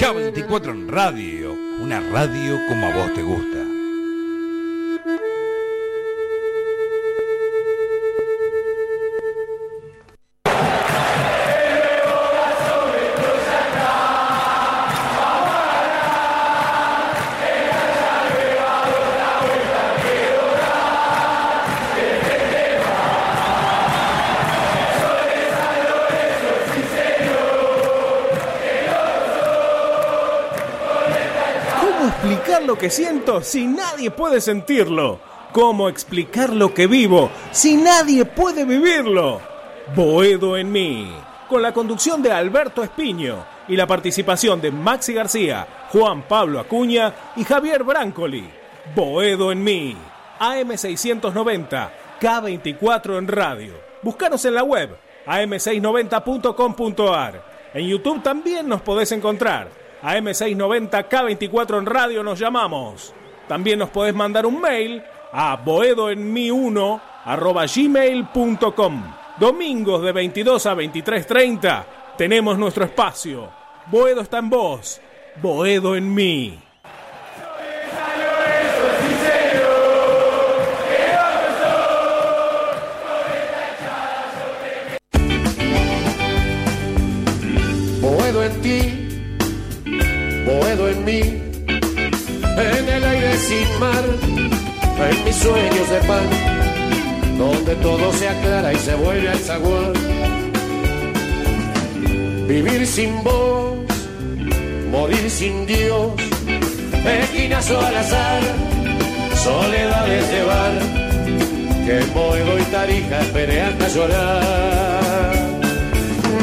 K24 0.00 0.70
en 0.70 0.88
radio, 0.88 1.52
una 1.52 2.00
radio 2.00 2.58
como 2.68 2.86
a 2.86 2.96
vos 2.96 3.12
te 3.12 3.22
gusta. 3.22 3.69
Lo 32.70 32.78
que 32.78 32.88
siento 32.88 33.42
si 33.42 33.66
nadie 33.66 34.12
puede 34.12 34.40
sentirlo? 34.40 35.18
¿Cómo 35.52 35.88
explicar 35.88 36.50
lo 36.50 36.72
que 36.72 36.86
vivo 36.86 37.28
si 37.50 37.76
nadie 37.76 38.24
puede 38.24 38.64
vivirlo? 38.64 39.40
Boedo 39.96 40.56
en 40.56 40.70
mí, 40.70 41.12
con 41.48 41.62
la 41.62 41.72
conducción 41.72 42.22
de 42.22 42.30
Alberto 42.30 42.84
Espiño 42.84 43.44
y 43.66 43.74
la 43.74 43.88
participación 43.88 44.60
de 44.60 44.70
Maxi 44.70 45.12
García, 45.12 45.88
Juan 45.90 46.22
Pablo 46.28 46.60
Acuña 46.60 47.12
y 47.34 47.42
Javier 47.42 47.82
Brancoli. 47.82 48.48
Boedo 48.94 49.50
en 49.50 49.64
mí, 49.64 49.96
AM690, 50.38 51.90
K24 52.20 53.18
en 53.18 53.26
radio. 53.26 53.74
Búscanos 54.00 54.44
en 54.44 54.54
la 54.54 54.62
web, 54.62 54.96
am690.com.ar. 55.26 57.44
En 57.74 57.88
YouTube 57.88 58.22
también 58.22 58.68
nos 58.68 58.80
podés 58.80 59.10
encontrar. 59.10 59.79
AM690 60.02 61.08
K24 61.08 61.78
en 61.78 61.86
radio 61.86 62.22
nos 62.22 62.38
llamamos. 62.38 63.14
También 63.48 63.78
nos 63.78 63.90
podés 63.90 64.14
mandar 64.14 64.46
un 64.46 64.60
mail 64.60 65.02
a 65.32 65.62
boedoenmi1 65.62 67.00
arroba 67.24 67.66
gmail.com. 67.66 69.02
Domingos 69.38 70.02
de 70.02 70.12
22 70.12 70.66
a 70.66 70.74
23.30 70.74 71.84
tenemos 72.16 72.58
nuestro 72.58 72.84
espacio. 72.84 73.48
Boedo 73.86 74.20
está 74.20 74.38
en 74.38 74.50
vos. 74.50 75.00
Boedo 75.42 75.96
en 75.96 76.12
mí. 76.14 76.58
Boedo 88.00 88.44
en 88.44 88.60
ti, 88.60 88.99
Boedo 90.50 90.88
en 90.88 91.04
mí, 91.04 91.20
en 91.20 92.88
el 92.96 93.04
aire 93.04 93.36
sin 93.38 93.78
mar, 93.78 94.04
en 95.08 95.24
mis 95.24 95.36
sueños 95.36 95.90
de 95.90 96.00
pan, 96.08 96.28
donde 97.38 97.76
todo 97.76 98.12
se 98.12 98.28
aclara 98.28 98.72
y 98.72 98.76
se 98.76 98.94
vuelve 98.96 99.28
al 99.28 99.38
zaguán. 99.38 99.92
Vivir 102.48 102.84
sin 102.84 103.22
vos, 103.22 103.78
morir 104.90 105.30
sin 105.30 105.66
Dios, 105.66 106.14
esquinazo 107.06 107.80
al 107.80 107.96
azar, 107.96 108.42
soledades 109.36 110.30
de 110.32 110.42
bar, 110.42 110.72
que 111.86 112.00
en 112.00 112.12
Boedo 112.12 112.58
y 112.58 112.62
Tarija 112.64 113.20
esperé 113.20 113.60
hasta 113.62 113.88
llorar. 113.88 115.32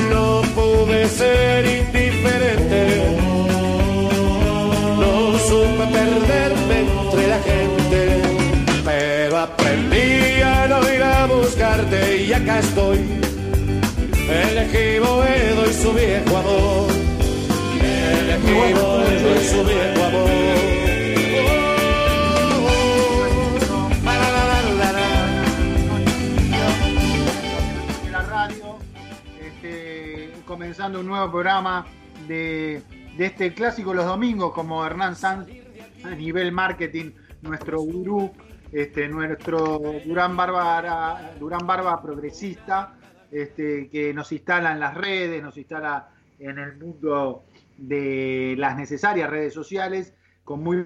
No 0.09 0.41
pude 0.55 1.08
ser 1.09 1.66
indiferente, 1.66 3.06
no 10.81 10.94
ir 10.94 11.03
a 11.03 11.25
buscarte 11.28 12.24
y 12.24 12.34
acá 12.34 12.59
estoy. 12.59 12.97
Elegí 14.29 15.00
Boedo 15.00 15.69
y 15.69 15.74
su 15.74 15.94
viejo 15.94 16.38
amor. 16.38 16.91
Elegí 17.81 18.74
Boedo 18.74 19.35
y 19.35 19.46
su 19.46 19.63
viejo 19.63 20.03
amor. 20.03 20.28
este, 29.41 30.34
comenzando 30.46 31.00
un 31.00 31.07
nuevo 31.07 31.31
programa 31.31 31.85
de, 32.28 32.81
de 33.18 33.25
este 33.25 33.53
clásico 33.53 33.94
los 33.94 34.06
domingos, 34.06 34.53
como 34.53 34.85
Hernán 34.85 35.16
Sanz 35.16 35.47
a 36.03 36.09
nivel 36.09 36.52
marketing, 36.52 37.12
nuestro 37.41 37.81
gurú, 37.81 38.31
este, 38.72 39.07
nuestro 39.07 39.79
Durán 40.05 40.35
Barba, 40.35 41.31
Durán 41.39 41.66
Barba 41.66 42.01
progresista, 42.01 42.95
este, 43.31 43.89
que 43.89 44.13
nos 44.13 44.31
instala 44.31 44.72
en 44.72 44.79
las 44.79 44.94
redes, 44.94 45.41
nos 45.41 45.57
instala 45.57 46.09
en 46.39 46.59
el 46.59 46.78
mundo 46.78 47.44
de 47.78 48.55
las 48.57 48.78
necesarias 48.78 49.29
redes 49.29 49.53
sociales, 49.53 50.13
con 50.44 50.63
muy 50.63 50.83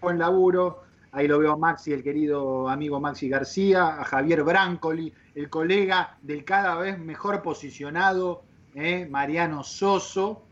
buen 0.00 0.18
laburo. 0.18 0.82
Ahí 1.12 1.26
lo 1.26 1.38
veo 1.38 1.52
a 1.52 1.56
Maxi, 1.56 1.92
el 1.92 2.02
querido 2.02 2.68
amigo 2.68 3.00
Maxi 3.00 3.28
García, 3.28 4.00
a 4.00 4.04
Javier 4.04 4.44
Brancoli, 4.44 5.12
el 5.34 5.50
colega 5.50 6.18
del 6.22 6.44
cada 6.44 6.76
vez 6.76 6.98
mejor 6.98 7.42
posicionado, 7.42 8.42
eh, 8.74 9.06
Mariano 9.10 9.64
Soso. 9.64 10.44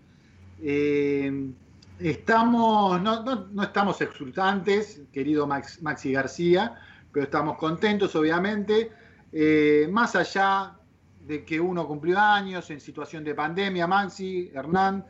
Eh, 0.60 1.53
estamos, 2.00 3.00
no, 3.03 3.22
no- 3.22 3.47
no 3.50 3.62
estamos 3.62 4.00
exultantes, 4.00 5.03
querido 5.12 5.47
Max- 5.47 5.82
Maxi 5.82 6.12
García, 6.12 6.75
pero 7.12 7.25
estamos 7.25 7.56
contentos, 7.59 8.14
obviamente. 8.16 8.91
Eh, 9.32 9.88
más 9.91 10.14
allá 10.16 10.76
de 11.20 11.44
que 11.44 11.60
uno 11.60 11.86
cumplió 11.86 12.19
años 12.19 12.70
en 12.70 12.81
situación 12.81 13.25
de 13.25 13.34
pandemia, 13.34 13.86
Maxi, 13.86 14.50
Hernán, 14.54 15.04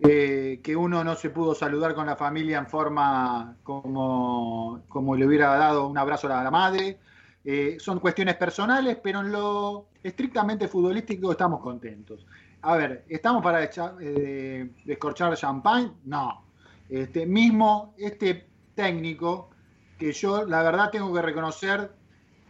eh, 0.00 0.60
que 0.62 0.74
uno 0.76 1.04
no 1.04 1.14
se 1.14 1.30
pudo 1.30 1.54
saludar 1.54 1.94
con 1.94 2.06
la 2.06 2.16
familia 2.16 2.58
en 2.58 2.66
forma 2.66 3.56
como, 3.62 4.82
como 4.88 5.16
le 5.16 5.26
hubiera 5.26 5.54
dado 5.56 5.86
un 5.86 5.96
abrazo 5.98 6.26
a 6.32 6.42
la 6.42 6.50
madre. 6.50 6.98
Eh, 7.44 7.76
son 7.78 8.00
cuestiones 8.00 8.36
personales, 8.36 8.98
pero 9.02 9.20
en 9.20 9.30
lo 9.30 9.88
estrictamente 10.02 10.66
futbolístico 10.68 11.30
estamos 11.32 11.60
contentos. 11.60 12.26
A 12.66 12.76
ver, 12.76 13.04
¿estamos 13.08 13.42
para 13.42 13.62
echar- 13.62 13.96
eh, 14.00 14.70
descorchar 14.86 15.36
champagne? 15.36 15.92
No. 16.04 16.46
Este, 16.88 17.26
mismo 17.26 17.94
este 17.98 18.48
técnico, 18.74 19.50
que 19.98 20.12
yo 20.12 20.46
la 20.46 20.62
verdad 20.62 20.90
tengo 20.90 21.12
que 21.12 21.20
reconocer 21.20 21.92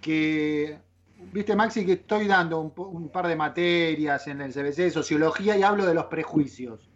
que, 0.00 0.78
viste 1.32 1.56
Maxi, 1.56 1.84
que 1.84 1.94
estoy 1.94 2.28
dando 2.28 2.60
un, 2.60 3.08
par 3.10 3.26
de 3.26 3.34
materias 3.34 4.28
en 4.28 4.40
el 4.40 4.52
CBC 4.52 4.82
de 4.84 4.90
sociología 4.90 5.56
y 5.56 5.62
hablo 5.62 5.84
de 5.84 5.94
los 5.94 6.06
prejuicios 6.06 6.90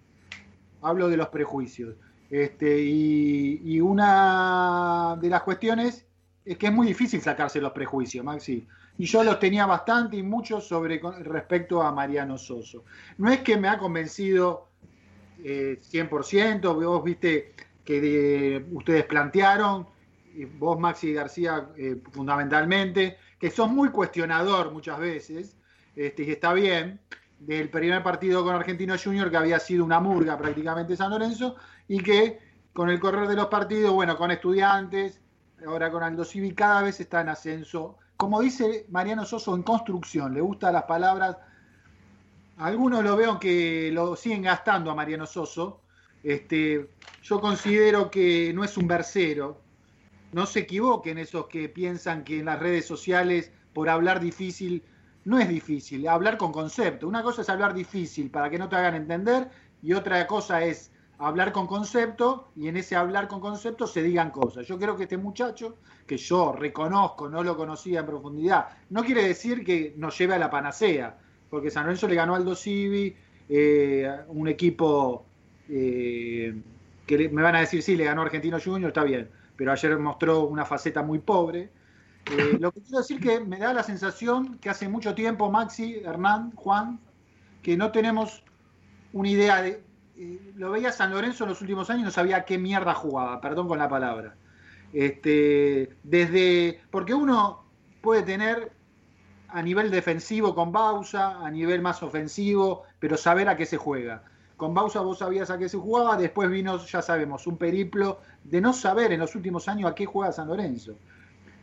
hablo 0.80 1.08
de 1.08 1.16
los 1.16 1.28
prejuicios. 1.28 1.96
Este, 2.30 2.80
y 2.80 3.80
una 3.80 5.18
de 5.20 5.28
las 5.28 5.42
cuestiones 5.42 6.06
es 6.44 6.56
que 6.56 6.66
es 6.66 6.72
muy 6.72 6.86
difícil 6.86 7.20
sacarse 7.20 7.60
los 7.60 7.72
prejuicios, 7.72 8.24
Maxi. 8.24 8.66
Y 8.98 9.06
yo 9.06 9.22
los 9.22 9.38
tenía 9.38 9.64
bastante 9.64 10.16
y 10.16 10.22
muchos 10.22 10.66
sobre 10.66 11.00
respecto 11.20 11.81
a 11.82 11.92
Mariano 11.92 12.36
Soso. 12.36 12.84
No 13.19 13.31
es 13.31 13.41
que 13.41 13.56
me 13.56 13.69
ha 13.69 13.78
convencido 13.78 14.69
eh, 15.42 15.78
100%, 15.81 16.75
vos 16.75 17.04
viste 17.04 17.54
que 17.84 18.00
de- 18.00 18.66
ustedes 18.72 19.04
plantearon, 19.04 19.87
vos 20.58 20.78
Maxi 20.78 21.12
García 21.12 21.69
eh, 21.76 22.00
fundamentalmente, 22.10 23.16
que 23.38 23.50
sos 23.50 23.70
muy 23.70 23.91
cuestionador 23.91 24.72
muchas 24.72 24.98
veces, 24.98 25.56
este, 25.94 26.25
y 26.25 26.31
está 26.32 26.53
bien, 26.53 27.00
del 27.38 27.70
primer 27.70 28.03
partido 28.03 28.42
con 28.42 28.54
Argentino 28.54 28.97
Junior, 29.03 29.31
que 29.31 29.37
había 29.37 29.60
sido 29.60 29.84
una 29.84 30.00
murga 30.00 30.37
prácticamente 30.37 30.97
San 30.97 31.10
Lorenzo, 31.10 31.54
y 31.87 32.03
que 32.03 32.40
con 32.72 32.90
el 32.90 32.99
correr 32.99 33.28
de 33.28 33.37
los 33.37 33.46
partidos, 33.46 33.93
bueno, 33.93 34.17
con 34.17 34.31
estudiantes, 34.32 35.20
ahora 35.64 35.90
con 35.90 36.02
Aldo 36.02 36.25
Civi, 36.25 36.52
cada 36.52 36.82
vez 36.82 36.99
está 37.00 37.20
en 37.20 37.28
ascenso. 37.28 37.99
Como 38.19 38.41
dice 38.41 38.85
Mariano 38.91 39.25
Soso, 39.25 39.55
en 39.55 39.62
construcción, 39.62 40.35
le 40.35 40.41
gustan 40.41 40.73
las 40.73 40.82
palabras. 40.82 41.37
Algunos 42.56 43.05
lo 43.05 43.17
veo 43.17 43.38
que 43.38 43.91
lo 43.93 44.17
siguen 44.17 44.43
gastando 44.43 44.91
a 44.91 44.94
Mariano 44.97 45.25
Soso. 45.25 45.82
Este, 46.25 46.91
yo 47.23 47.41
considero 47.41 48.11
que 48.11 48.53
no 48.53 48.65
es 48.65 48.76
un 48.76 48.88
versero. 48.88 49.61
No 50.32 50.47
se 50.47 50.59
equivoquen 50.59 51.19
esos 51.19 51.47
que 51.47 51.69
piensan 51.69 52.25
que 52.25 52.41
en 52.41 52.47
las 52.47 52.59
redes 52.59 52.87
sociales, 52.87 53.53
por 53.73 53.88
hablar 53.88 54.19
difícil, 54.19 54.82
no 55.25 55.38
es 55.38 55.49
difícil, 55.49 56.09
hablar 56.09 56.38
con 56.38 56.50
concepto. 56.50 57.06
Una 57.06 57.23
cosa 57.23 57.43
es 57.43 57.49
hablar 57.49 57.73
difícil 57.73 58.32
para 58.32 58.50
que 58.50 58.59
no 58.59 58.69
te 58.69 58.75
hagan 58.75 58.97
entender 58.97 59.49
y 59.81 59.93
otra 59.93 60.26
cosa 60.26 60.65
es 60.65 60.91
hablar 61.19 61.53
con 61.53 61.67
concepto 61.67 62.49
y 62.56 62.69
en 62.69 62.76
ese 62.76 62.97
hablar 62.97 63.29
con 63.29 63.41
concepto 63.41 63.87
se 63.87 64.03
digan 64.03 64.31
cosas. 64.31 64.67
Yo 64.67 64.79
creo 64.79 64.97
que 64.97 65.05
este 65.05 65.17
muchacho, 65.17 65.76
que 66.06 66.17
yo 66.17 66.53
reconozco, 66.53 67.29
no 67.29 67.43
lo 67.43 67.56
conocía 67.56 68.00
en 68.00 68.06
profundidad, 68.06 68.69
no 68.91 69.05
quiere 69.05 69.26
decir 69.26 69.65
que 69.65 69.94
nos 69.97 70.17
lleve 70.17 70.35
a 70.35 70.38
la 70.38 70.50
panacea, 70.50 71.19
porque 71.50 71.70
San 71.70 71.85
Lorenzo 71.85 72.09
le 72.09 72.15
ganó 72.15 72.35
al 72.35 72.56
Civi, 72.56 73.17
eh, 73.49 74.11
un 74.29 74.49
equipo 74.49 75.25
eh, 75.69 76.55
que 77.06 77.29
me 77.31 77.43
van 77.43 77.56
a 77.56 77.61
decir, 77.61 77.82
sí, 77.82 77.97
le 77.97 78.05
ganó 78.05 78.23
Argentino 78.23 78.59
Junior, 78.62 78.91
está 78.91 79.03
bien, 79.03 79.31
pero 79.56 79.73
ayer 79.73 79.99
mostró 79.99 80.44
una 80.44 80.65
faceta 80.65 81.03
muy 81.03 81.19
pobre. 81.19 81.70
Eh, 82.31 82.59
lo 82.61 82.70
que 82.70 82.82
quiero 82.82 82.99
decir 82.99 83.19
que 83.19 83.41
me 83.41 83.59
da 83.59 83.73
la 83.73 83.82
sensación 83.82 84.59
que 84.59 84.69
hace 84.69 84.88
mucho 84.88 85.15
tiempo, 85.15 85.50
Maxi, 85.50 85.97
Hernán, 86.05 86.53
Juan, 86.55 87.00
que 87.62 87.76
no 87.76 87.91
tenemos 87.91 88.44
una 89.12 89.29
idea 89.31 89.62
de... 89.62 89.88
Lo 90.55 90.70
veía 90.70 90.91
San 90.91 91.12
Lorenzo 91.12 91.44
en 91.44 91.50
los 91.50 91.61
últimos 91.61 91.88
años 91.91 92.03
y 92.03 92.05
no 92.06 92.11
sabía 92.11 92.44
qué 92.44 92.59
mierda 92.59 92.94
jugaba, 92.94 93.41
perdón 93.41 93.69
con 93.69 93.79
la 93.79 93.88
palabra. 93.88 94.35
Este, 94.93 95.97
desde, 96.03 96.81
porque 96.91 97.15
uno 97.15 97.65
puede 98.00 98.23
tener 98.23 98.73
a 99.49 99.62
nivel 99.62 99.91
defensivo 99.91 100.55
con 100.55 100.73
Bausa, 100.73 101.44
a 101.44 101.50
nivel 101.50 101.81
más 101.81 102.03
ofensivo, 102.03 102.85
pero 102.99 103.17
saber 103.17 103.49
a 103.49 103.56
qué 103.56 103.65
se 103.65 103.76
juega. 103.76 104.25
Con 104.56 104.75
Bausa 104.75 105.00
vos 105.00 105.19
sabías 105.19 105.50
a 105.50 105.59
qué 105.59 105.69
se 105.69 105.79
jugaba, 105.79 106.17
después 106.17 106.50
vino, 106.50 106.85
ya 106.85 107.00
sabemos, 107.00 107.47
un 107.47 107.56
periplo 107.56 108.20
de 108.43 108.61
no 108.61 108.73
saber 108.73 109.12
en 109.12 109.20
los 109.20 109.35
últimos 109.37 109.69
años 109.69 109.91
a 109.91 109.94
qué 109.94 110.05
juega 110.05 110.32
San 110.32 110.49
Lorenzo. 110.49 110.99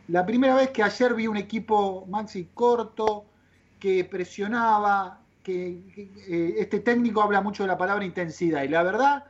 La 0.08 0.26
primera 0.26 0.56
vez 0.56 0.70
que 0.70 0.82
ayer 0.82 1.14
vi 1.14 1.28
un 1.28 1.38
equipo 1.38 2.06
maxi 2.08 2.52
corto, 2.54 3.26
que 3.80 4.06
presionaba, 4.06 5.20
que, 5.46 6.10
eh, 6.28 6.56
este 6.58 6.80
técnico 6.80 7.22
habla 7.22 7.40
mucho 7.40 7.64
de 7.64 7.68
la 7.68 7.78
palabra 7.78 8.04
intensidad, 8.04 8.64
y 8.64 8.68
la 8.68 8.82
verdad 8.82 9.26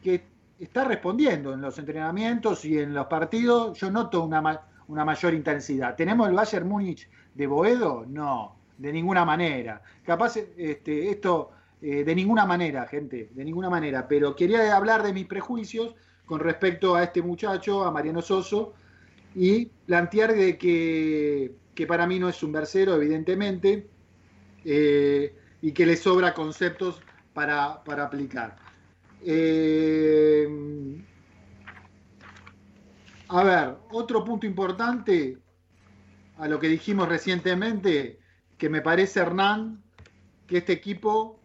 que 0.00 0.24
está 0.60 0.84
respondiendo 0.84 1.52
en 1.52 1.60
los 1.60 1.76
entrenamientos 1.78 2.64
y 2.64 2.78
en 2.78 2.94
los 2.94 3.06
partidos, 3.06 3.76
yo 3.78 3.90
noto 3.90 4.22
una, 4.24 4.62
una 4.86 5.04
mayor 5.04 5.34
intensidad. 5.34 5.96
¿Tenemos 5.96 6.28
el 6.28 6.34
Bayern 6.34 6.68
Múnich 6.68 7.08
de 7.34 7.46
Boedo? 7.48 8.06
No, 8.08 8.56
de 8.78 8.92
ninguna 8.92 9.24
manera. 9.24 9.82
Capaz 10.04 10.36
este, 10.36 11.10
esto, 11.10 11.50
eh, 11.82 12.04
de 12.04 12.14
ninguna 12.14 12.46
manera, 12.46 12.86
gente, 12.86 13.30
de 13.34 13.44
ninguna 13.44 13.68
manera. 13.68 14.06
Pero 14.06 14.36
quería 14.36 14.76
hablar 14.76 15.02
de 15.02 15.12
mis 15.12 15.26
prejuicios 15.26 15.96
con 16.24 16.38
respecto 16.40 16.94
a 16.94 17.02
este 17.02 17.22
muchacho, 17.22 17.84
a 17.84 17.90
Mariano 17.90 18.22
Soso, 18.22 18.74
y 19.34 19.66
plantear 19.66 20.32
de 20.34 20.56
que, 20.56 21.52
que 21.74 21.86
para 21.86 22.06
mí 22.06 22.18
no 22.20 22.28
es 22.28 22.42
un 22.42 22.52
versero, 22.52 22.94
evidentemente, 22.94 23.88
eh, 24.64 25.34
y 25.62 25.72
que 25.72 25.86
le 25.86 25.96
sobra 25.96 26.34
conceptos 26.34 27.00
para, 27.32 27.82
para 27.84 28.04
aplicar. 28.04 28.56
Eh, 29.22 30.48
a 33.28 33.42
ver, 33.42 33.76
otro 33.90 34.24
punto 34.24 34.46
importante 34.46 35.38
a 36.38 36.48
lo 36.48 36.60
que 36.60 36.68
dijimos 36.68 37.08
recientemente, 37.08 38.20
que 38.58 38.68
me 38.68 38.82
parece, 38.82 39.20
Hernán, 39.20 39.82
que 40.46 40.58
este 40.58 40.72
equipo 40.72 41.40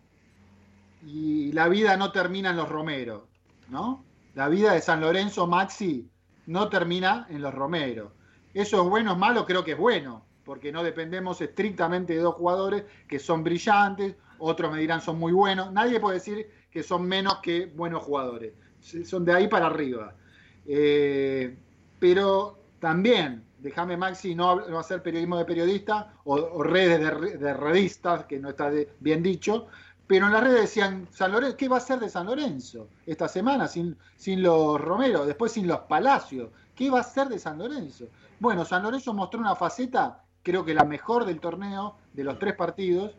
y 1.05 1.51
la 1.53 1.67
vida 1.67 1.97
no 1.97 2.11
termina 2.11 2.51
en 2.51 2.57
los 2.57 2.69
Romeros, 2.69 3.23
¿no? 3.69 4.05
La 4.35 4.47
vida 4.47 4.73
de 4.73 4.81
San 4.81 5.01
Lorenzo 5.01 5.47
Maxi 5.47 6.09
no 6.45 6.69
termina 6.69 7.25
en 7.29 7.41
los 7.41 7.53
Romeros. 7.53 8.11
¿Eso 8.53 8.83
es 8.83 8.89
bueno 8.89 9.13
o 9.13 9.15
malo? 9.15 9.45
Creo 9.45 9.63
que 9.63 9.71
es 9.71 9.77
bueno, 9.77 10.25
porque 10.43 10.71
no 10.71 10.83
dependemos 10.83 11.41
estrictamente 11.41 12.13
de 12.13 12.19
dos 12.19 12.35
jugadores 12.35 12.83
que 13.07 13.19
son 13.19 13.43
brillantes, 13.43 14.15
otros 14.39 14.71
me 14.71 14.79
dirán 14.79 15.01
son 15.01 15.19
muy 15.19 15.31
buenos. 15.31 15.71
Nadie 15.71 15.99
puede 15.99 16.15
decir 16.15 16.49
que 16.71 16.83
son 16.83 17.03
menos 17.03 17.38
que 17.38 17.65
buenos 17.67 18.03
jugadores. 18.03 18.53
Son 19.05 19.23
de 19.23 19.33
ahí 19.33 19.47
para 19.47 19.67
arriba. 19.67 20.15
Eh, 20.65 21.55
pero 21.99 22.57
también, 22.79 23.43
déjame 23.59 23.97
Maxi 23.97 24.33
no, 24.33 24.59
hacer 24.79 25.03
periodismo 25.03 25.38
de 25.38 25.45
periodista 25.45 26.13
o, 26.23 26.63
redes 26.63 27.39
de, 27.39 27.53
revistas, 27.53 28.25
que 28.25 28.39
no 28.39 28.49
está 28.49 28.71
bien 28.99 29.21
dicho, 29.21 29.67
pero 30.07 30.25
en 30.25 30.33
las 30.33 30.44
redes 30.44 30.61
decían, 30.61 31.07
San 31.11 31.31
Lorenzo, 31.31 31.55
¿qué 31.55 31.69
va 31.69 31.77
a 31.77 31.81
ser 31.81 31.99
de 31.99 32.09
San 32.09 32.25
Lorenzo 32.25 32.89
esta 33.05 33.27
semana 33.27 33.67
sin, 33.67 33.95
sin 34.17 34.41
los 34.41 34.81
Romero, 34.81 35.25
después 35.25 35.51
sin 35.51 35.67
los 35.67 35.81
Palacios? 35.81 36.49
¿Qué 36.75 36.89
va 36.89 37.01
a 37.01 37.03
ser 37.03 37.27
de 37.27 37.39
San 37.39 37.59
Lorenzo? 37.59 38.07
Bueno, 38.39 38.65
San 38.65 38.81
Lorenzo 38.81 39.13
mostró 39.13 39.39
una 39.39 39.55
faceta, 39.55 40.23
creo 40.43 40.65
que 40.65 40.73
la 40.73 40.83
mejor 40.83 41.25
del 41.25 41.39
torneo, 41.39 41.95
de 42.13 42.23
los 42.23 42.39
tres 42.39 42.55
partidos, 42.55 43.15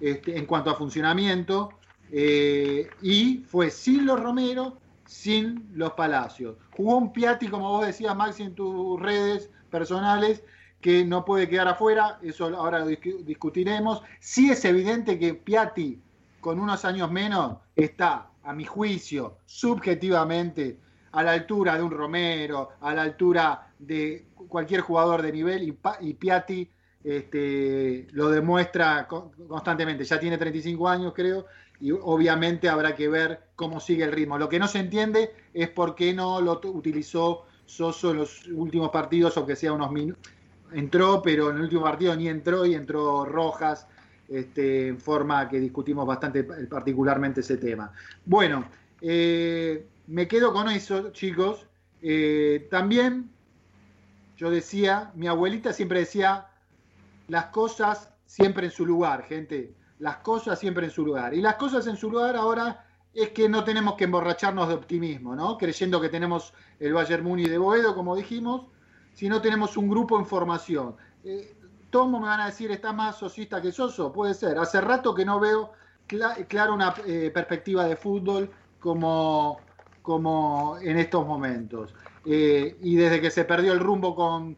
este, 0.00 0.36
en 0.36 0.46
cuanto 0.46 0.70
a 0.70 0.74
funcionamiento, 0.74 1.70
eh, 2.10 2.88
y 3.02 3.44
fue 3.46 3.70
sin 3.70 4.06
los 4.06 4.20
Romero 4.20 4.78
sin 5.10 5.68
los 5.74 5.94
Palacios. 5.94 6.56
Jugó 6.76 6.96
un 6.96 7.12
Piatti, 7.12 7.48
como 7.48 7.68
vos 7.68 7.84
decías, 7.84 8.16
Maxi, 8.16 8.44
en 8.44 8.54
tus 8.54 9.00
redes 9.00 9.50
personales, 9.68 10.44
que 10.80 11.04
no 11.04 11.24
puede 11.24 11.48
quedar 11.48 11.66
afuera, 11.66 12.20
eso 12.22 12.46
ahora 12.56 12.78
lo 12.78 12.86
discutiremos. 12.86 14.02
Sí 14.20 14.52
es 14.52 14.64
evidente 14.64 15.18
que 15.18 15.34
Piatti, 15.34 16.00
con 16.40 16.60
unos 16.60 16.84
años 16.84 17.10
menos, 17.10 17.56
está, 17.74 18.30
a 18.44 18.52
mi 18.52 18.64
juicio, 18.64 19.36
subjetivamente, 19.46 20.78
a 21.12 21.22
la 21.22 21.32
altura 21.32 21.76
de 21.76 21.82
un 21.82 21.90
Romero, 21.90 22.70
a 22.80 22.94
la 22.94 23.02
altura 23.02 23.72
de 23.78 24.26
cualquier 24.48 24.80
jugador 24.80 25.22
de 25.22 25.32
nivel, 25.32 25.76
y, 26.00 26.14
Piatti 26.14 26.68
este, 27.02 28.06
lo 28.12 28.30
demuestra 28.30 29.06
constantemente. 29.08 30.04
Ya 30.04 30.20
tiene 30.20 30.38
35 30.38 30.88
años, 30.88 31.12
creo, 31.14 31.46
y 31.80 31.92
obviamente 31.92 32.68
habrá 32.68 32.94
que 32.94 33.08
ver 33.08 33.40
cómo 33.56 33.80
sigue 33.80 34.04
el 34.04 34.12
ritmo. 34.12 34.38
Lo 34.38 34.48
que 34.48 34.58
no 34.58 34.68
se 34.68 34.78
entiende 34.78 35.32
es 35.54 35.68
por 35.70 35.94
qué 35.94 36.12
no 36.12 36.40
lo 36.40 36.60
utilizó 36.64 37.46
Soso 37.64 38.10
en 38.10 38.16
los 38.16 38.46
últimos 38.48 38.90
partidos, 38.90 39.36
aunque 39.36 39.54
sea 39.54 39.72
unos 39.72 39.92
minutos. 39.92 40.28
Entró, 40.72 41.22
pero 41.22 41.50
en 41.50 41.56
el 41.56 41.62
último 41.62 41.82
partido 41.82 42.14
ni 42.16 42.28
entró 42.28 42.66
y 42.66 42.74
entró 42.74 43.24
Rojas, 43.24 43.86
este, 44.28 44.88
en 44.88 45.00
forma 45.00 45.48
que 45.48 45.60
discutimos 45.60 46.06
bastante 46.06 46.42
particularmente 46.42 47.40
ese 47.40 47.58
tema. 47.58 47.92
Bueno, 48.24 48.64
eh, 49.00 49.86
me 50.10 50.28
quedo 50.28 50.52
con 50.52 50.68
eso, 50.68 51.10
chicos. 51.10 51.66
Eh, 52.02 52.68
también 52.70 53.30
yo 54.36 54.50
decía, 54.50 55.10
mi 55.14 55.26
abuelita 55.26 55.72
siempre 55.72 56.00
decía, 56.00 56.48
las 57.28 57.46
cosas 57.46 58.12
siempre 58.26 58.66
en 58.66 58.72
su 58.72 58.86
lugar, 58.86 59.24
gente 59.24 59.74
las 60.00 60.16
cosas 60.16 60.58
siempre 60.58 60.86
en 60.86 60.90
su 60.90 61.04
lugar. 61.04 61.34
Y 61.34 61.40
las 61.40 61.54
cosas 61.54 61.86
en 61.86 61.96
su 61.96 62.10
lugar 62.10 62.34
ahora 62.34 62.84
es 63.14 63.30
que 63.30 63.48
no 63.48 63.64
tenemos 63.64 63.94
que 63.94 64.04
emborracharnos 64.04 64.68
de 64.68 64.74
optimismo, 64.74 65.36
¿no? 65.36 65.56
Creyendo 65.58 66.00
que 66.00 66.08
tenemos 66.08 66.52
el 66.78 66.92
Bayern 66.94 67.22
Muni 67.22 67.44
de 67.44 67.58
Boedo, 67.58 67.94
como 67.94 68.16
dijimos, 68.16 68.66
sino 69.12 69.40
tenemos 69.40 69.76
un 69.76 69.88
grupo 69.88 70.18
en 70.18 70.26
formación. 70.26 70.96
Eh, 71.22 71.54
Tomo 71.90 72.18
me 72.18 72.28
van 72.28 72.40
a 72.40 72.46
decir, 72.46 72.70
¿está 72.70 72.92
más 72.92 73.18
sosista 73.18 73.60
que 73.60 73.72
Soso? 73.72 74.12
Puede 74.12 74.32
ser. 74.32 74.58
Hace 74.58 74.80
rato 74.80 75.14
que 75.14 75.24
no 75.24 75.38
veo 75.38 75.72
claro 76.06 76.74
una 76.74 76.94
eh, 77.06 77.30
perspectiva 77.32 77.84
de 77.84 77.96
fútbol 77.96 78.50
como, 78.78 79.60
como 80.02 80.78
en 80.80 80.98
estos 80.98 81.26
momentos. 81.26 81.94
Eh, 82.24 82.76
y 82.82 82.96
desde 82.96 83.20
que 83.20 83.30
se 83.30 83.44
perdió 83.44 83.72
el 83.72 83.80
rumbo 83.80 84.14
con, 84.14 84.56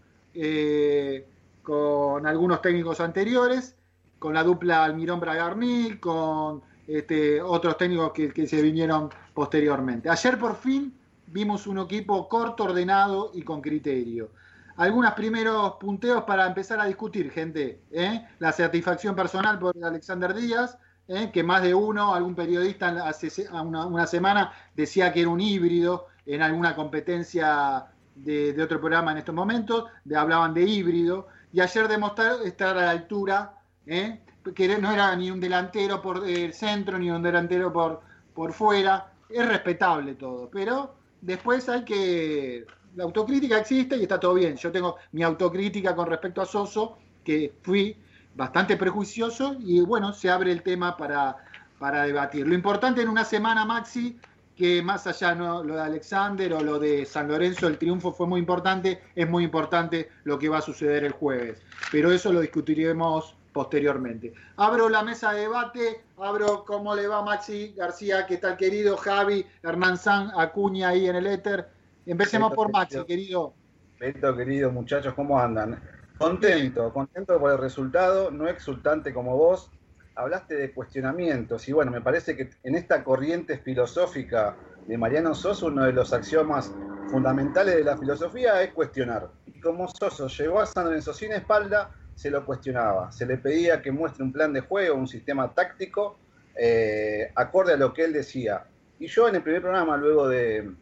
con 1.63 2.27
algunos 2.27 2.63
técnicos 2.63 3.01
anteriores, 3.01 3.77
con 4.19 4.35
la 4.35 4.45
dupla 4.45 4.85
Almirón 4.85 5.19
Bragarni, 5.19 5.99
con 5.99 6.63
este, 6.87 7.41
otros 7.41 7.77
técnicos 7.77 8.13
que, 8.13 8.47
se 8.47 8.63
vinieron 8.63 9.11
posteriormente. 9.35 10.11
Ayer 10.11 10.39
por 10.39 10.57
fin 10.57 10.95
vimos 11.27 11.67
un 11.67 11.79
equipo 11.79 12.29
corto, 12.29 12.65
ordenado 12.65 13.31
y 13.35 13.43
con 13.43 13.61
criterio. 13.61 14.31
Algunos 14.77 15.13
primeros 15.13 15.73
punteos 15.73 16.25
para 16.25 16.47
empezar 16.47 16.81
a 16.81 16.87
discutir, 16.87 17.31
gente. 17.31 17.81
¿eh? 17.91 18.27
La 18.39 18.53
satisfacción 18.53 19.15
personal 19.15 19.59
por 19.59 19.75
Alexander 19.83 20.35
Díaz, 20.35 20.79
¿eh? 21.13 21.31
que 21.33 21.43
más 21.43 21.63
de 21.63 21.75
uno, 21.75 22.15
algún 22.15 22.35
periodista 22.35 22.89
hace 23.07 23.47
una, 23.51 24.07
semana 24.07 24.53
decía 24.75 25.13
que 25.13 25.21
era 25.21 25.29
un 25.29 25.41
híbrido 25.41 26.07
en 26.27 26.43
alguna 26.43 26.75
competencia 26.75 27.87
de, 28.15 28.61
otro 28.63 28.81
programa 28.81 29.13
en 29.13 29.19
estos 29.19 29.35
momentos, 29.35 29.85
de, 30.05 30.17
hablaban 30.17 30.55
de 30.55 30.63
híbrido, 30.63 31.29
y 31.53 31.61
ayer 31.61 31.89
demostró 31.89 32.43
estar 32.43 32.77
a 32.77 32.83
la 32.83 32.91
altura 32.91 33.55
¿eh? 33.87 34.21
que 34.55 34.79
no 34.79 34.91
era 34.91 35.15
ni 35.17 35.31
un 35.31 35.41
delantero 35.41 36.01
por 36.01 36.27
el 36.29 36.53
centro, 36.55 36.99
ni 36.99 37.11
un 37.11 37.23
delantero 37.23 37.73
por, 37.73 38.01
por 38.35 38.53
fuera. 38.53 39.13
Es 39.29 39.47
respetable 39.47 40.15
todo, 40.15 40.49
pero 40.51 40.95
después 41.21 41.69
hay 41.69 41.85
que... 41.85 42.67
La 42.95 43.05
autocrítica 43.05 43.59
existe 43.59 43.97
y 43.97 44.03
está 44.03 44.21
todo 44.21 44.35
bien. 44.35 44.57
Yo 44.57 44.71
tengo 44.71 44.97
mi 45.13 45.23
autocrítica 45.23 45.95
con 45.97 46.07
respecto 46.07 46.43
a 46.43 46.47
Soso, 46.47 46.99
que 47.25 47.55
fui 47.63 47.97
bastante 48.35 48.77
prejuicioso 48.77 49.57
y 49.61 49.81
bueno, 49.81 50.13
se 50.13 50.31
abre 50.31 50.53
el 50.53 50.63
tema 50.63 50.97
para, 50.97 51.37
para 51.79 52.05
debatir. 52.05 52.47
Lo 52.47 52.55
importante 52.55 53.03
en 53.03 53.09
una 53.09 53.25
semana, 53.25 53.65
Maxi, 53.65 54.19
que 54.57 54.83
más 54.83 55.07
allá 55.07 55.35
¿no? 55.35 55.63
lo 55.63 55.77
de 55.77 55.83
Alexander 55.83 56.53
o 56.55 56.61
lo 56.61 56.79
de 56.79 57.05
San 57.05 57.29
Lorenzo, 57.29 57.67
el 57.67 57.79
triunfo 57.79 58.13
fue 58.13 58.27
muy 58.27 58.41
importante, 58.41 59.03
es 59.15 59.29
muy 59.29 59.45
importante 59.45 60.11
lo 60.25 60.39
que 60.39 60.49
va 60.49 60.59
a 60.59 60.63
suceder 60.63 61.05
el 61.05 61.13
jueves. 61.13 61.63
Pero 61.91 62.13
eso 62.13 62.33
lo 62.33 62.41
discutiremos 62.41 63.37
posteriormente. 63.53 64.33
Abro 64.57 64.89
la 64.89 65.03
mesa 65.03 65.33
de 65.33 65.43
debate, 65.43 66.05
abro 66.19 66.65
cómo 66.65 66.95
le 66.95 67.07
va 67.07 67.23
Maxi 67.23 67.75
García, 67.77 68.27
qué 68.27 68.39
tal 68.39 68.57
querido 68.57 68.97
Javi, 68.97 69.45
Hernán 69.63 69.99
San, 69.99 70.31
Acuña 70.39 70.89
ahí 70.89 71.09
en 71.09 71.17
el 71.17 71.27
éter. 71.27 71.69
Empecemos 72.07 72.55
por 72.55 72.73
Maxi, 72.73 73.05
querido. 73.05 73.55
Beto, 74.01 74.35
querido 74.37 74.71
muchachos, 74.73 75.15
¿cómo 75.15 75.39
andan? 75.39 75.81
Contento, 76.23 76.93
contento 76.93 77.37
por 77.41 77.51
el 77.51 77.59
resultado, 77.59 78.31
no 78.31 78.47
exultante 78.47 79.13
como 79.13 79.37
vos. 79.37 79.73
hablaste 80.15 80.55
de 80.55 80.73
cuestionamientos 80.73 81.69
y 81.69 81.73
bueno, 81.73 81.91
me 81.91 82.01
parece 82.01 82.37
que 82.37 82.49
en 82.63 82.77
esta 82.77 83.03
corriente 83.03 83.59
filosófica 83.59 84.55
de 84.87 84.97
Mariano 84.97 85.35
Soso, 85.35 85.67
uno 85.67 85.85
de 85.85 85.93
los 85.93 86.13
axiomas 86.13 86.71
fundamentales 87.11 87.75
de 87.75 87.83
la 87.83 87.97
filosofía 87.97 88.63
es 88.63 88.73
cuestionar. 88.73 89.31
Y 89.47 89.61
como 89.61 89.89
Soso 89.89 90.29
llegó 90.29 90.61
a 90.61 90.67
San 90.67 90.85
Lorenzo 90.85 91.13
sin 91.13 91.33
espalda, 91.33 91.91
se 92.15 92.31
lo 92.31 92.47
cuestionaba. 92.47 93.11
Se 93.11 93.27
le 93.27 93.39
pedía 93.39 93.83
que 93.83 93.91
muestre 93.91 94.23
un 94.23 94.33
plan 94.33 94.53
de 94.53 94.61
juego, 94.61 94.95
un 94.95 95.09
sistema 95.09 95.53
táctico, 95.53 96.19
eh, 96.55 97.33
acorde 97.35 97.73
a 97.73 97.77
lo 97.77 97.93
que 97.93 98.05
él 98.05 98.13
decía. 98.13 98.63
Y 99.01 99.09
yo 99.09 99.27
en 99.27 99.35
el 99.35 99.43
primer 99.43 99.63
programa, 99.63 99.97
luego 99.97 100.29
del, 100.29 100.77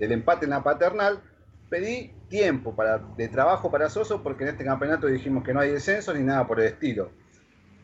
empate 0.00 0.46
en 0.46 0.50
la 0.52 0.62
paternal, 0.62 1.20
pedí 1.68 2.12
tiempo 2.28 2.74
para, 2.74 2.98
de 2.98 3.28
trabajo 3.28 3.70
para 3.70 3.90
Soso, 3.90 4.22
porque 4.22 4.44
en 4.44 4.50
este 4.50 4.64
campeonato 4.64 5.06
dijimos 5.06 5.44
que 5.44 5.52
no 5.52 5.60
hay 5.60 5.70
descenso 5.70 6.14
ni 6.14 6.22
nada 6.22 6.46
por 6.46 6.60
el 6.60 6.66
estilo. 6.66 7.10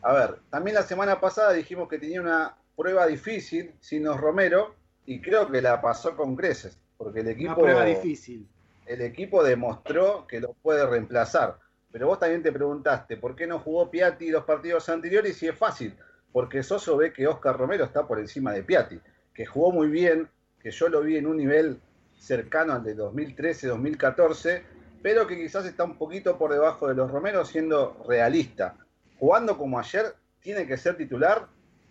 A 0.01 0.13
ver, 0.13 0.39
también 0.49 0.75
la 0.75 0.83
semana 0.83 1.19
pasada 1.19 1.53
dijimos 1.53 1.89
que 1.89 1.97
tenía 1.97 2.21
una 2.21 2.55
prueba 2.75 3.07
difícil, 3.07 3.73
Sinos 3.79 4.19
Romero, 4.19 4.75
y 5.05 5.21
creo 5.21 5.49
que 5.49 5.61
la 5.61 5.81
pasó 5.81 6.15
con 6.15 6.35
creces, 6.35 6.77
porque 6.97 7.21
el 7.21 7.29
equipo... 7.29 7.53
Una 7.53 7.61
prueba 7.61 7.85
difícil. 7.85 8.47
El 8.85 9.01
equipo 9.01 9.43
demostró 9.43 10.27
que 10.27 10.39
lo 10.39 10.53
puede 10.53 10.85
reemplazar. 10.85 11.57
Pero 11.91 12.07
vos 12.07 12.19
también 12.19 12.43
te 12.43 12.51
preguntaste, 12.51 13.17
¿por 13.17 13.35
qué 13.35 13.47
no 13.47 13.59
jugó 13.59 13.89
Piatti 13.89 14.29
los 14.29 14.43
partidos 14.43 14.89
anteriores? 14.89 15.41
Y 15.41 15.47
es 15.47 15.57
fácil, 15.57 15.95
porque 16.31 16.61
Soso 16.61 16.97
ve 16.97 17.13
que 17.13 17.25
Oscar 17.25 17.57
Romero 17.57 17.85
está 17.85 18.05
por 18.05 18.19
encima 18.19 18.51
de 18.51 18.63
Piatti, 18.63 18.99
que 19.33 19.45
jugó 19.45 19.71
muy 19.71 19.87
bien, 19.87 20.27
que 20.59 20.71
yo 20.71 20.89
lo 20.89 21.01
vi 21.01 21.17
en 21.17 21.25
un 21.25 21.37
nivel 21.37 21.79
cercano 22.25 22.73
al 22.73 22.83
de 22.83 22.97
2013-2014, 22.97 24.63
pero 25.01 25.27
que 25.27 25.37
quizás 25.37 25.65
está 25.65 25.83
un 25.83 25.97
poquito 25.97 26.37
por 26.37 26.51
debajo 26.51 26.87
de 26.87 26.95
los 26.95 27.11
Romero 27.11 27.45
siendo 27.45 28.03
realista 28.07 28.75
jugando 29.19 29.57
como 29.57 29.79
ayer, 29.79 30.13
tiene 30.41 30.67
que 30.67 30.77
ser 30.77 30.97
titular. 30.97 31.47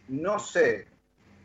No 0.08 0.38
sé 0.38 0.86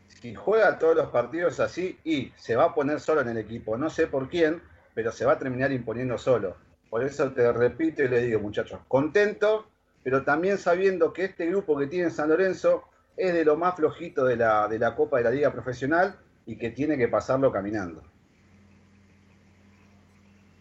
si 0.08 0.34
juega 0.34 0.78
todos 0.78 0.96
los 0.96 1.10
partidos 1.10 1.60
así 1.60 1.98
y 2.04 2.32
se 2.36 2.56
va 2.56 2.64
a 2.64 2.74
poner 2.74 3.00
solo 3.00 3.22
en 3.22 3.28
el 3.28 3.38
equipo. 3.38 3.76
No 3.76 3.90
sé 3.90 4.06
por 4.06 4.28
quién, 4.28 4.62
pero 4.94 5.12
se 5.12 5.24
va 5.24 5.32
a 5.32 5.38
terminar 5.38 5.72
imponiendo 5.72 6.18
solo. 6.18 6.56
Por 6.88 7.04
eso 7.04 7.30
te 7.32 7.52
repito 7.52 8.02
y 8.02 8.08
le 8.08 8.22
digo, 8.22 8.40
muchachos, 8.40 8.80
contento, 8.88 9.68
pero 10.02 10.24
también 10.24 10.58
sabiendo 10.58 11.12
que 11.12 11.24
este 11.24 11.46
grupo 11.46 11.78
que 11.78 11.86
tiene 11.86 12.10
San 12.10 12.28
Lorenzo 12.28 12.84
es 13.16 13.32
de 13.32 13.44
lo 13.44 13.56
más 13.56 13.76
flojito 13.76 14.24
de 14.24 14.36
la, 14.36 14.66
de 14.66 14.78
la 14.78 14.94
Copa 14.96 15.18
de 15.18 15.24
la 15.24 15.30
Liga 15.30 15.52
Profesional 15.52 16.16
y 16.46 16.56
que 16.56 16.70
tiene 16.70 16.98
que 16.98 17.08
pasarlo 17.08 17.52
caminando. 17.52 18.02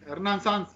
Hernán 0.10 0.42
Sanz. 0.42 0.76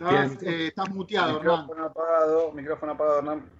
Eh, 0.00 0.68
estás, 0.68 0.88
muteado, 0.90 1.34
micrófono 1.34 1.84
Apagado, 1.84 2.52
micrófono 2.52 2.92
apagado, 2.92 3.18
Hernán. 3.18 3.50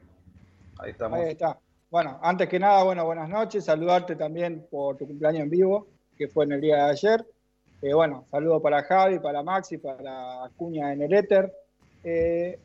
Ahí 0.79 0.93
estamos. 0.93 1.19
Ahí 1.19 1.33
está. 1.33 1.59
Bueno, 1.91 2.19
antes 2.23 2.49
que 2.49 2.59
nada, 2.59 2.83
bueno, 2.85 3.05
buenas 3.05 3.29
noches. 3.29 3.67
Saludarte 3.67 4.17
también 4.17 4.67
por 4.71 4.97
tu 4.97 5.07
cumpleaños 5.07 5.43
en 5.43 5.51
vivo, 5.51 5.89
que 6.17 6.29
fue 6.29 6.45
en 6.45 6.53
el 6.53 6.61
día 6.63 6.77
de 6.77 6.91
ayer. 6.93 7.27
Eh, 7.83 7.93
bueno, 7.93 8.27
saludo 8.31 8.63
para 8.63 8.83
Javi, 8.85 9.19
para 9.19 9.43
Maxi, 9.43 9.77
para 9.77 10.45
Acuña 10.45 10.93
en 10.93 11.03
el 11.03 11.13
éter. 11.13 11.53
Eh, 12.03 12.59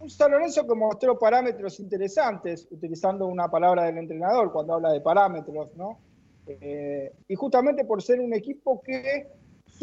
un 0.00 0.08
San 0.08 0.30
Lorenzo 0.30 0.66
que 0.66 0.74
mostró 0.74 1.18
parámetros 1.18 1.78
interesantes, 1.80 2.66
utilizando 2.70 3.26
una 3.26 3.50
palabra 3.50 3.84
del 3.84 3.98
entrenador 3.98 4.50
cuando 4.50 4.74
habla 4.74 4.90
de 4.90 5.00
parámetros, 5.02 5.76
¿no? 5.76 5.98
Y 6.46 7.34
justamente 7.34 7.84
por 7.84 8.02
ser 8.02 8.20
un 8.20 8.34
equipo 8.34 8.82
que 8.82 9.28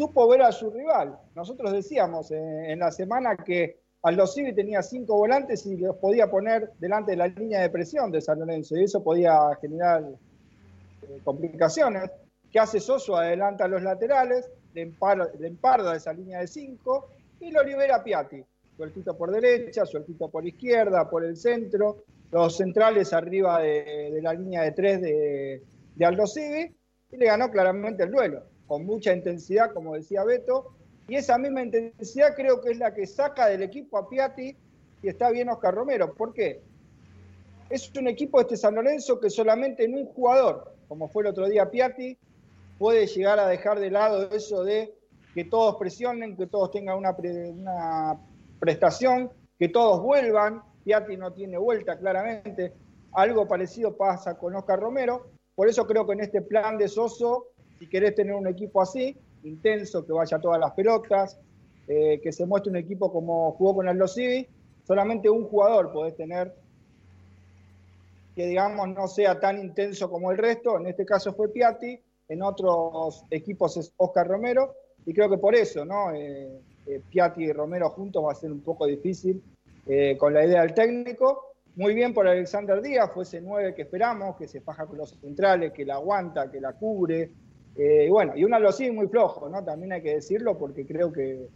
supo 0.00 0.28
ver 0.28 0.42
a 0.42 0.52
su 0.52 0.70
rival. 0.70 1.18
Nosotros 1.34 1.72
decíamos 1.72 2.30
eh, 2.30 2.72
en 2.72 2.78
la 2.78 2.90
semana 2.90 3.36
que 3.36 3.80
Aldo 4.02 4.26
Civi 4.26 4.54
tenía 4.54 4.82
cinco 4.82 5.16
volantes 5.16 5.66
y 5.66 5.76
los 5.76 5.96
podía 5.96 6.30
poner 6.30 6.70
delante 6.78 7.10
de 7.10 7.18
la 7.18 7.26
línea 7.28 7.60
de 7.60 7.68
presión 7.68 8.10
de 8.10 8.20
San 8.20 8.38
Lorenzo 8.38 8.76
y 8.76 8.84
eso 8.84 9.02
podía 9.02 9.38
generar 9.60 10.04
eh, 11.02 11.20
complicaciones. 11.22 12.10
¿Qué 12.50 12.58
hace 12.58 12.80
Soso? 12.80 13.16
Adelanta 13.16 13.64
a 13.64 13.68
los 13.68 13.82
laterales, 13.82 14.50
le 14.72 14.82
emparda, 14.82 15.94
esa 15.94 16.12
línea 16.12 16.40
de 16.40 16.46
cinco 16.46 17.10
y 17.38 17.50
lo 17.50 17.62
libera 17.62 18.02
Piatti. 18.02 18.42
Sueltito 18.76 19.16
por 19.16 19.30
derecha, 19.30 19.84
sueltito 19.84 20.30
por 20.30 20.46
izquierda, 20.46 21.10
por 21.10 21.24
el 21.24 21.36
centro, 21.36 22.04
los 22.32 22.56
centrales 22.56 23.12
arriba 23.12 23.60
de, 23.60 24.18
la 24.22 24.32
línea 24.32 24.62
de 24.62 24.72
tres 24.72 25.02
de, 25.02 25.62
de 25.94 26.04
Aldo 26.04 26.26
Civi 26.26 26.74
y 27.12 27.16
le 27.16 27.26
ganó 27.26 27.50
claramente 27.50 28.04
el 28.04 28.10
duelo 28.10 28.44
con 28.70 28.86
mucha 28.86 29.12
intensidad, 29.12 29.72
como 29.74 29.96
decía 29.96 30.22
Beto, 30.22 30.76
y 31.08 31.16
esa 31.16 31.36
misma 31.38 31.64
intensidad 31.64 32.36
creo 32.36 32.60
que 32.60 32.70
es 32.70 32.78
la 32.78 32.94
que 32.94 33.04
saca 33.04 33.48
del 33.48 33.64
equipo 33.64 33.98
a 33.98 34.08
Piatti 34.08 34.56
y 35.02 35.08
está 35.08 35.28
bien 35.30 35.48
Oscar 35.48 35.74
Romero. 35.74 36.14
¿Por 36.14 36.32
qué? 36.32 36.62
Es 37.68 37.90
un 37.98 38.06
equipo 38.06 38.40
este 38.40 38.56
San 38.56 38.76
Lorenzo 38.76 39.18
que 39.18 39.28
solamente 39.28 39.84
en 39.84 39.94
un 39.96 40.06
jugador, 40.06 40.76
como 40.86 41.08
fue 41.08 41.24
el 41.24 41.30
otro 41.30 41.48
día 41.48 41.68
Piatti, 41.68 42.16
puede 42.78 43.08
llegar 43.08 43.40
a 43.40 43.48
dejar 43.48 43.80
de 43.80 43.90
lado 43.90 44.30
eso 44.30 44.62
de 44.62 44.94
que 45.34 45.44
todos 45.44 45.74
presionen, 45.74 46.36
que 46.36 46.46
todos 46.46 46.70
tengan 46.70 46.96
una, 46.96 47.10
una 47.10 48.20
prestación, 48.60 49.32
que 49.58 49.68
todos 49.68 50.00
vuelvan. 50.00 50.62
Piatti 50.84 51.16
no 51.16 51.32
tiene 51.32 51.58
vuelta 51.58 51.98
claramente. 51.98 52.72
Algo 53.14 53.48
parecido 53.48 53.96
pasa 53.96 54.38
con 54.38 54.54
Oscar 54.54 54.78
Romero. 54.78 55.39
Por 55.54 55.68
eso 55.68 55.86
creo 55.86 56.06
que 56.06 56.14
en 56.14 56.20
este 56.20 56.42
plan 56.42 56.78
de 56.78 56.88
Soso 56.88 57.48
si 57.80 57.86
querés 57.86 58.14
tener 58.14 58.34
un 58.34 58.46
equipo 58.46 58.82
así, 58.82 59.16
intenso, 59.42 60.04
que 60.04 60.12
vaya 60.12 60.36
a 60.36 60.40
todas 60.40 60.60
las 60.60 60.72
pelotas, 60.72 61.40
eh, 61.88 62.20
que 62.22 62.30
se 62.30 62.44
muestre 62.44 62.70
un 62.70 62.76
equipo 62.76 63.10
como 63.10 63.52
jugó 63.52 63.76
con 63.76 63.88
el 63.88 64.06
Civi, 64.06 64.46
solamente 64.86 65.30
un 65.30 65.44
jugador 65.44 65.90
podés 65.90 66.14
tener 66.14 66.54
que, 68.36 68.46
digamos, 68.46 68.86
no 68.90 69.08
sea 69.08 69.40
tan 69.40 69.58
intenso 69.58 70.10
como 70.10 70.30
el 70.30 70.36
resto. 70.36 70.78
En 70.78 70.88
este 70.88 71.06
caso 71.06 71.32
fue 71.32 71.48
Piatti, 71.48 71.98
en 72.28 72.42
otros 72.42 73.24
equipos 73.30 73.78
es 73.78 73.94
Oscar 73.96 74.28
Romero, 74.28 74.74
y 75.06 75.14
creo 75.14 75.30
que 75.30 75.38
por 75.38 75.54
eso, 75.54 75.86
¿no? 75.86 76.12
Eh, 76.12 76.60
eh, 76.86 77.00
Piatti 77.10 77.44
y 77.44 77.52
Romero 77.52 77.88
juntos 77.88 78.22
va 78.22 78.32
a 78.32 78.34
ser 78.34 78.52
un 78.52 78.60
poco 78.60 78.86
difícil 78.86 79.42
con 80.18 80.34
la 80.34 80.44
idea 80.44 80.60
del 80.60 80.74
técnico. 80.74 81.49
Muy 81.80 81.94
bien 81.94 82.12
por 82.12 82.28
Alexander 82.28 82.82
Díaz, 82.82 83.10
fue 83.14 83.22
ese 83.22 83.40
9 83.40 83.74
que 83.74 83.80
esperamos, 83.80 84.36
que 84.36 84.46
se 84.46 84.60
faja 84.60 84.84
con 84.84 84.98
los 84.98 85.18
centrales, 85.18 85.72
que 85.72 85.86
la 85.86 85.94
aguanta, 85.94 86.50
que 86.50 86.60
la 86.60 86.74
cubre, 86.74 87.30
eh, 87.74 88.04
y 88.06 88.10
bueno, 88.10 88.34
y 88.36 88.44
un 88.44 88.52
Alosí 88.52 88.90
muy 88.90 89.08
flojo, 89.08 89.48
¿no? 89.48 89.64
También 89.64 89.94
hay 89.94 90.02
que 90.02 90.16
decirlo 90.16 90.58
porque 90.58 90.86
creo 90.86 91.10
que 91.10 91.48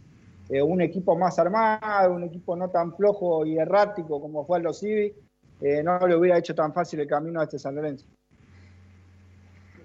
eh, 0.49 0.61
un 0.63 0.81
equipo 0.81 1.15
más 1.15 1.37
armado, 1.37 2.11
un 2.11 2.23
equipo 2.23 2.55
no 2.55 2.71
tan 2.71 2.95
flojo 2.95 3.45
y 3.45 3.59
errático 3.59 4.19
como 4.19 4.43
fue 4.47 4.57
Alosí, 4.57 5.13
eh, 5.61 5.83
no 5.83 5.99
le 6.07 6.15
hubiera 6.15 6.39
hecho 6.39 6.55
tan 6.55 6.73
fácil 6.73 7.01
el 7.01 7.07
camino 7.07 7.39
a 7.39 7.43
este 7.43 7.59
San 7.59 7.75
Lorenzo. 7.75 8.07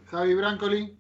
Javi 0.06 0.34
Brancoli. 0.34 0.98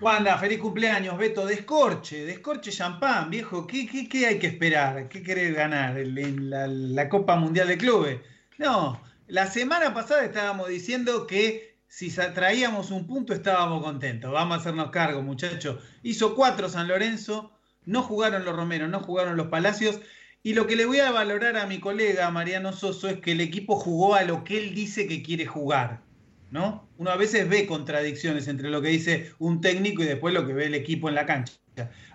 Wanda, 0.00 0.36
feliz 0.38 0.58
cumpleaños, 0.58 1.16
Beto. 1.16 1.46
Descorche, 1.46 2.24
descorche 2.24 2.72
champán, 2.72 3.30
viejo. 3.30 3.64
¿Qué, 3.64 3.86
qué, 3.86 4.26
hay 4.26 4.40
que 4.40 4.48
esperar? 4.48 5.08
¿Qué 5.08 5.22
querés 5.22 5.54
ganar 5.54 5.96
en 5.96 6.50
la, 6.50 6.66
la 6.66 7.08
Copa 7.08 7.36
Mundial 7.36 7.68
de 7.68 7.78
Clubes? 7.78 8.20
No, 8.60 9.00
la 9.26 9.46
semana 9.46 9.94
pasada 9.94 10.22
estábamos 10.22 10.68
diciendo 10.68 11.26
que 11.26 11.78
si 11.88 12.10
traíamos 12.10 12.90
un 12.90 13.06
punto 13.06 13.32
estábamos 13.32 13.82
contentos. 13.82 14.30
Vamos 14.30 14.58
a 14.58 14.60
hacernos 14.60 14.90
cargo, 14.90 15.22
muchachos. 15.22 15.82
Hizo 16.02 16.34
cuatro 16.34 16.68
San 16.68 16.86
Lorenzo, 16.86 17.52
no 17.86 18.02
jugaron 18.02 18.44
los 18.44 18.54
Romeros, 18.54 18.90
no 18.90 19.00
jugaron 19.00 19.38
los 19.38 19.46
Palacios. 19.46 20.00
Y 20.42 20.52
lo 20.52 20.66
que 20.66 20.76
le 20.76 20.84
voy 20.84 21.00
a 21.00 21.10
valorar 21.10 21.56
a 21.56 21.66
mi 21.66 21.80
colega 21.80 22.30
Mariano 22.30 22.74
Soso 22.74 23.08
es 23.08 23.20
que 23.20 23.32
el 23.32 23.40
equipo 23.40 23.76
jugó 23.76 24.14
a 24.14 24.24
lo 24.24 24.44
que 24.44 24.58
él 24.58 24.74
dice 24.74 25.06
que 25.06 25.22
quiere 25.22 25.46
jugar. 25.46 26.02
¿No? 26.50 26.88
Uno 26.98 27.10
a 27.10 27.16
veces 27.16 27.48
ve 27.48 27.66
contradicciones 27.66 28.48
entre 28.48 28.70
lo 28.70 28.82
que 28.82 28.88
dice 28.88 29.32
un 29.38 29.60
técnico 29.60 30.02
y 30.02 30.06
después 30.06 30.34
lo 30.34 30.46
que 30.46 30.52
ve 30.52 30.66
el 30.66 30.74
equipo 30.74 31.08
en 31.08 31.14
la 31.14 31.26
cancha. 31.26 31.54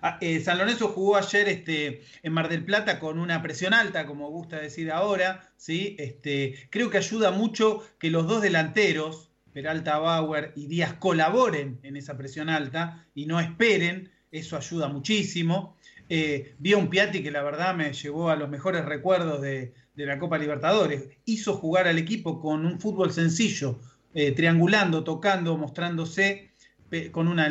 Ah, 0.01 0.17
eh, 0.21 0.39
San 0.41 0.57
Lorenzo 0.57 0.89
jugó 0.89 1.17
ayer 1.17 1.47
este, 1.47 2.03
en 2.21 2.33
Mar 2.33 2.49
del 2.49 2.63
Plata 2.63 2.99
con 2.99 3.19
una 3.19 3.41
presión 3.41 3.73
alta, 3.73 4.05
como 4.05 4.29
gusta 4.29 4.59
decir 4.59 4.91
ahora. 4.91 5.49
¿sí? 5.57 5.95
Este, 5.97 6.67
creo 6.69 6.89
que 6.89 6.97
ayuda 6.97 7.31
mucho 7.31 7.81
que 7.99 8.11
los 8.11 8.27
dos 8.27 8.41
delanteros, 8.41 9.31
Peralta 9.53 9.97
Bauer 9.97 10.51
y 10.55 10.67
Díaz 10.67 10.93
colaboren 10.93 11.79
en 11.83 11.95
esa 11.95 12.17
presión 12.17 12.49
alta 12.49 13.07
y 13.15 13.25
no 13.25 13.39
esperen, 13.39 14.11
eso 14.31 14.57
ayuda 14.57 14.89
muchísimo. 14.89 15.77
Eh, 16.09 16.55
vi 16.59 16.73
a 16.73 16.77
un 16.77 16.89
Piatti 16.89 17.23
que 17.23 17.31
la 17.31 17.41
verdad 17.41 17.73
me 17.73 17.93
llevó 17.93 18.29
a 18.29 18.35
los 18.35 18.49
mejores 18.49 18.85
recuerdos 18.85 19.41
de, 19.41 19.73
la 19.95 20.19
Copa 20.19 20.37
Libertadores. 20.37 21.09
Hizo 21.23 21.53
jugar 21.53 21.87
al 21.87 21.97
equipo 21.97 22.41
con 22.41 22.65
un 22.65 22.79
fútbol 22.79 23.11
sencillo, 23.13 23.79
eh, 24.15 24.31
triangulando, 24.31 25.03
tocando, 25.03 25.55
mostrándose 25.57 26.51
con 27.11 27.27
una 27.27 27.47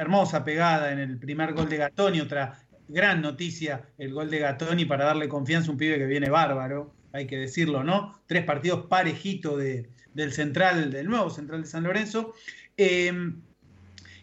hermosa 0.00 0.42
pegada 0.42 0.90
en 0.90 0.98
el 0.98 1.18
primer 1.18 1.52
gol 1.52 1.68
de 1.68 1.76
Gatoni, 1.76 2.20
otra 2.20 2.58
gran 2.88 3.20
noticia, 3.20 3.90
el 3.98 4.14
gol 4.14 4.30
de 4.30 4.38
Gatoni 4.38 4.86
para 4.86 5.04
darle 5.04 5.28
confianza 5.28 5.68
a 5.68 5.72
un 5.72 5.78
pibe 5.78 5.98
que 5.98 6.06
viene 6.06 6.30
bárbaro, 6.30 6.94
hay 7.12 7.26
que 7.26 7.36
decirlo, 7.36 7.84
¿no? 7.84 8.18
Tres 8.26 8.44
partidos 8.44 8.86
parejitos 8.86 9.58
de, 9.58 9.90
del 10.14 10.32
central, 10.32 10.90
del 10.90 11.08
nuevo 11.08 11.28
central 11.28 11.62
de 11.62 11.68
San 11.68 11.82
Lorenzo. 11.82 12.32
Em, 12.76 13.42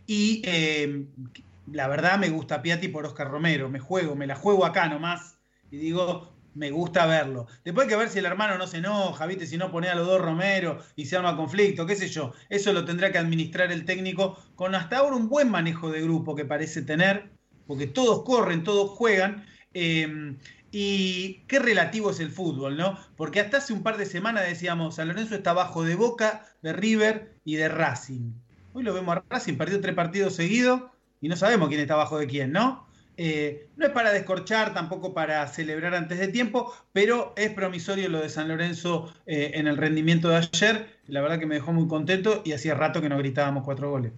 y 0.07 0.41
em, 0.45 1.07
la 1.71 1.88
verdad 1.88 2.17
me 2.17 2.29
gusta 2.29 2.62
Piatti 2.62 2.88
por 2.88 3.05
Oscar 3.05 3.29
Romero, 3.29 3.69
me 3.69 3.79
juego, 3.79 4.15
me 4.15 4.27
la 4.27 4.35
juego 4.35 4.65
acá 4.65 4.88
nomás. 4.89 5.38
y 5.71 5.77
digo, 5.77 6.32
me 6.55 6.72
gusta 6.72 7.05
verlo. 7.05 7.48
Después 7.63 7.86
hay 7.86 7.89
que 7.89 7.98
ver 7.98 8.10
si 8.10 8.19
el 8.19 8.25
hermano 8.25 8.57
no 8.57 8.67
se 8.67 8.77
enoja, 8.77 9.25
¿viste? 9.25 9.48
Si 9.48 9.57
no 9.57 9.72
pone 9.72 9.89
a 9.89 9.95
los 9.95 10.07
dos 10.07 10.22
Romero 10.22 10.79
y 10.95 11.05
se 11.05 11.17
arma 11.17 11.36
conflicto, 11.36 11.86
qué 11.86 11.95
sé 11.95 12.07
yo. 12.07 12.33
Eso 12.50 12.74
lo 12.74 12.86
tendrá 12.86 13.12
que 13.12 13.17
administrar 13.17 13.72
el 13.72 13.86
técnico 13.86 14.38
con 14.55 14.75
hasta 14.75 14.98
ahora 14.98 15.15
un 15.15 15.29
buen 15.29 15.50
manejo 15.50 15.89
de 15.89 16.01
grupo 16.01 16.36
que 16.36 16.45
parece 16.45 16.81
tener, 16.81 17.31
porque 17.67 17.88
todos 17.88 18.24
corren, 18.24 18.63
todos 18.63 18.91
juegan. 18.91 19.45
Eh, 19.74 20.36
y 20.75 21.43
qué 21.48 21.60
relativo 21.60 22.10
es 22.10 22.19
el 22.19 22.31
fútbol, 22.31 22.75
¿no? 22.75 22.98
Porque 23.15 23.39
hasta 23.39 23.57
hace 23.57 23.74
un 23.74 23.83
par 23.83 23.95
de 23.95 24.07
semanas 24.07 24.48
decíamos, 24.48 24.95
San 24.95 25.07
Lorenzo 25.07 25.36
está 25.36 25.51
abajo 25.51 25.83
de 25.83 25.93
Boca, 25.93 26.48
de 26.63 26.74
River 26.74 27.36
y 27.45 27.57
de 27.57 27.69
Racing. 27.69 28.31
Hoy 28.74 28.81
lo 28.81 28.91
vemos 28.91 29.15
a 29.15 29.24
Racing, 29.29 29.53
perdió 29.53 29.79
tres 29.81 29.93
partidos 29.93 30.36
seguidos 30.36 30.81
y 31.22 31.27
no 31.27 31.36
sabemos 31.36 31.69
quién 31.69 31.79
está 31.79 31.93
abajo 31.93 32.17
de 32.17 32.25
quién, 32.25 32.51
¿no? 32.51 32.88
Eh, 33.15 33.70
no 33.77 33.86
es 33.86 33.91
para 33.91 34.12
descorchar, 34.12 34.74
tampoco 34.74 35.13
para 35.13 35.48
celebrar 35.48 35.93
antes 35.93 36.17
de 36.20 36.29
tiempo, 36.29 36.74
pero 36.93 37.34
es 37.36 37.51
promisorio 37.53 38.10
lo 38.10 38.22
de 38.22 38.29
San 38.29 38.48
Lorenzo 38.48 39.13
eh, 39.25 39.51
en 39.55 39.67
el 39.67 39.77
rendimiento 39.77 40.29
de 40.29 40.38
ayer. 40.38 41.00
La 41.08 41.22
verdad 41.22 41.39
que 41.39 41.46
me 41.46 41.55
dejó 41.55 41.74
muy 41.74 41.88
contento 41.88 42.41
y 42.43 42.53
hacía 42.53 42.74
rato 42.74 43.01
que 43.01 43.10
no 43.10 43.17
gritábamos 43.17 43.63
cuatro 43.63 43.89
goles. 43.89 44.13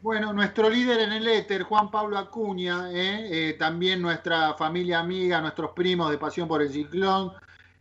Bueno, 0.00 0.32
nuestro 0.32 0.68
líder 0.68 1.00
en 1.00 1.12
el 1.12 1.26
éter, 1.28 1.62
Juan 1.62 1.90
Pablo 1.90 2.18
Acuña, 2.18 2.90
¿eh? 2.92 3.56
también 3.58 4.02
nuestra 4.02 4.52
familia 4.54 5.00
amiga, 5.00 5.40
nuestros 5.40 5.70
primos 5.70 6.10
de 6.10 6.18
Pasión 6.18 6.46
por 6.46 6.60
el 6.60 6.70
Ciclón, 6.70 7.32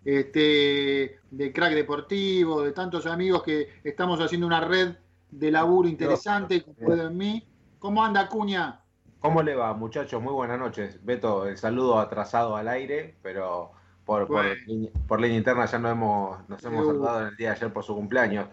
este, 0.05 1.19
de 1.31 1.53
Crack 1.53 1.73
Deportivo, 1.73 2.61
de 2.61 2.71
tantos 2.71 3.05
amigos 3.07 3.43
que 3.43 3.67
estamos 3.83 4.21
haciendo 4.21 4.47
una 4.47 4.61
red 4.61 4.95
de 5.31 5.51
laburo 5.51 5.89
interesante, 5.89 6.63
puedo 6.83 7.07
en 7.07 7.17
mí. 7.17 7.47
¿Cómo 7.79 8.03
anda 8.03 8.21
Acuña? 8.21 8.82
¿Cómo 9.23 9.41
le 9.41 9.55
va, 9.55 9.73
muchachos? 9.73 10.21
Muy 10.21 10.33
buenas 10.33 10.59
noches. 10.59 10.99
Beto, 11.01 11.47
el 11.47 11.57
saludo 11.57 11.97
atrasado 11.97 12.57
al 12.57 12.67
aire, 12.67 13.15
pero 13.23 13.71
por, 14.03 14.27
por, 14.27 15.21
línea 15.21 15.37
interna 15.37 15.65
ya 15.65 15.79
no 15.79 15.89
hemos, 15.89 16.49
nos 16.49 16.61
hemos 16.65 16.85
saludado 16.85 17.21
en 17.21 17.27
el 17.27 17.37
día 17.37 17.51
de 17.51 17.55
ayer 17.55 17.71
por 17.71 17.85
su 17.85 17.95
cumpleaños. 17.95 18.49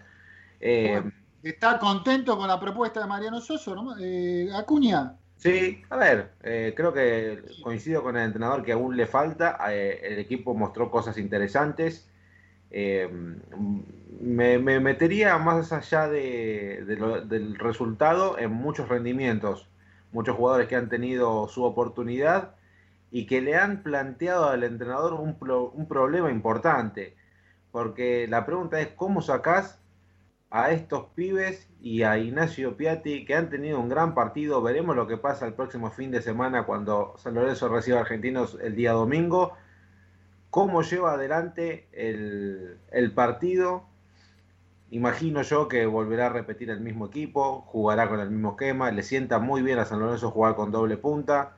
Eh, 0.61 1.03
¿Está 1.43 1.77
contento 1.77 2.37
con 2.37 2.47
la 2.47 2.57
propuesta 2.57 3.01
de 3.01 3.07
Mariano 3.07 3.41
Soso, 3.41 3.75
¿no? 3.75 3.97
Eh, 3.99 4.47
Acuña? 4.55 5.17
Sí, 5.35 5.83
a 5.89 5.97
ver, 5.97 6.31
eh, 6.41 6.73
creo 6.73 6.93
que 6.93 7.43
coincido 7.61 8.01
con 8.01 8.15
el 8.15 8.23
entrenador 8.23 8.63
que 8.63 8.71
aún 8.71 8.95
le 8.95 9.07
falta. 9.07 9.57
el 9.73 10.19
equipo 10.19 10.53
mostró 10.53 10.89
cosas 10.89 11.17
interesantes. 11.17 12.07
Me, 12.71 14.57
metería 14.57 15.37
más 15.37 15.73
allá 15.73 16.07
del 16.07 17.57
resultado 17.59 18.39
en 18.39 18.53
muchos 18.53 18.87
rendimientos 18.87 19.67
muchos 20.11 20.35
jugadores 20.35 20.67
que 20.67 20.75
han 20.75 20.89
tenido 20.89 21.47
su 21.47 21.63
oportunidad 21.63 22.55
y 23.11 23.25
que 23.25 23.41
le 23.41 23.55
han 23.55 23.83
planteado 23.83 24.49
al 24.49 24.63
entrenador 24.63 25.13
un, 25.13 25.37
un 25.73 25.87
problema 25.87 26.31
importante. 26.31 27.15
Porque 27.71 28.27
la 28.27 28.45
pregunta 28.45 28.79
es, 28.79 28.89
¿cómo 28.89 29.21
sacás 29.21 29.79
a 30.49 30.71
estos 30.71 31.05
pibes 31.15 31.69
y 31.81 32.03
a 32.03 32.17
Ignacio 32.17 32.75
Piatti 32.75 33.25
que 33.25 33.35
han 33.35 33.49
tenido 33.49 33.79
un 33.79 33.89
gran 33.89 34.13
partido? 34.13 34.61
Veremos 34.61 34.95
lo 34.95 35.07
que 35.07 35.17
pasa 35.17 35.47
el 35.47 35.53
próximo 35.53 35.91
fin 35.91 36.11
de 36.11 36.21
semana 36.21 36.65
cuando 36.65 37.15
San 37.17 37.33
Lorenzo 37.35 37.69
reciba 37.69 37.99
a 37.99 38.01
Argentinos 38.01 38.57
el 38.61 38.75
día 38.75 38.93
domingo. 38.93 39.53
¿Cómo 40.49 40.81
lleva 40.81 41.13
adelante 41.13 41.87
el, 41.93 42.77
el 42.91 43.13
partido? 43.13 43.90
Imagino 44.91 45.41
yo 45.41 45.69
que 45.69 45.85
volverá 45.85 46.25
a 46.27 46.29
repetir 46.29 46.69
el 46.69 46.81
mismo 46.81 47.05
equipo, 47.05 47.61
jugará 47.61 48.09
con 48.09 48.19
el 48.19 48.29
mismo 48.29 48.51
esquema, 48.51 48.91
le 48.91 49.03
sienta 49.03 49.39
muy 49.39 49.61
bien 49.61 49.79
a 49.79 49.85
San 49.85 50.01
Lorenzo 50.01 50.31
jugar 50.31 50.55
con 50.55 50.69
doble 50.71 50.97
punta. 50.97 51.55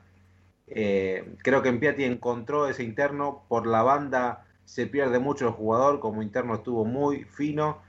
Eh, 0.68 1.34
creo 1.42 1.60
que 1.60 1.68
en 1.68 1.80
Piatti 1.80 2.04
encontró 2.04 2.68
ese 2.68 2.84
interno, 2.84 3.44
por 3.48 3.66
la 3.66 3.82
banda 3.82 4.46
se 4.64 4.86
pierde 4.86 5.18
mucho 5.18 5.48
el 5.48 5.52
jugador, 5.52 5.98
como 5.98 6.22
interno 6.22 6.54
estuvo 6.54 6.84
muy 6.84 7.24
fino. 7.24 7.82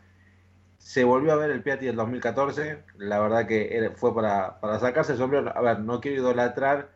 Se 0.79 1.03
volvió 1.03 1.33
a 1.33 1.35
ver 1.35 1.51
el 1.51 1.61
Piatti 1.61 1.85
del 1.85 1.95
2014, 1.95 2.83
la 2.97 3.19
verdad 3.19 3.45
que 3.47 3.91
fue 3.97 4.15
para, 4.15 4.59
sacarse 4.79 5.11
el 5.11 5.19
sombrero. 5.19 5.55
A 5.55 5.61
ver, 5.61 5.79
no 5.79 6.01
quiero 6.01 6.21
idolatrar 6.23 6.89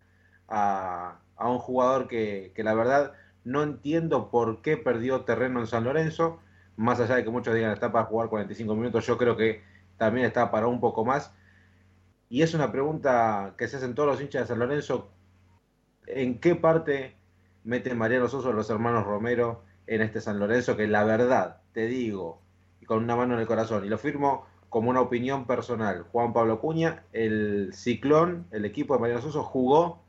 a, 0.47 1.19
un 1.39 1.59
jugador 1.59 2.07
que, 2.07 2.51
que 2.55 2.63
la 2.63 2.73
verdad 2.73 3.13
no 3.43 3.61
entiendo 3.61 4.31
por 4.31 4.63
qué 4.63 4.75
perdió 4.75 5.21
terreno 5.21 5.59
en 5.59 5.67
San 5.67 5.83
Lorenzo 5.83 6.39
más 6.79 6.97
allá 7.01 7.15
de 7.17 7.25
que 7.25 7.29
muchos 7.29 7.53
digan 7.53 7.73
está 7.73 7.91
para 7.91 8.05
jugar 8.05 8.29
45 8.29 8.73
minutos, 8.73 9.05
yo 9.05 9.17
creo 9.17 9.35
que 9.35 9.61
también 9.97 10.25
está 10.25 10.49
para 10.49 10.67
un 10.67 10.79
poco 10.79 11.03
más. 11.03 11.33
Y 12.29 12.41
es 12.41 12.53
una 12.53 12.71
pregunta 12.71 13.53
que 13.57 13.67
se 13.67 13.75
hacen 13.75 13.95
todos 13.95 14.07
los 14.07 14.21
hinchas 14.21 14.43
de 14.43 14.47
San 14.47 14.59
Lorenzo. 14.59 15.09
¿En 16.07 16.39
qué 16.39 16.55
parte 16.55 17.17
mete 17.65 17.93
Mariano 17.95 18.29
Soso 18.29 18.53
los 18.53 18.69
hermanos 18.69 19.05
Romero 19.05 19.63
en 19.87 20.01
este 20.01 20.21
San 20.21 20.39
Lorenzo? 20.39 20.77
Que 20.77 20.87
la 20.87 21.03
verdad, 21.03 21.61
te 21.73 21.85
digo, 21.87 22.41
y 22.79 22.85
con 22.85 23.03
una 23.03 23.17
mano 23.17 23.33
en 23.33 23.41
el 23.41 23.47
corazón, 23.47 23.83
y 23.83 23.89
lo 23.89 23.97
firmo 23.97 24.45
como 24.69 24.89
una 24.89 25.01
opinión 25.01 25.45
personal, 25.47 26.03
Juan 26.03 26.31
Pablo 26.31 26.61
Cuña, 26.61 27.03
el 27.11 27.71
Ciclón, 27.73 28.47
el 28.51 28.63
equipo 28.63 28.93
de 28.93 29.01
Mariano 29.01 29.21
Soso, 29.21 29.43
jugó 29.43 30.01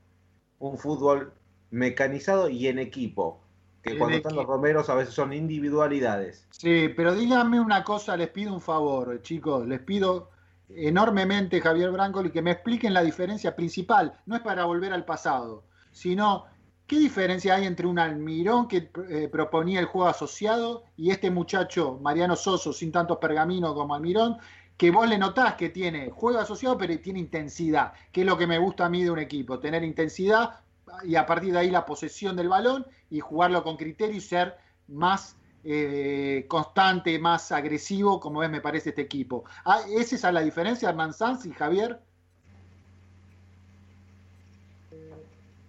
un 0.60 0.78
fútbol 0.78 1.32
mecanizado 1.70 2.48
y 2.48 2.68
en 2.68 2.78
equipo 2.78 3.40
que 3.82 3.96
cuando 3.96 4.16
están 4.16 4.36
los 4.36 4.46
romeros 4.46 4.90
a 4.90 4.94
veces 4.94 5.14
son 5.14 5.32
individualidades. 5.32 6.46
Sí, 6.50 6.88
pero 6.94 7.14
díganme 7.14 7.60
una 7.60 7.82
cosa, 7.82 8.16
les 8.16 8.28
pido 8.28 8.52
un 8.52 8.60
favor, 8.60 9.22
chicos, 9.22 9.66
les 9.66 9.80
pido 9.80 10.30
enormemente, 10.68 11.60
Javier 11.60 11.90
Brancoli, 11.90 12.30
que 12.30 12.42
me 12.42 12.52
expliquen 12.52 12.94
la 12.94 13.02
diferencia 13.02 13.56
principal. 13.56 14.14
No 14.26 14.36
es 14.36 14.42
para 14.42 14.64
volver 14.64 14.92
al 14.92 15.04
pasado, 15.04 15.64
sino 15.92 16.44
qué 16.86 16.98
diferencia 16.98 17.54
hay 17.54 17.66
entre 17.66 17.86
un 17.86 17.98
Almirón 17.98 18.68
que 18.68 18.90
eh, 19.08 19.28
proponía 19.30 19.80
el 19.80 19.86
juego 19.86 20.08
asociado 20.08 20.84
y 20.96 21.10
este 21.10 21.30
muchacho, 21.30 21.98
Mariano 22.02 22.36
Soso, 22.36 22.72
sin 22.72 22.92
tantos 22.92 23.18
pergaminos 23.18 23.74
como 23.74 23.94
Almirón, 23.94 24.38
que 24.76 24.90
vos 24.90 25.08
le 25.08 25.18
notás 25.18 25.54
que 25.54 25.68
tiene 25.68 26.10
juego 26.10 26.38
asociado, 26.38 26.78
pero 26.78 26.98
tiene 27.00 27.18
intensidad, 27.18 27.92
que 28.12 28.22
es 28.22 28.26
lo 28.26 28.38
que 28.38 28.46
me 28.46 28.58
gusta 28.58 28.86
a 28.86 28.88
mí 28.88 29.04
de 29.04 29.10
un 29.10 29.18
equipo, 29.18 29.58
tener 29.58 29.84
intensidad 29.84 30.60
y 31.04 31.16
a 31.16 31.26
partir 31.26 31.52
de 31.52 31.58
ahí 31.58 31.70
la 31.70 31.84
posesión 31.84 32.36
del 32.36 32.48
balón 32.48 32.86
y 33.10 33.20
jugarlo 33.20 33.62
con 33.62 33.76
criterio 33.76 34.16
y 34.16 34.20
ser 34.20 34.56
más 34.88 35.36
eh, 35.62 36.46
constante, 36.48 37.18
más 37.18 37.52
agresivo, 37.52 38.18
como 38.18 38.40
ves 38.40 38.50
me 38.50 38.60
parece 38.60 38.90
este 38.90 39.02
equipo. 39.02 39.44
Ah, 39.64 39.80
¿Es 39.88 40.22
la 40.22 40.40
diferencia, 40.40 40.88
Hernán 40.88 41.12
Sanz 41.12 41.44
y 41.46 41.52
Javier? 41.52 41.98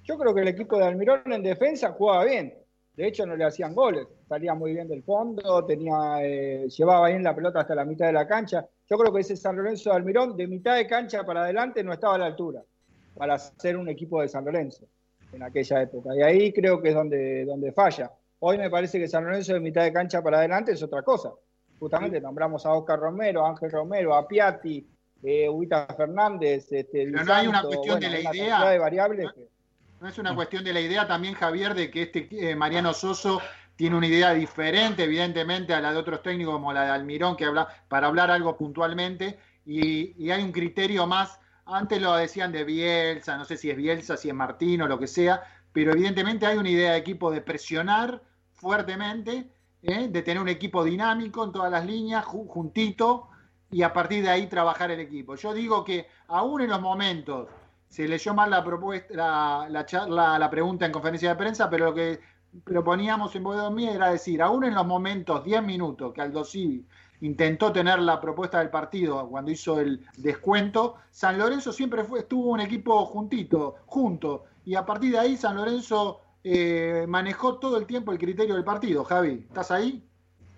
Yo 0.04 0.18
creo 0.18 0.34
que 0.34 0.42
el 0.42 0.48
equipo 0.48 0.78
de 0.78 0.86
Almirón 0.86 1.32
en 1.32 1.44
defensa 1.44 1.92
jugaba 1.92 2.26
bien. 2.26 2.54
De 2.96 3.08
hecho, 3.08 3.26
no 3.26 3.36
le 3.36 3.46
hacían 3.46 3.74
goles. 3.74 4.08
Salía 4.28 4.54
muy 4.54 4.74
bien 4.74 4.88
del 4.88 5.04
fondo, 5.04 5.66
tenía, 5.66 6.24
eh, 6.24 6.68
llevaba 6.68 7.08
bien 7.08 7.24
la 7.24 7.36
pelota 7.36 7.62
hasta 7.62 7.76
la 7.76 7.86
mitad 7.86 8.08
de 8.08 8.14
la 8.14 8.28
cancha. 8.28 8.68
Yo 8.90 8.98
creo 8.98 9.14
que 9.14 9.22
ese 9.22 9.38
San 9.38 9.56
Lorenzo 9.56 9.90
de 9.90 9.96
Almirón, 9.96 10.36
de 10.36 10.48
mitad 10.48 10.76
de 10.76 10.88
cancha 10.88 11.24
para 11.24 11.44
adelante, 11.44 11.84
no 11.84 11.94
estaba 11.94 12.16
a 12.16 12.20
la 12.20 12.26
altura 12.26 12.64
para 13.16 13.38
ser 13.38 13.78
un 13.78 13.90
equipo 13.90 14.22
de 14.22 14.28
San 14.28 14.46
Lorenzo 14.46 14.88
en 15.34 15.44
aquella 15.44 15.82
época. 15.82 16.16
Y 16.16 16.22
ahí 16.22 16.54
creo 16.54 16.82
que 16.82 16.90
es 16.90 16.96
donde, 16.96 17.46
donde 17.46 17.72
falla. 17.72 18.12
Hoy 18.40 18.58
me 18.58 18.70
parece 18.70 19.00
que 19.00 19.08
San 19.08 19.24
Lorenzo 19.24 19.54
de 19.54 19.60
mitad 19.60 19.84
de 19.84 19.94
cancha 19.94 20.22
para 20.22 20.40
adelante 20.40 20.72
es 20.72 20.82
otra 20.82 21.04
cosa. 21.04 21.32
Justamente 21.80 22.20
nombramos 22.22 22.66
a 22.66 22.74
Oscar 22.74 23.00
Romero, 23.00 23.46
a 23.46 23.50
Ángel 23.50 23.72
Romero, 23.72 24.16
a 24.16 24.28
Piatti, 24.28 24.88
eh, 25.24 25.48
Fernández. 25.96 26.72
Este, 26.72 27.06
Pero 27.06 27.24
no 27.24 27.34
hay 27.34 27.48
una 27.48 27.64
cuestión 27.64 28.00
de 28.00 28.10
la 28.10 28.20
idea. 28.20 28.70
De 28.70 28.80
variables 28.80 29.30
no, 30.02 30.08
es 30.08 30.18
una 30.18 30.34
cuestión 30.34 30.64
de 30.64 30.74
la 30.74 30.82
idea 30.82 31.08
también, 31.08 31.36
Javier, 31.36 31.76
de 31.76 31.92
que 31.92 32.02
este 32.02 32.28
eh, 32.32 32.56
Mariano 32.56 32.92
Soso 32.92 33.40
tiene 33.76 33.96
una 33.96 34.08
idea 34.08 34.34
diferente, 34.34 35.04
evidentemente, 35.04 35.76
a 35.76 35.80
la 35.80 35.92
de 35.92 36.00
otros 36.00 36.24
técnicos 36.24 36.56
como 36.56 36.74
la 36.74 36.86
de 36.86 36.90
Almirón, 36.90 37.36
que 37.36 37.46
habla 37.46 37.68
para 37.88 38.08
hablar 38.08 38.32
algo 38.32 38.58
puntualmente, 38.58 39.38
y, 39.64 40.16
y 40.18 40.32
hay 40.32 40.42
un 40.44 40.52
criterio 40.52 41.06
más 41.06 41.40
antes 41.74 42.02
lo 42.02 42.16
decían 42.16 42.52
de 42.52 42.64
Bielsa, 42.64 43.38
no 43.38 43.46
sé 43.46 43.58
si 43.58 43.70
es 43.70 43.78
Bielsa, 43.78 44.18
si 44.18 44.30
es 44.30 44.36
Martino, 44.36 44.88
lo 44.88 45.00
que 45.00 45.08
sea, 45.08 45.44
pero 45.72 45.92
evidentemente 45.94 46.46
hay 46.46 46.58
una 46.58 46.70
idea 46.70 46.94
de 46.94 46.98
equipo 46.98 47.32
de 47.32 47.42
presionar 47.42 48.22
fuertemente, 48.54 49.50
¿eh? 49.82 50.08
de 50.10 50.22
tener 50.22 50.42
un 50.42 50.50
equipo 50.50 50.84
dinámico 50.84 51.44
en 51.44 51.52
todas 51.52 51.72
las 51.72 51.86
líneas, 51.86 52.26
juntito, 52.26 53.30
y 53.72 53.84
a 53.84 53.94
partir 53.94 54.24
de 54.24 54.30
ahí 54.30 54.48
trabajar 54.48 54.92
el 54.92 55.00
equipo. 55.00 55.36
Yo 55.36 55.54
digo 55.54 55.84
que 55.86 56.08
aún 56.28 56.62
en 56.62 56.70
los 56.70 56.82
momentos, 56.82 57.48
se 57.88 58.08
leyó 58.08 58.34
mal 58.34 58.50
la 58.50 58.64
propuesta, 58.64 59.14
la, 59.14 59.68
la, 59.70 59.86
charla, 59.86 60.40
la 60.40 60.50
pregunta 60.50 60.86
en 60.86 60.92
conferencia 60.92 61.30
de 61.30 61.36
prensa, 61.36 61.70
pero 61.70 61.86
lo 61.86 61.94
que 61.94 62.20
proponíamos 62.64 63.36
en 63.36 63.44
Boedo 63.44 63.72
Mía 63.72 63.94
era 63.94 64.12
decir, 64.12 64.42
aún 64.42 64.66
en 64.66 64.76
los 64.76 64.86
momentos, 64.86 65.44
10 65.44 65.64
minutos, 65.64 66.14
que 66.14 66.22
Aldo 66.22 66.44
Civi 66.44 66.86
intentó 67.22 67.72
tener 67.72 68.00
la 68.00 68.20
propuesta 68.20 68.60
del 68.60 68.70
partido 68.70 69.28
cuando 69.30 69.52
hizo 69.52 69.80
el 69.80 70.06
descuento, 70.18 70.96
San 71.12 71.38
Lorenzo 71.38 71.72
siempre 71.72 72.04
fue, 72.04 72.20
estuvo 72.20 72.50
un 72.52 72.60
equipo 72.60 73.06
juntito, 73.06 73.76
junto, 73.86 74.46
y 74.66 74.76
a 74.76 74.86
partir 74.86 75.14
de 75.14 75.20
ahí 75.20 75.38
San 75.38 75.56
Lorenzo 75.56 76.22
eh, 76.44 77.06
manejó 77.08 77.58
todo 77.60 77.78
el 77.78 77.86
tiempo 77.86 78.12
el 78.12 78.18
criterio 78.18 78.56
del 78.56 78.64
partido. 78.64 79.04
Javi, 79.04 79.46
¿estás 79.48 79.72
ahí? 79.72 80.04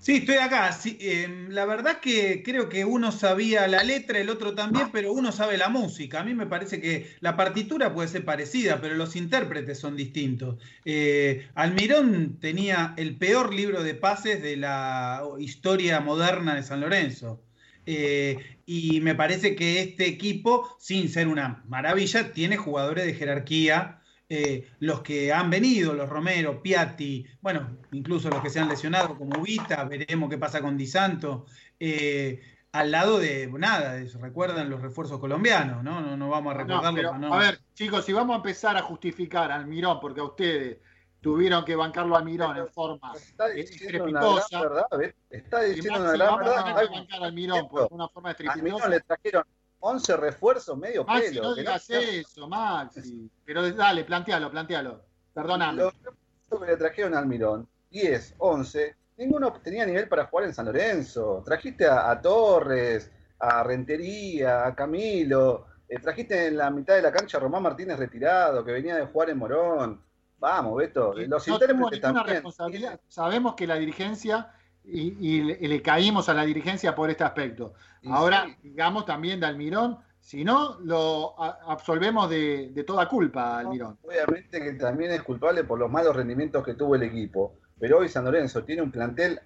Sí, 0.03 0.17
estoy 0.17 0.35
acá. 0.35 0.77
Eh, 0.83 1.47
la 1.47 1.63
verdad 1.63 2.01
que 2.01 2.43
creo 2.43 2.67
que 2.67 2.83
uno 2.83 3.13
sabía 3.13 3.69
la 3.69 3.83
letra, 3.83 4.19
el 4.19 4.29
otro 4.29 4.53
también, 4.53 4.89
pero 4.91 5.13
uno 5.13 5.31
sabe 5.31 5.57
la 5.57 5.69
música. 5.69 6.19
A 6.19 6.25
mí 6.25 6.33
me 6.33 6.45
parece 6.45 6.81
que 6.81 7.15
la 7.21 7.37
partitura 7.37 7.93
puede 7.93 8.09
ser 8.09 8.25
parecida, 8.25 8.81
pero 8.81 8.95
los 8.95 9.15
intérpretes 9.15 9.79
son 9.79 9.95
distintos. 9.95 10.57
Eh, 10.83 11.47
Almirón 11.55 12.37
tenía 12.41 12.93
el 12.97 13.15
peor 13.17 13.53
libro 13.53 13.81
de 13.81 13.95
pases 13.95 14.43
de 14.43 14.57
la 14.57 15.23
historia 15.39 16.01
moderna 16.01 16.55
de 16.55 16.63
San 16.63 16.81
Lorenzo. 16.81 17.41
Eh, 17.85 18.57
y 18.65 18.99
me 18.99 19.15
parece 19.15 19.55
que 19.55 19.79
este 19.79 20.05
equipo, 20.07 20.75
sin 20.79 21.07
ser 21.07 21.29
una 21.29 21.63
maravilla, 21.69 22.33
tiene 22.33 22.57
jugadores 22.57 23.05
de 23.05 23.13
jerarquía 23.13 24.02
eh, 24.35 24.67
los 24.79 25.01
que 25.01 25.31
han 25.31 25.51
venido, 25.51 25.93
los 25.93 26.09
Romero, 26.09 26.59
Piatti, 26.59 27.23
bueno, 27.39 27.77
incluso 27.91 28.31
los 28.31 28.41
que 28.41 28.49
se 28.49 28.59
han 28.59 28.67
lesionado 28.67 29.15
como 29.15 29.39
Ubita, 29.39 29.83
veremos 29.83 30.27
qué 30.27 30.39
pasa 30.39 30.59
con 30.59 30.75
Di 30.75 30.87
Santo, 30.87 31.45
eh, 31.79 32.41
al 32.71 32.89
lado 32.89 33.19
de 33.19 33.47
nada, 33.59 34.03
recuerdan 34.19 34.71
los 34.71 34.81
refuerzos 34.81 35.19
colombianos, 35.19 35.83
¿no? 35.83 36.01
No, 36.01 36.17
no 36.17 36.29
vamos 36.29 36.55
a 36.55 36.57
recordarlo. 36.57 37.15
No, 37.19 37.31
A 37.31 37.37
ver, 37.37 37.59
chicos, 37.75 38.05
si 38.05 38.11
vamos 38.11 38.33
a 38.33 38.37
empezar 38.37 38.75
a 38.75 38.81
justificar 38.81 39.51
al 39.51 39.67
Mirón, 39.67 39.99
porque 40.01 40.21
a 40.21 40.23
ustedes 40.23 40.79
tuvieron 41.21 41.63
que 41.63 41.75
bancarlo 41.75 42.17
a 42.17 42.23
Mirón 42.23 42.57
en 42.57 42.67
forma 42.69 43.13
está 43.15 43.49
diciendo 43.49 44.05
una 44.05 44.19
gran 44.19 44.61
verdad, 44.63 45.13
está 45.29 45.61
diciendo 45.61 45.99
una 45.99 46.11
gran 46.13 46.37
verdad. 46.39 46.67
A 46.69 46.89
bancar 46.89 47.23
al 47.23 47.33
Mirón 47.33 47.69
por 47.69 47.87
una 47.91 48.07
forma 48.07 48.31
estrepitosa. 48.31 48.89
le 48.89 48.99
trajeron 49.01 49.43
11 49.85 50.15
refuerzos, 50.15 50.77
medio 50.77 51.03
Maxi, 51.03 51.33
pelo. 51.33 51.43
No 51.43 51.55
digas 51.55 51.89
eso, 51.89 52.47
Maxi. 52.47 53.29
Pero 53.43 53.69
dale, 53.73 54.05
plantealo, 54.05 54.49
plantealo. 54.49 55.01
Perdóname. 55.33 55.83
Los 55.83 55.93
refuerzos 55.95 56.59
que 56.61 56.65
le 56.71 56.77
trajeron 56.77 57.15
al 57.15 57.25
Mirón, 57.25 57.67
10, 57.89 58.35
11, 58.37 58.95
ninguno 59.17 59.51
tenía 59.61 59.85
nivel 59.85 60.07
para 60.07 60.27
jugar 60.27 60.45
en 60.45 60.53
San 60.53 60.67
Lorenzo. 60.67 61.43
Trajiste 61.45 61.85
a, 61.85 62.17
Torres, 62.21 63.11
a 63.39 63.61
Rentería, 63.63 64.65
a 64.65 64.73
Camilo. 64.73 65.65
Eh, 65.89 65.99
trajiste 65.99 66.47
en 66.47 66.57
la 66.57 66.69
mitad 66.69 66.95
de 66.95 67.01
la 67.01 67.11
cancha 67.11 67.37
a 67.37 67.41
Román 67.41 67.63
Martínez 67.63 67.99
retirado, 67.99 68.63
que 68.63 68.71
venía 68.71 68.95
de 68.95 69.05
jugar 69.05 69.31
en 69.31 69.37
Morón. 69.37 70.01
Vamos, 70.39 70.77
Beto. 70.77 71.13
Los 71.13 71.45
no 71.45 71.55
intérpretes 71.55 71.99
también. 71.99 72.27
Responsabilidad. 72.27 73.01
Sabemos 73.09 73.55
que 73.55 73.67
la 73.67 73.75
dirigencia 73.75 74.53
y, 74.85 75.41
le, 75.41 75.81
caímos 75.81 76.29
a 76.29 76.33
la 76.33 76.43
dirigencia 76.43 76.95
por 76.95 77.09
este 77.09 77.23
aspecto. 77.23 77.73
Ahora, 78.05 78.45
digamos 78.61 79.05
también 79.05 79.39
de 79.39 79.45
Almirón, 79.45 79.99
si 80.19 80.43
no, 80.43 80.79
lo 80.81 81.39
absolvemos 81.41 82.29
de, 82.29 82.83
toda 82.85 83.07
culpa, 83.07 83.59
Almirón. 83.59 83.97
obviamente 84.01 84.61
que 84.61 84.73
también 84.73 85.11
es 85.11 85.21
culpable 85.23 85.63
por 85.63 85.79
los 85.79 85.89
malos 85.89 86.15
rendimientos 86.15 86.63
que 86.65 86.73
tuvo 86.73 86.95
el 86.95 87.03
equipo, 87.03 87.55
pero 87.79 87.99
hoy 87.99 88.09
San 88.09 88.25
Lorenzo 88.25 88.63
tiene 88.63 88.81
un 88.81 88.91
plantel 88.91 89.39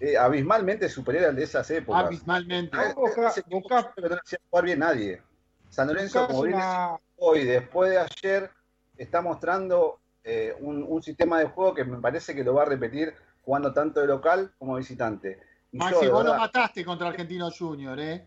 eh, 0.00 0.16
abismalmente 0.16 0.88
superior 0.88 1.26
al 1.26 1.36
de 1.36 1.44
esas 1.44 1.70
épocas. 1.70 2.06
Abismalmente. 2.06 2.76
no 2.76 3.26
hacía 3.26 4.38
jugar 4.48 4.64
bien 4.64 4.78
nadie. 4.80 5.22
San 5.68 5.88
Lorenzo, 5.88 6.26
como 6.26 6.44
hoy, 7.16 7.44
después 7.44 7.90
de 7.90 7.98
ayer, 7.98 8.50
está 8.96 9.22
mostrando 9.22 10.00
eh, 10.22 10.54
un 10.60 11.02
sistema 11.02 11.38
de 11.38 11.46
juego 11.46 11.72
que 11.74 11.84
me 11.84 11.98
parece 11.98 12.34
que 12.34 12.44
lo 12.44 12.54
va 12.54 12.62
a 12.62 12.66
repetir 12.66 13.14
jugando 13.42 13.72
tanto 13.72 14.00
de 14.00 14.06
local 14.06 14.52
como 14.58 14.76
visitante. 14.76 15.40
Maxi, 15.72 16.08
vos 16.08 16.24
lo 16.24 16.34
mataste 16.34 16.84
contra 16.84 17.08
Argentino 17.08 17.50
Junior, 17.50 17.98
¿eh? 17.98 18.26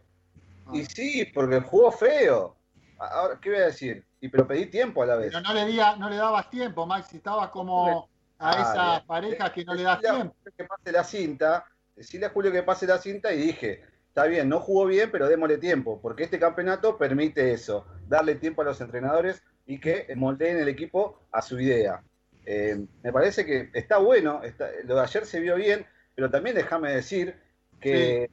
Y 0.73 0.83
sí, 0.85 1.25
porque 1.33 1.59
jugó 1.61 1.91
feo. 1.91 2.55
Ahora, 2.97 3.39
¿qué 3.39 3.49
voy 3.49 3.59
a 3.59 3.65
decir? 3.65 4.03
Y 4.19 4.29
pero 4.29 4.47
pedí 4.47 4.65
tiempo 4.67 5.03
a 5.03 5.05
la 5.05 5.15
vez. 5.15 5.27
Pero 5.27 5.41
no 5.41 5.53
le, 5.53 5.65
di 5.65 5.77
no 5.99 6.09
le 6.09 6.15
dabas 6.15 6.49
tiempo, 6.49 6.85
Maxi. 6.85 7.17
Estabas 7.17 7.49
como 7.49 8.09
a 8.39 8.51
esas 8.51 9.03
parejas 9.03 9.51
que 9.51 9.63
no 9.63 9.73
le 9.73 9.83
das 9.83 9.99
tiempo. 9.99 10.35
Que 10.57 10.63
pase 10.63 10.91
la 10.91 11.03
cinta. 11.03 11.65
Decirle 11.95 12.25
a 12.25 12.29
Julio 12.29 12.51
que 12.51 12.63
pase 12.63 12.87
la 12.87 12.97
cinta 12.97 13.31
y 13.31 13.37
dije, 13.37 13.83
está 14.07 14.25
bien, 14.25 14.49
no 14.49 14.59
jugó 14.59 14.85
bien, 14.85 15.09
pero 15.11 15.29
démosle 15.29 15.57
tiempo, 15.57 15.99
porque 16.01 16.23
este 16.23 16.39
campeonato 16.39 16.97
permite 16.97 17.53
eso, 17.53 17.85
darle 18.07 18.35
tiempo 18.35 18.61
a 18.61 18.65
los 18.65 18.81
entrenadores 18.81 19.43
y 19.65 19.79
que 19.79 20.07
moldeen 20.15 20.57
el 20.57 20.67
equipo 20.67 21.21
a 21.31 21.41
su 21.41 21.59
idea. 21.59 22.03
Eh, 22.45 22.85
me 23.03 23.11
parece 23.11 23.45
que 23.45 23.69
está 23.73 23.97
bueno, 23.97 24.41
lo 24.83 24.95
de 24.95 25.01
ayer 25.01 25.25
se 25.25 25.39
vio 25.39 25.55
bien, 25.55 25.85
pero 26.13 26.29
también 26.29 26.55
déjame 26.55 26.91
decir 26.91 27.35
que 27.79 28.29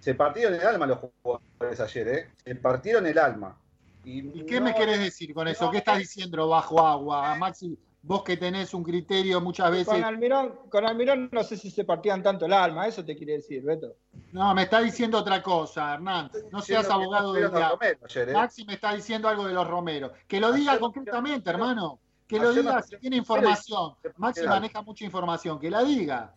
se 0.00 0.14
partieron 0.14 0.54
el 0.54 0.62
alma 0.62 0.86
los 0.86 0.98
jugadores 1.22 1.80
ayer, 1.80 2.08
¿eh? 2.08 2.30
se 2.44 2.54
partieron 2.54 3.06
el 3.06 3.18
alma. 3.18 3.58
¿Y, 4.04 4.44
qué 4.44 4.60
me 4.60 4.72
querés 4.72 5.00
decir 5.00 5.34
con 5.34 5.48
eso? 5.48 5.68
¿Qué 5.70 5.78
estás 5.78 5.98
diciendo 5.98 6.48
bajo 6.48 6.80
agua, 6.86 7.34
Maxi? 7.34 7.76
Vos 8.02 8.22
que 8.22 8.36
tenés 8.36 8.72
un 8.72 8.84
criterio 8.84 9.40
muchas 9.40 9.68
veces. 9.68 9.88
Con 9.88 10.04
Almirón, 10.04 10.60
con 10.70 10.86
Almirón 10.86 11.28
no 11.32 11.42
sé 11.42 11.56
si 11.56 11.72
se 11.72 11.82
partían 11.82 12.22
tanto 12.22 12.46
el 12.46 12.52
alma, 12.52 12.86
eso 12.86 13.04
te 13.04 13.16
quiere 13.16 13.32
decir, 13.32 13.64
Beto. 13.64 13.96
No, 14.30 14.54
me 14.54 14.62
está 14.62 14.80
diciendo 14.80 15.18
otra 15.18 15.42
cosa, 15.42 15.94
Hernán. 15.94 16.30
No 16.52 16.62
seas 16.62 16.88
abogado 16.88 17.32
del 17.32 17.50
diablo. 17.50 17.80
¿eh? 17.82 18.32
Maxi 18.32 18.64
me 18.64 18.74
está 18.74 18.94
diciendo 18.94 19.28
algo 19.28 19.48
de 19.48 19.54
los 19.54 19.66
Romeros. 19.66 20.12
Que 20.28 20.38
lo 20.38 20.52
diga 20.52 20.78
concretamente, 20.78 21.50
hermano. 21.50 21.98
Que 22.26 22.38
lo 22.38 22.52
diga 22.52 22.82
si 22.82 22.96
tiene 22.96 23.16
información. 23.16 23.94
Maxi 24.16 24.46
maneja 24.46 24.82
mucha 24.82 25.04
información, 25.04 25.60
que 25.60 25.70
la 25.70 25.84
diga. 25.84 26.34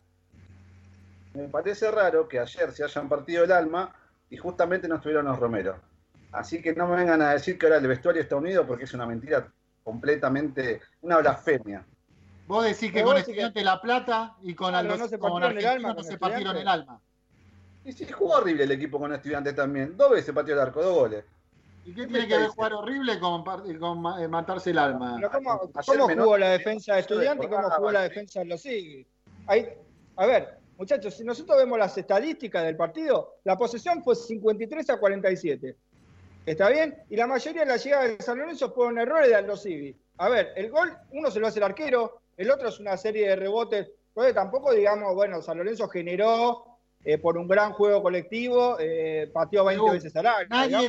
Me 1.33 1.47
parece 1.47 1.89
raro 1.91 2.27
que 2.27 2.39
ayer 2.39 2.71
se 2.71 2.83
hayan 2.83 3.09
partido 3.09 3.43
el 3.43 3.51
alma 3.51 3.93
y 4.29 4.37
justamente 4.37 4.87
no 4.87 4.95
estuvieron 4.95 5.25
los 5.25 5.39
Romero. 5.39 5.79
Así 6.31 6.61
que 6.61 6.73
no 6.73 6.87
me 6.87 6.95
vengan 6.95 7.21
a 7.21 7.31
decir 7.31 7.57
que 7.57 7.65
ahora 7.65 7.77
el 7.77 7.87
vestuario 7.87 8.21
está 8.21 8.35
unido 8.35 8.65
porque 8.67 8.83
es 8.83 8.93
una 8.93 9.05
mentira 9.05 9.51
completamente, 9.83 10.81
una 11.01 11.17
blasfemia. 11.17 11.83
Vos 12.47 12.65
decís 12.65 12.91
que 12.91 13.03
con 13.03 13.17
Estudiante 13.17 13.63
La 13.63 13.81
Plata 13.81 14.35
y 14.41 14.53
con, 14.53 14.69
claro, 14.69 14.97
no 14.97 15.07
se 15.07 15.17
partieron 15.17 15.57
el 15.57 15.65
alma, 15.65 15.93
no 15.93 16.03
se 16.03 16.17
partieron 16.17 16.57
el 16.57 16.67
alma. 16.67 16.99
Y 17.85 17.93
sí, 17.93 18.05
jugó 18.11 18.35
horrible 18.35 18.63
el 18.63 18.71
equipo 18.71 18.99
con 18.99 19.13
Estudiantes 19.13 19.55
también. 19.55 19.95
Dos 19.95 20.11
veces 20.11 20.33
partió 20.33 20.53
el 20.53 20.59
arco, 20.59 20.83
dos 20.83 20.95
goles. 20.95 21.25
¿Y 21.89 21.93
qué 21.95 22.05
tiene 22.05 22.27
que 22.27 22.37
ver 22.37 22.47
jugar 22.49 22.73
horrible 22.73 23.19
con, 23.19 23.43
con, 23.43 24.21
eh, 24.21 24.27
matarse 24.27 24.69
el 24.69 24.77
alma? 24.77 25.19
¿Cómo, 25.31 25.57
jugó 25.57 26.37
la 26.37 26.51
defensa 26.51 26.93
de 26.93 26.99
estudiantes 26.99 27.47
y 27.47 27.49
cómo 27.49 27.67
jugó 27.67 27.91
la 27.91 28.03
defensa 28.03 28.41
de 28.41 28.45
los 28.45 28.61
Sigui? 28.61 29.07
A 29.47 30.25
ver, 30.27 30.59
muchachos, 30.77 31.15
si 31.15 31.23
nosotros 31.23 31.57
vemos 31.57 31.79
las 31.79 31.97
estadísticas 31.97 32.63
del 32.63 32.75
partido, 32.75 33.37
la 33.43 33.57
posesión 33.57 34.03
fue 34.03 34.15
53 34.15 34.87
a 34.91 34.99
47. 34.99 35.75
¿Está 36.45 36.69
bien? 36.69 36.95
Y 37.09 37.15
la 37.15 37.25
mayoría 37.25 37.61
de 37.61 37.67
las 37.67 37.83
llegadas 37.83 38.09
de 38.09 38.23
San 38.23 38.37
Lorenzo 38.37 38.71
fueron 38.71 38.99
errores 38.99 39.29
de 39.29 39.35
Aldo 39.35 39.57
Civi. 39.57 39.97
A 40.19 40.29
ver, 40.29 40.53
el 40.57 40.69
gol, 40.69 40.95
uno 41.13 41.31
se 41.31 41.39
lo 41.39 41.47
hace 41.47 41.57
el 41.57 41.63
arquero, 41.65 42.21
el 42.37 42.51
otro 42.51 42.69
es 42.69 42.79
una 42.79 42.97
serie 42.97 43.29
de 43.29 43.35
rebotes. 43.35 43.89
Entonces 44.09 44.35
tampoco 44.35 44.73
digamos, 44.73 45.15
bueno, 45.15 45.41
San 45.41 45.57
Lorenzo 45.57 45.87
generó 45.87 46.68
eh, 47.05 47.17
por 47.17 47.37
un 47.37 47.47
gran 47.47 47.71
juego 47.71 48.03
colectivo, 48.03 48.75
eh, 48.77 49.29
pateó 49.33 49.63
20 49.63 49.91
veces 49.91 50.15
al 50.17 50.27
año. 50.27 50.79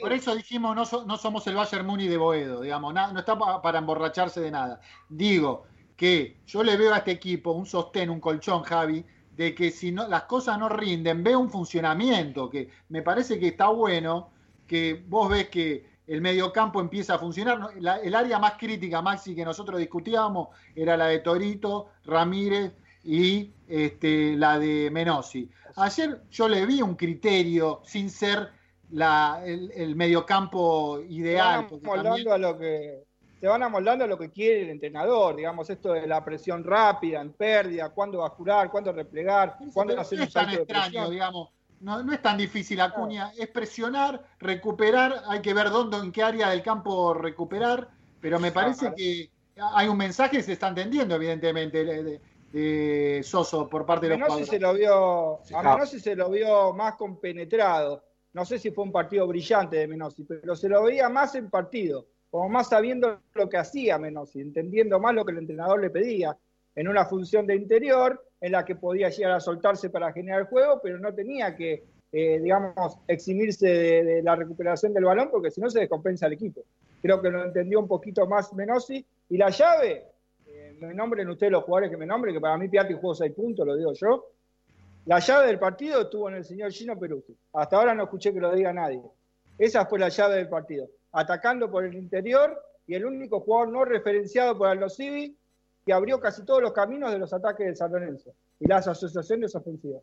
por 0.00 0.12
eso 0.12 0.34
dijimos, 0.34 0.74
no, 0.74 1.04
no, 1.04 1.16
somos 1.18 1.46
el 1.46 1.56
Bayern 1.56 1.86
Muni 1.86 2.08
de 2.08 2.16
Boedo, 2.16 2.62
digamos, 2.62 2.94
no, 2.94 3.18
está 3.18 3.38
para 3.60 3.78
emborracharse 3.78 4.40
de 4.40 4.50
nada. 4.50 4.80
Digo 5.10 5.64
que 5.94 6.38
yo 6.46 6.62
le 6.62 6.76
veo 6.76 6.94
a 6.94 6.98
este 6.98 7.10
equipo 7.10 7.52
un 7.52 7.66
sostén, 7.66 8.08
un 8.08 8.18
colchón, 8.18 8.62
Javi, 8.62 9.04
de 9.36 9.54
que 9.54 9.70
si 9.70 9.92
no, 9.92 10.08
las 10.08 10.22
cosas 10.22 10.58
no 10.58 10.70
rinden, 10.70 11.22
veo 11.22 11.38
un 11.38 11.50
funcionamiento, 11.50 12.48
que 12.48 12.70
me 12.88 13.02
parece 13.02 13.38
que 13.38 13.48
está 13.48 13.68
bueno, 13.68 14.30
que 14.66 15.04
vos 15.06 15.28
ves 15.28 15.48
que 15.48 15.92
el 16.06 16.22
mediocampo 16.22 16.80
empieza 16.80 17.14
a 17.14 17.18
funcionar. 17.18 17.58
el 17.76 18.14
área 18.14 18.38
más 18.38 18.54
crítica, 18.54 19.02
Maxi, 19.02 19.34
que 19.34 19.44
nosotros 19.44 19.78
discutíamos, 19.78 20.48
era 20.74 20.96
la 20.96 21.06
de 21.06 21.18
Torito, 21.20 21.90
Ramírez 22.04 22.72
y 23.04 23.50
este, 23.68 24.36
la 24.36 24.58
de 24.58 24.90
Menosi. 24.90 25.50
Ayer 25.76 26.22
yo 26.30 26.48
le 26.48 26.66
vi 26.66 26.82
un 26.82 26.94
criterio 26.94 27.80
sin 27.84 28.10
ser 28.10 28.50
la, 28.90 29.42
el, 29.44 29.96
mediocampo 29.96 31.00
ideal. 31.08 31.66
Se 31.68 31.76
van, 31.76 32.06
amoldando 32.06 32.32
a 32.32 32.38
lo 32.38 32.58
que, 32.58 33.04
se 33.40 33.46
van 33.46 33.62
amoldando 33.62 34.04
a 34.04 34.08
lo 34.08 34.18
que 34.18 34.30
quiere 34.30 34.62
el 34.62 34.70
entrenador, 34.70 35.36
digamos, 35.36 35.68
esto 35.70 35.92
de 35.92 36.06
la 36.06 36.24
presión 36.24 36.62
rápida, 36.62 37.20
en 37.20 37.32
pérdida, 37.32 37.90
cuándo 37.90 38.18
va 38.18 38.26
a 38.26 38.30
jurar, 38.30 38.70
cuándo 38.70 38.92
replegar, 38.92 39.56
cuándo 39.72 39.98
hacer 39.98 40.18
no 40.18 40.24
es 40.24 40.32
tan 40.32 40.50
extraño, 40.50 41.10
digamos. 41.10 41.48
No, 41.80 42.00
no, 42.04 42.12
es 42.12 42.22
tan 42.22 42.38
difícil, 42.38 42.80
Acuña. 42.80 43.32
Es 43.36 43.48
presionar, 43.48 44.24
recuperar. 44.38 45.24
Hay 45.26 45.42
que 45.42 45.52
ver 45.52 45.70
dónde, 45.70 45.96
en 45.96 46.12
qué 46.12 46.22
área 46.22 46.50
del 46.50 46.62
campo 46.62 47.12
recuperar. 47.12 47.88
Pero 48.20 48.38
me 48.38 48.52
parece 48.52 48.94
que 48.94 49.30
hay 49.56 49.88
un 49.88 49.96
mensaje 49.96 50.36
que 50.36 50.42
se 50.44 50.52
está 50.52 50.68
entendiendo, 50.68 51.16
evidentemente 51.16 52.20
de 52.52 53.20
Soso 53.24 53.68
por 53.68 53.86
parte 53.86 54.06
de 54.06 54.16
los 54.16 54.26
jugadores. 54.26 54.48
Se 54.48 54.60
lo 54.60 54.74
vio, 54.74 55.40
a 55.54 55.62
Menossi 55.62 56.00
se 56.00 56.14
lo 56.14 56.30
vio 56.30 56.72
más 56.74 56.96
compenetrado. 56.96 58.04
No 58.34 58.44
sé 58.44 58.58
si 58.58 58.70
fue 58.70 58.84
un 58.84 58.92
partido 58.92 59.26
brillante 59.26 59.76
de 59.76 59.88
Menossi, 59.88 60.24
pero 60.24 60.54
se 60.54 60.68
lo 60.68 60.82
veía 60.84 61.08
más 61.08 61.34
en 61.34 61.50
partido, 61.50 62.06
como 62.30 62.48
más 62.48 62.68
sabiendo 62.68 63.20
lo 63.34 63.48
que 63.48 63.58
hacía 63.58 63.98
Menossi, 63.98 64.40
entendiendo 64.40 65.00
más 65.00 65.14
lo 65.14 65.24
que 65.24 65.32
el 65.32 65.38
entrenador 65.38 65.80
le 65.80 65.90
pedía, 65.90 66.36
en 66.74 66.88
una 66.88 67.04
función 67.04 67.46
de 67.46 67.56
interior 67.56 68.24
en 68.40 68.52
la 68.52 68.64
que 68.64 68.76
podía 68.76 69.08
llegar 69.10 69.32
a 69.32 69.40
soltarse 69.40 69.90
para 69.90 70.12
generar 70.12 70.48
juego, 70.48 70.80
pero 70.82 70.98
no 70.98 71.14
tenía 71.14 71.54
que, 71.54 71.84
eh, 72.10 72.40
digamos, 72.40 72.98
eximirse 73.06 73.68
de, 73.68 74.22
la 74.22 74.36
recuperación 74.36 74.94
del 74.94 75.04
balón, 75.04 75.28
porque 75.30 75.50
si 75.50 75.60
no 75.60 75.70
se 75.70 75.80
descompensa 75.80 76.26
el 76.26 76.32
equipo. 76.32 76.62
Creo 77.02 77.20
que 77.20 77.30
lo 77.30 77.44
entendió 77.44 77.80
un 77.80 77.88
poquito 77.88 78.26
más 78.26 78.52
Menossi. 78.52 79.04
Y 79.28 79.36
la 79.36 79.50
llave, 79.50 80.06
me 80.86 80.94
nombren 80.94 81.28
ustedes 81.28 81.52
los 81.52 81.64
jugadores 81.64 81.90
que 81.90 81.96
me 81.96 82.06
nombren, 82.06 82.34
que 82.34 82.40
para 82.40 82.56
mí 82.56 82.68
Piatti 82.68 82.94
jugó 82.94 83.14
6 83.14 83.32
puntos, 83.34 83.66
lo 83.66 83.76
digo 83.76 83.92
yo. 83.92 84.26
La 85.06 85.18
llave 85.18 85.46
del 85.48 85.58
partido 85.58 86.02
estuvo 86.02 86.28
en 86.28 86.36
el 86.36 86.44
señor 86.44 86.70
Gino 86.70 86.98
Peruzzi. 86.98 87.36
Hasta 87.54 87.76
ahora 87.76 87.94
no 87.94 88.04
escuché 88.04 88.32
que 88.32 88.40
lo 88.40 88.52
diga 88.52 88.72
nadie. 88.72 89.02
Esa 89.58 89.86
fue 89.86 89.98
la 89.98 90.08
llave 90.08 90.36
del 90.36 90.48
partido. 90.48 90.88
Atacando 91.12 91.70
por 91.70 91.84
el 91.84 91.94
interior 91.94 92.56
y 92.86 92.94
el 92.94 93.04
único 93.04 93.40
jugador 93.40 93.68
no 93.72 93.84
referenciado 93.84 94.56
por 94.56 94.68
Aldo 94.68 94.88
Civi 94.88 95.36
que 95.84 95.92
abrió 95.92 96.20
casi 96.20 96.44
todos 96.44 96.62
los 96.62 96.72
caminos 96.72 97.10
de 97.10 97.18
los 97.18 97.32
ataques 97.32 97.66
de 97.66 97.74
San 97.74 97.90
Lorenzo 97.90 98.30
y 98.60 98.68
las 98.68 98.86
asociaciones 98.86 99.54
ofensivas. 99.54 100.02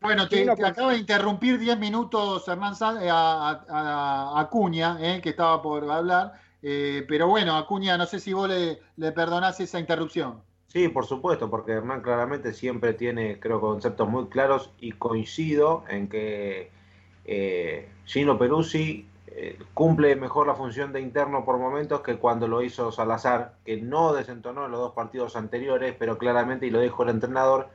Bueno, 0.00 0.28
te, 0.28 0.44
te 0.44 0.66
acaba 0.66 0.92
de 0.92 0.98
interrumpir 0.98 1.58
10 1.58 1.78
minutos 1.78 2.46
Hernán 2.46 2.74
a, 2.80 3.64
a 3.68 4.40
Acuña, 4.40 4.98
eh, 5.00 5.20
que 5.20 5.30
estaba 5.30 5.60
por 5.60 5.90
hablar. 5.90 6.32
Eh, 6.68 7.04
pero 7.06 7.28
bueno, 7.28 7.56
Acuña, 7.56 7.96
no 7.96 8.06
sé 8.06 8.18
si 8.18 8.32
vos 8.32 8.48
le, 8.48 8.80
le 8.96 9.12
perdonás 9.12 9.60
esa 9.60 9.78
interrupción. 9.78 10.42
Sí, 10.66 10.88
por 10.88 11.06
supuesto, 11.06 11.48
porque 11.48 11.70
Hernán 11.70 12.00
claramente 12.02 12.52
siempre 12.52 12.92
tiene, 12.92 13.38
creo, 13.38 13.60
conceptos 13.60 14.08
muy 14.08 14.26
claros 14.26 14.72
y 14.80 14.90
coincido 14.90 15.84
en 15.88 16.08
que 16.08 16.72
eh, 17.24 17.88
Gino 18.04 18.36
Peruzzi 18.36 19.06
eh, 19.28 19.56
cumple 19.74 20.16
mejor 20.16 20.48
la 20.48 20.56
función 20.56 20.92
de 20.92 21.00
interno 21.00 21.44
por 21.44 21.56
momentos 21.56 22.00
que 22.00 22.16
cuando 22.16 22.48
lo 22.48 22.60
hizo 22.62 22.90
Salazar, 22.90 23.54
que 23.64 23.80
no 23.80 24.12
desentonó 24.12 24.64
en 24.66 24.72
los 24.72 24.80
dos 24.80 24.92
partidos 24.92 25.36
anteriores, 25.36 25.94
pero 25.96 26.18
claramente, 26.18 26.66
y 26.66 26.70
lo 26.70 26.80
dijo 26.80 27.04
el 27.04 27.10
entrenador, 27.10 27.68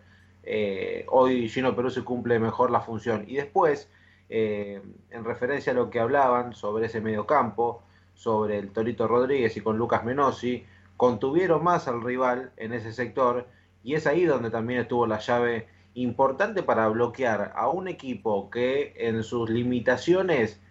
eh, 0.43 1.05
hoy 1.07 1.47
Gino 1.47 1.77
Peruzzi 1.77 2.01
cumple 2.01 2.39
mejor 2.39 2.71
la 2.71 2.81
función. 2.81 3.23
Y 3.25 3.35
después, 3.35 3.89
en 4.27 5.23
referencia 5.23 5.71
a 5.71 5.75
lo 5.75 5.89
que 5.89 6.01
hablaban 6.01 6.53
sobre 6.53 6.87
ese 6.87 6.99
mediocampo, 6.99 7.83
sobre 8.21 8.59
el 8.59 8.69
Torito 8.69 9.07
Rodríguez 9.07 9.57
y 9.57 9.61
con 9.61 9.79
Lucas 9.79 10.03
Menossi, 10.03 10.63
contuvieron 10.95 11.63
más 11.63 11.87
al 11.87 12.03
rival 12.03 12.51
en 12.55 12.71
ese 12.71 12.93
sector 12.93 13.47
y 13.83 13.95
es 13.95 14.05
ahí 14.05 14.25
donde 14.25 14.51
también 14.51 14.81
estuvo 14.81 15.07
la 15.07 15.17
llave 15.17 15.67
importante 15.95 16.61
para 16.61 16.87
bloquear 16.87 17.51
a 17.55 17.67
un 17.69 17.87
equipo 17.87 18.51
que 18.51 18.93
en 18.95 19.23
sus 19.23 19.49
limitaciones 19.49 20.61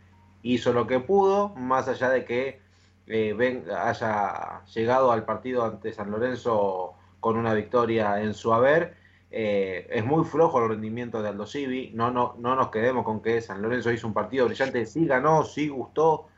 hizo 0.45 0.73
lo 0.73 0.87
que 0.87 1.01
pudo, 1.01 1.49
más 1.57 1.89
allá 1.89 2.09
de 2.11 2.25
que 2.25 2.61
eh, 3.09 3.35
ven, 3.37 3.65
haya 3.77 4.65
llegado 4.73 5.11
al 5.11 5.25
partido 5.25 5.65
ante 5.65 5.93
San 5.93 6.13
Lorenzo 6.13 6.95
con 7.19 7.37
una 7.37 7.53
victoria 7.53 8.23
en 8.23 8.33
su 8.33 8.55
haber. 8.55 8.95
Eh, 9.33 9.89
es 9.91 10.05
muy 10.05 10.25
flojo 10.25 10.63
el 10.63 10.69
rendimiento 10.69 11.21
de 11.21 11.31
Aldo 11.31 11.47
Civi, 11.47 11.91
no, 11.95 12.13
no, 12.13 12.37
no 12.39 12.55
nos 12.55 12.69
quedemos 12.69 13.05
con 13.05 13.21
que 13.21 13.41
San 13.41 13.61
Lorenzo 13.61 13.91
hizo 13.91 14.07
un 14.07 14.15
partido 14.15 14.47
brillante, 14.47 14.87
sí 14.87 15.05
ganó, 15.05 15.43
sí 15.43 15.67
gustó, 15.67 16.30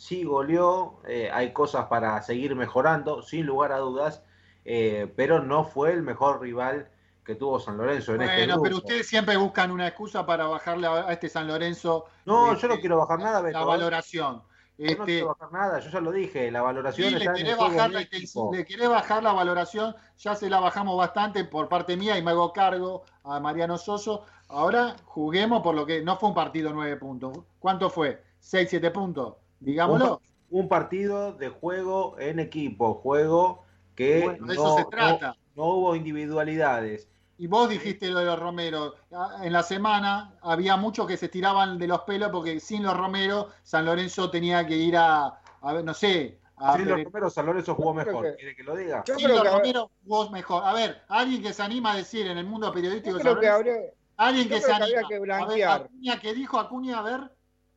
sí 0.00 0.24
goleó, 0.24 0.98
eh, 1.06 1.28
hay 1.30 1.52
cosas 1.52 1.84
para 1.86 2.22
seguir 2.22 2.56
mejorando, 2.56 3.20
sin 3.20 3.44
lugar 3.44 3.70
a 3.70 3.76
dudas, 3.76 4.22
eh, 4.64 5.12
pero 5.14 5.42
no 5.42 5.64
fue 5.64 5.92
el 5.92 6.02
mejor 6.02 6.40
rival 6.40 6.88
que 7.22 7.34
tuvo 7.34 7.60
San 7.60 7.76
Lorenzo 7.76 8.12
en 8.12 8.18
bueno, 8.18 8.32
este 8.32 8.46
grupo. 8.46 8.62
pero 8.62 8.76
ustedes 8.78 9.06
siempre 9.06 9.36
buscan 9.36 9.70
una 9.70 9.86
excusa 9.86 10.24
para 10.24 10.46
bajarle 10.46 10.86
a, 10.86 11.12
este 11.12 11.28
San 11.28 11.46
Lorenzo. 11.46 12.06
No, 12.24 12.50
este, 12.50 12.62
yo 12.62 12.68
no 12.68 12.80
quiero 12.80 12.96
bajar 12.96 13.18
nada, 13.18 13.42
Beto. 13.42 13.58
La 13.58 13.64
valoración. 13.66 14.42
Yo 14.78 14.86
no 14.86 14.90
Este, 14.90 15.04
quiero 15.04 15.26
bajar 15.28 15.52
nada, 15.52 15.80
yo 15.80 15.90
ya 15.90 16.00
lo 16.00 16.12
dije, 16.12 16.50
la 16.50 16.62
valoración 16.62 17.08
sí, 17.10 17.14
le 17.16 17.20
está 17.20 17.34
querés, 17.34 17.58
bajar 17.58 17.90
la, 17.90 18.00
le 18.00 18.64
querés 18.64 18.88
bajar 18.88 19.22
la 19.22 19.32
valoración, 19.34 19.94
ya 20.16 20.34
se 20.34 20.48
la 20.48 20.60
bajamos 20.60 20.96
bastante 20.96 21.44
por 21.44 21.68
parte 21.68 21.98
mía 21.98 22.16
y 22.16 22.22
me 22.22 22.30
hago 22.30 22.54
cargo 22.54 23.04
a 23.22 23.38
Mariano 23.38 23.76
Soso. 23.76 24.24
Ahora 24.48 24.96
juguemos 25.04 25.62
por 25.62 25.74
lo 25.74 25.84
que 25.84 26.00
no 26.00 26.16
fue 26.16 26.30
un 26.30 26.34
partido 26.34 26.72
nueve 26.72 26.96
puntos. 26.96 27.40
¿Cuánto 27.58 27.90
fue? 27.90 28.22
¿Seis, 28.38 28.70
siete 28.70 28.90
puntos? 28.90 29.34
Digámoslo. 29.60 30.20
Un, 30.50 30.60
un 30.62 30.68
partido 30.68 31.32
de 31.32 31.48
juego 31.48 32.18
en 32.18 32.40
equipo, 32.40 32.94
juego 32.94 33.64
que 33.94 34.22
Bueno, 34.24 34.46
de 34.46 34.54
no, 34.56 34.62
eso 34.66 34.76
se 34.76 34.84
trata. 34.86 35.28
no- 35.28 35.34
no 35.56 35.64
hubo 35.74 35.94
individualidades. 35.96 37.08
Y 37.38 37.46
vos 37.46 37.68
dijiste 37.70 38.08
lo 38.08 38.18
de 38.18 38.26
los 38.26 38.38
Romero. 38.38 38.94
Ah, 39.12 39.38
En 39.42 39.52
la 39.52 39.62
semana 39.62 40.34
había 40.42 40.76
muchos 40.76 41.06
que 41.06 41.16
se 41.16 41.28
tiraban 41.28 41.78
de 41.78 41.86
los 41.86 42.00
pelos 42.02 42.30
porque 42.30 42.60
sin 42.60 42.82
los 42.82 42.96
Romero 42.96 43.48
San 43.62 43.84
Lorenzo 43.86 44.30
tenía 44.30 44.66
que 44.66 44.76
ir 44.76 44.96
a, 44.96 45.40
a 45.62 45.72
ver, 45.72 45.84
no 45.84 45.94
sé, 45.94 46.38
a 46.56 46.76
Sí, 46.76 46.84
los 46.84 46.98
Pere- 46.98 47.04
Romero 47.04 47.30
San 47.30 47.46
Lorenzo 47.46 47.74
jugó 47.74 47.94
mejor, 47.94 48.24
que- 48.24 48.36
¿quiere 48.36 48.54
que 48.56 48.62
lo 48.62 48.76
diga? 48.76 49.02
Yo 49.06 49.14
sin 49.16 49.24
creo 49.26 49.36
los 49.38 49.44
que- 49.44 49.50
Romero 49.58 49.90
vos 50.02 50.30
mejor. 50.30 50.62
A 50.64 50.74
ver, 50.74 51.00
alguien 51.08 51.42
que 51.42 51.52
se 51.54 51.62
anima 51.62 51.92
a 51.92 51.96
decir 51.96 52.26
en 52.26 52.36
el 52.36 52.44
mundo 52.46 52.70
periodístico 52.72 53.16
Yo 53.16 53.22
creo 53.22 53.32
San 53.34 53.40
que 53.40 53.48
habría, 53.48 53.74
alguien 54.18 54.48
yo 54.48 54.56
que 54.56 54.60
creo 54.62 54.74
se 54.74 54.78
que 54.78 54.82
habría 54.82 54.98
anima. 54.98 55.08
que 55.08 55.14
A 55.14 55.18
ver, 55.18 55.26
blanquear. 55.26 55.80
Acuña, 55.82 56.20
¿qué 56.20 56.34
dijo 56.34 56.58
Acuña? 56.60 56.98
A 56.98 57.02
ver, 57.02 57.20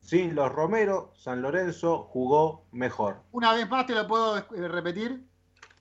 Sin 0.04 0.34
los 0.34 0.52
Romero, 0.52 1.12
San 1.16 1.40
Lorenzo 1.40 2.02
jugó 2.10 2.66
mejor. 2.72 3.22
una 3.32 3.54
vez 3.54 3.66
más 3.70 3.86
te 3.86 3.94
lo 3.94 4.06
puedo 4.06 4.36
eh, 4.36 4.44
repetir. 4.68 5.24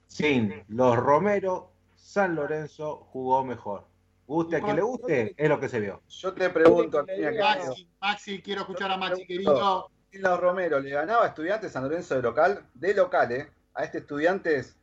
Sin 0.07 0.63
los 0.69 0.95
Romero, 0.95 1.71
San 1.93 2.33
Lorenzo 2.35 3.05
jugó 3.11 3.43
mejor. 3.43 3.85
Guste 4.25 4.55
a 4.55 4.61
quien 4.61 4.77
le 4.77 4.81
guste, 4.81 5.33
es 5.35 5.49
lo 5.49 5.59
que 5.59 5.67
se 5.67 5.81
vio. 5.81 6.01
Yo 6.07 6.33
te 6.33 6.49
pregunto, 6.49 6.99
Acuña, 6.99 7.31
¿qué 7.31 7.39
Maxi, 7.39 7.89
Maxi, 7.99 8.41
quiero 8.41 8.61
escuchar 8.61 8.91
a 8.91 8.97
Maxi, 8.97 9.25
querido. 9.27 9.89
Los 10.13 10.39
Romero 10.39 10.79
le 10.79 10.91
ganaba 10.91 11.25
a 11.25 11.27
Estudiantes 11.27 11.71
San 11.73 11.83
Lorenzo 11.83 12.15
de 12.15 12.21
local, 12.21 12.65
de 12.75 12.93
local, 12.93 13.31
¿eh? 13.33 13.51
A 13.73 13.83
este 13.83 13.97
Estudiantes 13.97 14.77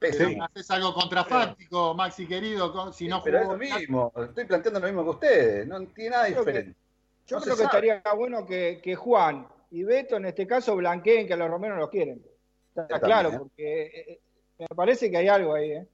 Pero 0.00 0.18
pésimo. 0.18 0.44
haces 0.44 0.68
algo 0.72 0.92
contrafáctico, 0.94 1.94
Maxi, 1.94 2.26
querido, 2.26 2.72
con- 2.72 2.92
si 2.92 3.06
no 3.06 3.22
Pero 3.22 3.38
es 3.38 3.44
jugó. 3.44 3.52
lo 3.56 3.58
mismo, 3.60 4.12
estoy 4.16 4.44
planteando 4.46 4.80
lo 4.80 4.86
mismo 4.86 5.04
que 5.04 5.10
ustedes, 5.10 5.66
no 5.68 5.80
tiene 5.86 6.10
nada 6.10 6.24
diferente. 6.24 6.74
Yo 7.26 7.36
No 7.36 7.42
creo 7.42 7.56
que 7.56 7.62
sabe. 7.62 7.88
estaría 7.88 8.02
bueno 8.16 8.44
que, 8.44 8.80
que 8.82 8.94
Juan 8.94 9.46
y 9.70 9.82
Beto 9.84 10.16
en 10.16 10.26
este 10.26 10.46
caso 10.46 10.76
blanqueen 10.76 11.26
que 11.26 11.34
a 11.34 11.36
los 11.36 11.48
romeros 11.50 11.78
los 11.78 11.90
quieren. 11.90 12.22
Está 12.68 12.86
Yo 12.88 13.00
claro, 13.00 13.30
también, 13.30 13.34
¿eh? 13.34 13.38
porque 13.38 13.82
eh, 13.82 14.12
eh, 14.12 14.20
me 14.58 14.76
parece 14.76 15.10
que 15.10 15.16
hay 15.16 15.28
algo 15.28 15.54
ahí. 15.54 15.72
¿eh? 15.72 15.88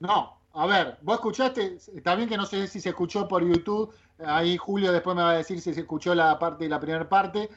No, 0.00 0.40
a 0.52 0.66
ver, 0.66 0.98
vos 1.02 1.16
escuchaste, 1.16 1.78
también 2.02 2.28
que 2.28 2.36
no 2.36 2.44
sé 2.46 2.66
si 2.66 2.80
se 2.80 2.90
escuchó 2.90 3.26
por 3.26 3.46
YouTube, 3.46 3.94
ahí 4.18 4.56
Julio 4.56 4.92
después 4.92 5.16
me 5.16 5.22
va 5.22 5.30
a 5.32 5.36
decir 5.38 5.60
si 5.60 5.72
se 5.72 5.80
escuchó 5.80 6.14
la 6.14 6.38
parte, 6.38 6.68
la 6.68 6.80
primera 6.80 7.08
parte, 7.08 7.48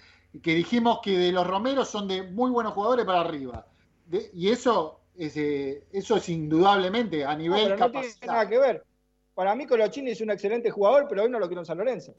que 0.42 0.54
dijimos 0.56 1.00
que 1.04 1.18
de 1.18 1.32
los 1.32 1.46
Romeros 1.46 1.90
son 1.90 2.08
de 2.08 2.24
muy 2.24 2.52
buenos 2.52 2.74
jugadores 2.74 3.06
para 3.06 3.22
arriba. 3.22 3.68
De- 4.06 4.30
y 4.34 4.50
eso 4.50 5.02
es, 5.18 5.36
eh, 5.38 5.86
eso 5.92 6.18
es 6.18 6.30
indudablemente 6.30 7.26
a 7.26 7.34
No, 7.34 7.38
nivel 7.40 7.64
pero 7.64 7.78
no 7.78 7.92
tiene 7.92 8.08
nada 8.26 8.48
que 8.48 8.58
ver. 8.58 8.86
Para 9.34 9.56
mí 9.56 9.66
Colochini 9.66 10.12
es 10.12 10.22
un 10.22 10.32
excelente 10.32 10.70
jugador, 10.70 11.08
pero 11.08 11.24
hoy 11.24 11.30
no 11.30 11.40
lo 11.40 11.48
quiero 11.48 11.62
en 11.62 11.66
San 11.66 11.78
Lorenzo. 11.78 12.16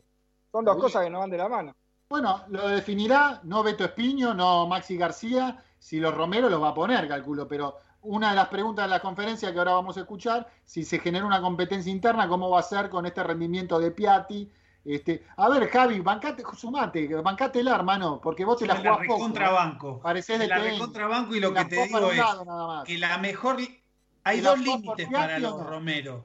Son 0.52 0.64
dos 0.64 0.76
cosas 0.76 1.04
que 1.04 1.10
no 1.10 1.20
van 1.20 1.30
de 1.30 1.38
la 1.38 1.48
mano. 1.48 1.74
Bueno, 2.08 2.42
lo 2.48 2.68
definirá 2.68 3.40
no 3.44 3.62
Beto 3.62 3.84
Espiño, 3.84 4.34
no 4.34 4.66
Maxi 4.66 4.96
García, 4.96 5.62
si 5.78 6.00
los 6.00 6.12
Romero 6.14 6.48
los 6.48 6.60
va 6.60 6.70
a 6.70 6.74
poner, 6.74 7.06
calculo, 7.06 7.46
pero 7.46 7.78
una 8.02 8.30
de 8.30 8.36
las 8.36 8.48
preguntas 8.48 8.86
de 8.86 8.90
la 8.90 9.00
conferencia 9.00 9.52
que 9.52 9.58
ahora 9.58 9.74
vamos 9.74 9.96
a 9.96 10.00
escuchar, 10.00 10.48
si 10.64 10.84
se 10.84 10.98
genera 10.98 11.24
una 11.24 11.40
competencia 11.40 11.92
interna, 11.92 12.28
¿cómo 12.28 12.50
va 12.50 12.60
a 12.60 12.64
ser 12.64 12.88
con 12.88 13.06
este 13.06 13.22
rendimiento 13.22 13.78
de 13.78 13.92
Piatti? 13.92 14.50
Este, 14.84 15.26
a 15.36 15.48
ver, 15.50 15.68
Javi, 15.68 16.00
bancate, 16.00 16.42
sumate, 16.56 17.06
bancátela, 17.16 17.74
hermano, 17.74 18.20
porque 18.20 18.44
vos 18.44 18.58
te 18.58 18.66
la 18.66 18.76
jugás 18.76 19.06
poco. 19.06 19.28
¿eh? 19.28 20.00
Parecés 20.02 20.38
de 20.38 20.48
la 20.48 20.58
recontrabanco 20.58 21.34
y 21.34 21.40
lo 21.40 21.50
que 21.50 21.60
la 21.60 21.68
te 21.68 21.86
digo 21.86 22.10
es 22.10 22.16
lado 22.16 22.84
que 22.84 22.98
la 22.98 23.18
mejor... 23.18 23.58
Hay 24.22 24.36
¿Te 24.38 24.42
la 24.42 24.50
dos 24.50 24.58
límites 24.60 25.08
para 25.10 25.38
los? 25.38 25.64
Romero. 25.64 26.24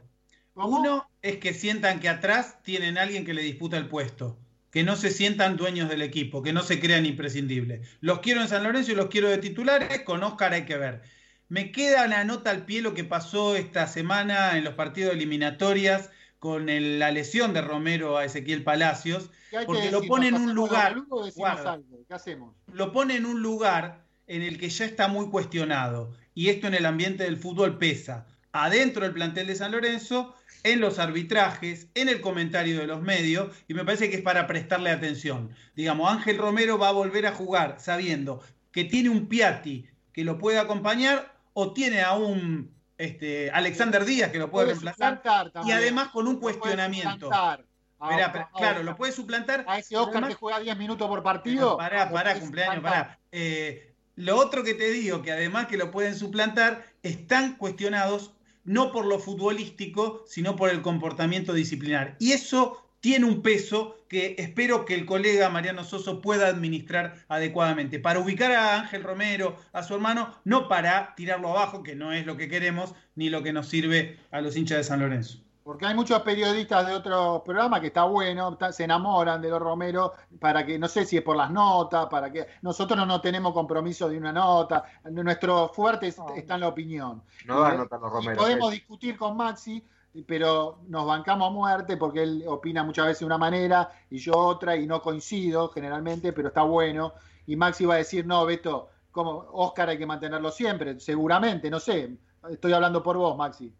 ¿Cómo? 0.56 0.80
Uno 0.80 1.10
es 1.22 1.38
que 1.38 1.54
sientan 1.54 2.00
que 2.00 2.10
atrás 2.10 2.63
tienen 2.63 2.98
alguien 2.98 3.26
que 3.26 3.34
le 3.34 3.41
disputa 3.44 3.78
el 3.78 3.88
puesto, 3.89 4.38
que 4.72 4.84
no 4.84 4.96
se 4.96 5.12
sientan 5.12 5.58
dueños 5.58 5.89
del 5.89 6.02
equipo, 6.02 6.41
que 6.41 6.54
no 6.54 6.63
se 6.63 6.80
crean 6.80 7.06
imprescindibles. 7.06 7.88
Los 8.00 8.20
quiero 8.20 8.41
en 8.41 8.48
San 8.48 8.63
Lorenzo 8.63 8.91
y 8.94 8.96
los 8.96 9.08
quiero 9.08 9.28
de 9.30 9.38
titulares, 9.38 10.02
con 10.04 10.24
Oscar 10.24 10.54
hay 10.54 10.65
que 10.65 10.78
ver. 10.78 11.02
Me 11.50 11.72
queda 11.74 12.06
una 12.06 12.24
nota 12.24 12.50
al 12.52 12.65
pie 12.65 12.82
lo 12.82 12.94
que 12.94 13.04
pasó 13.04 13.56
esta 13.56 13.86
semana 13.88 14.58
en 14.58 14.63
los 14.63 14.74
partidos 14.76 15.13
eliminatorias 15.13 16.10
con 16.39 16.70
el- 16.70 17.00
la 17.00 17.12
lesión 17.12 17.54
de 17.54 17.62
Romero 17.62 18.18
a 18.18 18.26
Ezequiel 18.26 18.63
Palacios, 18.63 19.30
¿Qué 19.50 19.58
hay 19.58 19.63
que 19.63 19.68
porque 19.68 19.91
lo 19.91 20.04
pone 20.04 20.28
en 20.28 20.34
¿Nos 20.36 20.41
un 20.44 20.54
lugar, 20.56 20.96
guarda. 21.36 21.74
algo? 21.74 22.00
¿Qué 22.08 22.13
hacemos? 22.13 22.56
lo 22.72 22.91
pone 22.91 23.15
en 23.18 23.26
un 23.26 23.41
lugar 23.41 24.06
en 24.28 24.41
el 24.41 24.58
que 24.58 24.70
ya 24.70 24.86
está 24.86 25.08
muy 25.08 25.30
cuestionado. 25.30 26.13
Y 26.34 26.50
esto 26.50 26.68
en 26.68 26.74
el 26.76 26.86
ambiente 26.86 27.24
del 27.24 27.38
fútbol 27.38 27.78
pesa. 27.78 28.26
Adentro 28.52 29.04
del 29.04 29.13
plantel 29.13 29.48
de 29.48 29.56
San 29.56 29.72
Lorenzo, 29.72 30.34
en 30.65 30.80
los 30.82 30.97
arbitrajes, 30.97 31.88
en 31.93 32.10
el 32.10 32.21
comentario 32.21 32.80
de 32.80 32.88
los 32.88 33.01
medios, 33.01 33.56
y 33.67 33.75
me 33.75 33.86
parece 33.86 34.10
que 34.10 34.15
es 34.17 34.21
para 34.23 34.47
prestarle 34.47 34.89
atención. 34.89 35.51
Digamos, 35.75 36.12
Ángel 36.12 36.39
Romero 36.39 36.78
va 36.80 36.89
a 36.89 36.91
volver 36.91 37.28
a 37.28 37.32
jugar 37.34 37.75
sabiendo 37.80 38.41
que 38.71 38.84
tiene 38.84 39.10
un 39.10 39.28
Piatti 39.28 39.88
que 40.12 40.23
lo 40.23 40.38
puede 40.39 40.58
acompañar 40.58 41.34
o 41.54 41.71
tiene 41.71 42.01
a 42.01 42.13
un 42.13 42.73
este, 42.97 43.51
Alexander 43.51 44.06
Díaz 44.06 44.32
que 44.32 44.39
lo 44.39 44.49
puede 44.49 44.67
reemplazar 44.67 45.17
suplantar 45.17 45.51
y 45.65 45.71
además 45.71 46.08
con 46.10 46.28
un 46.28 46.39
puede 46.39 46.58
cuestionamiento. 46.58 47.25
suplantar. 47.28 47.65
A- 47.99 48.10
Mirá, 48.10 48.25
a- 48.28 48.32
pero- 48.32 48.45
a- 48.45 48.58
claro, 48.58 48.84
lo 48.84 48.95
puede 48.95 49.12
suplantar. 49.12 49.65
A 49.67 49.80
ese 49.80 49.95
Oscar 49.97 50.13
además- 50.15 50.30
que 50.30 50.36
juega 50.36 50.60
10 50.60 50.78
minutos 50.78 51.08
por 51.08 51.21
partido. 51.21 51.78
Pará, 51.78 52.10
pará, 52.10 52.23
puede 52.32 52.39
cumpleaños, 52.39 52.84
pará. 52.84 53.19
Eh, 53.32 53.93
lo 54.15 54.38
otro 54.38 54.63
que 54.63 54.73
te 54.73 54.89
digo, 54.91 55.21
que 55.21 55.32
además 55.32 55.67
que 55.67 55.78
lo 55.78 55.91
pueden 55.91 56.15
suplantar, 56.15 56.86
están 57.04 57.56
cuestionados 57.58 58.35
no 58.65 58.91
por 58.91 59.06
lo 59.06 59.19
futbolístico, 59.19 60.23
sino 60.28 60.56
por 60.56 60.69
el 60.69 60.82
comportamiento 60.82 61.54
disciplinar. 61.54 62.15
Y 62.19 62.34
eso 62.34 62.86
tiene 62.99 63.25
un 63.25 63.43
peso 63.43 63.95
que 64.08 64.36
espero 64.39 64.84
que 64.84 64.95
el 64.95 65.06
colega 65.06 65.49
Mariano 65.49 65.84
Soso 65.84 66.21
pueda 66.21 66.47
administrar 66.47 67.23
adecuadamente. 67.28 67.99
Para 67.99 68.19
ubicar 68.19 68.51
a 68.51 68.80
Ángel 68.82 69.04
Romero, 69.04 69.58
a 69.73 69.84
su 69.84 69.93
hermano, 69.93 70.34
no 70.43 70.67
para 70.67 71.13
tirarlo 71.15 71.49
abajo, 71.49 71.84
que 71.84 71.95
no 71.95 72.12
es 72.13 72.25
lo 72.25 72.36
que 72.36 72.49
queremos, 72.49 72.95
ni 73.13 73.30
lo 73.30 73.43
que 73.43 73.54
nos 73.54 73.67
sirve 73.67 74.17
a 74.32 74.41
los 74.41 74.58
hinchas 74.58 74.80
de 74.80 74.84
San 74.84 74.99
Lorenzo. 74.99 75.44
Porque 75.65 75.88
hay 75.88 75.95
muchos 75.95 76.21
periodistas 76.21 76.86
de 76.86 76.93
otros 76.93 77.41
programas 77.41 77.80
que 77.82 77.88
está 77.88 78.04
bueno, 78.04 78.49
está- 78.54 78.71
se 78.71 78.84
enamoran 78.84 79.41
de 79.41 79.49
los 79.49 79.60
Romero 79.60 80.13
para 80.39 80.63
que, 80.63 80.78
no 80.78 80.88
sé 80.88 81.06
si 81.06 81.17
es 81.17 81.23
por 81.23 81.36
las 81.36 81.49
notas, 81.49 82.06
para 82.06 82.32
que 82.32 82.45
nosotros 82.62 83.08
no 83.08 83.19
tenemos 83.19 83.51
compromiso 83.51 84.08
de 84.08 84.15
una 84.19 84.32
nota, 84.32 84.84
nuestro 85.10 85.69
fuerte 85.69 86.13
No. 86.15 86.36
está 86.36 86.54
en 86.54 86.62
la 86.62 86.67
opinión. 86.67 87.23
No 87.47 87.62
da 87.62 87.73
Y- 87.73 87.78
nota 87.78 87.97
los 87.97 88.12
y 88.12 88.15
Romero. 88.28 88.38
podemos 88.43 88.71
discutir 88.73 89.17
con 89.17 89.36
Maxi, 89.36 89.84
pero 90.28 90.78
nos 90.88 91.08
bancamos 91.08 91.47
a 91.47 91.51
muerte 91.51 91.97
porque 91.97 92.21
él 92.21 92.43
opina 92.47 92.84
muchas 92.84 93.08
veces 93.08 93.21
de 93.21 93.25
una 93.25 93.39
manera 93.39 93.89
y 94.12 94.19
yo 94.19 94.38
otra 94.38 94.75
y 94.75 94.86
no 94.86 95.01
coincido 95.01 95.69
generalmente, 95.69 96.32
pero 96.32 96.49
está 96.49 96.62
bueno. 96.62 97.13
Y 97.47 97.56
Maxi 97.56 97.86
va 97.88 97.95
a 97.95 97.97
decir, 97.97 98.23
no, 98.28 98.45
Beto, 98.45 98.89
como 99.10 99.47
Oscar 99.54 99.89
hay 99.89 99.97
que 99.97 100.06
mantenerlo 100.06 100.51
siempre, 100.51 100.99
seguramente, 100.99 101.71
no 101.71 101.80
sé. 101.80 102.15
Estoy 102.51 102.71
hablando 102.73 103.01
por 103.01 103.17
vos, 103.17 103.36
Maxi. 103.36 103.73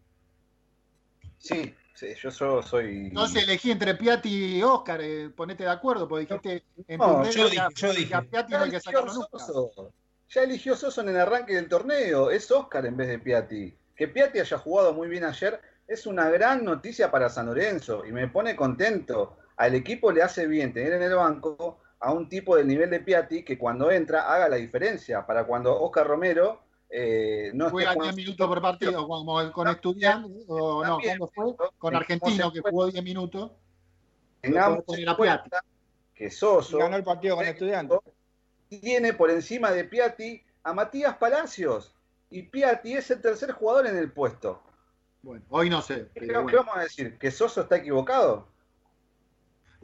Sí, 1.46 1.74
sí, 1.94 2.08
yo 2.22 2.30
so- 2.30 2.62
soy. 2.62 3.06
Entonces 3.08 3.44
elegí 3.44 3.70
entre 3.70 3.94
Piatti 3.94 4.56
y 4.58 4.62
Oscar, 4.62 5.00
eh, 5.02 5.30
ponete 5.34 5.64
de 5.64 5.70
acuerdo, 5.70 6.08
porque 6.08 6.26
dijiste 6.26 6.64
en 6.88 6.98
No, 6.98 7.22
tu 7.22 7.30
yo 7.30 7.44
dije, 7.48 7.60
a- 7.60 7.68
yo 7.74 7.92
dije. 7.92 8.14
a 8.14 8.22
Piatti 8.22 8.52
Ya 8.52 8.58
no 8.58 8.64
hay 8.64 8.70
que 8.70 8.76
eligió 8.76 8.92
sacarlo 8.92 9.14
nunca. 9.14 9.38
Soso. 9.44 9.92
Ya 10.28 10.42
eligió 10.42 10.74
Soso 10.76 11.00
en 11.02 11.08
el 11.10 11.16
arranque 11.20 11.54
del 11.54 11.68
torneo. 11.68 12.30
Es 12.30 12.50
Oscar 12.50 12.84
en 12.86 12.96
vez 12.96 13.08
de 13.08 13.18
Piatti. 13.18 13.74
Que 13.94 14.08
Piatti 14.08 14.40
haya 14.40 14.58
jugado 14.58 14.92
muy 14.92 15.08
bien 15.08 15.24
ayer 15.24 15.60
es 15.88 16.04
una 16.06 16.28
gran 16.30 16.64
noticia 16.64 17.10
para 17.12 17.28
San 17.28 17.46
Lorenzo 17.46 18.04
y 18.04 18.10
me 18.12 18.26
pone 18.28 18.56
contento. 18.56 19.36
Al 19.56 19.74
equipo 19.76 20.10
le 20.10 20.22
hace 20.22 20.46
bien 20.48 20.72
tener 20.72 20.94
en 20.94 21.02
el 21.02 21.14
banco 21.14 21.78
a 22.00 22.12
un 22.12 22.28
tipo 22.28 22.56
del 22.56 22.66
nivel 22.66 22.90
de 22.90 23.00
Piatti 23.00 23.42
que 23.44 23.56
cuando 23.56 23.90
entra 23.90 24.30
haga 24.34 24.48
la 24.48 24.56
diferencia 24.56 25.24
para 25.24 25.44
cuando 25.44 25.80
Oscar 25.80 26.06
Romero 26.06 26.60
eh, 26.88 27.50
no 27.54 27.70
Juega 27.70 27.90
10 27.90 27.96
jugando- 27.96 28.16
minutos 28.16 28.48
por 28.48 28.62
partido, 28.62 29.08
como 29.08 29.52
con 29.52 29.68
estudiantes, 29.68 30.44
o 30.48 30.84
no. 30.84 30.98
Con 31.78 31.92
en 31.94 31.96
Argentino, 31.96 32.52
que 32.52 32.60
jugó 32.60 32.86
10 32.86 33.02
minutos. 33.02 33.52
Tengamos 34.40 34.84
en 34.88 35.14
cuenta 35.16 35.64
que 36.14 36.30
Soso 36.30 36.78
Ganó 36.78 36.96
el 36.96 37.04
partido 37.04 37.36
con 37.36 37.44
estudiantes. 37.44 37.98
tiene 38.68 39.12
por 39.12 39.30
encima 39.30 39.70
de 39.70 39.84
Piatti 39.84 40.42
a 40.62 40.72
Matías 40.72 41.16
Palacios. 41.16 41.92
Y 42.30 42.42
Piatti 42.42 42.94
es 42.94 43.10
el 43.10 43.20
tercer 43.20 43.52
jugador 43.52 43.86
en 43.86 43.96
el 43.96 44.10
puesto. 44.12 44.62
Bueno, 45.22 45.44
hoy 45.50 45.68
no 45.70 45.82
sé. 45.82 46.08
¿Qué, 46.14 46.20
pero 46.20 46.46
qué 46.46 46.56
bueno. 46.56 46.58
vamos 46.58 46.76
a 46.76 46.80
decir? 46.80 47.18
¿Que 47.18 47.30
Soso 47.30 47.62
está 47.62 47.76
equivocado? 47.76 48.48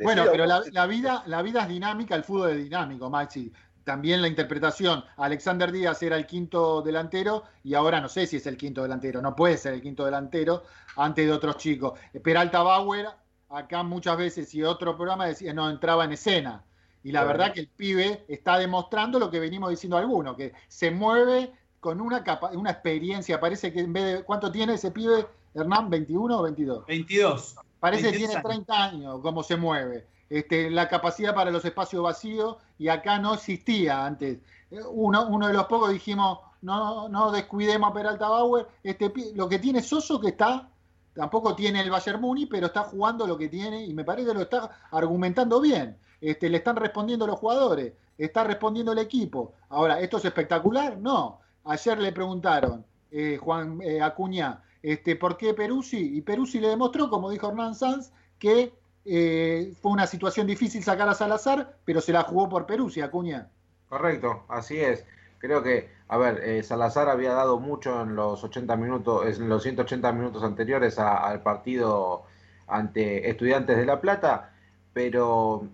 Bueno, 0.02 0.24
pero 0.30 0.46
la 0.46 0.86
vida, 0.86 1.22
la 1.26 1.42
vida 1.42 1.62
es 1.62 1.68
dinámica, 1.68 2.14
el 2.16 2.24
fútbol 2.24 2.50
es 2.50 2.56
dinámico, 2.64 3.08
Maxi. 3.10 3.52
También 3.84 4.22
la 4.22 4.28
interpretación. 4.28 5.04
Alexander 5.16 5.72
Díaz 5.72 6.02
era 6.02 6.16
el 6.16 6.26
quinto 6.26 6.82
delantero 6.82 7.44
y 7.64 7.74
ahora 7.74 8.00
no 8.00 8.08
sé 8.08 8.26
si 8.26 8.36
es 8.36 8.46
el 8.46 8.56
quinto 8.56 8.82
delantero. 8.82 9.20
No 9.20 9.34
puede 9.34 9.56
ser 9.56 9.74
el 9.74 9.82
quinto 9.82 10.04
delantero 10.04 10.62
antes 10.96 11.26
de 11.26 11.32
otros 11.32 11.56
chicos. 11.56 11.98
Peralta 12.22 12.62
Bauer, 12.62 13.06
acá 13.48 13.82
muchas 13.82 14.16
veces 14.16 14.54
y 14.54 14.62
otro 14.62 14.96
programa 14.96 15.26
decía 15.26 15.52
no 15.52 15.68
entraba 15.68 16.04
en 16.04 16.12
escena. 16.12 16.62
Y 17.04 17.10
la 17.10 17.24
Bueno. 17.24 17.38
verdad 17.38 17.54
que 17.54 17.60
el 17.60 17.68
pibe 17.68 18.24
está 18.28 18.58
demostrando 18.58 19.18
lo 19.18 19.28
que 19.30 19.40
venimos 19.40 19.70
diciendo 19.70 19.96
algunos, 19.96 20.36
que 20.36 20.52
se 20.68 20.92
mueve 20.92 21.52
con 21.80 22.00
una, 22.00 22.22
capa- 22.22 22.52
una 22.52 22.70
experiencia. 22.70 23.40
Parece 23.40 23.72
que 23.72 23.80
en 23.80 23.92
vez 23.92 24.04
de. 24.18 24.22
¿Cuánto 24.22 24.52
tiene 24.52 24.74
ese 24.74 24.92
pibe, 24.92 25.26
Hernán? 25.52 25.90
¿21 25.90 26.38
o 26.38 26.42
22? 26.42 26.86
22. 26.86 27.56
Parece 27.80 28.02
que 28.02 28.08
22 28.10 28.18
tiene 28.30 28.34
años. 28.34 28.64
30 28.66 28.84
años, 28.84 29.20
cómo 29.20 29.42
se 29.42 29.56
mueve. 29.56 30.06
Este, 30.32 30.70
la 30.70 30.88
capacidad 30.88 31.34
para 31.34 31.50
los 31.50 31.62
espacios 31.62 32.02
vacíos, 32.02 32.56
y 32.78 32.88
acá 32.88 33.18
no 33.18 33.34
existía 33.34 34.06
antes. 34.06 34.38
Eh, 34.70 34.80
Uno, 34.90 35.26
uno 35.28 35.46
de 35.46 35.52
los 35.52 35.66
pocos 35.66 35.90
dijimos, 35.90 36.38
no, 36.62 37.06
no 37.10 37.30
descuidemos 37.30 37.90
a 37.90 37.92
Peralta 37.92 38.30
Bauer. 38.30 38.66
Este, 38.82 39.12
lo 39.34 39.46
que 39.46 39.58
tiene 39.58 39.82
Soso 39.82 40.18
que 40.18 40.28
está, 40.28 40.70
tampoco 41.12 41.54
tiene 41.54 41.82
el 41.82 41.90
Bayern 41.90 42.18
Muni, 42.18 42.46
pero 42.46 42.68
está 42.68 42.84
jugando 42.84 43.26
lo 43.26 43.36
que 43.36 43.50
tiene, 43.50 43.84
y 43.84 43.92
me 43.92 44.04
parece 44.04 44.28
que 44.28 44.34
lo 44.34 44.40
está 44.40 44.70
argumentando 44.90 45.60
bien. 45.60 45.98
Este, 46.18 46.48
le 46.48 46.56
están 46.56 46.76
respondiendo 46.76 47.26
los 47.26 47.38
jugadores, 47.38 47.92
está 48.16 48.42
respondiendo 48.44 48.92
el 48.92 49.00
equipo. 49.00 49.52
Ahora, 49.68 50.00
¿esto 50.00 50.16
es 50.16 50.24
espectacular? 50.24 50.96
No. 50.96 51.40
Ayer 51.64 51.98
le 51.98 52.10
preguntaron, 52.10 52.86
eh, 53.10 53.36
Juan 53.36 53.82
eh, 53.82 54.00
Acuña, 54.00 54.62
este, 54.82 55.14
¿por 55.16 55.36
qué 55.36 55.52
Peruzzi? 55.52 56.16
Y 56.16 56.22
Peruzzi 56.22 56.58
le 56.58 56.68
demostró, 56.68 57.10
como 57.10 57.28
dijo 57.28 57.48
Hernán 57.48 57.74
Sanz, 57.74 58.12
que 58.38 58.72
eh, 59.04 59.72
fue 59.80 59.92
una 59.92 60.06
situación 60.06 60.46
difícil 60.46 60.82
sacar 60.82 61.08
a 61.08 61.14
Salazar, 61.14 61.76
pero 61.84 62.00
se 62.00 62.12
la 62.12 62.22
jugó 62.22 62.48
por 62.48 62.66
Peruzzi, 62.66 63.00
Acuña. 63.00 63.48
Correcto, 63.88 64.44
así 64.48 64.78
es. 64.80 65.04
Creo 65.38 65.62
que, 65.62 65.90
a 66.08 66.16
ver, 66.18 66.40
eh, 66.44 66.62
Salazar 66.62 67.08
había 67.08 67.32
dado 67.32 67.58
mucho 67.58 68.02
en 68.02 68.14
los 68.14 68.42
80 68.44 68.76
minutos, 68.76 69.38
en 69.38 69.48
los 69.48 69.62
180 69.62 70.12
minutos 70.12 70.42
anteriores 70.44 70.98
a- 70.98 71.16
al 71.28 71.42
partido 71.42 72.22
ante 72.68 73.28
Estudiantes 73.28 73.76
de 73.76 73.84
La 73.84 74.00
Plata, 74.00 74.52
pero 74.92 75.66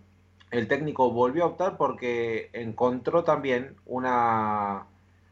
el 0.50 0.66
técnico 0.68 1.10
volvió 1.10 1.44
a 1.44 1.46
optar 1.48 1.76
porque 1.76 2.48
encontró 2.54 3.24
también 3.24 3.76
una, 3.86 4.86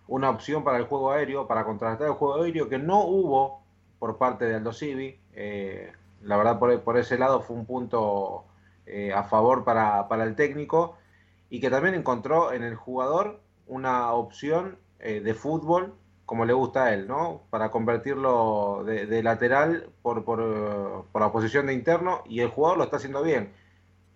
una 0.06 0.30
opción 0.30 0.62
para 0.62 0.76
el 0.76 0.84
juego 0.84 1.12
aéreo, 1.12 1.46
para 1.46 1.64
contrarrestar 1.64 2.08
el 2.08 2.14
juego 2.14 2.42
aéreo 2.42 2.68
que 2.68 2.78
no 2.78 3.04
hubo 3.04 3.62
por 3.98 4.18
parte 4.18 4.44
de 4.44 4.56
Aldo 4.56 4.72
Civi. 4.74 5.18
Eh, 5.32 5.90
la 6.26 6.36
verdad, 6.36 6.58
por, 6.58 6.80
por 6.82 6.98
ese 6.98 7.18
lado 7.18 7.40
fue 7.40 7.56
un 7.56 7.66
punto 7.66 8.44
eh, 8.86 9.12
a 9.12 9.22
favor 9.24 9.64
para, 9.64 10.08
para 10.08 10.24
el 10.24 10.34
técnico 10.34 10.96
y 11.48 11.60
que 11.60 11.70
también 11.70 11.94
encontró 11.94 12.52
en 12.52 12.62
el 12.62 12.74
jugador 12.74 13.40
una 13.66 14.12
opción 14.12 14.78
eh, 14.98 15.20
de 15.20 15.34
fútbol 15.34 15.94
como 16.24 16.44
le 16.44 16.52
gusta 16.52 16.86
a 16.86 16.94
él, 16.94 17.06
¿no? 17.06 17.42
Para 17.50 17.70
convertirlo 17.70 18.82
de, 18.84 19.22
lateral 19.22 19.88
por, 20.02 20.24
por, 20.24 21.06
por 21.12 21.22
la 21.22 21.30
posición 21.30 21.66
de 21.66 21.74
interno 21.74 22.24
y 22.26 22.40
el 22.40 22.48
jugador 22.48 22.78
lo 22.78 22.84
está 22.84 22.96
haciendo 22.96 23.22
bien. 23.22 23.52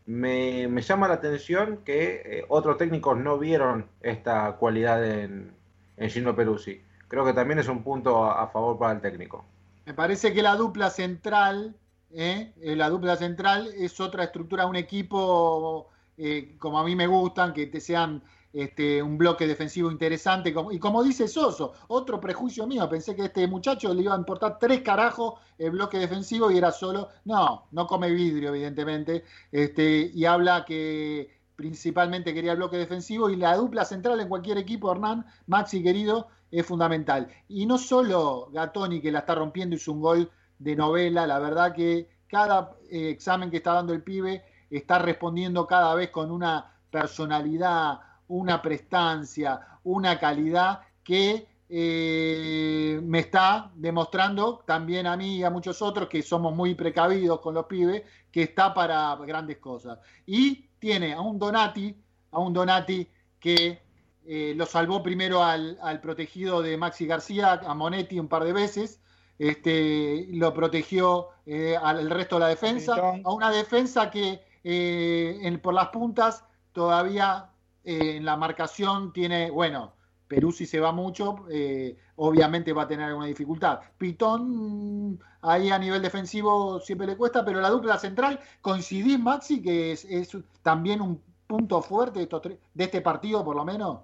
Me, 0.07 0.67
me 0.67 0.83
llama 0.83 1.07
la 1.07 1.15
atención 1.15 1.83
que 1.85 2.23
eh, 2.25 2.45
otros 2.49 2.79
técnicos 2.79 3.17
no 3.17 3.39
vieron 3.39 3.87
esta 4.01 4.57
cualidad 4.57 5.05
en, 5.09 5.55
en 5.97 6.11
Gino 6.11 6.35
Peruzzi. 6.35 6.83
Creo 7.07 7.25
que 7.25 7.33
también 7.33 7.61
es 7.61 7.69
un 7.69 7.85
punto 7.85 8.25
a 8.25 8.49
favor 8.49 8.77
para 8.77 8.93
el 8.93 9.01
técnico. 9.01 9.45
Me 9.87 9.95
parece 9.95 10.33
que 10.33 10.43
la 10.43 10.57
dupla 10.57 10.91
central, 10.91 11.77
¿eh? 12.13 12.53
Eh, 12.61 12.77
la 12.77 12.89
dupla 12.89 13.17
central 13.17 13.71
es 13.77 14.01
otra 14.01 14.25
estructura, 14.25 14.67
un 14.67 14.77
equipo 14.77 15.89
eh, 16.17 16.57
como 16.59 16.79
a 16.79 16.85
mí 16.85 16.95
me 16.97 17.07
gustan, 17.07 17.53
que 17.53 17.67
te 17.67 17.81
sean 17.81 18.23
este, 18.53 19.03
un 19.03 19.17
bloque 19.17 19.47
defensivo 19.47 19.91
interesante. 19.91 20.55
Y 20.73 20.79
como 20.79 21.03
dice 21.03 21.29
Soso, 21.29 21.73
otro 21.89 22.21
prejuicio 22.21 22.67
mío, 22.67 22.89
pensé 22.89 23.15
que 23.15 23.23
a 23.23 23.27
este 23.27 23.47
muchacho 23.47 23.95
le 23.95 24.03
iba 24.03 24.15
a 24.15 24.19
importar 24.19 24.59
tres 24.59 24.83
carajos 24.83 25.35
el 25.59 25.71
bloque 25.71 25.99
defensivo 25.99 26.51
y 26.51 26.59
era 26.59 26.73
solo. 26.73 27.09
No, 27.25 27.67
no 27.71 27.87
come 27.87 28.11
vidrio, 28.11 28.51
evidentemente. 28.51 29.25
Este, 29.53 30.11
y 30.13 30.25
habla 30.25 30.65
que 30.65 31.41
principalmente 31.57 32.33
quería 32.33 32.53
el 32.53 32.59
bloque 32.59 32.79
defensivo 32.79 33.29
y 33.31 33.37
la 33.37 33.57
dupla 33.57 33.85
central 33.85 34.19
en 34.21 34.29
cualquier 34.29 34.59
equipo, 34.59 34.91
Hernán, 34.91 35.27
Maxi 35.47 35.83
querido, 35.83 36.29
es 36.51 36.67
fundamental. 36.67 37.29
Y 37.49 37.67
no 37.67 37.79
solo 37.79 38.49
Gatoni 38.53 39.01
que 39.01 39.13
la 39.13 39.21
está 39.21 39.35
rompiendo 39.35 39.77
hizo 39.77 39.93
un 39.93 40.01
gol 40.01 40.31
de 40.61 40.77
novela, 40.77 41.27
la 41.27 41.39
verdad 41.39 41.75
que 41.75 42.09
cada 42.29 42.77
eh, 42.91 43.09
examen 43.11 43.51
que 43.51 43.57
está 43.57 43.73
dando 43.73 43.93
el 43.93 44.03
pibe 44.03 44.45
está 44.71 44.99
respondiendo 44.99 45.67
cada 45.67 45.95
vez 45.95 46.11
con 46.11 46.31
una 46.31 46.73
personalidad, 46.91 47.99
una 48.29 48.63
prestancia, 48.63 49.61
una 49.83 50.19
calidad 50.19 50.83
que 51.03 51.49
eh, 51.69 53.01
me 53.03 53.21
está 53.21 53.71
demostrando 53.75 54.63
también 54.67 55.07
a 55.07 55.17
mí 55.17 55.39
y 55.39 55.45
a 55.45 55.51
muchos 55.51 55.81
otros 55.81 56.09
que 56.09 56.23
somos 56.23 56.55
muy 56.55 56.75
precavidos 56.75 57.41
con 57.41 57.55
los 57.55 57.65
pibes, 57.67 58.03
que 58.31 58.43
está 58.43 58.75
para 58.75 59.17
grandes 59.17 59.59
cosas. 59.59 59.99
Y 60.27 60.69
tiene 60.79 61.15
a 61.15 61.21
un 61.21 61.39
Donati, 61.39 61.97
a 62.33 62.39
un 62.39 62.53
Donati 62.53 63.09
que 63.39 63.81
eh, 64.27 64.53
lo 64.55 64.67
salvó 64.67 65.03
primero 65.03 65.43
al, 65.43 65.79
al, 65.81 66.01
protegido 66.01 66.61
de 66.61 66.77
Maxi 66.77 67.07
García, 67.07 67.53
a 67.53 67.75
Monetti 67.75 68.21
un 68.21 68.29
par 68.29 68.45
de 68.45 68.53
veces, 68.53 69.01
este, 69.41 70.27
lo 70.33 70.53
protegió 70.53 71.29
eh, 71.47 71.75
al 71.75 72.11
resto 72.11 72.37
de 72.37 72.41
la 72.41 72.49
defensa, 72.49 72.95
a 73.25 73.33
una 73.33 73.51
defensa 73.51 74.11
que 74.11 74.43
eh, 74.63 75.39
en, 75.41 75.59
por 75.61 75.73
las 75.73 75.89
puntas 75.89 76.45
todavía 76.73 77.49
eh, 77.83 78.17
en 78.17 78.27
la 78.27 78.37
marcación 78.37 79.15
tiene, 79.15 79.51
bueno, 79.51 79.95
Perú 80.29 80.53
si 80.53 80.67
se 80.67 80.79
va 80.79 80.93
mucho, 80.93 81.47
eh, 81.51 81.97
obviamente 82.17 82.75
va 82.75 82.83
a 82.83 82.87
tener 82.87 83.07
alguna 83.07 83.27
dificultad. 83.27 83.81
Pitón 83.97 85.19
ahí 85.41 85.71
a 85.71 85.79
nivel 85.79 86.03
defensivo 86.03 86.79
siempre 86.81 87.07
le 87.07 87.17
cuesta, 87.17 87.43
pero 87.43 87.63
la 87.63 87.71
dupla 87.71 87.97
central, 87.99 88.41
coincidís 88.61 89.19
Maxi, 89.19 89.63
que 89.63 89.93
es, 89.93 90.05
es 90.05 90.37
también 90.63 91.01
un 91.01 91.19
punto 91.47 91.81
fuerte 91.81 92.19
de, 92.19 92.25
estos 92.25 92.43
de 92.43 92.85
este 92.85 93.01
partido 93.01 93.43
por 93.43 93.57
lo 93.57 93.65
menos. 93.65 94.01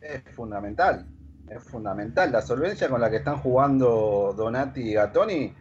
Es 0.00 0.22
fundamental, 0.34 1.06
es 1.50 1.62
fundamental. 1.62 2.32
La 2.32 2.42
solvencia 2.42 2.88
con 2.88 3.00
la 3.00 3.10
que 3.10 3.16
están 3.16 3.38
jugando 3.38 4.34
Donati 4.36 4.80
y 4.80 4.94
Gatoni 4.94 5.54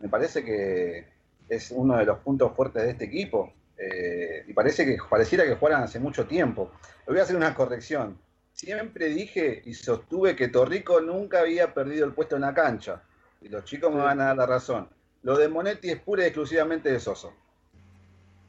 me 0.00 0.08
parece 0.08 0.44
que 0.44 1.06
es 1.48 1.70
uno 1.70 1.96
de 1.96 2.04
los 2.04 2.18
puntos 2.18 2.52
fuertes 2.54 2.82
de 2.82 2.90
este 2.90 3.04
equipo. 3.04 3.52
Eh, 3.76 4.44
y 4.46 4.52
parece 4.52 4.86
que 4.86 4.96
pareciera 5.08 5.44
que 5.44 5.56
jugaran 5.56 5.82
hace 5.82 5.98
mucho 5.98 6.26
tiempo. 6.26 6.70
Le 7.06 7.12
voy 7.12 7.20
a 7.20 7.24
hacer 7.24 7.36
una 7.36 7.54
corrección. 7.54 8.18
Siempre 8.52 9.08
dije 9.08 9.62
y 9.64 9.74
sostuve 9.74 10.36
que 10.36 10.48
Torrico 10.48 11.00
nunca 11.00 11.40
había 11.40 11.74
perdido 11.74 12.06
el 12.06 12.12
puesto 12.12 12.36
en 12.36 12.42
la 12.42 12.54
cancha. 12.54 13.02
Y 13.40 13.48
los 13.48 13.64
chicos 13.64 13.92
me 13.92 14.00
van 14.00 14.20
a 14.20 14.26
dar 14.26 14.36
la 14.36 14.46
razón. 14.46 14.88
Lo 15.22 15.36
de 15.36 15.48
Monetti 15.48 15.90
es 15.90 16.00
pura 16.00 16.22
y 16.22 16.26
exclusivamente 16.26 16.90
de 16.90 17.00
Soso. 17.00 17.32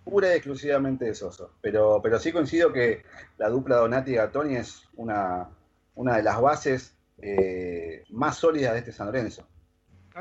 Pura 0.03 0.29
y 0.29 0.37
exclusivamente 0.37 1.05
de 1.05 1.15
Soso. 1.15 1.51
Pero, 1.61 1.99
pero 2.03 2.19
sí 2.19 2.31
coincido 2.31 2.71
que 2.71 3.03
la 3.37 3.49
dupla 3.49 3.77
Donati 3.77 4.11
y 4.11 4.15
Gatoni 4.15 4.57
es 4.57 4.83
una, 4.95 5.49
una 5.95 6.17
de 6.17 6.23
las 6.23 6.39
bases 6.41 6.95
eh, 7.21 8.03
más 8.09 8.37
sólidas 8.37 8.73
de 8.73 8.79
este 8.79 8.91
San 8.91 9.07
Lorenzo. 9.07 9.47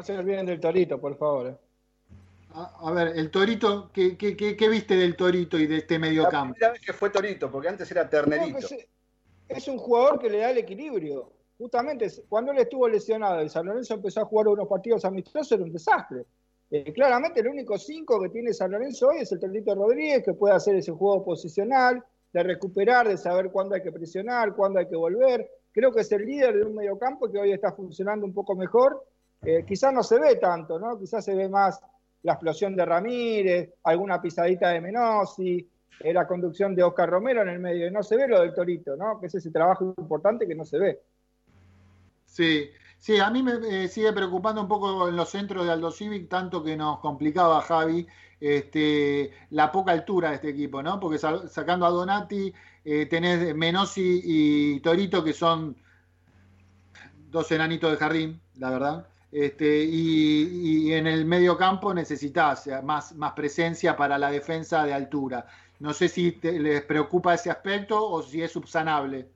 Se 0.02 0.16
olviden 0.16 0.46
del 0.46 0.60
Torito, 0.60 1.00
por 1.00 1.16
favor. 1.16 1.46
eh. 1.48 1.56
A, 2.54 2.88
a 2.88 2.92
ver, 2.92 3.08
el 3.16 3.30
Torito, 3.30 3.90
¿qué, 3.92 4.16
qué, 4.16 4.36
qué- 4.36 4.56
qué 4.56 4.68
viste 4.68 4.94
del 4.96 5.16
Torito 5.16 5.58
y 5.58 5.66
de 5.66 5.78
este 5.78 5.98
medio 5.98 6.22
La 6.24 6.28
campo? 6.30 6.54
primera 6.54 6.72
vez 6.72 6.80
que 6.80 6.92
fue 6.92 7.10
Torito, 7.10 7.50
porque 7.50 7.68
antes 7.68 7.90
era 7.90 8.08
Ternerito. 8.08 8.66
Es 9.48 9.68
un 9.68 9.76
jugador 9.78 10.18
que 10.18 10.30
le 10.30 10.38
da 10.38 10.50
el 10.50 10.58
equilibrio. 10.58 11.30
Justamente 11.58 12.08
cuando 12.28 12.50
él 12.52 12.58
estuvo 12.58 12.88
lesionado 12.88 13.42
y 13.42 13.48
San 13.48 13.66
Lorenzo 13.66 13.94
empezó 13.94 14.20
a 14.20 14.24
jugar 14.24 14.48
unos 14.48 14.66
partidos 14.68 15.04
amistosos, 15.04 15.52
era 15.52 15.62
un 15.62 15.72
desastre. 15.72 16.24
Eh, 16.70 16.92
claramente 16.92 17.40
el 17.40 17.48
único 17.48 17.76
5 17.78 18.20
que 18.22 18.28
tiene 18.30 18.52
San 18.52 18.72
Lorenzo 18.72 19.08
hoy 19.08 19.18
es 19.18 19.30
el 19.32 19.38
Torito 19.38 19.74
Rodríguez, 19.74 20.24
que 20.24 20.32
puede 20.32 20.54
hacer 20.54 20.74
ese 20.76 20.90
juego 20.92 21.24
posicional, 21.24 22.02
de 22.32 22.42
recuperar, 22.42 23.06
de 23.06 23.16
saber 23.16 23.50
cuándo 23.52 23.74
hay 23.76 23.82
que 23.82 23.92
presionar, 23.92 24.54
cuándo 24.56 24.78
hay 24.80 24.88
que 24.88 24.96
volver. 24.96 25.48
Creo 25.74 25.92
que 25.92 26.02
es 26.02 26.12
el 26.12 26.24
líder 26.24 26.54
de 26.54 26.64
un 26.64 26.76
mediocampo 26.76 27.28
que 27.28 27.36
hoy 27.36 27.50
está 27.50 27.72
funcionando 27.72 28.24
un 28.24 28.32
poco 28.32 28.54
mejor. 28.54 29.04
Eh, 29.42 29.64
quizás 29.66 29.92
no 29.92 30.04
se 30.04 30.20
ve 30.20 30.36
tanto, 30.36 30.78
¿no? 30.78 30.96
Quizás 30.96 31.24
se 31.24 31.34
ve 31.34 31.48
más 31.48 31.80
la 32.22 32.34
explosión 32.34 32.76
de 32.76 32.84
Ramírez, 32.84 33.74
alguna 33.82 34.22
pisadita 34.22 34.68
de 34.68 34.80
Menossi, 34.80 35.68
eh, 35.98 36.12
la 36.12 36.28
conducción 36.28 36.76
de 36.76 36.84
Oscar 36.84 37.10
Romero 37.10 37.42
en 37.42 37.48
el 37.48 37.58
medio. 37.58 37.90
No 37.90 38.04
se 38.04 38.16
ve 38.16 38.28
lo 38.28 38.40
del 38.40 38.54
Torito, 38.54 38.94
¿no? 38.94 39.18
Que 39.20 39.26
es 39.26 39.34
ese 39.34 39.50
trabajo 39.50 39.92
importante 39.98 40.46
que 40.46 40.54
no 40.54 40.64
se 40.64 40.78
ve. 40.78 41.00
Sí, 42.24 42.70
sí, 42.96 43.18
a 43.18 43.28
mí 43.30 43.42
me 43.42 43.84
eh, 43.84 43.88
sigue 43.88 44.12
preocupando 44.12 44.60
un 44.62 44.68
poco 44.68 45.08
en 45.08 45.16
los 45.16 45.28
centros 45.28 45.66
de 45.66 45.72
Aldo 45.72 45.90
Civic, 45.90 46.28
tanto 46.28 46.62
que 46.62 46.76
nos 46.76 47.00
complicaba 47.00 47.60
Javi 47.62 48.06
este, 48.44 49.32
la 49.50 49.72
poca 49.72 49.92
altura 49.92 50.30
de 50.30 50.34
este 50.36 50.50
equipo, 50.50 50.82
¿no? 50.82 51.00
Porque 51.00 51.18
sa- 51.18 51.48
sacando 51.48 51.86
a 51.86 51.90
Donati, 51.90 52.52
eh, 52.84 53.06
tenés 53.06 53.54
Menossi 53.54 54.20
y 54.22 54.80
Torito, 54.80 55.24
que 55.24 55.32
son 55.32 55.76
dos 57.30 57.50
enanitos 57.52 57.90
de 57.90 57.96
jardín, 57.96 58.40
la 58.58 58.70
verdad. 58.70 59.06
Este, 59.32 59.82
y, 59.84 60.92
en 60.92 61.06
el 61.08 61.24
medio 61.24 61.56
campo 61.56 61.92
necesitas 61.92 62.68
más, 62.84 63.14
presencia 63.34 63.96
para 63.96 64.18
la 64.18 64.30
defensa 64.30 64.84
de 64.84 64.92
altura. 64.92 65.46
No 65.80 65.92
sé 65.92 66.08
si 66.08 66.38
les 66.42 66.82
preocupa 66.82 67.34
ese 67.34 67.50
aspecto 67.50 68.08
o 68.08 68.22
si 68.22 68.42
es 68.42 68.52
subsanable. 68.52 69.26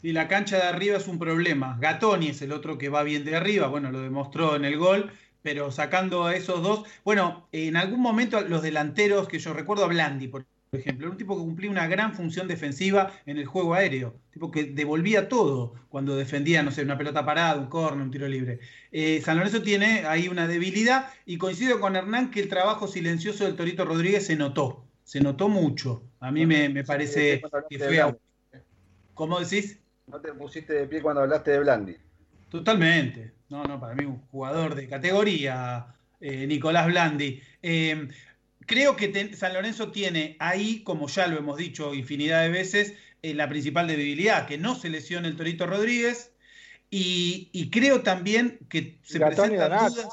Sí, 0.00 0.12
la 0.12 0.26
cancha 0.26 0.56
de 0.56 0.62
arriba 0.64 0.96
es 0.96 1.06
un 1.06 1.18
problema. 1.18 1.76
Gatoni 1.80 2.28
es 2.28 2.42
el 2.42 2.52
otro 2.52 2.76
que 2.76 2.88
va 2.88 3.02
bien 3.02 3.24
de 3.24 3.36
arriba, 3.36 3.68
bueno, 3.68 3.92
lo 3.92 4.00
demostró 4.00 4.56
en 4.56 4.64
el 4.64 4.78
gol, 4.78 5.12
pero 5.46 5.70
sacando 5.70 6.24
a 6.24 6.34
esos 6.34 6.60
dos, 6.60 6.82
bueno, 7.04 7.46
en 7.52 7.76
algún 7.76 8.00
momento 8.00 8.40
los 8.40 8.62
delanteros, 8.62 9.28
que 9.28 9.38
yo 9.38 9.52
recuerdo 9.52 9.84
a 9.84 9.86
Blandi, 9.86 10.26
por 10.26 10.44
ejemplo, 10.72 11.06
era 11.06 11.12
un 11.12 11.16
tipo 11.16 11.36
que 11.36 11.44
cumplía 11.44 11.70
una 11.70 11.86
gran 11.86 12.14
función 12.14 12.48
defensiva 12.48 13.12
en 13.26 13.38
el 13.38 13.46
juego 13.46 13.74
aéreo, 13.74 14.18
tipo 14.32 14.50
que 14.50 14.64
devolvía 14.64 15.28
todo 15.28 15.74
cuando 15.88 16.16
defendía, 16.16 16.64
no 16.64 16.72
sé, 16.72 16.82
una 16.82 16.98
pelota 16.98 17.24
parada, 17.24 17.60
un 17.60 17.68
córner, 17.68 18.02
un 18.02 18.10
tiro 18.10 18.26
libre. 18.26 18.58
Eh, 18.90 19.22
San 19.24 19.36
Lorenzo 19.36 19.62
tiene 19.62 20.04
ahí 20.06 20.26
una 20.26 20.48
debilidad 20.48 21.10
y 21.26 21.38
coincido 21.38 21.78
con 21.78 21.94
Hernán 21.94 22.32
que 22.32 22.40
el 22.40 22.48
trabajo 22.48 22.88
silencioso 22.88 23.44
del 23.44 23.54
Torito 23.54 23.84
Rodríguez 23.84 24.26
se 24.26 24.34
notó, 24.34 24.84
se 25.04 25.20
notó 25.20 25.48
mucho. 25.48 26.02
A 26.18 26.32
mí 26.32 26.44
me, 26.44 26.68
me 26.70 26.82
parece 26.82 27.40
que 27.70 27.78
fue... 27.78 28.00
a- 28.00 28.16
¿Cómo 29.14 29.38
decís? 29.38 29.78
No 30.08 30.20
te 30.20 30.32
pusiste 30.32 30.72
de 30.72 30.88
pie 30.88 31.00
cuando 31.02 31.22
hablaste 31.22 31.52
de 31.52 31.60
Blandi. 31.60 31.96
Totalmente. 32.56 33.32
No, 33.50 33.64
no, 33.64 33.78
para 33.78 33.94
mí 33.94 34.04
un 34.06 34.20
jugador 34.30 34.74
de 34.74 34.88
categoría, 34.88 35.94
eh, 36.20 36.46
Nicolás 36.46 36.86
Blandi. 36.86 37.40
Eh, 37.62 38.08
creo 38.64 38.96
que 38.96 39.34
San 39.34 39.52
Lorenzo 39.52 39.90
tiene 39.92 40.36
ahí, 40.38 40.82
como 40.82 41.06
ya 41.06 41.26
lo 41.26 41.36
hemos 41.36 41.58
dicho 41.58 41.92
infinidad 41.94 42.42
de 42.42 42.48
veces, 42.48 42.94
eh, 43.22 43.34
la 43.34 43.48
principal 43.48 43.86
debilidad, 43.88 44.46
que 44.46 44.56
no 44.56 44.74
se 44.74 44.88
lesione 44.88 45.28
el 45.28 45.36
Torito 45.36 45.66
Rodríguez. 45.66 46.32
Y, 46.90 47.50
y 47.52 47.68
creo 47.70 48.00
también 48.02 48.58
que 48.70 48.98
se 49.02 49.20
presentan 49.20 49.68
dudas. 49.68 50.08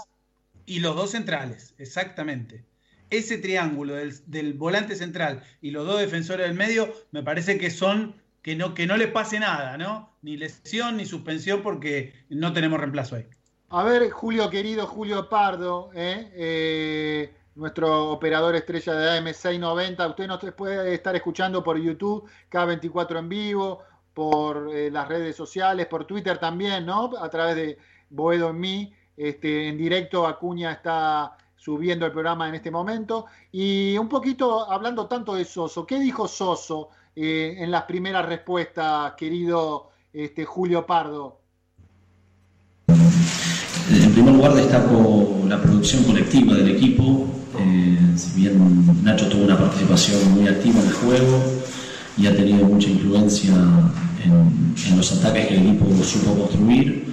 Y 0.66 0.80
los 0.80 0.96
dos 0.96 1.12
centrales, 1.12 1.76
exactamente. 1.78 2.64
Ese 3.10 3.38
triángulo 3.38 3.96
del, 3.96 4.14
del 4.28 4.54
volante 4.54 4.96
central 4.96 5.44
y 5.62 5.72
los 5.72 5.86
dos 5.86 6.00
defensores 6.00 6.48
del 6.48 6.58
medio, 6.58 6.94
me 7.12 7.24
parece 7.24 7.58
que 7.58 7.70
son 7.70 8.16
que 8.44 8.56
no, 8.56 8.74
que 8.76 8.86
no 8.86 8.98
les 8.98 9.10
pase 9.10 9.40
nada, 9.40 9.78
¿no? 9.78 10.12
Ni 10.22 10.38
lesión 10.38 10.98
ni 10.98 11.06
suspensión 11.06 11.64
porque 11.64 12.26
no 12.30 12.54
tenemos 12.54 12.80
reemplazo 12.80 13.16
ahí. 13.16 13.26
A 13.70 13.84
ver, 13.84 14.12
Julio 14.12 14.50
querido, 14.50 14.86
Julio 14.86 15.30
Pardo, 15.30 15.90
¿eh? 15.96 16.32
Eh, 16.36 17.34
nuestro 17.56 18.12
operador 18.12 18.56
estrella 18.56 18.94
de 18.94 19.22
AM690, 19.22 20.10
usted 20.10 20.28
nos 20.28 20.40
puede 20.56 20.94
estar 20.94 21.16
escuchando 21.16 21.64
por 21.64 21.80
YouTube, 21.80 22.30
K24 22.52 23.20
en 23.20 23.30
vivo, 23.30 23.84
por 24.14 24.70
eh, 24.76 24.92
las 24.92 25.08
redes 25.08 25.36
sociales, 25.36 25.88
por 25.88 26.06
Twitter 26.06 26.38
también, 26.38 26.86
¿no? 26.86 27.12
A 27.18 27.30
través 27.30 27.56
de 27.56 27.78
Boedo 28.10 28.50
en 28.50 28.60
mí, 28.60 28.94
este, 29.16 29.70
en 29.70 29.78
directo 29.78 30.28
Acuña 30.28 30.74
está 30.74 31.38
subiendo 31.56 32.06
el 32.06 32.12
programa 32.12 32.50
en 32.50 32.56
este 32.56 32.70
momento. 32.70 33.28
Y 33.52 33.98
un 33.98 34.10
poquito 34.10 34.70
hablando 34.70 35.08
tanto 35.08 35.34
de 35.34 35.46
Soso, 35.46 35.86
¿qué 35.86 35.98
dijo 35.98 36.28
Soso 36.28 36.90
eh, 37.16 37.56
en 37.60 37.72
las 37.72 37.84
primeras 37.84 38.26
respuestas, 38.26 39.14
querido 39.18 39.92
este, 40.12 40.46
Julio 40.46 40.86
Pardo? 40.86 41.40
En 42.88 44.12
primer 44.14 44.34
lugar 44.34 44.54
destaco 44.54 45.42
la 45.48 45.62
producción 45.62 46.04
colectiva 46.04 46.56
del 46.56 46.70
equipo. 46.70 47.28
Eh, 47.60 47.98
si 48.16 48.42
bien 48.42 49.04
Nacho 49.04 49.28
tuvo 49.30 49.44
una 49.44 49.58
participación 49.58 50.32
muy 50.34 50.48
activa 50.48 50.80
en 50.80 50.88
el 50.88 50.94
juego 50.94 51.44
y 52.18 52.28
ha 52.28 52.36
tenido 52.36 52.66
mucha 52.66 52.90
influencia 52.90 53.54
en, 54.24 54.76
en 54.88 54.98
los 54.98 55.12
ataques 55.12 55.48
que 55.48 55.56
el 55.58 55.68
equipo 55.68 56.04
supo 56.04 56.36
construir, 56.36 57.06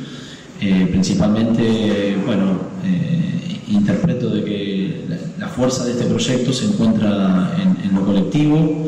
eh, 0.61 0.87
principalmente, 0.91 2.17
bueno, 2.25 2.61
eh, 2.85 3.61
interpreto 3.69 4.31
de 4.31 4.45
que 4.45 5.05
la, 5.09 5.47
la 5.47 5.49
fuerza 5.49 5.85
de 5.85 5.93
este 5.93 6.05
proyecto 6.05 6.53
se 6.53 6.67
encuentra 6.67 7.55
en, 7.59 7.85
en 7.85 7.95
lo 7.95 8.05
colectivo. 8.05 8.87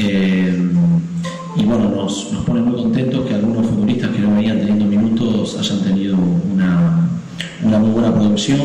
Eh, 0.00 0.56
y 1.56 1.64
bueno, 1.64 1.88
nos, 1.90 2.32
nos 2.32 2.44
pone 2.44 2.60
muy 2.60 2.80
contentos 2.80 3.26
que 3.26 3.34
algunos 3.34 3.66
futbolistas 3.66 4.10
que 4.10 4.20
no 4.20 4.32
venían 4.34 4.58
teniendo 4.60 4.84
minutos 4.84 5.56
hayan 5.58 5.82
tenido 5.82 6.16
una, 6.16 7.10
una 7.64 7.78
muy 7.78 7.90
buena 7.90 8.14
producción. 8.14 8.60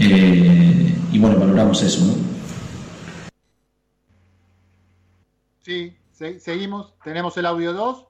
Eh, 0.00 0.94
y 1.12 1.18
bueno, 1.18 1.38
valoramos 1.38 1.80
eso. 1.82 2.04
¿no? 2.06 2.14
Sí, 5.62 5.92
se- 6.12 6.40
seguimos. 6.40 6.94
Tenemos 7.04 7.36
el 7.36 7.46
audio 7.46 7.72
2. 7.72 8.04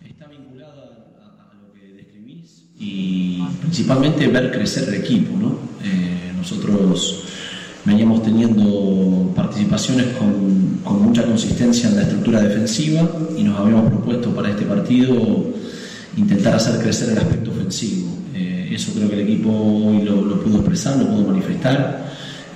Está 0.00 0.26
vinculado 0.26 0.80
a, 0.82 1.50
a 1.50 1.54
lo 1.54 1.72
que 1.72 1.88
describís 1.94 2.64
y 2.78 3.42
principalmente 3.60 4.26
ver 4.28 4.50
crecer 4.50 4.88
el 4.88 4.94
equipo. 5.02 5.36
¿no? 5.36 5.58
Eh, 5.82 6.32
nosotros 6.36 7.24
veníamos 7.84 8.22
teniendo 8.22 9.32
participaciones 9.34 10.06
con, 10.18 10.64
mucha 11.02 11.24
consistencia 11.24 11.88
en 11.88 11.96
la 11.96 12.02
estructura 12.02 12.40
defensiva 12.42 13.08
y 13.38 13.42
nos 13.42 13.58
habíamos 13.58 13.86
propuesto 13.90 14.34
para 14.34 14.50
este 14.50 14.64
partido 14.64 15.44
intentar 16.16 16.54
hacer 16.56 16.80
crecer 16.80 17.10
el 17.10 17.18
aspecto 17.18 17.50
ofensivo. 17.52 18.08
Eh, 18.34 18.70
eso 18.72 18.92
creo 18.94 19.08
que 19.08 19.14
el 19.14 19.22
equipo 19.22 19.50
hoy 19.50 20.02
lo, 20.02 20.40
pudo 20.42 20.56
expresar, 20.58 20.96
lo 20.98 21.08
pudo 21.08 21.28
manifestar 21.28 22.10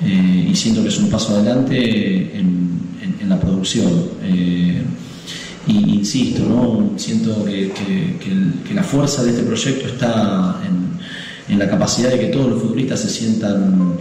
eh, 0.04 0.48
y 0.50 0.54
siento 0.54 0.82
que 0.82 0.88
es 0.88 0.98
un 0.98 1.08
paso 1.10 1.34
adelante 1.36 2.36
en, 2.38 2.78
en- 3.02 3.16
en 3.20 3.28
la 3.28 3.38
producción. 3.40 3.90
Eh, 4.22 4.82
y 5.66 5.76
insisto, 5.98 6.44
¿no? 6.48 6.92
siento 6.98 7.44
que 7.44 8.74
la 8.74 8.82
fuerza 8.82 9.22
de 9.22 9.30
este 9.30 9.42
proyecto 9.42 9.86
está 9.88 10.60
en, 10.66 11.52
en 11.52 11.58
la 11.58 11.68
capacidad 11.68 12.10
de 12.10 12.18
que 12.20 12.26
todos 12.26 12.48
los 12.50 12.62
futbolistas 12.62 13.00
se 13.00 13.10
sientan 13.10 13.98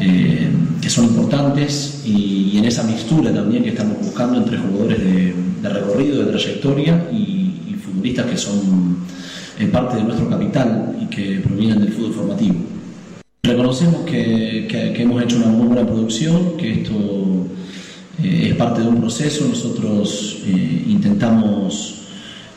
eh, 0.00 0.48
que 0.80 0.88
son 0.90 1.04
importantes 1.06 2.02
y, 2.06 2.50
y 2.54 2.58
en 2.58 2.64
esa 2.66 2.82
mixtura 2.84 3.32
también 3.32 3.62
que 3.62 3.70
estamos 3.70 3.98
buscando 4.00 4.38
entre 4.38 4.58
jugadores 4.58 4.98
de, 4.98 5.34
de 5.62 5.68
recorrido, 5.68 6.24
de 6.24 6.30
trayectoria 6.30 7.08
y, 7.12 7.16
y 7.70 7.74
futbolistas 7.82 8.26
que 8.26 8.36
son 8.36 8.98
eh, 9.58 9.66
parte 9.66 9.96
de 9.96 10.04
nuestro 10.04 10.28
capital 10.28 10.96
y 11.02 11.06
que 11.06 11.40
provienen 11.40 11.80
del 11.80 11.92
fútbol 11.92 12.12
formativo. 12.14 12.54
Reconocemos 13.42 14.02
que, 14.02 14.66
que- 14.70 14.92
que 14.92 15.02
hemos 15.02 15.22
hecho 15.22 15.36
una 15.36 15.46
muy 15.46 15.66
buena 15.68 15.86
producción, 15.86 16.56
que 16.56 16.82
esto 16.82 17.46
eh, 18.22 18.48
es 18.50 18.54
parte 18.56 18.82
de 18.82 18.88
un 18.88 19.00
proceso. 19.00 19.46
Nosotros 19.48 20.38
eh, 20.46 20.84
intentamos 20.88 22.02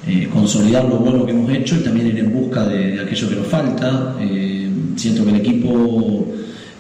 eh, 0.08 0.28
consolidar 0.34 0.84
lo 0.86 0.98
bueno 0.98 1.26
que 1.26 1.32
hemos 1.32 1.52
hecho 1.52 1.76
y 1.76 1.80
también 1.80 2.08
ir 2.08 2.20
en 2.20 2.34
busca 2.34 2.66
de, 2.68 2.92
de 2.96 3.00
aquello 3.02 3.30
que 3.30 3.36
nos 3.36 3.48
falta. 3.48 4.16
Eh, 4.20 4.70
siento 4.96 5.24
que 5.24 5.30
el 5.32 5.38
equipo 5.38 6.28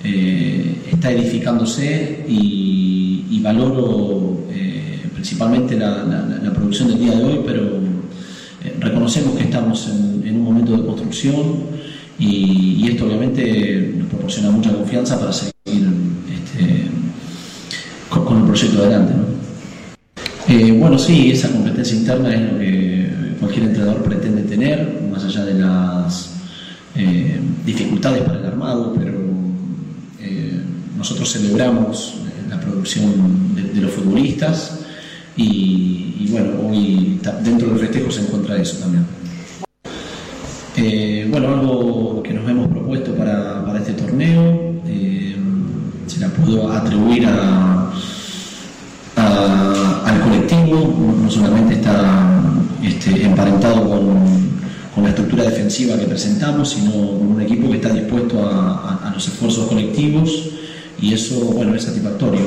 eh, 0.03 0.77
está 0.91 1.11
edificándose 1.11 2.25
y, 2.27 3.39
valoro 3.43 4.45
eh, 4.51 4.99
principalmente 5.15 5.75
la, 5.75 6.53
producción 6.53 6.89
del 6.89 6.99
día 6.99 7.15
de 7.15 7.23
hoy, 7.23 7.39
pero 7.43 7.63
eh, 8.63 8.75
reconocemos 8.79 9.35
que 9.35 9.45
estamos 9.45 9.89
en, 9.89 10.35
un 10.35 10.43
momento 10.43 10.77
de 10.77 10.85
construcción 10.85 11.35
y, 12.19 12.87
esto 12.87 13.07
obviamente 13.07 13.95
nos 13.97 14.07
proporciona 14.09 14.51
mucha 14.51 14.71
confianza 14.71 15.19
para 15.19 15.33
seguir 15.33 15.53
este, 16.31 16.85
con, 18.09 18.41
el 18.41 18.43
proyecto 18.43 18.79
adelante. 18.79 19.13
¿no? 19.15 20.79
Bueno, 20.79 20.99
sí, 20.99 21.31
esa 21.31 21.51
competencia 21.51 21.97
interna 21.97 22.35
es 22.35 22.51
lo 22.51 22.59
que 22.59 23.09
cualquier 23.39 23.65
entrenador 23.65 24.03
pretende 24.03 24.43
tener, 24.43 25.01
más 25.11 25.23
allá 25.23 25.45
de 25.45 25.53
las 25.55 26.35
dificultades 27.65 28.21
para 28.23 28.39
el 28.39 28.45
armado, 28.45 28.93
pero 28.99 29.30
eh, 30.31 30.61
nosotros 30.97 31.31
celebramos 31.31 32.15
la 32.49 32.59
producción 32.59 33.55
de, 33.55 33.81
los 33.81 33.91
futbolistas 33.91 34.79
y, 35.35 36.27
bueno, 36.29 36.49
hoy 36.69 37.19
dentro 37.43 37.69
del 37.69 37.79
festejo 37.79 38.11
se 38.11 38.21
encuentra 38.21 38.61
eso 38.61 38.77
también. 38.77 39.05
Eh, 40.77 41.27
bueno, 41.29 41.49
algo 41.49 42.23
que 42.23 42.33
nos 42.33 42.49
hemos 42.49 42.67
propuesto 42.69 43.13
para, 43.15 43.77
este 43.77 43.93
torneo, 43.93 44.81
eh, 44.87 45.35
se 46.07 46.19
la 46.19 46.29
puedo 46.29 46.71
atribuir 46.71 47.25
al 47.25 47.91
colectivo, 50.23 51.15
no 51.21 51.29
solamente 51.29 51.73
está 51.75 52.31
este, 52.83 53.25
emparentado 53.25 53.89
con, 53.89 54.50
con 54.93 55.03
la 55.03 55.09
estructura 55.09 55.43
defensiva 55.45 55.97
que 55.97 56.05
presentamos, 56.05 56.69
sino 56.71 56.91
con 56.91 57.27
un 57.35 57.41
equipo 57.41 57.69
que 57.69 57.77
está 57.77 57.89
dispuesto 57.93 58.45
a, 58.45 58.99
a- 59.03 59.09
a 59.09 59.13
los 59.13 59.25
esfuerzos 59.27 59.67
colectivos 59.67 60.49
y 61.01 61.13
eso, 61.13 61.35
bueno, 61.45 61.73
es 61.75 61.83
satisfactorio. 61.83 62.41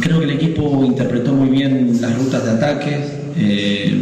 Creo 0.00 0.18
que 0.18 0.24
el 0.24 0.32
equipo 0.32 0.84
interpretó 0.84 1.32
muy 1.32 1.48
bien 1.48 1.98
las 2.00 2.16
rutas 2.18 2.44
de 2.44 2.50
ataque, 2.50 3.00
eh, 3.36 3.94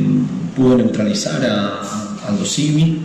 pudo 0.56 0.76
neutralizar 0.78 1.44
a, 1.44 1.80
a 1.80 2.28
Aldo 2.28 2.44
Civi, 2.44 2.98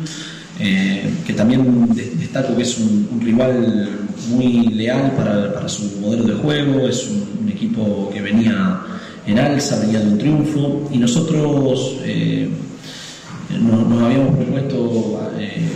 eh, 0.59 1.09
que 1.25 1.33
también 1.33 1.93
de- 1.93 2.11
destaco 2.17 2.55
que 2.55 2.63
es 2.63 2.77
un, 2.79 3.07
un 3.11 3.21
rival 3.21 3.89
muy 4.29 4.67
leal 4.69 5.11
para, 5.15 5.53
para 5.53 5.69
su 5.69 5.83
modelo 6.01 6.23
de 6.23 6.33
juego, 6.33 6.87
es 6.87 7.07
un, 7.07 7.43
un 7.43 7.49
equipo 7.49 8.09
que 8.11 8.21
venía 8.21 8.81
en 9.27 9.37
alza, 9.37 9.79
venía 9.79 9.99
de 9.99 10.07
un 10.07 10.17
triunfo, 10.17 10.89
y 10.91 10.97
nosotros 10.97 11.97
eh, 12.03 12.49
nos, 13.49 14.03
habíamos 14.03 14.35
propuesto 14.35 15.31
eh, 15.37 15.67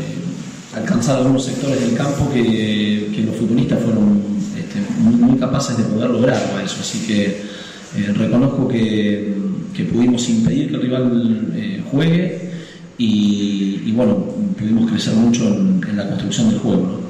alcanzar 0.75 1.17
algunos 1.17 1.45
sectores 1.45 1.79
del 1.81 1.95
campo 1.95 2.29
que, 2.31 3.23
los 3.25 3.35
futbolistas 3.35 3.83
fueron 3.83 4.21
este, 4.57 4.79
muy, 4.99 5.37
capaces 5.37 5.77
de 5.77 5.83
poder 5.83 6.09
lograrlo 6.09 6.57
a 6.57 6.63
eso. 6.63 6.77
Así 6.81 7.05
que 7.07 7.25
eh, 7.97 8.13
reconozco 8.13 8.67
que, 8.67 9.35
pudimos 9.91 10.29
impedir 10.29 10.69
que 10.69 10.75
el 10.75 10.81
rival 10.81 11.51
eh, 11.55 11.83
juegue 11.89 12.51
y, 12.97 13.91
bueno, 13.93 14.15
pudimos 14.59 14.91
crecer 14.91 15.15
mucho 15.15 15.47
en, 15.47 15.97
la 15.97 16.07
construcción 16.07 16.49
del 16.49 16.59
juego. 16.59 16.81
¿no? 16.83 17.01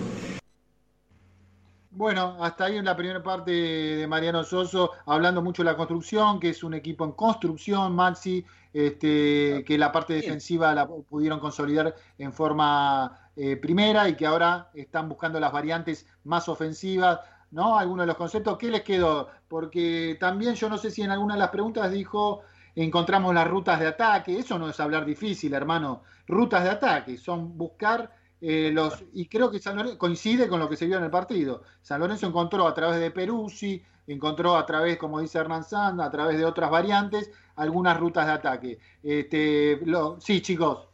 Bueno, 1.92 2.38
hasta 2.40 2.66
ahí 2.66 2.78
en 2.78 2.86
la 2.86 2.96
primera 2.96 3.22
parte 3.22 3.52
de 3.52 4.08
Mariano 4.08 4.44
Soso, 4.44 4.92
hablando 5.06 5.42
mucho 5.42 5.64
de 5.64 5.70
la 5.70 5.76
construcción, 5.76 6.40
que 6.40 6.50
es 6.50 6.64
un 6.64 6.74
equipo 6.74 7.04
en 7.04 7.12
construcción, 7.12 7.94
Maxi, 7.94 8.46
este, 8.74 9.64
que 9.66 9.78
la 9.78 9.92
parte 9.92 10.14
defensiva 10.14 10.74
la 10.74 10.88
pudieron 10.88 11.40
consolidar 11.40 11.96
en 12.18 12.34
forma 12.34 13.30
eh, 13.36 13.58
primera 13.58 14.08
y 14.08 14.16
que 14.16 14.26
ahora 14.26 14.70
están 14.74 15.10
buscando 15.10 15.40
las 15.40 15.52
variantes 15.52 16.06
más 16.24 16.48
ofensivas, 16.48 17.20
¿no? 17.52 17.78
Algunos 17.78 18.04
de 18.04 18.08
los 18.08 18.18
conceptos, 18.18 18.58
¿qué 18.58 18.70
les 18.70 18.82
quedó? 18.82 19.30
Porque 19.48 20.18
también 20.20 20.56
yo 20.56 20.70
no 20.70 20.78
sé 20.78 20.92
si 20.92 21.02
en 21.02 21.12
alguna 21.12 21.34
de 21.34 21.40
las 21.40 21.50
preguntas 21.50 21.92
dijo, 21.92 22.42
encontramos 22.76 23.34
las 23.34 23.48
rutas 23.48 23.80
de 23.80 23.88
ataque, 23.88 24.40
eso 24.40 24.58
no 24.58 24.70
es 24.70 24.80
hablar 24.80 25.06
difícil, 25.06 25.54
hermano, 25.54 26.04
rutas 26.28 26.64
de 26.64 26.70
ataque, 26.70 27.18
son 27.18 27.58
buscar 27.58 28.12
eh, 28.40 28.72
los, 28.74 29.04
y 29.14 29.28
creo 29.28 29.52
que 29.52 29.60
San 29.60 29.76
Lorenzo 29.76 29.98
coincide 29.98 30.48
con 30.48 30.60
lo 30.60 30.68
que 30.68 30.76
se 30.76 30.88
vio 30.88 30.98
en 30.98 31.04
el 31.04 31.12
partido. 31.12 31.64
San 31.82 32.00
Lorenzo 32.00 32.28
encontró 32.28 32.68
a 32.68 32.74
través 32.74 33.00
de 33.00 33.12
Peruzzi, 33.12 33.84
encontró 34.08 34.56
a 34.56 34.66
través, 34.66 34.98
como 34.98 35.20
dice 35.20 35.38
Hernán 35.38 35.64
Sand, 35.64 36.02
a 36.02 36.10
través 36.10 36.38
de 36.38 36.46
otras 36.46 36.72
variantes, 36.72 37.32
algunas 37.56 38.00
rutas 38.00 38.26
de 38.26 38.32
ataque. 38.32 38.80
Este, 39.04 39.80
lo, 39.86 40.20
sí, 40.20 40.42
chicos. 40.42 40.88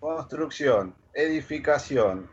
Construcción, 0.00 0.94
edificación. 1.12 2.28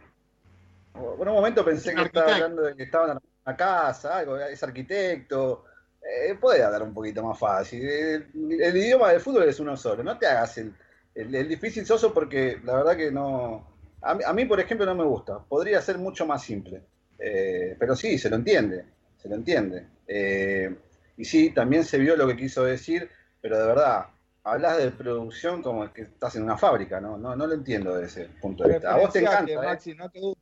Por 0.94 1.28
un 1.28 1.34
momento 1.34 1.66
pensé 1.66 1.94
que 1.94 2.04
estaba 2.04 2.34
hablando 2.34 2.62
de 2.64 2.76
que 2.76 2.84
estaban 2.84 3.12
en 3.12 3.18
una 3.46 3.56
casa, 3.58 4.18
algo, 4.20 4.38
es 4.38 4.62
arquitecto. 4.64 5.66
Eh, 6.02 6.36
puede 6.36 6.64
hablar 6.64 6.84
un 6.84 6.94
poquito 6.94 7.24
más 7.24 7.38
fácil. 7.38 7.88
El, 7.88 8.28
el, 8.62 8.78
idioma 8.78 9.12
del 9.12 9.20
fútbol 9.20 9.44
es 9.44 9.60
uno 9.60 9.76
solo. 9.76 10.04
No 10.04 10.18
te 10.18 10.28
hagas 10.28 10.58
el, 10.60 10.74
el, 11.14 11.34
el 11.34 11.50
difícil 11.50 11.86
soso 11.86 12.14
porque 12.14 12.62
la 12.64 12.76
verdad 12.76 12.96
que 12.96 13.12
no 13.12 13.76
a 14.06 14.14
mí, 14.14 14.24
a 14.24 14.34
mí, 14.34 14.46
por 14.46 14.60
ejemplo, 14.60 14.86
no 14.86 14.94
me 14.94 15.04
gusta. 15.04 15.40
Podría 15.40 15.82
ser 15.82 15.98
mucho 15.98 16.28
más 16.28 16.44
simple. 16.44 16.84
Eh, 17.18 17.76
pero 17.80 17.96
sí, 17.96 18.20
se 18.20 18.30
lo 18.30 18.36
entiende. 18.36 18.86
Se 19.18 19.28
lo 19.28 19.36
entiende. 19.36 19.88
Eh, 20.08 20.76
y 21.18 21.26
sí, 21.26 21.50
también 21.50 21.84
se 21.84 21.98
vio 21.98 22.16
lo 22.16 22.28
que 22.28 22.38
quiso 22.38 22.64
decir, 22.64 23.10
pero 23.46 23.60
de 23.60 23.68
verdad, 23.68 24.08
hablas 24.44 24.78
de 24.78 24.90
producción 24.90 25.62
como 25.62 25.94
que 25.94 26.02
estás 26.02 26.36
en 26.36 26.42
una 26.42 26.58
fábrica, 26.58 27.00
¿no? 27.00 27.16
No, 27.16 27.36
no 27.36 27.46
lo 27.46 27.54
entiendo 27.54 27.96
desde 27.96 28.24
ese 28.24 28.34
punto 28.42 28.64
de 28.64 28.74
vista. 28.74 28.92
A 28.92 28.98
vos 28.98 29.14
te 29.14 29.20
encanta. 29.20 29.62
Maxi, 29.62 29.92
¿eh? 29.92 29.96
no, 29.96 30.10
te 30.10 30.20
gusta. 30.20 30.42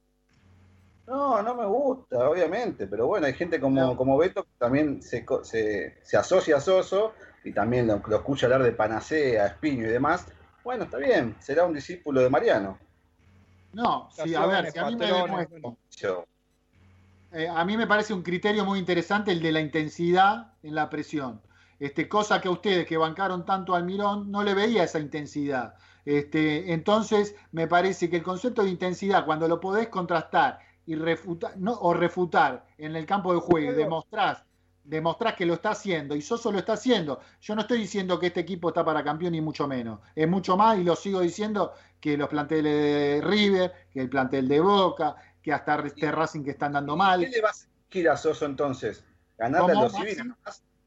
no, 1.08 1.42
no 1.42 1.54
me 1.54 1.66
gusta, 1.66 2.30
obviamente. 2.30 2.88
Pero 2.88 3.08
bueno, 3.08 3.28
hay 3.28 3.34
gente 3.34 3.60
como, 3.60 3.82
no. 3.82 3.98
como 3.98 4.18
Beto 4.18 4.44
que 4.44 4.52
también 4.58 5.02
se, 5.02 5.26
se, 5.42 5.98
se 6.02 6.16
asocia 6.16 6.56
a 6.56 6.62
Soso 6.62 7.12
y 7.44 7.52
también 7.52 7.88
lo, 7.88 8.02
lo 8.08 8.16
escucha 8.16 8.46
hablar 8.46 8.64
de 8.64 8.72
Panacea, 8.72 9.48
Espiño 9.48 9.86
y 9.86 9.92
demás. 9.92 10.26
Bueno, 10.64 10.86
está 10.86 10.96
bien, 10.96 11.36
será 11.40 11.66
un 11.66 11.74
discípulo 11.74 12.22
de 12.22 12.30
Mariano. 12.30 12.80
No, 13.74 14.08
sí, 14.12 14.34
a 14.34 14.46
ver, 14.46 14.72
si 14.72 14.80
a 14.80 14.86
mí 14.86 14.96
me 14.96 15.12
demuestra, 15.12 15.60
eh, 17.34 17.50
a 17.50 17.66
mí 17.66 17.76
me 17.76 17.86
parece 17.86 18.14
un 18.14 18.24
criterio 18.24 18.64
muy 18.64 18.80
interesante 18.80 19.34
el 19.34 19.42
de 19.42 19.52
la 19.52 19.60
intensidad 19.60 20.54
en 20.64 20.76
la 20.76 20.90
presión. 20.90 21.42
Este, 21.84 22.08
cosa 22.08 22.40
que 22.40 22.48
a 22.48 22.52
ustedes 22.52 22.88
que 22.88 22.96
bancaron 22.96 23.44
tanto 23.44 23.76
al 23.76 23.84
Mirón 23.84 24.32
no 24.32 24.42
le 24.42 24.54
veía 24.54 24.86
esa 24.86 25.02
intensidad. 25.02 25.76
Este, 26.06 26.72
entonces, 26.72 27.36
me 27.52 27.68
parece 27.68 28.10
que 28.10 28.16
el 28.16 28.24
concepto 28.24 28.64
de 28.64 28.70
intensidad, 28.70 29.26
cuando 29.26 29.50
lo 29.50 29.60
podés 29.60 29.90
contrastar 29.90 30.60
y 30.86 30.96
refutar, 30.96 31.58
no, 31.58 31.74
o 31.74 31.94
refutar 31.94 32.66
en 32.78 32.96
el 32.96 33.06
campo 33.06 33.34
de 33.34 33.42
juego 33.42 33.74
y 33.74 33.76
demostrás, 33.76 34.46
demostrás 34.86 35.34
que 35.34 35.46
lo 35.46 35.56
está 35.56 35.72
haciendo, 35.72 36.16
y 36.16 36.22
Soso 36.22 36.54
lo 36.54 36.60
está 36.60 36.72
haciendo. 36.72 37.20
Yo 37.42 37.54
no 37.54 37.64
estoy 37.64 37.80
diciendo 37.80 38.18
que 38.18 38.28
este 38.28 38.40
equipo 38.40 38.70
está 38.70 38.86
para 38.86 39.04
campeón, 39.04 39.34
ni 39.34 39.42
mucho 39.42 39.68
menos. 39.68 40.00
Es 40.16 40.30
mucho 40.30 40.56
más, 40.56 40.78
y 40.78 40.86
lo 40.86 40.96
sigo 40.96 41.20
diciendo, 41.20 41.74
que 42.00 42.16
los 42.16 42.30
planteles 42.30 42.74
de 42.74 43.22
River, 43.22 43.74
que 43.92 44.00
el 44.00 44.10
plantel 44.10 44.48
de 44.48 44.62
Boca, 44.62 45.18
que 45.42 45.52
hasta 45.52 45.86
este 45.86 46.10
Racing 46.14 46.46
que 46.46 46.52
están 46.52 46.72
dando 46.72 46.96
mal. 46.96 47.20
¿Qué 47.20 47.28
le 47.28 47.42
vas 47.42 47.64
a 47.64 47.68
exigir 47.88 48.10
a 48.10 48.16
Soso 48.16 48.46
entonces? 48.46 49.04
¿Ganarle 49.38 49.74
a 49.74 49.82
los 49.82 49.92
civiles? 49.92 50.24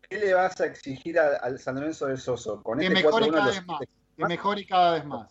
¿Qué 0.09 0.19
le 0.19 0.35
vas 0.35 0.61
a 0.61 0.67
exigir 0.67 1.19
al 1.19 1.59
San 1.59 1.77
Lorenzo 1.77 2.07
de 2.07 2.17
Soso? 2.17 2.63
Con 2.63 2.79
que 2.79 2.87
este 2.87 3.03
mejore 3.03 3.31
cada 3.31 3.47
vez 3.47 3.67
más. 3.67 3.81
Que 4.17 4.25
mejore 4.27 4.67
cada 4.67 4.93
vez 4.95 5.05
más. 5.05 5.31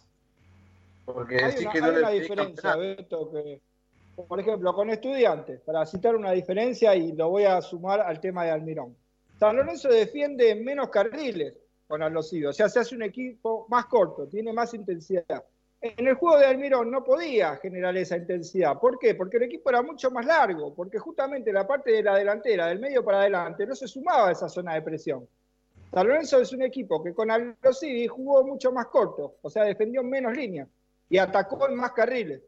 Porque 1.05 1.43
hay 1.43 1.63
una, 1.63 1.71
que 1.71 1.79
no 1.81 1.85
hay 1.87 1.93
le 1.93 1.99
una 1.99 2.09
diferencia, 2.09 2.75
Beto, 2.75 3.31
que, 3.31 3.61
por 4.27 4.39
ejemplo, 4.39 4.73
con 4.73 4.89
estudiantes, 4.89 5.61
para 5.61 5.85
citar 5.85 6.15
una 6.15 6.31
diferencia 6.31 6.95
y 6.95 7.11
lo 7.11 7.29
voy 7.29 7.43
a 7.43 7.61
sumar 7.61 8.01
al 8.01 8.19
tema 8.19 8.43
de 8.43 8.51
Almirón. 8.51 8.95
San 9.39 9.55
Lorenzo 9.55 9.89
defiende 9.89 10.55
menos 10.55 10.89
carriles 10.89 11.53
con 11.87 12.01
Alocido, 12.01 12.49
o 12.49 12.53
sea, 12.53 12.67
se 12.67 12.79
hace 12.79 12.95
un 12.95 13.03
equipo 13.03 13.67
más 13.69 13.85
corto, 13.85 14.27
tiene 14.27 14.51
más 14.51 14.73
intensidad. 14.73 15.43
En 15.87 16.07
el 16.07 16.15
juego 16.15 16.39
de 16.39 16.47
Almirón 16.47 16.89
no 16.89 17.03
podía 17.03 17.57
generar 17.57 17.95
esa 17.95 18.17
intensidad. 18.17 18.79
¿Por 18.79 18.97
qué? 18.97 19.13
Porque 19.13 19.37
el 19.37 19.43
equipo 19.43 19.69
era 19.69 19.83
mucho 19.83 20.09
más 20.09 20.25
largo, 20.25 20.73
porque 20.73 20.97
justamente 20.97 21.53
la 21.53 21.67
parte 21.67 21.91
de 21.91 22.01
la 22.01 22.15
delantera, 22.15 22.65
del 22.65 22.79
medio 22.79 23.05
para 23.05 23.19
adelante, 23.19 23.67
no 23.67 23.75
se 23.75 23.87
sumaba 23.87 24.29
a 24.29 24.31
esa 24.31 24.49
zona 24.49 24.73
de 24.73 24.81
presión. 24.81 25.27
San 25.93 26.07
Lorenzo 26.07 26.41
es 26.41 26.51
un 26.53 26.63
equipo 26.63 27.03
que 27.03 27.13
con 27.13 27.29
Alocidi 27.29 28.07
jugó 28.07 28.43
mucho 28.43 28.71
más 28.71 28.87
corto, 28.87 29.35
o 29.43 29.49
sea, 29.51 29.63
defendió 29.63 30.01
menos 30.01 30.35
líneas 30.35 30.67
y 31.07 31.19
atacó 31.19 31.69
en 31.69 31.75
más 31.75 31.91
carriles. 31.91 32.41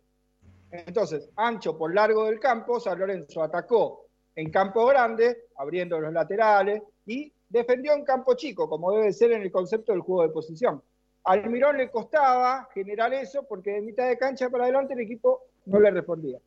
Entonces, 0.72 1.30
ancho 1.36 1.78
por 1.78 1.94
largo 1.94 2.26
del 2.26 2.40
campo, 2.40 2.80
San 2.80 2.98
Lorenzo 2.98 3.44
atacó 3.44 4.08
en 4.36 4.50
campo 4.50 4.84
grande, 4.88 5.44
abriendo 5.58 6.00
los 6.00 6.12
laterales, 6.12 6.82
y 7.06 7.32
defendió 7.48 7.94
en 7.94 8.04
campo 8.04 8.34
chico, 8.34 8.68
como 8.68 8.94
debe 8.94 9.14
ser 9.14 9.32
en 9.34 9.44
el 9.44 9.52
concepto 9.52 9.92
del 9.92 10.02
juego 10.02 10.24
de 10.24 10.30
posición. 10.30 10.82
Al 11.28 11.50
Mirón 11.50 11.78
le 11.78 11.92
costaba 11.92 12.70
generar 12.74 13.14
eso 13.14 13.46
porque 13.48 13.72
de 13.72 13.82
mitad 13.82 14.08
de 14.08 14.18
cancha 14.18 14.50
para 14.50 14.64
adelante 14.64 14.94
el 14.94 15.02
equipo 15.02 15.42
no 15.66 15.78
le 15.78 15.92
respondía. 15.92 16.40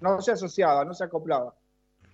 No 0.00 0.22
se 0.22 0.30
asociaba, 0.30 0.84
no 0.84 0.94
se 0.94 1.02
acoplaba. 1.02 1.52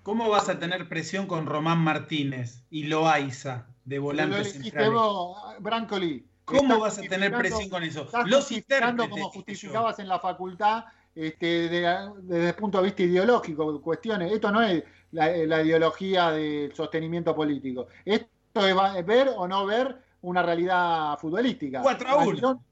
¿Cómo 0.03 0.31
vas 0.31 0.49
a 0.49 0.59
tener 0.59 0.89
presión 0.89 1.27
con 1.27 1.45
Román 1.45 1.79
Martínez 1.79 2.65
y 2.71 2.85
Loaiza 2.85 3.67
de 3.85 3.99
volante 3.99 4.45
central? 4.45 4.95
Brancoli. 5.61 6.27
¿Cómo 6.47 6.79
vas 6.79 6.99
a 6.99 7.03
tener 7.03 7.37
presión 7.37 7.69
con 7.69 7.83
eso? 7.83 8.09
Los 8.25 8.51
intérpretes 8.51 9.11
como 9.11 9.29
justificabas 9.29 9.99
en 9.99 10.09
la 10.09 10.19
facultad 10.19 10.85
este, 11.15 11.69
de, 11.69 12.13
desde 12.23 12.49
el 12.49 12.55
punto 12.55 12.79
de 12.79 12.85
vista 12.85 13.03
ideológico, 13.03 13.83
cuestiones. 13.83 14.33
Esto 14.33 14.51
no 14.51 14.63
es 14.63 14.83
la, 15.13 15.29
la 15.37 15.63
ideología 15.63 16.31
del 16.31 16.75
sostenimiento 16.75 17.35
político. 17.35 17.89
Esto 18.07 18.67
es 18.67 19.05
ver 19.05 19.33
o 19.37 19.47
no 19.47 19.67
ver 19.67 20.06
una 20.27 20.43
realidad 20.43 21.17
futbolística. 21.19 21.81
4 21.81 22.09
a 22.09 22.17
1. 22.17 22.65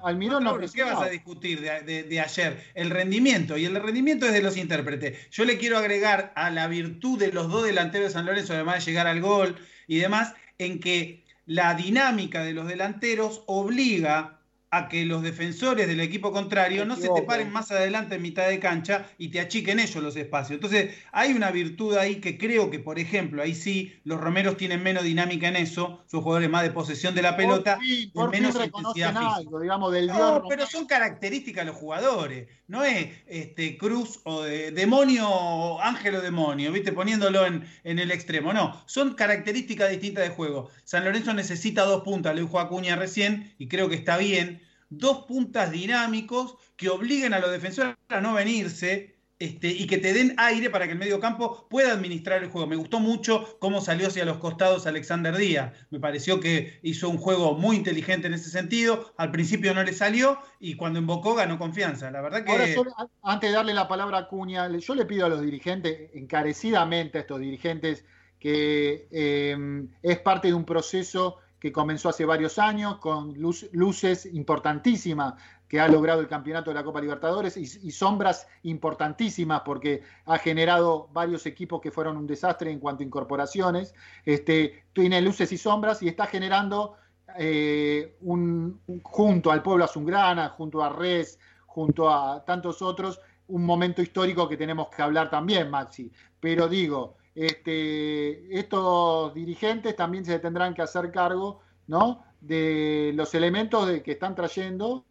Almirón 0.00 0.44
no, 0.44 0.58
no 0.58 0.66
¿Qué 0.70 0.82
vas 0.82 1.00
a 1.00 1.08
discutir 1.08 1.60
de, 1.60 1.80
de, 1.80 2.02
de, 2.02 2.20
ayer? 2.20 2.62
El 2.74 2.90
rendimiento, 2.90 3.56
y 3.56 3.64
el 3.64 3.80
rendimiento 3.80 4.26
es 4.26 4.32
de 4.32 4.42
los 4.42 4.56
intérpretes. 4.56 5.30
Yo 5.30 5.44
le 5.44 5.56
quiero 5.56 5.78
agregar 5.78 6.32
a 6.36 6.50
la 6.50 6.66
virtud 6.66 7.18
de 7.18 7.32
los 7.32 7.48
dos 7.48 7.64
delanteros 7.64 8.08
de 8.08 8.12
San 8.12 8.26
Lorenzo, 8.26 8.52
además 8.52 8.84
de 8.84 8.90
llegar 8.90 9.06
al 9.06 9.20
gol 9.20 9.56
y 9.86 9.98
demás, 9.98 10.34
en 10.58 10.80
que 10.80 11.24
la 11.46 11.74
dinámica 11.74 12.42
de 12.42 12.52
los 12.52 12.66
delanteros 12.66 13.42
obliga 13.46 14.35
a 14.70 14.88
que 14.88 15.04
los 15.04 15.22
defensores 15.22 15.86
del 15.86 16.00
equipo 16.00 16.32
contrario 16.32 16.84
no 16.84 16.96
se 16.96 17.08
te 17.08 17.22
paren 17.22 17.52
más 17.52 17.70
adelante 17.70 18.16
en 18.16 18.22
mitad 18.22 18.48
de 18.48 18.58
cancha 18.58 19.06
y 19.16 19.28
te 19.28 19.40
achiquen 19.40 19.78
ellos 19.78 20.02
los 20.02 20.16
espacios. 20.16 20.56
Entonces, 20.56 20.94
hay 21.12 21.32
una 21.32 21.52
virtud 21.52 21.96
ahí 21.96 22.16
que 22.16 22.36
creo 22.36 22.70
que, 22.70 22.80
por 22.80 22.98
ejemplo, 22.98 23.42
ahí 23.42 23.54
sí, 23.54 23.94
los 24.04 24.20
romeros 24.20 24.56
tienen 24.56 24.82
menos 24.82 25.04
dinámica 25.04 25.48
en 25.48 25.56
eso, 25.56 26.02
son 26.06 26.22
jugadores 26.22 26.50
más 26.50 26.64
de 26.64 26.70
posesión 26.70 27.14
de 27.14 27.22
la 27.22 27.36
pelota, 27.36 27.78
y 27.80 28.10
menos 28.32 28.56
intensidad 28.56 29.16
algo, 29.16 29.60
digamos, 29.60 29.92
del 29.92 30.08
No, 30.08 30.42
pero 30.48 30.66
son 30.66 30.86
características 30.86 31.64
los 31.64 31.76
jugadores, 31.76 32.48
no 32.66 32.82
es 32.84 33.08
este 33.26 33.78
Cruz 33.78 34.20
o 34.24 34.42
de, 34.42 34.72
demonio, 34.72 35.80
ángel 35.80 36.16
o 36.16 36.20
demonio, 36.20 36.72
¿viste? 36.72 36.92
Poniéndolo 36.92 37.46
en, 37.46 37.64
en 37.84 37.98
el 38.00 38.10
extremo, 38.10 38.52
no, 38.52 38.82
son 38.86 39.14
características 39.14 39.90
distintas 39.90 40.24
de 40.24 40.30
juego. 40.30 40.70
San 40.84 41.04
Lorenzo 41.04 41.32
necesita 41.34 41.84
dos 41.84 42.02
puntas, 42.02 42.34
lo 42.34 42.40
dijo 42.40 42.58
Acuña 42.58 42.96
recién, 42.96 43.54
y 43.58 43.68
creo 43.68 43.88
que 43.88 43.94
está 43.94 44.16
bien 44.16 44.65
dos 44.88 45.24
puntas 45.26 45.70
dinámicos 45.70 46.56
que 46.76 46.88
obliguen 46.88 47.34
a 47.34 47.38
los 47.38 47.50
defensores 47.50 47.96
a 48.08 48.20
no 48.20 48.34
venirse 48.34 49.16
este, 49.38 49.68
y 49.68 49.86
que 49.86 49.98
te 49.98 50.14
den 50.14 50.34
aire 50.38 50.70
para 50.70 50.86
que 50.86 50.92
el 50.92 50.98
medio 50.98 51.20
campo 51.20 51.66
pueda 51.68 51.92
administrar 51.92 52.42
el 52.42 52.48
juego. 52.48 52.66
Me 52.66 52.76
gustó 52.76 53.00
mucho 53.00 53.58
cómo 53.58 53.82
salió 53.82 54.08
hacia 54.08 54.24
los 54.24 54.38
costados 54.38 54.86
Alexander 54.86 55.36
Díaz. 55.36 55.74
Me 55.90 56.00
pareció 56.00 56.40
que 56.40 56.80
hizo 56.82 57.10
un 57.10 57.18
juego 57.18 57.54
muy 57.54 57.76
inteligente 57.76 58.28
en 58.28 58.34
ese 58.34 58.48
sentido. 58.48 59.12
Al 59.18 59.30
principio 59.30 59.74
no 59.74 59.82
le 59.82 59.92
salió 59.92 60.38
y 60.58 60.74
cuando 60.76 60.98
invocó 60.98 61.34
ganó 61.34 61.58
confianza. 61.58 62.10
La 62.10 62.22
verdad 62.22 62.44
que. 62.44 62.76
antes 63.22 63.50
de 63.50 63.56
darle 63.56 63.74
la 63.74 63.88
palabra 63.88 64.18
a 64.18 64.28
Cuña, 64.28 64.74
yo 64.74 64.94
le 64.94 65.04
pido 65.04 65.26
a 65.26 65.28
los 65.28 65.42
dirigentes, 65.42 66.10
encarecidamente 66.14 67.18
a 67.18 67.20
estos 67.20 67.38
dirigentes, 67.38 68.06
que 68.40 69.06
eh, 69.10 69.86
es 70.02 70.18
parte 70.20 70.48
de 70.48 70.54
un 70.54 70.64
proceso 70.64 71.40
que 71.66 71.72
comenzó 71.72 72.10
hace 72.10 72.24
varios 72.24 72.60
años 72.60 72.98
con 72.98 73.34
luces 73.40 74.24
importantísimas 74.26 75.34
que 75.66 75.80
ha 75.80 75.88
logrado 75.88 76.20
el 76.20 76.28
campeonato 76.28 76.70
de 76.70 76.74
la 76.74 76.84
Copa 76.84 77.00
Libertadores 77.00 77.56
y, 77.56 77.90
sombras 77.90 78.46
importantísimas 78.62 79.62
porque 79.62 80.04
ha 80.26 80.38
generado 80.38 81.08
varios 81.12 81.44
equipos 81.44 81.80
que 81.80 81.90
fueron 81.90 82.18
un 82.18 82.24
desastre 82.28 82.70
en 82.70 82.78
cuanto 82.78 83.02
a 83.02 83.06
incorporaciones. 83.06 83.96
Este, 84.24 84.84
tiene 84.92 85.20
luces 85.20 85.50
y 85.50 85.58
sombras 85.58 86.04
y 86.04 86.08
está 86.08 86.26
generando 86.26 86.94
eh, 87.36 88.14
un, 88.20 88.80
junto 89.02 89.50
al 89.50 89.64
pueblo 89.64 89.86
azulgrana, 89.86 90.50
junto 90.50 90.84
a 90.84 90.90
Res, 90.90 91.40
junto 91.66 92.08
a 92.08 92.44
tantos 92.44 92.80
otros, 92.80 93.20
un 93.48 93.64
momento 93.64 94.02
histórico 94.02 94.48
que 94.48 94.56
tenemos 94.56 94.86
que 94.94 95.02
hablar 95.02 95.30
también, 95.30 95.68
Maxi. 95.68 96.12
Pero 96.38 96.68
digo, 96.68 97.16
este, 97.36 98.58
estos 98.58 99.34
dirigentes 99.34 99.94
también 99.94 100.24
se 100.24 100.38
tendrán 100.38 100.72
que 100.72 100.80
hacer 100.80 101.12
cargo 101.12 101.60
¿no? 101.86 102.24
de 102.40 103.12
los 103.14 103.34
elementos 103.34 103.86
de, 103.86 104.02
que 104.02 104.12
están 104.12 104.34
trayendo 104.34 105.04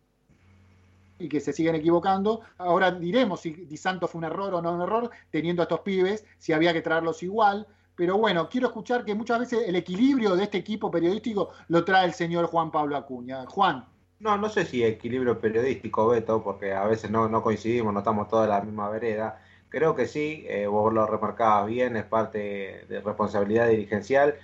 y 1.20 1.30
que 1.30 1.40
se 1.40 1.54
siguen 1.54 1.76
equivocando. 1.76 2.42
Ahora 2.58 2.92
diremos 2.92 3.42
si 3.42 3.52
Di 3.52 3.78
Santo 3.78 4.08
fue 4.08 4.20
un 4.20 4.26
error 4.26 4.56
o 4.56 4.62
no 4.62 4.74
un 4.74 4.82
error, 4.82 5.12
teniendo 5.30 5.62
a 5.62 5.66
estos 5.66 5.82
pibes, 5.82 6.26
si 6.40 6.52
había 6.52 6.74
que 6.74 6.82
traerlos 6.82 7.22
igual. 7.22 7.68
Pero 7.96 8.18
bueno, 8.18 8.50
quiero 8.50 8.68
escuchar 8.68 9.06
que 9.06 9.14
muchas 9.16 9.40
veces 9.40 9.68
el 9.68 9.76
equilibrio 9.76 10.36
de 10.36 10.44
este 10.44 10.58
equipo 10.58 10.90
periodístico 10.90 11.52
lo 11.68 11.86
trae 11.86 12.06
el 12.06 12.14
señor 12.14 12.48
Juan 12.48 12.72
Pablo 12.72 12.98
Acuña. 12.98 13.46
Juan. 13.46 13.86
No, 14.20 14.36
no 14.36 14.50
sé 14.50 14.66
si 14.66 14.84
equilibrio 14.84 15.40
periodístico, 15.40 16.08
Beto, 16.08 16.44
porque 16.44 16.74
a 16.74 16.86
veces 16.86 17.12
no, 17.12 17.30
no 17.30 17.44
coincidimos, 17.44 17.94
no 17.94 18.00
estamos 18.00 18.28
todos 18.28 18.46
en 18.46 18.50
la 18.50 18.62
misma 18.62 18.90
vereda. 18.90 19.40
Creo 19.70 19.96
que 19.96 20.08
sí, 20.08 20.46
eh, 20.48 20.68
vos 20.68 20.94
lo 20.94 21.06
remarcabas 21.06 21.68
bien, 21.68 21.98
es 21.98 22.06
parte 22.06 22.86
de 22.88 23.02
responsabilidad 23.02 23.68
dirigencial. 23.68 24.36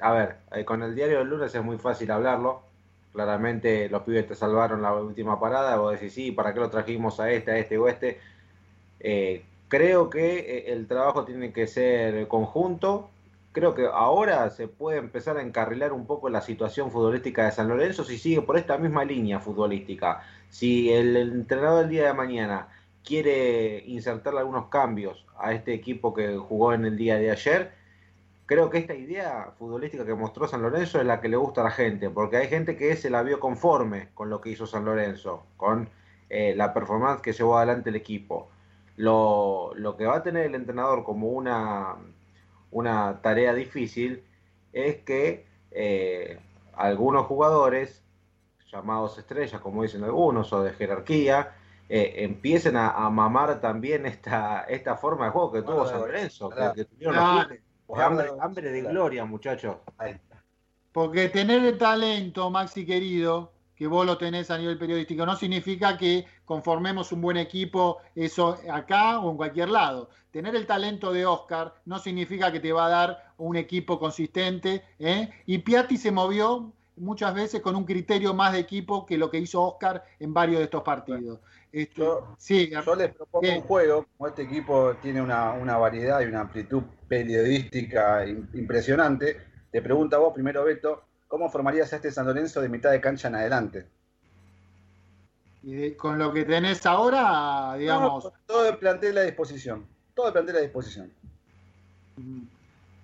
A 0.00 0.12
ver, 0.12 0.36
eh, 0.52 0.64
con 0.64 0.82
el 0.82 0.94
diario 0.94 1.18
del 1.18 1.28
lunes 1.28 1.54
es 1.54 1.62
muy 1.62 1.78
fácil 1.78 2.10
hablarlo. 2.10 2.62
Claramente 3.12 3.88
los 3.90 4.02
pibes 4.02 4.26
te 4.26 4.34
salvaron 4.34 4.80
la 4.80 4.94
última 4.94 5.38
parada, 5.38 5.76
vos 5.76 5.92
decís, 5.92 6.14
sí, 6.14 6.32
¿para 6.32 6.54
qué 6.54 6.60
lo 6.60 6.70
trajimos 6.70 7.20
a 7.20 7.30
este, 7.30 7.50
a 7.50 7.58
este 7.58 7.76
o 7.76 7.88
este? 7.88 8.18
Eh, 9.00 9.44
creo 9.68 10.08
que 10.08 10.64
el 10.68 10.86
trabajo 10.86 11.24
tiene 11.24 11.52
que 11.52 11.66
ser 11.66 12.26
conjunto. 12.28 13.10
Creo 13.52 13.74
que 13.74 13.86
ahora 13.86 14.48
se 14.48 14.68
puede 14.68 14.98
empezar 14.98 15.36
a 15.36 15.42
encarrilar 15.42 15.92
un 15.92 16.06
poco 16.06 16.30
la 16.30 16.40
situación 16.40 16.90
futbolística 16.90 17.44
de 17.44 17.52
San 17.52 17.68
Lorenzo 17.68 18.04
si 18.04 18.16
sigue 18.16 18.40
por 18.40 18.56
esta 18.56 18.78
misma 18.78 19.04
línea 19.04 19.40
futbolística. 19.40 20.22
Si 20.48 20.90
el 20.90 21.16
entrenador 21.16 21.80
del 21.80 21.90
día 21.90 22.06
de 22.06 22.14
mañana 22.14 22.68
quiere 23.04 23.82
insertarle 23.86 24.40
algunos 24.40 24.68
cambios 24.68 25.26
a 25.38 25.52
este 25.52 25.74
equipo 25.74 26.14
que 26.14 26.36
jugó 26.36 26.72
en 26.72 26.84
el 26.84 26.96
día 26.96 27.16
de 27.16 27.30
ayer. 27.30 27.72
Creo 28.46 28.70
que 28.70 28.78
esta 28.78 28.94
idea 28.94 29.52
futbolística 29.58 30.04
que 30.04 30.14
mostró 30.14 30.46
San 30.46 30.62
Lorenzo 30.62 31.00
es 31.00 31.06
la 31.06 31.20
que 31.20 31.28
le 31.28 31.36
gusta 31.36 31.62
a 31.62 31.64
la 31.64 31.70
gente, 31.70 32.10
porque 32.10 32.36
hay 32.36 32.48
gente 32.48 32.76
que 32.76 32.96
se 32.96 33.10
la 33.10 33.22
vio 33.22 33.40
conforme 33.40 34.10
con 34.14 34.30
lo 34.30 34.40
que 34.40 34.50
hizo 34.50 34.66
San 34.66 34.84
Lorenzo, 34.84 35.46
con 35.56 35.88
eh, 36.28 36.54
la 36.56 36.74
performance 36.74 37.22
que 37.22 37.32
llevó 37.32 37.56
adelante 37.56 37.90
el 37.90 37.96
equipo. 37.96 38.48
Lo, 38.96 39.72
lo, 39.74 39.96
que 39.96 40.06
va 40.06 40.16
a 40.16 40.22
tener 40.22 40.46
el 40.46 40.54
entrenador 40.54 41.02
como 41.04 41.28
una, 41.28 41.96
una 42.70 43.20
tarea 43.22 43.54
difícil 43.54 44.22
es 44.72 44.96
que 44.98 45.46
eh, 45.70 46.38
algunos 46.74 47.26
jugadores, 47.26 48.02
llamados 48.70 49.18
estrellas, 49.18 49.60
como 49.60 49.82
dicen 49.82 50.04
algunos, 50.04 50.52
o 50.52 50.62
de 50.62 50.72
jerarquía, 50.72 51.54
eh, 51.94 52.24
empiecen 52.24 52.74
a, 52.74 53.10
mamar 53.10 53.60
también 53.60 54.06
esta, 54.06 54.62
esta 54.62 54.96
forma 54.96 55.26
de 55.26 55.30
juego 55.30 55.52
que 55.52 55.60
tuvo 55.60 55.86
San 55.86 56.00
Lorenzo, 56.00 56.48
que, 56.48 56.86
tuvieron 56.86 57.18
hambre, 58.40 58.70
de 58.70 58.80
gloria, 58.80 59.26
muchachos. 59.26 59.76
Porque 60.90 61.28
tener 61.28 61.62
el 61.62 61.76
talento, 61.76 62.48
Maxi 62.48 62.86
querido, 62.86 63.52
que 63.76 63.86
vos 63.86 64.06
lo 64.06 64.16
tenés 64.16 64.50
a 64.50 64.56
nivel 64.56 64.78
periodístico, 64.78 65.26
no 65.26 65.36
significa 65.36 65.98
que 65.98 66.24
conformemos 66.46 67.12
un 67.12 67.20
buen 67.20 67.36
equipo, 67.36 67.98
eso 68.14 68.56
acá 68.72 69.18
o 69.18 69.30
en 69.30 69.36
cualquier 69.36 69.68
lado. 69.68 70.08
Tener 70.30 70.56
el 70.56 70.66
talento 70.66 71.12
de 71.12 71.26
Oscar 71.26 71.74
no 71.84 71.98
significa 71.98 72.50
que 72.50 72.60
te 72.60 72.72
va 72.72 72.86
a 72.86 72.88
dar 72.88 73.34
un 73.36 73.54
equipo 73.56 73.98
consistente. 73.98 74.82
¿eh? 74.98 75.28
Y 75.44 75.58
Piatti 75.58 75.98
se 75.98 76.10
movió 76.10 76.72
muchas 76.96 77.34
veces 77.34 77.60
con 77.60 77.76
un 77.76 77.84
criterio 77.84 78.34
más 78.34 78.52
de 78.52 78.60
equipo 78.60 79.06
que 79.06 79.18
lo 79.18 79.30
que 79.30 79.38
hizo 79.38 79.62
Oscar 79.62 80.04
en 80.18 80.32
varios 80.32 80.58
de 80.58 80.64
estos 80.64 80.82
partidos. 80.82 81.40
Yo, 81.72 82.34
sí, 82.38 82.70
yo 82.70 82.94
les 82.94 83.14
propongo 83.14 83.48
un 83.48 83.62
juego, 83.62 84.06
como 84.16 84.28
este 84.28 84.42
equipo 84.42 84.94
tiene 85.00 85.22
una, 85.22 85.78
variedad 85.78 86.20
y 86.20 86.26
una 86.26 86.40
amplitud 86.40 86.82
periodística 87.08 88.26
impresionante, 88.26 89.38
te 89.70 89.80
pregunto 89.80 90.16
a 90.16 90.18
vos 90.18 90.34
primero, 90.34 90.64
Beto, 90.64 91.04
¿cómo 91.26 91.50
formarías 91.50 91.92
a 91.92 91.96
este 91.96 92.12
San 92.12 92.26
Lorenzo 92.26 92.60
de 92.60 92.68
mitad 92.68 92.90
de 92.90 93.00
cancha 93.00 93.28
en 93.28 93.36
adelante? 93.36 93.86
Y 95.62 95.92
con 95.92 96.18
lo 96.18 96.32
que 96.32 96.44
tenés 96.44 96.84
ahora, 96.84 97.74
digamos... 97.78 98.30
todo 98.46 98.68
el 98.68 98.76
plantel 98.76 99.16
a 99.16 99.22
disposición, 99.22 99.86
todo 100.14 100.26
el 100.26 100.32
plantel 100.34 100.56
a 100.56 100.60
disposición. 100.60 101.10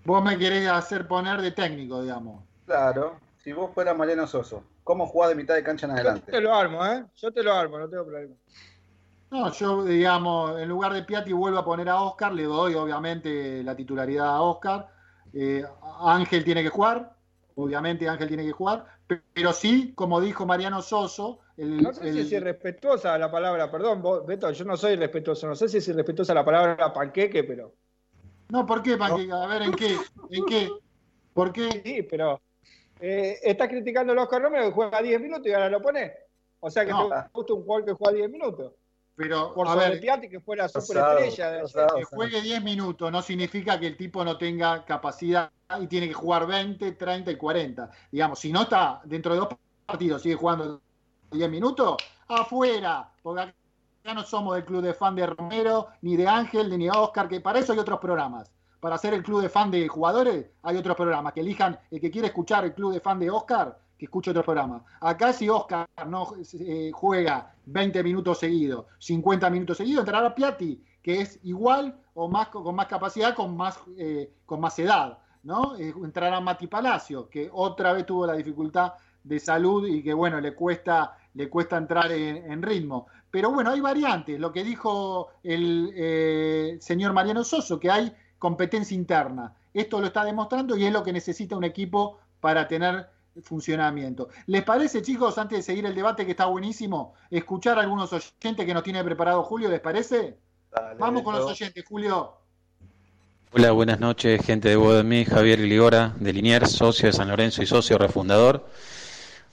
Vos 0.04 0.24
me 0.24 0.36
querés 0.36 0.68
hacer 0.68 1.08
poner 1.08 1.40
de 1.40 1.52
técnico, 1.52 2.02
digamos. 2.02 2.42
Claro, 2.66 3.18
si 3.48 3.54
vos 3.54 3.70
fueras 3.72 3.96
Mariano 3.96 4.26
Soso, 4.26 4.62
¿cómo 4.84 5.06
jugás 5.06 5.30
de 5.30 5.34
mitad 5.34 5.54
de 5.54 5.62
cancha 5.62 5.86
en 5.86 5.92
adelante? 5.92 6.26
Yo 6.26 6.32
te 6.32 6.40
lo 6.42 6.54
armo, 6.54 6.84
¿eh? 6.84 7.06
Yo 7.16 7.32
te 7.32 7.42
lo 7.42 7.54
armo, 7.54 7.78
no 7.78 7.88
tengo 7.88 8.04
problema. 8.04 8.34
No, 9.30 9.50
yo, 9.54 9.84
digamos, 9.84 10.60
en 10.60 10.68
lugar 10.68 10.92
de 10.92 11.02
Piatti 11.02 11.32
vuelvo 11.32 11.58
a 11.58 11.64
poner 11.64 11.88
a 11.88 12.02
Oscar, 12.02 12.34
le 12.34 12.42
doy 12.42 12.74
obviamente 12.74 13.62
la 13.62 13.74
titularidad 13.74 14.28
a 14.28 14.42
Oscar. 14.42 14.88
Eh, 15.32 15.64
Ángel 16.02 16.44
tiene 16.44 16.62
que 16.62 16.68
jugar, 16.68 17.14
obviamente 17.54 18.06
Ángel 18.06 18.28
tiene 18.28 18.44
que 18.44 18.52
jugar, 18.52 18.84
pero 19.32 19.54
sí, 19.54 19.94
como 19.94 20.20
dijo 20.20 20.44
Mariano 20.44 20.82
Soso. 20.82 21.38
El, 21.56 21.82
no 21.82 21.94
sé 21.94 22.12
si 22.12 22.20
es 22.20 22.32
irrespetuosa 22.32 23.16
la 23.16 23.30
palabra, 23.30 23.70
perdón, 23.70 24.02
Beto, 24.26 24.50
yo 24.50 24.64
no 24.66 24.76
soy 24.76 24.92
irrespetuoso, 24.92 25.46
no 25.46 25.54
sé 25.54 25.70
si 25.70 25.78
es 25.78 25.88
irrespetuosa 25.88 26.34
la 26.34 26.44
palabra 26.44 26.92
panqueque, 26.92 27.44
pero. 27.44 27.72
No, 28.50 28.66
¿por 28.66 28.82
qué 28.82 28.98
panqueque? 28.98 29.32
A 29.32 29.46
ver, 29.46 29.62
¿en 29.62 29.72
qué? 29.72 29.96
¿En 30.32 30.44
qué? 30.44 30.68
¿Por 31.32 31.50
qué? 31.50 31.80
Sí, 31.82 32.02
pero 32.02 32.42
eh, 33.00 33.38
estás 33.42 33.68
criticando 33.68 34.12
a 34.12 34.22
Oscar 34.22 34.42
Romero 34.42 34.66
que 34.66 34.72
juega 34.72 35.02
10 35.02 35.20
minutos 35.20 35.46
y 35.46 35.52
ahora 35.52 35.68
lo 35.68 35.80
pone. 35.80 36.12
O 36.60 36.70
sea 36.70 36.84
que 36.84 36.92
te 36.92 37.28
gusta 37.32 37.54
un 37.54 37.62
jugador 37.62 37.84
que 37.84 37.92
juega 37.92 38.16
10 38.16 38.30
minutos. 38.30 38.72
Pero, 39.14 39.52
por 39.52 39.66
sobre 39.66 39.96
Piatti, 39.96 40.28
que 40.28 40.38
fuera 40.38 40.68
superestrella. 40.68 41.62
que 41.96 42.04
juegue 42.04 42.40
10 42.40 42.62
minutos 42.62 43.10
no 43.10 43.20
significa 43.20 43.78
que 43.78 43.88
el 43.88 43.96
tipo 43.96 44.24
no 44.24 44.38
tenga 44.38 44.84
capacidad 44.84 45.50
y 45.80 45.88
tiene 45.88 46.06
que 46.06 46.14
jugar 46.14 46.46
20, 46.46 46.92
30 46.92 47.32
y 47.32 47.36
40. 47.36 47.90
Digamos, 48.12 48.38
si 48.38 48.52
no 48.52 48.62
está 48.62 49.00
dentro 49.04 49.34
de 49.34 49.40
dos 49.40 49.48
partidos, 49.86 50.22
sigue 50.22 50.36
jugando 50.36 50.80
10 51.32 51.50
minutos, 51.50 51.96
afuera. 52.28 53.10
Porque 53.22 53.42
acá 53.42 54.14
no 54.14 54.22
somos 54.22 54.54
del 54.54 54.64
club 54.64 54.82
de 54.82 54.94
fan 54.94 55.16
de 55.16 55.26
Romero, 55.26 55.88
ni 56.02 56.16
de 56.16 56.28
Ángel, 56.28 56.70
ni 56.70 56.84
de 56.84 56.90
Oscar, 56.92 57.28
que 57.28 57.40
para 57.40 57.58
eso 57.58 57.72
hay 57.72 57.78
otros 57.80 57.98
programas 57.98 58.48
para 58.80 58.94
hacer 58.94 59.14
el 59.14 59.22
club 59.22 59.42
de 59.42 59.48
fan 59.48 59.70
de 59.70 59.88
jugadores, 59.88 60.46
hay 60.62 60.76
otros 60.76 60.96
programas 60.96 61.32
que 61.32 61.40
elijan 61.40 61.78
el 61.90 62.00
que 62.00 62.10
quiere 62.10 62.28
escuchar 62.28 62.64
el 62.64 62.74
club 62.74 62.92
de 62.92 63.00
fan 63.00 63.18
de 63.18 63.30
Oscar, 63.30 63.76
que 63.98 64.04
escuche 64.04 64.30
otro 64.30 64.44
programa. 64.44 64.84
Acá 65.00 65.32
si 65.32 65.48
Oscar 65.48 65.88
no 66.06 66.32
eh, 66.60 66.90
juega 66.94 67.52
20 67.66 68.02
minutos 68.04 68.38
seguidos, 68.38 68.86
50 69.00 69.50
minutos 69.50 69.76
seguidos, 69.76 70.02
entrará 70.02 70.34
Piatti, 70.34 70.80
que 71.02 71.20
es 71.20 71.40
igual 71.42 71.98
o 72.14 72.28
más 72.28 72.48
con 72.48 72.74
más 72.74 72.86
capacidad, 72.86 73.34
con 73.34 73.56
más, 73.56 73.78
eh, 73.96 74.32
con 74.46 74.60
más 74.60 74.78
edad. 74.78 75.18
¿no? 75.42 75.76
Eh, 75.76 75.92
entrará 76.04 76.40
Mati 76.40 76.68
Palacio, 76.68 77.28
que 77.28 77.50
otra 77.52 77.92
vez 77.92 78.06
tuvo 78.06 78.26
la 78.26 78.34
dificultad 78.34 78.92
de 79.24 79.40
salud 79.40 79.86
y 79.86 80.02
que 80.02 80.14
bueno, 80.14 80.40
le 80.40 80.54
cuesta, 80.54 81.16
le 81.34 81.48
cuesta 81.48 81.76
entrar 81.76 82.12
en, 82.12 82.62
ritmo. 82.62 83.06
Pero 83.30 83.50
bueno, 83.50 83.70
hay 83.70 83.80
variantes, 83.80 84.38
lo 84.38 84.52
que 84.52 84.64
dijo 84.64 85.28
el 85.42 86.78
señor 86.80 87.12
Mariano 87.12 87.44
Soso, 87.44 87.78
que 87.78 87.90
hay 87.90 88.12
competencia 88.38 88.94
interna. 88.94 89.54
Esto 89.74 90.00
lo 90.00 90.06
está 90.06 90.24
demostrando 90.24 90.76
y 90.76 90.84
es 90.84 90.92
lo 90.92 91.02
que 91.02 91.12
necesita 91.12 91.56
un 91.56 91.64
equipo 91.64 92.18
para 92.40 92.66
tener 92.68 93.08
funcionamiento. 93.42 94.28
¿Les 94.46 94.62
parece, 94.62 95.02
chicos, 95.02 95.38
antes 95.38 95.58
de 95.58 95.62
seguir 95.62 95.86
el 95.86 95.94
debate 95.94 96.24
que 96.24 96.32
está 96.32 96.46
buenísimo, 96.46 97.14
escuchar 97.30 97.78
a 97.78 97.82
algunos 97.82 98.12
oyentes 98.12 98.66
que 98.66 98.74
nos 98.74 98.82
tiene 98.82 99.04
preparado 99.04 99.42
Julio? 99.42 99.68
¿Les 99.68 99.80
parece? 99.80 100.38
Vamos 100.98 101.22
con 101.22 101.34
los 101.34 101.44
oyentes, 101.46 101.84
Julio. 101.86 102.32
Hola, 103.52 103.70
buenas 103.70 103.98
noches, 103.98 104.44
gente 104.44 104.68
de 104.68 104.76
Bodemí, 104.76 105.24
Javier 105.24 105.60
Ligora, 105.60 106.14
de 106.20 106.32
Liniers, 106.32 106.72
socio 106.72 107.06
de 107.06 107.14
San 107.14 107.28
Lorenzo 107.28 107.62
y 107.62 107.66
socio 107.66 107.96
refundador. 107.96 108.66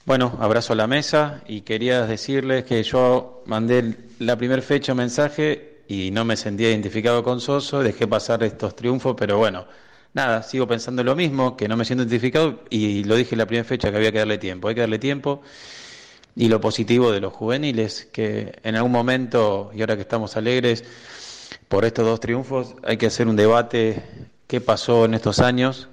Bueno, 0.04 0.36
abrazo 0.38 0.74
a 0.74 0.76
la 0.76 0.86
mesa 0.86 1.42
y 1.48 1.62
quería 1.62 2.06
decirles 2.06 2.64
que 2.64 2.82
yo 2.82 3.42
mandé 3.46 3.96
la 4.18 4.36
primera 4.36 4.60
fecha 4.60 4.94
mensaje 4.94 5.75
y 5.88 6.10
no 6.10 6.24
me 6.24 6.36
sentía 6.36 6.70
identificado 6.70 7.22
con 7.22 7.40
Soso, 7.40 7.82
dejé 7.82 8.06
pasar 8.06 8.42
estos 8.42 8.74
triunfos, 8.76 9.14
pero 9.18 9.38
bueno, 9.38 9.66
nada, 10.14 10.42
sigo 10.42 10.66
pensando 10.66 11.04
lo 11.04 11.14
mismo, 11.14 11.56
que 11.56 11.68
no 11.68 11.76
me 11.76 11.84
siento 11.84 12.02
identificado 12.04 12.64
y 12.70 13.04
lo 13.04 13.16
dije 13.16 13.34
en 13.34 13.38
la 13.38 13.46
primera 13.46 13.64
fecha 13.68 13.90
que 13.90 13.96
había 13.96 14.12
que 14.12 14.18
darle 14.18 14.38
tiempo, 14.38 14.68
hay 14.68 14.74
que 14.74 14.80
darle 14.80 14.98
tiempo. 14.98 15.42
Y 16.34 16.48
lo 16.48 16.60
positivo 16.60 17.12
de 17.12 17.20
los 17.20 17.32
juveniles, 17.32 18.08
que 18.12 18.58
en 18.62 18.76
algún 18.76 18.92
momento, 18.92 19.70
y 19.74 19.80
ahora 19.80 19.96
que 19.96 20.02
estamos 20.02 20.36
alegres 20.36 20.84
por 21.68 21.84
estos 21.84 22.04
dos 22.04 22.20
triunfos, 22.20 22.74
hay 22.84 22.98
que 22.98 23.06
hacer 23.06 23.26
un 23.26 23.36
debate 23.36 24.02
qué 24.46 24.60
pasó 24.60 25.06
en 25.06 25.14
estos 25.14 25.38
años. 25.38 25.88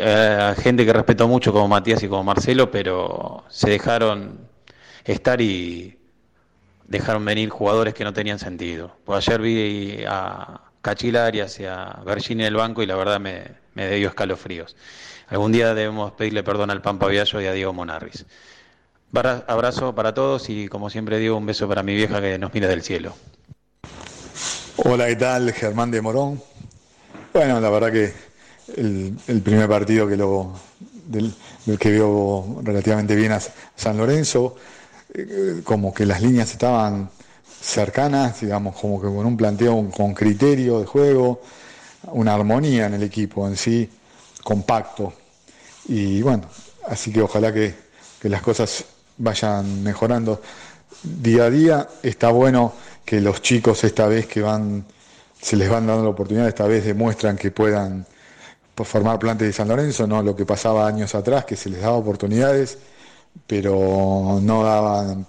A 0.00 0.54
gente 0.60 0.84
que 0.86 0.92
respeto 0.92 1.28
mucho 1.28 1.52
como 1.52 1.68
Matías 1.68 2.02
y 2.02 2.08
como 2.08 2.24
Marcelo, 2.24 2.70
pero 2.70 3.44
se 3.48 3.70
dejaron 3.70 4.48
estar 5.04 5.40
y 5.40 5.98
dejaron 6.86 7.24
venir 7.24 7.48
jugadores 7.50 7.94
que 7.94 8.04
no 8.04 8.12
tenían 8.12 8.38
sentido. 8.38 8.96
Pues 9.04 9.26
ayer 9.26 9.40
vi 9.40 10.04
a 10.06 10.60
Cachilari 10.82 11.40
hacia 11.40 11.98
Virginia 12.06 12.44
del 12.46 12.56
banco 12.56 12.82
y 12.82 12.86
la 12.86 12.96
verdad 12.96 13.20
me, 13.20 13.44
me 13.74 13.90
dio 13.96 14.08
escalofríos. 14.08 14.76
Algún 15.28 15.52
día 15.52 15.74
debemos 15.74 16.12
pedirle 16.12 16.42
perdón 16.42 16.70
al 16.70 16.82
Pampa 16.82 17.06
Viallo 17.06 17.40
y 17.40 17.46
a 17.46 17.52
Diego 17.52 17.72
Monarris. 17.72 18.26
Abrazo 19.46 19.94
para 19.94 20.12
todos 20.12 20.50
y 20.50 20.68
como 20.68 20.90
siempre 20.90 21.18
digo 21.18 21.36
un 21.36 21.46
beso 21.46 21.68
para 21.68 21.82
mi 21.82 21.94
vieja 21.94 22.20
que 22.20 22.36
nos 22.38 22.52
mira 22.52 22.66
del 22.68 22.82
cielo. 22.82 23.14
Hola, 24.76 25.06
¿qué 25.06 25.16
tal? 25.16 25.52
Germán 25.52 25.92
de 25.92 26.02
Morón. 26.02 26.42
Bueno, 27.32 27.60
la 27.60 27.70
verdad 27.70 27.92
que 27.92 28.12
el, 28.76 29.40
primer 29.42 29.68
partido 29.68 30.08
que 30.08 30.16
lo, 30.16 30.52
del, 31.06 31.32
que 31.78 31.92
vio 31.92 32.60
relativamente 32.62 33.14
bien 33.14 33.32
a 33.32 33.40
San 33.76 33.96
Lorenzo, 33.96 34.56
eh, 35.16 35.60
como 35.62 35.94
que 35.94 36.04
las 36.06 36.20
líneas 36.20 36.50
estaban 36.50 37.08
cercanas, 37.60 38.40
digamos, 38.40 38.74
como 38.76 39.00
que 39.00 39.06
con 39.06 39.24
un 39.24 39.36
planteo 39.36 39.88
con 39.90 40.12
criterio 40.12 40.80
de 40.80 40.86
juego, 40.86 41.40
una 42.12 42.34
armonía 42.34 42.86
en 42.86 42.94
el 42.94 43.02
equipo 43.04 43.46
en 43.46 43.56
sí, 43.56 43.88
compacto. 44.42 45.12
Y 45.86 46.20
bueno, 46.20 46.44
así 46.88 47.12
que 47.12 47.22
ojalá 47.22 47.52
que, 47.52 47.84
las 48.22 48.42
cosas 48.42 48.86
vayan 49.18 49.82
mejorando 49.82 50.40
día 51.02 51.44
a 51.44 51.50
día. 51.50 51.88
Está 52.02 52.30
bueno 52.30 52.72
que 53.04 53.20
los 53.20 53.42
chicos 53.42 53.84
esta 53.84 54.06
vez 54.08 54.26
que 54.26 54.40
van, 54.40 54.84
se 55.40 55.56
les 55.56 55.68
van 55.68 55.86
dando 55.86 56.02
la 56.02 56.08
oportunidad, 56.08 56.48
esta 56.48 56.66
vez 56.66 56.84
demuestran 56.84 57.36
que 57.36 57.50
puedan 57.50 58.06
formar 58.74 59.18
plantes 59.18 59.46
de 59.46 59.52
San 59.52 59.68
Lorenzo, 59.68 60.06
no 60.06 60.22
lo 60.22 60.34
que 60.34 60.46
pasaba 60.46 60.88
años 60.88 61.14
atrás, 61.14 61.44
que 61.44 61.54
se 61.54 61.68
les 61.68 61.82
daba 61.82 61.96
oportunidades 61.96 62.78
pero 63.46 64.38
no 64.40 64.62
daban 64.62 65.26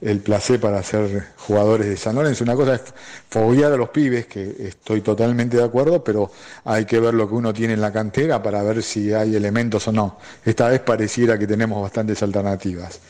el 0.00 0.20
placer 0.20 0.58
para 0.60 0.82
ser 0.82 1.28
jugadores 1.36 1.88
de 1.88 1.96
San 1.96 2.14
Lorenzo. 2.14 2.44
Una 2.44 2.54
cosa 2.54 2.76
es 2.76 2.82
fobiar 3.28 3.72
a 3.72 3.76
los 3.76 3.90
pibes, 3.90 4.26
que 4.26 4.56
estoy 4.60 5.02
totalmente 5.02 5.58
de 5.58 5.64
acuerdo, 5.64 6.02
pero 6.02 6.30
hay 6.64 6.86
que 6.86 6.98
ver 7.00 7.14
lo 7.14 7.28
que 7.28 7.34
uno 7.34 7.52
tiene 7.52 7.74
en 7.74 7.80
la 7.80 7.92
cantera 7.92 8.42
para 8.42 8.62
ver 8.62 8.82
si 8.82 9.12
hay 9.12 9.36
elementos 9.36 9.86
o 9.88 9.92
no. 9.92 10.18
Esta 10.44 10.68
vez 10.68 10.80
pareciera 10.80 11.38
que 11.38 11.46
tenemos 11.46 11.82
bastantes 11.82 12.22
alternativas. 12.22 13.00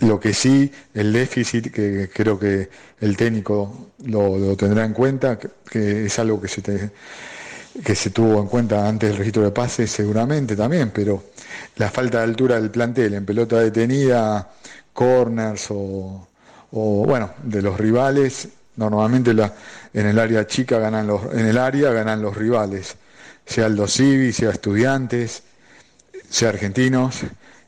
Lo 0.00 0.20
que 0.20 0.34
sí, 0.34 0.70
el 0.92 1.12
déficit, 1.12 1.72
que 1.72 2.10
creo 2.12 2.38
que 2.38 2.68
el 3.00 3.16
técnico 3.16 3.90
lo, 4.04 4.56
tendrá 4.56 4.84
en 4.84 4.92
cuenta, 4.92 5.38
que, 5.38 6.06
es 6.06 6.18
algo 6.18 6.40
que 6.40 6.48
se, 6.48 6.90
que 7.82 7.94
se 7.94 8.10
tuvo 8.10 8.40
en 8.40 8.46
cuenta 8.46 8.86
antes 8.86 9.10
del 9.10 9.18
registro 9.18 9.42
de 9.42 9.50
pases 9.50 9.90
seguramente 9.90 10.54
también, 10.54 10.90
pero 10.90 11.24
la 11.76 11.90
falta 11.90 12.18
de 12.18 12.24
altura 12.24 12.60
del 12.60 12.70
plantel 12.70 13.14
en 13.14 13.26
pelota 13.26 13.58
detenida, 13.58 14.50
corners 14.92 15.66
o, 15.70 16.28
bueno, 16.70 17.32
de 17.42 17.62
los 17.62 17.78
rivales, 17.78 18.48
normalmente 18.76 19.34
la, 19.34 19.52
en 19.92 20.06
el 20.06 20.18
área 20.18 20.46
chica 20.46 20.78
ganan 20.78 21.06
los, 21.06 21.24
en 21.32 21.46
el 21.46 21.58
área 21.58 21.90
ganan 21.90 22.22
los 22.22 22.36
rivales, 22.36 22.96
sea 23.44 23.66
el 23.66 23.88
Civi, 23.88 24.32
sea 24.32 24.50
estudiantes, 24.50 25.42
sea 26.28 26.50
argentinos, 26.50 27.22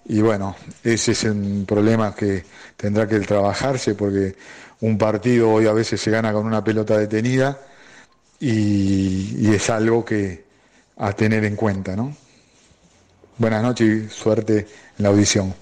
y 0.07 0.21
bueno, 0.21 0.57
ese 0.85 1.13
es 1.13 1.25
un 1.25 1.65
problema 1.67 2.15
que 2.15 2.45
tendrá 2.77 3.09
que 3.09 3.19
trabajarse 3.21 3.95
porque 3.95 4.37
un 4.81 4.99
partido 4.99 5.51
hoy 5.51 5.67
a 5.67 5.73
veces 5.73 6.01
se 6.01 6.11
gana 6.11 6.33
con 6.33 6.47
una 6.47 6.63
pelota 6.63 6.97
detenida 6.97 7.59
y, 8.41 9.37
y 9.39 9.55
es 9.55 9.71
algo 9.71 10.05
que 10.05 10.45
a 10.97 11.13
tener 11.13 11.45
en 11.45 11.57
cuenta, 11.57 11.95
¿no? 11.97 12.17
Buenas 13.39 13.63
noches 13.63 13.89
y 13.89 14.09
suerte 14.09 14.67
en 14.99 15.03
la 15.03 15.11
audición. 15.11 15.55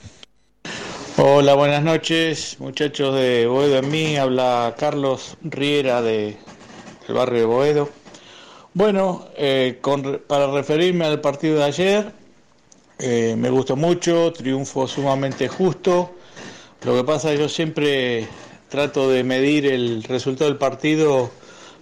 Hola, 1.17 1.55
buenas 1.55 1.83
noches, 1.83 2.57
muchachos 2.59 3.15
de 3.15 3.47
Boedo 3.47 3.79
en 3.79 3.91
mí. 3.91 4.17
Habla 4.17 4.75
Carlos 4.79 5.37
Riera 5.43 6.03
de, 6.03 6.37
del 7.07 7.17
barrio 7.17 7.41
de 7.41 7.47
Boedo. 7.47 7.91
Bueno, 8.75 9.29
eh, 9.37 9.81
para 10.27 10.51
referirme 10.51 11.05
al 11.05 11.21
partido 11.21 11.59
de 11.59 11.65
ayer, 11.65 12.13
eh, 12.99 13.37
me 13.39 13.49
gustó 13.51 13.77
mucho, 13.77 14.33
triunfo 14.33 14.89
sumamente 14.89 15.47
justo. 15.47 16.15
Lo 16.85 16.97
que 16.97 17.05
pasa 17.05 17.31
es 17.31 17.37
que 17.37 17.43
yo 17.43 17.49
siempre 17.49 18.27
trato 18.69 19.09
de 19.09 19.23
medir 19.23 19.67
el 19.67 20.03
resultado 20.03 20.51
del 20.51 20.59
partido, 20.59 21.31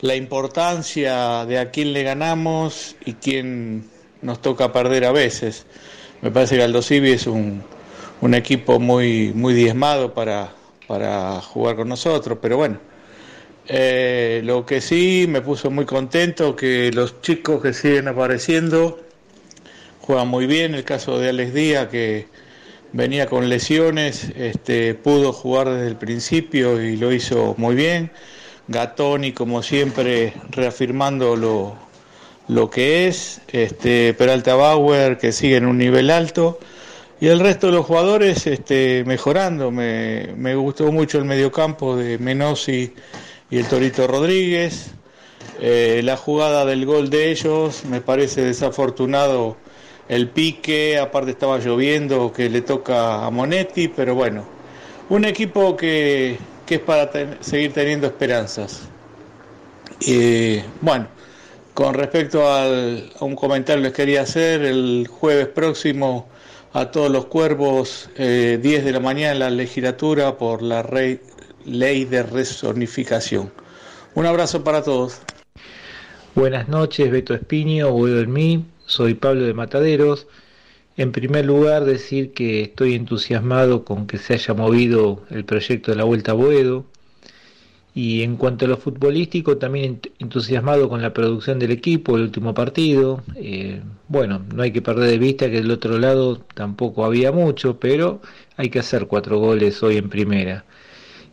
la 0.02 0.16
importancia 0.16 1.46
de 1.46 1.58
a 1.58 1.70
quién 1.70 1.92
le 1.92 2.02
ganamos 2.02 2.96
y 3.04 3.14
quién 3.14 3.88
nos 4.20 4.42
toca 4.42 4.72
perder 4.72 5.04
a 5.04 5.12
veces. 5.12 5.64
Me 6.20 6.30
parece 6.30 6.56
que 6.56 6.62
Aldo 6.62 6.82
Civi 6.82 7.12
es 7.12 7.26
un, 7.26 7.62
un 8.20 8.34
equipo 8.34 8.80
muy, 8.80 9.32
muy 9.34 9.54
diezmado 9.54 10.12
para, 10.12 10.52
para 10.88 11.40
jugar 11.40 11.76
con 11.76 11.88
nosotros, 11.88 12.38
pero 12.42 12.56
bueno. 12.56 12.78
Eh, 13.68 14.42
lo 14.44 14.66
que 14.66 14.80
sí 14.80 15.26
me 15.28 15.40
puso 15.40 15.70
muy 15.70 15.84
contento 15.84 16.56
que 16.56 16.90
los 16.92 17.20
chicos 17.20 17.62
que 17.62 17.72
siguen 17.72 18.08
apareciendo 18.08 19.00
juegan 20.00 20.26
muy 20.26 20.46
bien. 20.46 20.74
El 20.74 20.82
caso 20.82 21.20
de 21.20 21.28
Alex 21.28 21.54
Díaz, 21.54 21.88
que 21.88 22.26
venía 22.92 23.26
con 23.26 23.48
lesiones, 23.48 24.32
este, 24.36 24.94
pudo 24.94 25.32
jugar 25.32 25.70
desde 25.70 25.86
el 25.86 25.96
principio 25.96 26.82
y 26.82 26.96
lo 26.96 27.12
hizo 27.12 27.54
muy 27.56 27.76
bien. 27.76 28.10
Gatoni, 28.72 29.32
como 29.32 29.62
siempre, 29.62 30.34
reafirmando 30.50 31.36
lo, 31.36 31.76
lo 32.48 32.70
que 32.70 33.06
es, 33.06 33.40
este, 33.48 34.14
Peralta 34.14 34.56
Bauer 34.56 35.18
que 35.18 35.30
sigue 35.30 35.56
en 35.56 35.66
un 35.66 35.78
nivel 35.78 36.10
alto 36.10 36.58
y 37.20 37.28
el 37.28 37.38
resto 37.38 37.68
de 37.68 37.74
los 37.74 37.86
jugadores 37.86 38.48
este, 38.48 39.04
mejorando. 39.06 39.70
Me, 39.70 40.34
me 40.36 40.56
gustó 40.56 40.90
mucho 40.90 41.18
el 41.18 41.24
mediocampo 41.24 41.94
de 41.96 42.18
Menosi 42.18 42.92
y 43.48 43.58
el 43.58 43.66
Torito 43.66 44.08
Rodríguez. 44.08 44.90
Eh, 45.60 46.00
la 46.02 46.16
jugada 46.16 46.64
del 46.64 46.84
gol 46.84 47.10
de 47.10 47.30
ellos 47.30 47.84
me 47.84 48.00
parece 48.00 48.42
desafortunado 48.42 49.56
el 50.08 50.28
pique, 50.30 50.98
aparte 50.98 51.30
estaba 51.30 51.58
lloviendo 51.58 52.32
que 52.32 52.50
le 52.50 52.62
toca 52.62 53.24
a 53.24 53.30
Monetti, 53.30 53.86
pero 53.86 54.16
bueno, 54.16 54.44
un 55.08 55.24
equipo 55.24 55.76
que, 55.76 56.38
que 56.72 56.76
es 56.76 56.80
para 56.80 57.10
seguir 57.40 57.74
teniendo 57.74 58.06
esperanzas. 58.06 58.88
Y 60.00 60.60
bueno, 60.80 61.06
con 61.74 61.92
respecto 61.92 62.46
a 62.46 62.66
un 63.20 63.36
comentario 63.36 63.82
les 63.82 63.92
quería 63.92 64.22
hacer, 64.22 64.62
el 64.62 65.06
jueves 65.06 65.48
próximo 65.48 66.28
a 66.72 66.90
todos 66.90 67.10
los 67.10 67.26
cuervos, 67.26 68.08
10 68.16 68.18
eh, 68.18 68.58
de 68.62 68.90
la 68.92 69.00
mañana 69.00 69.32
en 69.32 69.38
la 69.40 69.50
legislatura 69.50 70.38
por 70.38 70.62
la 70.62 70.82
ley 71.66 72.04
de 72.06 72.22
resonificación. 72.22 73.52
Un 74.14 74.24
abrazo 74.24 74.64
para 74.64 74.82
todos. 74.82 75.20
Buenas 76.34 76.68
noches, 76.68 77.10
Beto 77.10 77.34
Espinio, 77.34 77.92
Boedo 77.92 78.20
en 78.20 78.32
mí, 78.32 78.64
soy 78.86 79.12
Pablo 79.12 79.42
de 79.44 79.52
Mataderos. 79.52 80.26
En 80.96 81.10
primer 81.12 81.46
lugar, 81.46 81.84
decir 81.84 82.32
que 82.32 82.62
estoy 82.62 82.94
entusiasmado 82.94 83.84
con 83.84 84.06
que 84.06 84.18
se 84.18 84.34
haya 84.34 84.52
movido 84.52 85.22
el 85.30 85.44
proyecto 85.44 85.90
de 85.90 85.96
la 85.96 86.04
Vuelta 86.04 86.32
a 86.32 86.34
Boedo. 86.34 86.84
Y 87.94 88.22
en 88.22 88.36
cuanto 88.36 88.64
a 88.64 88.68
lo 88.68 88.76
futbolístico, 88.78 89.58
también 89.58 90.00
entusiasmado 90.18 90.88
con 90.88 91.02
la 91.02 91.12
producción 91.12 91.58
del 91.58 91.72
equipo, 91.72 92.16
el 92.16 92.22
último 92.22 92.54
partido. 92.54 93.22
Eh, 93.36 93.82
bueno, 94.08 94.42
no 94.54 94.62
hay 94.62 94.72
que 94.72 94.82
perder 94.82 95.10
de 95.10 95.18
vista 95.18 95.50
que 95.50 95.60
del 95.60 95.70
otro 95.70 95.98
lado 95.98 96.38
tampoco 96.54 97.04
había 97.04 97.32
mucho, 97.32 97.78
pero 97.78 98.20
hay 98.56 98.70
que 98.70 98.78
hacer 98.78 99.06
cuatro 99.06 99.38
goles 99.38 99.82
hoy 99.82 99.96
en 99.98 100.08
primera. 100.08 100.64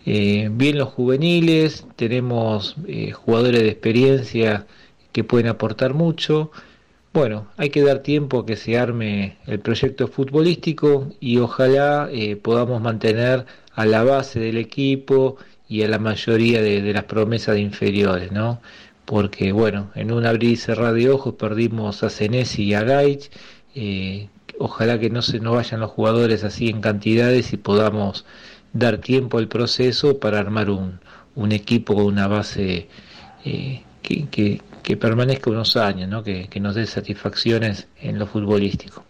Eh, 0.05 0.49
bien 0.51 0.78
los 0.78 0.89
juveniles, 0.89 1.86
tenemos 1.95 2.76
eh, 2.88 3.12
jugadores 3.12 3.62
de 3.62 3.70
experiencia 3.70 4.68
que 5.12 5.24
pueden 5.24 5.47
aportar 5.47 5.93
mucho. 5.93 6.51
Bueno, 7.12 7.47
hay 7.57 7.70
que 7.70 7.82
dar 7.82 7.99
tiempo 7.99 8.39
a 8.39 8.45
que 8.45 8.55
se 8.55 8.78
arme 8.78 9.38
el 9.47 9.60
proyecto 9.60 10.07
futbolístico 10.07 11.10
y 11.20 11.38
ojalá 11.39 12.10
podamos 12.43 12.82
mantener 12.82 13.45
a 13.74 13.86
la 13.86 14.03
base 14.03 14.39
del 14.39 14.57
equipo 14.57 15.38
y 15.70 15.84
a 15.84 15.88
la 15.88 15.99
mayoría 15.99 16.62
de, 16.62 16.82
las 16.93 17.05
promesas 17.05 17.55
de 17.55 17.62
inferiores, 17.62 18.32
¿no? 18.32 18.60
Porque, 19.05 19.51
bueno, 19.51 19.91
en 19.95 20.12
un 20.12 20.26
abrir 20.26 20.51
y 20.51 20.55
cerrar 20.55 20.93
de 20.95 21.10
ojos 21.10 21.36
perdimos 21.36 22.03
a 22.03 22.10
Senesi 22.10 22.64
y 22.64 22.74
a 22.74 22.84
Gaich. 22.84 23.32
Eh, 23.76 24.30
ojalá 24.60 24.99
que 24.99 25.10
no 25.10 25.22
se 25.22 25.39
nos 25.39 25.55
vayan 25.55 25.80
los 25.80 25.91
jugadores 25.91 26.43
así 26.43 26.70
en 26.70 26.82
cantidades 26.82 27.53
y 27.53 27.57
podamos 27.57 28.26
dar 28.74 28.97
tiempo 28.97 29.38
al 29.38 29.47
proceso 29.47 30.20
para 30.20 30.39
armar 30.39 30.70
un, 30.70 30.99
un 31.36 31.51
equipo 31.51 31.95
con 31.95 32.05
una 32.05 32.28
base 32.28 32.88
eh, 33.45 33.84
que, 34.01 34.62
que, 34.84 34.98
permanezca 34.98 35.50
unos 35.50 35.76
años, 35.78 36.10
¿no? 36.10 36.24
que, 36.24 36.48
que 36.48 36.60
nos 36.60 36.76
dé 36.76 36.86
satisfacciones 36.86 37.88
en 38.02 38.20
lo 38.20 38.28
futbolístico. 38.28 39.04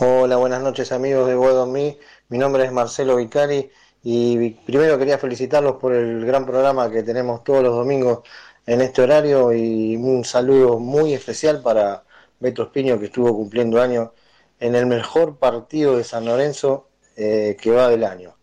Hola, 0.00 0.36
buenas 0.36 0.62
noches 0.62 0.92
amigos 0.92 1.26
de 1.26 1.66
Mí. 1.66 1.98
Mi 2.28 2.38
nombre 2.38 2.64
es 2.64 2.70
Marcelo 2.70 3.16
Vicari 3.16 3.68
y 4.04 4.50
primero 4.50 4.96
quería 4.98 5.18
felicitarlos 5.18 5.76
por 5.76 5.92
el 5.92 6.24
gran 6.24 6.46
programa 6.46 6.90
que 6.90 7.02
tenemos 7.02 7.42
todos 7.42 7.62
los 7.62 7.74
domingos 7.74 8.20
en 8.64 8.80
este 8.80 9.02
horario 9.02 9.52
y 9.52 9.96
un 9.96 10.24
saludo 10.24 10.78
muy 10.78 11.14
especial 11.14 11.62
para 11.62 12.04
Beto 12.38 12.62
Espiño 12.64 12.98
que 12.98 13.06
estuvo 13.06 13.34
cumpliendo 13.34 13.82
años 13.82 14.10
en 14.60 14.76
el 14.76 14.86
mejor 14.86 15.38
partido 15.38 15.96
de 15.96 16.04
San 16.04 16.26
Lorenzo 16.26 16.88
eh, 17.16 17.56
que 17.60 17.70
va 17.70 17.88
del 17.88 18.04
año. 18.04 18.37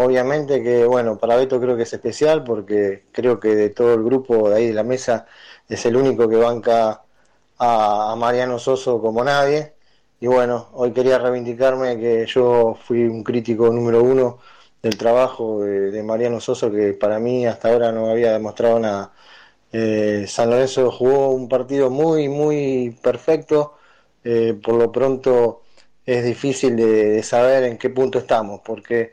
Obviamente 0.00 0.62
que, 0.62 0.84
bueno, 0.84 1.18
para 1.18 1.34
Beto 1.34 1.60
creo 1.60 1.76
que 1.76 1.82
es 1.82 1.92
especial 1.92 2.44
porque 2.44 3.06
creo 3.10 3.40
que 3.40 3.56
de 3.56 3.70
todo 3.70 3.94
el 3.94 4.04
grupo 4.04 4.48
de 4.48 4.56
ahí 4.56 4.66
de 4.68 4.72
la 4.72 4.84
mesa 4.84 5.26
es 5.68 5.84
el 5.86 5.96
único 5.96 6.28
que 6.28 6.36
banca 6.36 7.02
a, 7.58 8.14
Mariano 8.16 8.60
Soso 8.60 9.00
como 9.02 9.24
nadie. 9.24 9.74
Y 10.20 10.28
bueno, 10.28 10.68
hoy 10.74 10.92
quería 10.92 11.18
reivindicarme 11.18 11.98
que 11.98 12.26
yo 12.26 12.76
fui 12.80 13.04
un 13.08 13.24
crítico 13.24 13.70
número 13.70 14.02
uno 14.02 14.38
del 14.82 14.96
trabajo 14.96 15.62
de, 15.62 16.02
Mariano 16.04 16.40
Soso, 16.40 16.70
que 16.70 16.92
para 16.94 17.18
mí 17.18 17.46
hasta 17.46 17.68
ahora 17.70 17.90
no 17.92 18.08
había 18.10 18.32
demostrado 18.32 18.78
nada. 18.78 19.12
Eh, 19.72 20.26
San 20.28 20.50
Lorenzo 20.50 20.90
jugó 20.92 21.30
un 21.30 21.48
partido 21.48 21.90
muy, 21.90 22.28
muy 22.28 22.96
perfecto. 23.02 23.78
Eh, 24.24 24.54
por 24.62 24.76
lo 24.76 24.92
pronto 24.92 25.62
es 26.06 26.24
difícil 26.24 26.76
de, 26.76 27.22
saber 27.22 27.64
en 27.64 27.78
qué 27.78 27.90
punto 27.90 28.18
estamos, 28.18 28.60
porque 28.64 29.12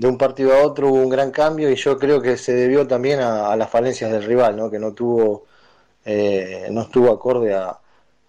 de 0.00 0.08
un 0.08 0.16
partido 0.16 0.54
a 0.54 0.64
otro 0.64 0.88
hubo 0.88 0.96
un 0.96 1.10
gran 1.10 1.30
cambio 1.30 1.70
y 1.70 1.76
yo 1.76 1.98
creo 1.98 2.22
que 2.22 2.38
se 2.38 2.54
debió 2.54 2.86
también 2.86 3.20
a, 3.20 3.54
las 3.54 3.68
falencias 3.68 4.10
del 4.10 4.24
rival, 4.24 4.56
¿no? 4.56 4.70
que 4.70 4.78
no 4.78 4.94
tuvo, 4.94 5.44
eh, 6.06 6.68
no 6.70 6.82
estuvo 6.82 7.10
acorde 7.12 7.52
a, 7.54 7.78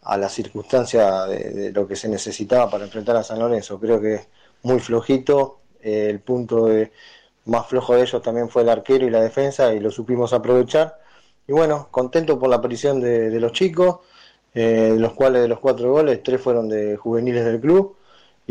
a 0.02 0.18
la 0.18 0.28
circunstancia 0.28 1.26
de, 1.28 1.72
lo 1.72 1.88
que 1.88 1.96
se 1.96 2.10
necesitaba 2.10 2.70
para 2.70 2.84
enfrentar 2.84 3.16
a 3.16 3.24
San 3.24 3.40
Lorenzo. 3.40 3.80
Creo 3.80 4.02
que 4.02 4.28
muy 4.64 4.82
flojito, 4.82 5.60
eh, 5.82 6.08
el 6.10 6.20
punto 6.20 6.66
de, 6.66 6.92
más 7.46 7.68
flojo 7.68 7.96
de 7.96 8.02
ellos 8.02 8.22
también 8.22 8.50
fue 8.50 8.64
el 8.64 8.70
arquero 8.70 9.06
y 9.08 9.10
la 9.10 9.22
defensa 9.22 9.74
y 9.74 9.80
lo 9.80 9.92
supimos 9.92 10.34
aprovechar. 10.34 11.00
Y 11.48 11.54
bueno, 11.54 11.88
contento 11.90 12.38
por 12.38 12.50
la 12.50 12.58
aparición 12.58 13.00
de, 13.00 13.40
los 13.40 13.54
chicos, 13.54 14.00
eh, 14.54 14.92
de 14.94 15.00
los 15.00 15.14
cuales 15.14 15.42
de 15.42 15.48
los 15.48 15.60
cuatro 15.60 15.90
goles, 15.90 16.22
tres 16.22 16.42
fueron 16.42 16.68
de 16.68 16.98
juveniles 16.98 17.46
del 17.46 17.62
club 17.62 17.96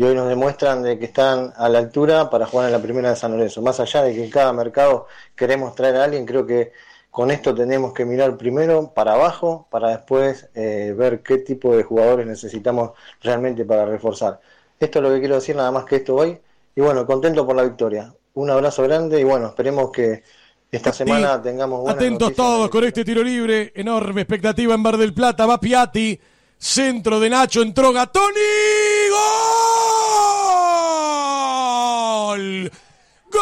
y 0.01 0.03
hoy 0.03 0.15
nos 0.15 0.27
demuestran 0.27 0.81
de 0.81 0.97
que 0.97 1.05
están 1.05 1.53
a 1.55 1.69
la 1.69 1.77
altura 1.77 2.27
para 2.31 2.47
jugar 2.47 2.65
en 2.65 2.71
la 2.71 2.81
primera 2.81 3.11
de 3.11 3.15
San 3.15 3.33
Lorenzo. 3.33 3.61
Más 3.61 3.79
allá 3.79 4.01
de 4.01 4.15
que 4.15 4.23
en 4.23 4.31
cada 4.31 4.51
mercado 4.51 5.05
queremos 5.35 5.75
traer 5.75 5.95
a 5.97 6.05
alguien, 6.05 6.25
creo 6.25 6.43
que 6.43 6.71
con 7.11 7.29
esto 7.29 7.53
tenemos 7.53 7.93
que 7.93 8.03
mirar 8.03 8.35
primero 8.35 8.91
para 8.95 9.13
abajo 9.13 9.67
para 9.69 9.89
después 9.89 10.49
eh, 10.55 10.95
ver 10.97 11.21
qué 11.21 11.37
tipo 11.37 11.77
de 11.77 11.83
jugadores 11.83 12.25
necesitamos 12.25 12.93
realmente 13.21 13.63
para 13.63 13.85
reforzar. 13.85 14.39
Esto 14.79 14.97
es 14.97 15.03
lo 15.03 15.13
que 15.13 15.19
quiero 15.19 15.35
decir 15.35 15.55
nada 15.55 15.69
más 15.69 15.85
que 15.85 15.97
esto 15.97 16.15
hoy. 16.15 16.35
Y 16.75 16.81
bueno, 16.81 17.05
contento 17.05 17.45
por 17.45 17.55
la 17.55 17.61
victoria. 17.61 18.11
Un 18.33 18.49
abrazo 18.49 18.81
grande 18.81 19.19
y 19.19 19.23
bueno, 19.23 19.49
esperemos 19.49 19.91
que 19.91 20.23
esta 20.71 20.91
semana 20.91 21.39
tengamos 21.39 21.81
buenas 21.81 21.97
Atentos 21.97 22.33
todos 22.33 22.71
con 22.71 22.83
este 22.85 23.05
tiro 23.05 23.21
libre. 23.21 23.71
Enorme 23.75 24.21
expectativa 24.21 24.73
en 24.73 24.81
Bar 24.81 24.97
del 24.97 25.13
Plata. 25.13 25.45
Va 25.45 25.59
Piatti. 25.59 26.19
Centro 26.57 27.19
de 27.19 27.29
Nacho. 27.29 27.61
Entró 27.61 27.93
Gatoni. 27.93 28.33
¡Gol! 29.11 29.90
¡Gol! 33.31 33.39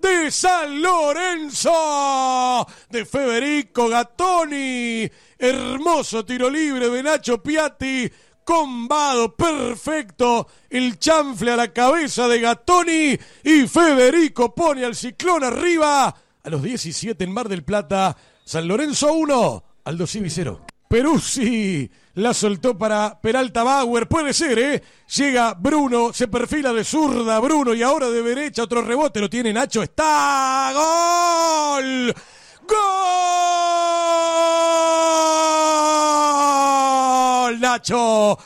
De 0.00 0.30
San 0.30 0.82
Lorenzo 0.82 2.66
de 2.90 3.04
Federico 3.04 3.88
Gattoni. 3.88 5.10
Hermoso 5.38 6.24
tiro 6.24 6.50
libre 6.50 6.90
de 6.90 7.02
Nacho 7.02 7.42
Piatti. 7.42 8.10
Combado 8.44 9.34
perfecto. 9.34 10.46
El 10.68 10.98
chanfle 10.98 11.52
a 11.52 11.56
la 11.56 11.72
cabeza 11.72 12.28
de 12.28 12.40
Gattoni. 12.40 13.18
Y 13.42 13.66
Federico 13.66 14.54
pone 14.54 14.84
al 14.84 14.94
ciclón 14.94 15.44
arriba. 15.44 16.14
A 16.42 16.50
los 16.50 16.62
17 16.62 17.24
en 17.24 17.32
Mar 17.32 17.48
del 17.48 17.64
Plata. 17.64 18.16
San 18.44 18.68
Lorenzo 18.68 19.12
1. 19.12 19.64
Aldo 19.84 20.06
Civi 20.06 20.28
0. 20.28 20.73
Peruzzi 20.88 21.90
la 22.14 22.32
soltó 22.32 22.78
para 22.78 23.20
Peralta 23.20 23.62
Bauer. 23.62 24.06
Puede 24.08 24.32
ser, 24.32 24.58
¿eh? 24.58 24.82
Llega 25.16 25.54
Bruno, 25.54 26.12
se 26.12 26.28
perfila 26.28 26.72
de 26.72 26.84
zurda 26.84 27.40
Bruno 27.40 27.74
y 27.74 27.82
ahora 27.82 28.08
de 28.08 28.22
derecha 28.22 28.62
otro 28.62 28.82
rebote. 28.82 29.20
Lo 29.20 29.28
tiene 29.28 29.52
Nacho. 29.52 29.82
¡Está! 29.82 30.70
¡Gol! 30.72 32.14
¡Gol! 32.68 32.80
Nacho. 37.60 38.38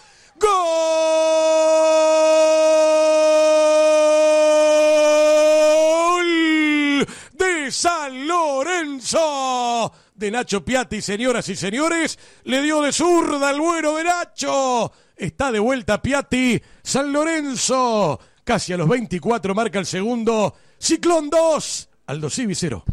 De 10.19 10.33
Nacho 10.33 10.65
Piatti, 10.65 11.01
señoras 11.01 11.49
y 11.49 11.55
señores. 11.55 12.19
Le 12.43 12.61
dio 12.61 12.83
de 12.83 12.93
zurda 12.93 13.51
al 13.51 13.61
bueno 13.61 13.95
de 13.95 14.03
Nacho. 14.03 14.91
Está 15.17 15.53
de 15.53 15.61
vuelta 15.61 16.03
Piatti. 16.03 16.61
San 16.83 17.13
Lorenzo. 17.13 18.19
Casi 18.43 18.73
a 18.73 18.77
los 18.77 18.89
24 18.89 19.55
marca 19.55 19.79
el 19.79 19.87
segundo. 19.87 20.57
Ciclón 20.77 21.31
2. 21.31 21.89
Aldo 22.07 22.31
Civi 22.31 22.57
0. 22.57 22.85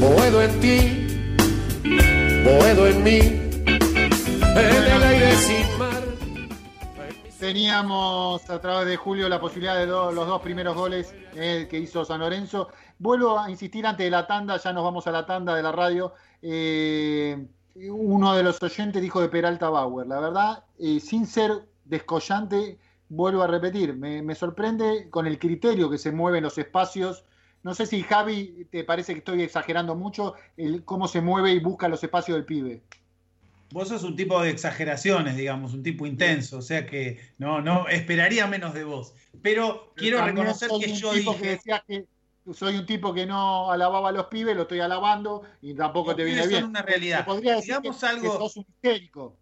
Boedo 0.00 0.42
en 0.42 0.60
ti, 0.60 0.78
Boedo 2.44 2.86
en 2.86 3.02
mí, 3.02 3.18
en 3.18 4.84
el 4.94 5.02
aire 5.02 5.36
sin 5.36 5.77
mar. 5.77 5.77
Teníamos 7.38 8.50
a 8.50 8.60
través 8.60 8.88
de 8.88 8.96
Julio 8.96 9.28
la 9.28 9.40
posibilidad 9.40 9.78
de 9.78 9.86
los 9.86 10.26
dos 10.26 10.42
primeros 10.42 10.74
goles 10.74 11.14
eh, 11.36 11.68
que 11.70 11.78
hizo 11.78 12.04
San 12.04 12.18
Lorenzo. 12.18 12.68
Vuelvo 12.98 13.38
a 13.38 13.48
insistir 13.48 13.86
antes 13.86 14.04
de 14.04 14.10
la 14.10 14.26
tanda, 14.26 14.56
ya 14.56 14.72
nos 14.72 14.82
vamos 14.82 15.06
a 15.06 15.12
la 15.12 15.24
tanda 15.24 15.54
de 15.54 15.62
la 15.62 15.70
radio. 15.70 16.14
Eh, 16.42 17.46
uno 17.76 18.34
de 18.34 18.42
los 18.42 18.60
oyentes 18.60 19.00
dijo 19.00 19.20
de 19.20 19.28
Peralta 19.28 19.70
Bauer. 19.70 20.08
La 20.08 20.18
verdad, 20.18 20.64
eh, 20.80 20.98
sin 20.98 21.26
ser 21.26 21.68
descollante, 21.84 22.76
vuelvo 23.08 23.42
a 23.42 23.46
repetir, 23.46 23.94
me, 23.94 24.34
sorprende 24.34 25.08
con 25.08 25.28
el 25.28 25.38
criterio 25.38 25.88
que 25.88 25.98
se 25.98 26.10
mueven 26.10 26.42
los 26.42 26.58
espacios 26.58 27.24
no 27.64 27.74
sé 27.74 27.86
si 27.86 28.02
Javi 28.02 28.66
te 28.70 28.84
parece 28.84 29.12
que 29.12 29.18
estoy 29.18 29.42
exagerando 29.42 29.96
mucho 29.96 30.34
el 30.56 30.84
cómo 30.84 31.08
se 31.08 31.20
mueve 31.20 31.50
y 31.52 31.58
busca 31.58 31.88
los 31.88 32.02
espacios 32.02 32.36
del 32.36 32.44
pibe. 32.44 32.82
Vos 33.70 33.88
sos 33.88 34.02
un 34.02 34.16
tipo 34.16 34.40
de 34.42 34.50
exageraciones, 34.50 35.36
digamos, 35.36 35.74
un 35.74 35.82
tipo 35.82 36.06
intenso, 36.06 36.58
o 36.58 36.62
sea 36.62 36.86
que 36.86 37.20
no, 37.36 37.60
no 37.60 37.86
esperaría 37.88 38.46
menos 38.46 38.72
de 38.72 38.84
vos. 38.84 39.14
Pero, 39.42 39.92
quiero 39.94 40.24
reconocer 40.24 40.70
que 40.80 40.94
yo 40.94 41.12
dije. 41.12 41.60
Que 41.86 42.06
soy 42.54 42.76
un 42.76 42.86
tipo 42.86 43.12
que 43.12 43.26
no 43.26 43.70
alababa 43.70 44.08
a 44.08 44.12
los 44.12 44.26
pibes, 44.26 44.56
lo 44.56 44.62
estoy 44.62 44.80
alabando 44.80 45.42
y 45.60 45.74
tampoco 45.74 46.16
te 46.16 46.24
viene 46.24 46.46
bien. 46.46 46.64
Es 46.64 46.68
una 46.68 46.82
realidad. 46.82 47.26
Podría 47.26 47.56
decir 47.56 47.76
digamos 47.76 48.02
algo... 48.04 48.32
que 48.32 48.38
sos 48.38 48.56
un 48.56 48.66
histérico. 48.68 49.36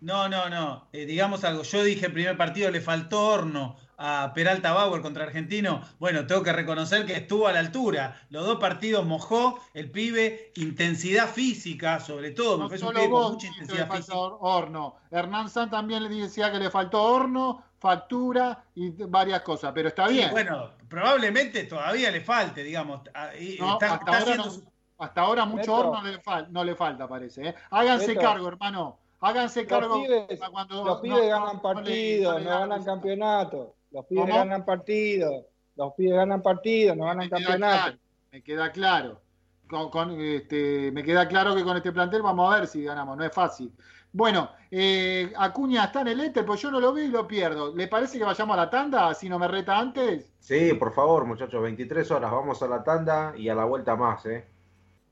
No, 0.00 0.28
no, 0.28 0.50
no. 0.50 0.88
Eh, 0.92 1.06
digamos 1.06 1.44
algo. 1.44 1.62
Yo 1.62 1.82
dije 1.84 2.06
el 2.06 2.12
primer 2.12 2.36
partido 2.36 2.70
le 2.70 2.80
faltó 2.80 3.26
horno 3.28 3.76
a 3.98 4.32
Peralta 4.34 4.72
Bauer 4.72 5.00
contra 5.02 5.24
Argentino, 5.24 5.80
bueno, 5.98 6.26
tengo 6.26 6.42
que 6.42 6.52
reconocer 6.52 7.06
que 7.06 7.14
estuvo 7.14 7.46
a 7.48 7.52
la 7.52 7.60
altura. 7.60 8.20
Los 8.30 8.44
dos 8.46 8.58
partidos 8.58 9.04
mojó 9.06 9.60
el 9.74 9.90
pibe, 9.90 10.52
intensidad 10.56 11.28
física, 11.28 12.00
sobre 12.00 12.30
todo, 12.32 12.56
me 12.58 12.62
No 12.64 12.68
parece 12.68 12.84
un 12.84 12.88
solo 12.92 13.00
pibe 13.00 13.10
con 13.12 13.20
vos 13.22 13.32
mucha 13.32 13.48
que 13.48 13.54
le 13.54 13.62
intensidad 13.62 13.90
física. 13.96 14.14
hor- 14.16 14.38
horno. 14.40 14.96
Hernán 15.10 15.48
San 15.48 15.70
también 15.70 16.02
le 16.02 16.08
decía 16.08 16.50
que 16.50 16.58
le 16.58 16.70
faltó 16.70 17.02
horno, 17.02 17.62
factura 17.78 18.64
y 18.74 18.90
varias 18.90 19.42
cosas, 19.42 19.72
pero 19.74 19.88
está 19.88 20.08
Sí, 20.08 20.14
bien. 20.14 20.30
bueno, 20.30 20.70
probablemente 20.88 21.64
todavía 21.64 22.10
le 22.10 22.20
falte, 22.22 22.62
digamos. 22.62 23.02
No, 23.04 23.74
está- 23.74 23.86
hasta, 23.86 23.86
está 23.94 24.06
ahora 24.06 24.18
haciendo 24.18 24.44
no- 24.46 24.50
su- 24.50 24.64
hasta 24.98 25.20
ahora 25.20 25.44
mucho 25.44 25.60
Beto. 25.60 25.74
horno 25.76 26.02
no 26.02 26.08
le, 26.08 26.22
fal- 26.22 26.48
no 26.50 26.64
le 26.64 26.74
falta, 26.74 27.06
parece. 27.06 27.48
¿eh? 27.48 27.54
Háganse 27.70 28.06
Beto. 28.08 28.20
cargo, 28.20 28.48
hermano. 28.48 28.98
Háganse 29.20 29.60
Los 29.62 29.68
cargo. 29.68 30.02
pibes, 30.02 30.40
cuando 30.50 30.84
los 30.84 31.00
pibes 31.00 31.18
no- 31.18 31.28
ganan 31.28 31.60
partidos, 31.62 32.42
no 32.42 32.50
ganan 32.50 32.84
campeonatos. 32.84 33.68
Los 33.94 34.04
pibes 34.06 34.24
¿Cómo? 34.24 34.36
ganan 34.36 34.64
partidos. 34.64 35.44
Los 35.76 35.94
pibes 35.94 36.14
ganan 36.16 36.42
partidos, 36.42 36.96
no 36.96 37.04
ganan 37.04 37.18
Me 37.18 37.28
queda 37.28 37.38
campeonatos. 37.38 37.80
claro, 37.84 37.98
me 38.32 38.42
queda 38.42 38.72
claro. 38.72 39.20
Con- 39.68 39.90
con, 39.90 40.20
este, 40.20 40.90
me 40.92 41.02
queda 41.02 41.26
claro 41.26 41.54
que 41.54 41.62
con 41.64 41.76
este 41.76 41.90
plantel 41.92 42.20
vamos 42.20 42.52
a 42.52 42.58
ver 42.58 42.66
si 42.66 42.82
ganamos, 42.84 43.16
no 43.16 43.24
es 43.24 43.32
fácil. 43.32 43.72
Bueno, 44.12 44.50
eh, 44.70 45.32
Acuña 45.36 45.84
está 45.84 46.02
en 46.02 46.08
el 46.08 46.20
éter, 46.20 46.44
pues 46.44 46.60
yo 46.60 46.70
no 46.70 46.78
lo 46.80 46.92
veo 46.92 47.04
y 47.04 47.08
lo 47.08 47.26
pierdo. 47.26 47.74
¿Le 47.74 47.88
parece 47.88 48.18
que 48.18 48.24
vayamos 48.24 48.54
a 48.56 48.60
la 48.60 48.70
tanda? 48.70 49.12
Si 49.14 49.28
no 49.28 49.38
me 49.38 49.48
reta 49.48 49.76
antes. 49.78 50.32
Sí, 50.38 50.74
por 50.74 50.92
favor, 50.92 51.24
muchachos, 51.24 51.60
23 51.62 52.08
horas, 52.10 52.30
vamos 52.30 52.62
a 52.62 52.68
la 52.68 52.84
tanda 52.84 53.32
y 53.36 53.48
a 53.48 53.54
la 53.54 53.64
vuelta 53.64 53.96
más, 53.96 54.26
¿eh? 54.26 54.44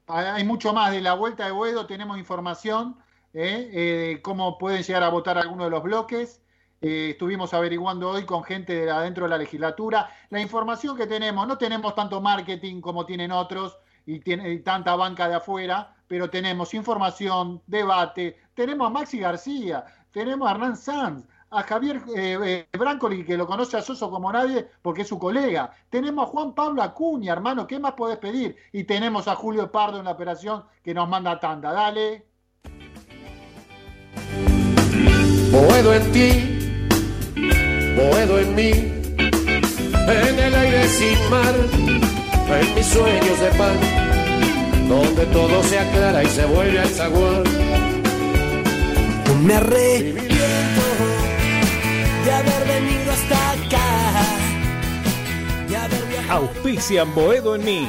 Hay 0.07 0.45
mucho 0.45 0.73
más 0.73 0.93
de 0.93 1.01
la 1.01 1.15
vuelta 1.15 1.47
de 1.47 1.53
Boedo, 1.53 1.87
tenemos 1.87 2.19
información, 2.19 2.97
¿eh? 3.33 3.71
Eh, 3.73 4.21
cómo 4.23 4.59
pueden 4.59 4.83
llegar 4.83 5.03
a 5.05 5.09
votar 5.09 5.39
algunos 5.39 5.67
de 5.67 5.71
los 5.71 5.83
bloques. 5.83 6.42
Eh, 6.83 7.11
estuvimos 7.11 7.55
averiguando 7.55 8.11
hoy 8.11 8.25
con 8.25 8.43
gente 8.43 8.75
de 8.75 8.91
adentro 8.91 9.25
de 9.25 9.31
la 9.31 9.39
legislatura. 9.39 10.11
La 10.31 10.41
información 10.41 10.97
que 10.97 11.07
tenemos, 11.07 11.47
no 11.47 11.57
tenemos 11.57 11.95
tanto 11.95 12.21
marketing 12.21 12.81
como 12.81 13.07
tienen 13.07 13.31
otros 13.31 13.79
y, 14.05 14.19
tiene, 14.19 14.59
tanta 14.59 14.97
banca 14.97 15.29
de 15.29 15.37
afuera, 15.37 15.95
pero 16.09 16.29
tenemos 16.29 16.75
información, 16.75 17.63
debate, 17.69 18.37
tenemos 18.55 18.89
a 18.89 18.91
Maxi 18.91 19.21
García, 19.21 19.85
tenemos 20.11 20.49
a 20.49 20.51
Hernán 20.51 20.77
Sanz, 20.77 21.25
a 21.51 21.63
Javier 21.63 22.03
eh, 22.17 22.67
eh, 22.73 22.77
Brancoli, 22.77 23.25
que 23.25 23.37
lo 23.37 23.47
conoce 23.47 23.77
a 23.77 23.83
Soso 23.83 24.11
como 24.11 24.33
nadie 24.33 24.69
porque 24.83 25.03
es 25.03 25.09
su 25.09 25.21
colega. 25.21 25.71
Tenemos 25.89 26.27
a 26.27 26.31
Juan 26.31 26.53
Pablo 26.53 26.83
Acuña, 26.83 27.33
hermano, 27.33 27.65
¿qué 27.69 27.79
más 27.79 27.93
podés 27.93 28.19
pedir? 28.19 28.57
Y 28.73 28.83
tenemos 28.85 29.29
a 29.29 29.37
Julio 29.37 29.71
Pardo 29.71 30.01
en 30.01 30.07
la 30.07 30.13
operación 30.13 30.65
que 30.83 30.95
nos 30.95 31.09
manda 31.09 31.39
tanda. 31.39 31.73
Dale. 31.73 32.27
Boedo 35.53 35.93
en 35.93 36.13
ti, 36.13 36.62
boedo 37.97 38.39
en 38.39 38.55
mí, 38.55 38.71
en 38.71 40.39
el 40.39 40.55
aire 40.55 40.89
sin 40.89 41.31
mar, 41.31 41.55
en 42.61 42.75
mis 42.75 42.87
sueños 42.87 43.41
de 43.41 43.49
pan, 43.59 43.79
donde 44.89 45.27
todo 45.27 45.63
se 45.63 45.79
aclara 45.79 46.23
y 46.23 46.27
se 46.27 46.45
vuelve 46.47 46.79
al 46.81 46.89
zaguán. 46.89 47.43
Me 49.43 49.55
arrepiento 49.55 50.83
de 52.25 52.33
haber 52.33 52.65
venido 52.69 53.13
hasta 53.13 53.51
acá. 53.51 53.89
De 55.69 55.77
haber 55.77 56.05
viajado. 56.07 56.49
Auspician 56.49 57.13
Boedo 57.15 57.57
en 57.57 57.65
mí. 57.65 57.89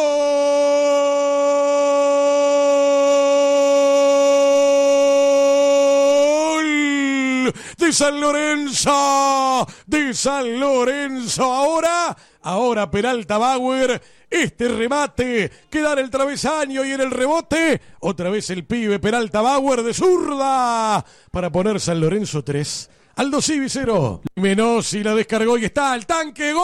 De 7.78 7.94
San 7.94 8.20
Lorenzo, 8.20 9.68
de 9.86 10.14
San 10.14 10.60
Lorenzo. 10.60 11.44
Ahora, 11.44 12.18
ahora 12.44 12.90
Peralta 12.90 13.38
Bauer. 13.38 14.02
Este 14.30 14.68
remate 14.68 15.52
queda 15.70 15.94
en 15.94 16.00
el 16.00 16.10
travesaño 16.10 16.84
y 16.86 16.92
en 16.92 17.02
el 17.02 17.12
rebote. 17.12 17.82
Otra 18.00 18.30
vez 18.30 18.50
el 18.50 18.66
pibe 18.66 19.00
Peralta 19.00 19.42
Bauer 19.42 19.84
de 19.84 19.94
zurda 19.94 21.06
para 21.32 21.52
poner 21.52 21.80
San 21.80 22.00
Lorenzo 22.00 22.44
3. 22.44 22.90
Aldo 23.16 23.42
Civi 23.42 23.68
0. 23.70 24.22
Menosi 24.36 25.04
la 25.04 25.14
descargó 25.14 25.58
y 25.58 25.66
está 25.66 25.92
al 25.92 26.06
tanque. 26.06 26.54
¡Gol! 26.54 26.64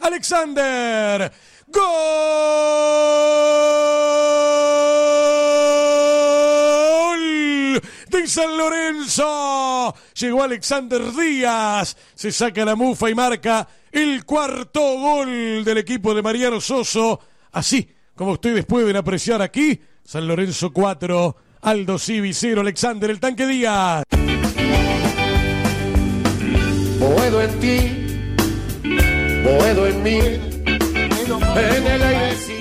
Alexander. 0.00 1.30
¡Gol! 1.66 1.84
De 8.08 8.26
San 8.26 8.56
Lorenzo. 8.56 9.94
Llegó 10.14 10.42
Alexander 10.42 11.12
Díaz, 11.12 11.96
se 12.14 12.32
saca 12.32 12.64
la 12.64 12.76
mufa 12.76 13.10
y 13.10 13.14
marca 13.14 13.68
el 13.92 14.24
cuarto 14.24 14.80
gol 14.80 15.64
del 15.64 15.78
equipo 15.78 16.14
de 16.14 16.22
Mariano 16.22 16.60
Soso. 16.60 17.20
Así 17.52 17.88
como 18.14 18.32
ustedes 18.32 18.64
pueden 18.66 18.96
apreciar 18.96 19.40
aquí, 19.42 19.80
San 20.04 20.26
Lorenzo 20.26 20.72
4, 20.72 21.36
Aldo 21.62 21.98
Civi 21.98 22.32
0, 22.32 22.60
Alexander 22.60 23.10
el 23.10 23.20
tanque 23.20 23.46
Díaz. 23.46 24.04
Boedo 26.98 27.42
en 27.42 27.60
ti, 27.60 27.78
Boedo 29.44 29.86
en 29.86 30.02
mí, 30.02 30.18
en 30.18 31.86
el 31.86 32.02
aire 32.02 32.57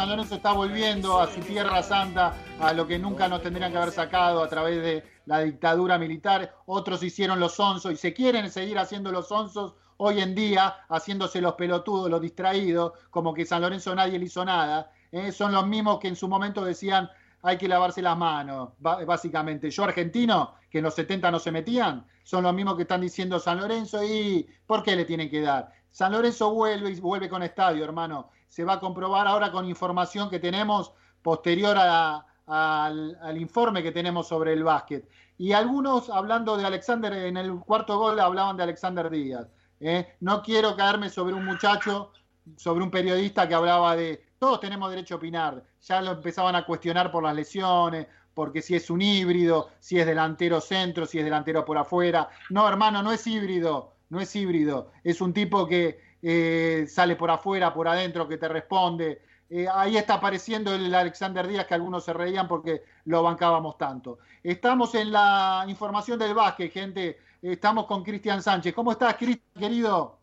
San 0.00 0.08
Lorenzo 0.08 0.36
está 0.36 0.52
volviendo 0.52 1.20
a 1.20 1.26
su 1.26 1.40
tierra 1.40 1.82
santa, 1.82 2.34
a 2.58 2.72
lo 2.72 2.86
que 2.86 2.98
nunca 2.98 3.28
nos 3.28 3.42
tendrían 3.42 3.70
que 3.70 3.76
haber 3.76 3.92
sacado 3.92 4.42
a 4.42 4.48
través 4.48 4.80
de 4.80 5.04
la 5.26 5.40
dictadura 5.40 5.98
militar. 5.98 6.54
Otros 6.64 7.02
hicieron 7.02 7.38
los 7.38 7.60
onzos 7.60 7.92
y 7.92 7.96
se 7.96 8.14
quieren 8.14 8.50
seguir 8.50 8.78
haciendo 8.78 9.12
los 9.12 9.30
onzos 9.30 9.74
hoy 9.98 10.22
en 10.22 10.34
día, 10.34 10.74
haciéndose 10.88 11.42
los 11.42 11.52
pelotudos, 11.52 12.08
los 12.08 12.22
distraídos, 12.22 12.92
como 13.10 13.34
que 13.34 13.44
San 13.44 13.60
Lorenzo 13.60 13.94
nadie 13.94 14.18
le 14.18 14.24
hizo 14.24 14.42
nada. 14.42 14.90
¿eh? 15.12 15.32
Son 15.32 15.52
los 15.52 15.66
mismos 15.66 15.98
que 15.98 16.08
en 16.08 16.16
su 16.16 16.28
momento 16.28 16.64
decían 16.64 17.10
hay 17.42 17.58
que 17.58 17.68
lavarse 17.68 18.00
las 18.00 18.16
manos, 18.16 18.70
básicamente. 18.78 19.70
Yo 19.70 19.84
argentino, 19.84 20.54
que 20.70 20.78
en 20.78 20.84
los 20.84 20.94
70 20.94 21.30
no 21.30 21.38
se 21.38 21.52
metían, 21.52 22.06
son 22.24 22.44
los 22.44 22.54
mismos 22.54 22.76
que 22.76 22.82
están 22.82 23.02
diciendo 23.02 23.38
San 23.38 23.60
Lorenzo 23.60 24.02
y 24.02 24.48
¿por 24.66 24.82
qué 24.82 24.96
le 24.96 25.04
tienen 25.04 25.28
que 25.28 25.42
dar? 25.42 25.74
San 25.90 26.12
Lorenzo 26.12 26.54
vuelve 26.54 26.90
y 26.90 27.00
vuelve 27.00 27.28
con 27.28 27.42
estadio, 27.42 27.84
hermano. 27.84 28.30
Se 28.50 28.64
va 28.64 28.74
a 28.74 28.80
comprobar 28.80 29.26
ahora 29.26 29.50
con 29.50 29.64
información 29.64 30.28
que 30.28 30.38
tenemos 30.38 30.92
posterior 31.22 31.78
al, 31.78 33.18
al 33.22 33.38
informe 33.38 33.82
que 33.82 33.92
tenemos 33.92 34.28
sobre 34.28 34.52
el 34.52 34.62
básquet. 34.62 35.08
Y 35.38 35.52
algunos 35.52 36.10
hablando 36.10 36.58
de 36.58 36.66
Alexander, 36.66 37.14
en 37.14 37.38
el 37.38 37.58
cuarto 37.60 37.98
gol 37.98 38.20
hablaban 38.20 38.58
de 38.58 38.64
Alexander 38.64 39.08
Díaz. 39.08 39.48
¿eh? 39.80 40.16
No 40.20 40.42
quiero 40.42 40.76
caerme 40.76 41.08
sobre 41.08 41.32
un 41.32 41.46
muchacho, 41.46 42.12
sobre 42.56 42.84
un 42.84 42.90
periodista 42.90 43.48
que 43.48 43.54
hablaba 43.54 43.96
de 43.96 44.22
todos 44.38 44.60
tenemos 44.60 44.90
derecho 44.90 45.14
a 45.14 45.16
opinar. 45.18 45.62
Ya 45.82 46.00
lo 46.00 46.12
empezaban 46.12 46.56
a 46.56 46.64
cuestionar 46.64 47.12
por 47.12 47.22
las 47.22 47.34
lesiones, 47.34 48.06
porque 48.32 48.62
si 48.62 48.74
es 48.74 48.88
un 48.88 49.02
híbrido, 49.02 49.68
si 49.80 49.98
es 49.98 50.06
delantero 50.06 50.60
centro, 50.60 51.04
si 51.04 51.18
es 51.18 51.24
delantero 51.24 51.64
por 51.64 51.76
afuera. 51.76 52.28
No, 52.48 52.66
hermano, 52.66 53.02
no 53.02 53.12
es 53.12 53.26
híbrido, 53.26 53.92
no 54.08 54.18
es 54.18 54.34
híbrido. 54.34 54.92
Es 55.04 55.20
un 55.20 55.34
tipo 55.34 55.66
que 55.66 56.00
eh, 56.22 56.86
sale 56.88 57.16
por 57.16 57.30
afuera, 57.30 57.72
por 57.72 57.88
adentro, 57.88 58.28
que 58.28 58.36
te 58.36 58.48
responde. 58.48 59.22
Eh, 59.48 59.66
ahí 59.72 59.96
está 59.96 60.14
apareciendo 60.14 60.72
el 60.74 60.94
Alexander 60.94 61.46
Díaz, 61.46 61.66
que 61.66 61.74
algunos 61.74 62.04
se 62.04 62.12
reían 62.12 62.46
porque 62.46 62.84
lo 63.06 63.22
bancábamos 63.22 63.76
tanto. 63.76 64.18
Estamos 64.42 64.94
en 64.94 65.10
la 65.12 65.64
información 65.66 66.18
del 66.18 66.34
básquet, 66.34 66.72
gente. 66.72 67.18
Estamos 67.42 67.86
con 67.86 68.04
Cristian 68.04 68.42
Sánchez. 68.42 68.74
¿Cómo 68.74 68.92
estás, 68.92 69.16
Cristian, 69.16 69.42
querido? 69.58 70.18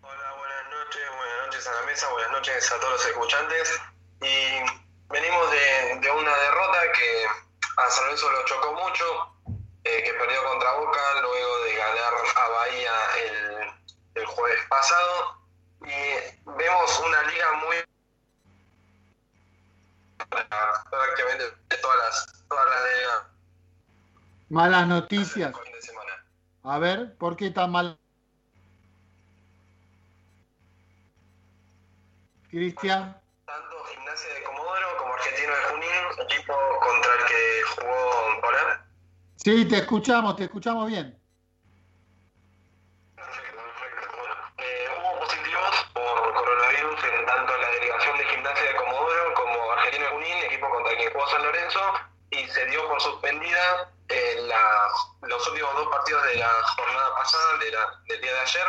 buenas 0.00 1.44
noches 1.44 1.66
a 1.66 1.80
la 1.80 1.86
mesa, 1.86 2.06
buenas 2.12 2.32
noches 2.32 2.72
a 2.72 2.80
todos 2.80 2.92
los 2.92 3.06
escuchantes. 3.06 3.80
Y 4.20 5.12
venimos 5.12 5.50
de, 5.50 6.00
de 6.00 6.10
una 6.10 6.36
derrota 6.36 6.78
que 6.98 7.26
a 7.76 7.90
San 7.90 8.04
Lorenzo 8.04 8.30
lo 8.30 8.44
chocó 8.44 8.72
mucho, 8.74 9.04
eh, 9.84 10.02
que 10.04 10.12
perdió 10.14 10.44
contra 10.44 10.72
Boca 10.74 11.00
luego 11.22 11.64
de 11.64 11.74
ganar 11.76 12.14
a 12.36 12.48
Bahía 12.48 12.92
el, 13.24 13.51
el 14.14 14.26
jueves 14.26 14.60
pasado. 14.68 15.38
Y 15.80 16.50
vemos 16.50 17.02
una 17.06 17.22
liga 17.24 17.46
muy 17.66 17.76
prácticamente 20.90 21.44
de 21.68 21.76
todas 21.76 21.96
las, 21.98 22.44
todas 22.48 22.66
las 22.66 22.84
ligas. 22.84 23.22
Malas 24.48 24.86
noticias. 24.86 25.54
A 26.64 26.78
ver, 26.78 27.16
¿por 27.16 27.36
qué 27.36 27.50
tan 27.50 27.72
mal? 27.72 27.98
Cristian. 32.52 33.18
Tanto 33.46 33.84
Gimnasia 33.86 34.34
de 34.34 34.42
Comodoro 34.44 34.86
como 34.98 35.14
Argentino 35.14 35.56
de 35.56 35.62
Junín, 35.70 35.90
equipo 36.30 36.52
contra 36.80 37.12
el 37.14 37.24
que 37.24 37.62
jugó 37.74 38.40
Polar. 38.42 38.84
Sí, 39.36 39.64
te 39.64 39.78
escuchamos, 39.78 40.36
te 40.36 40.44
escuchamos 40.44 40.86
bien. 40.86 41.18
Eh, 44.58 44.86
hubo 44.98 45.21
positivos 45.32 45.86
por 45.94 46.34
coronavirus 46.34 47.04
en 47.04 47.26
tanto 47.26 47.56
la 47.56 47.70
delegación 47.70 48.18
de 48.18 48.24
Gimnasia 48.26 48.64
de 48.64 48.76
Comodoro 48.76 49.34
como 49.34 49.72
Argentino 49.72 50.04
de 50.04 50.10
Junín, 50.12 50.36
equipo 50.44 50.68
contra 50.70 50.92
el 50.92 50.98
que 50.98 51.10
jugó 51.10 51.26
San 51.30 51.42
Lorenzo, 51.42 51.80
y 52.30 52.46
se 52.48 52.66
dio 52.66 52.86
por 52.88 53.00
suspendida 53.00 53.88
eh, 54.08 54.36
la- 54.42 54.88
los 55.22 55.48
últimos 55.48 55.74
dos 55.74 55.88
partidos 55.88 56.22
de 56.24 56.34
la 56.36 56.48
jornada 56.76 57.14
pasada, 57.14 57.56
de 57.58 57.70
la- 57.70 58.00
del 58.08 58.20
día 58.20 58.32
de 58.34 58.40
ayer 58.40 58.66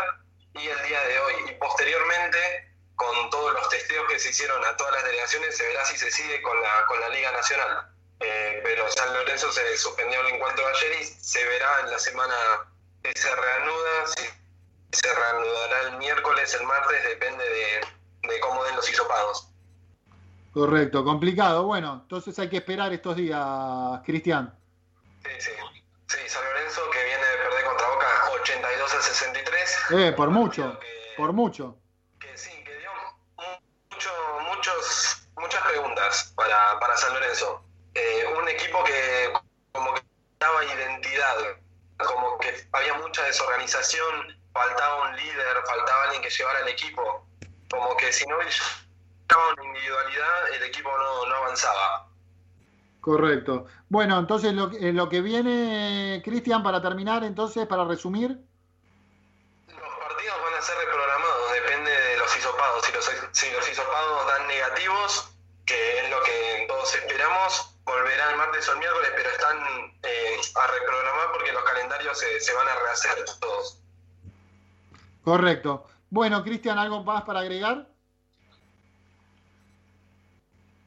y 0.53 0.67
el 0.69 0.87
día 0.87 1.01
de 1.01 1.19
hoy. 1.19 1.33
Y 1.49 1.51
posteriormente, 1.55 2.71
con 2.95 3.29
todos 3.29 3.51
los 3.53 3.67
testeos 3.69 4.07
que 4.07 4.19
se 4.19 4.29
hicieron 4.29 4.63
a 4.63 4.77
todas 4.77 4.93
las 4.93 5.03
delegaciones, 5.03 5.57
se 5.57 5.67
verá 5.67 5.83
si 5.83 5.97
se 5.97 6.09
sigue 6.11 6.41
con 6.43 6.61
la, 6.61 6.85
con 6.85 6.97
la 7.01 7.09
Liga 7.09 7.31
Nacional. 7.31 7.89
Eh, 8.21 8.61
pero 8.63 8.89
San 8.89 9.13
Lorenzo 9.13 9.51
se 9.51 9.77
suspendió 9.77 10.21
el 10.21 10.27
encuentro 10.35 10.65
de 10.65 10.71
ayer 10.71 11.01
y 11.01 11.05
se 11.05 11.43
verá 11.43 11.81
en 11.81 11.91
la 11.91 11.99
semana 11.99 12.35
que 13.03 13.11
se 13.19 13.35
reanuda, 13.35 14.07
si 14.15 14.29
se 14.93 15.13
reanudará 15.13 15.81
el 15.89 15.97
miércoles, 15.97 16.53
el 16.59 16.65
martes, 16.65 17.03
depende 17.03 17.43
de, 17.43 18.27
de 18.29 18.39
cómo 18.39 18.63
den 18.63 18.75
los 18.75 18.89
hisopados. 18.89 19.49
Correcto, 20.53 21.03
complicado. 21.03 21.63
Bueno, 21.63 22.01
entonces 22.03 22.37
hay 22.37 22.49
que 22.49 22.57
esperar 22.57 22.93
estos 22.93 23.15
días, 23.15 23.41
Cristian. 24.05 24.55
Sí, 25.23 25.31
sí. 25.39 25.51
Sí, 26.07 26.19
San 26.27 26.43
Lorenzo 26.43 26.81
que 26.91 27.03
viene 27.03 27.25
de 27.25 27.37
perder 27.37 27.65
contra 27.65 27.87
Boca 27.87 28.07
82 28.41 28.93
a 28.93 29.01
63. 29.01 29.77
Eh, 29.91 30.11
por 30.11 30.29
mucho, 30.29 30.79
por 31.17 31.33
mucho. 31.33 31.75
Mucho, 33.89 34.11
muchos, 34.41 35.27
muchas 35.37 35.63
preguntas 35.63 36.33
para, 36.35 36.79
para 36.79 36.95
San 36.97 37.13
Lorenzo. 37.13 37.63
Eh, 37.95 38.25
un 38.39 38.47
equipo 38.47 38.83
que 38.83 39.33
como 39.71 39.93
que 39.95 40.01
daba 40.39 40.63
identidad, 40.65 41.35
como 41.97 42.37
que 42.37 42.67
había 42.73 42.93
mucha 42.95 43.23
desorganización, 43.23 44.37
faltaba 44.53 45.09
un 45.09 45.15
líder, 45.15 45.57
faltaba 45.65 46.03
alguien 46.03 46.21
que 46.21 46.29
llevara 46.29 46.59
el 46.61 46.67
equipo. 46.69 47.25
Como 47.69 47.97
que 47.97 48.13
si 48.13 48.25
no 48.27 48.39
estaba 48.41 49.53
una 49.53 49.65
individualidad, 49.65 50.53
el 50.53 50.63
equipo 50.63 50.89
no, 50.95 51.25
no 51.27 51.35
avanzaba. 51.35 52.07
Correcto. 53.01 53.65
Bueno, 53.89 54.17
entonces 54.17 54.53
lo, 54.53 54.71
eh, 54.71 54.93
lo 54.93 55.09
que 55.09 55.21
viene, 55.21 56.21
Cristian, 56.23 56.63
para 56.63 56.81
terminar, 56.81 57.23
entonces, 57.23 57.67
para 57.67 57.83
resumir. 57.83 58.39
Los 59.67 59.95
partidos 59.99 60.37
van 60.41 60.53
a 60.53 60.61
ser 60.61 60.77
reprogramados, 60.77 61.51
depende 61.51 61.91
de 61.91 62.17
los 62.17 62.37
hisopados. 62.37 62.85
Si 62.85 62.93
los, 62.93 63.11
si 63.33 63.51
los 63.51 63.69
hisopados 63.69 64.27
dan 64.27 64.47
negativos, 64.47 65.29
que 65.65 65.99
es 65.99 66.09
lo 66.09 66.23
que 66.23 66.65
todos 66.69 66.95
esperamos, 66.95 67.75
volverán 67.83 68.31
el 68.31 68.37
martes 68.37 68.69
o 68.69 68.73
el 68.73 68.79
miércoles, 68.79 69.11
pero 69.17 69.29
están 69.31 69.57
eh, 70.03 70.41
a 70.55 70.67
reprogramar 70.67 71.31
porque 71.33 71.51
los 71.51 71.63
calendarios 71.63 72.17
se, 72.17 72.39
se 72.39 72.53
van 72.53 72.67
a 72.69 72.75
rehacer 72.75 73.25
todos. 73.41 73.82
Correcto. 75.23 75.87
Bueno, 76.09 76.43
Cristian, 76.43 76.77
¿algo 76.77 77.03
más 77.03 77.23
para 77.23 77.39
agregar? 77.39 77.87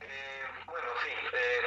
Eh, 0.00 0.42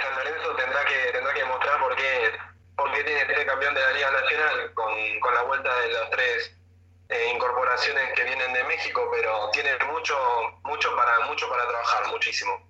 San 0.02 0.16
Lorenzo 0.16 0.56
tendrá 0.56 0.86
que 0.86 1.12
tendrá 1.12 1.34
que 1.34 1.42
demostrar 1.42 1.80
por 1.80 1.96
qué, 1.96 2.32
por 2.78 2.92
qué 2.94 3.04
tiene 3.04 3.26
ser 3.26 3.46
campeón 3.46 3.74
de 3.74 3.82
la 3.82 3.92
Liga 3.92 4.12
Nacional 4.12 4.74
con, 4.76 4.94
con 5.20 5.34
la 5.34 5.42
vuelta 5.44 5.80
de 5.80 5.92
las 5.92 6.10
tres 6.12 6.56
eh, 7.10 7.32
incorporaciones 7.34 8.14
que 8.16 8.24
vienen 8.24 8.54
de 8.54 8.64
México, 8.66 9.10
pero 9.12 9.50
tiene 9.52 9.72
mucho 9.92 10.16
mucho 10.64 10.96
para 10.96 11.26
mucho 11.26 11.50
para 11.50 11.68
trabajar, 11.68 12.08
muchísimo. 12.12 12.69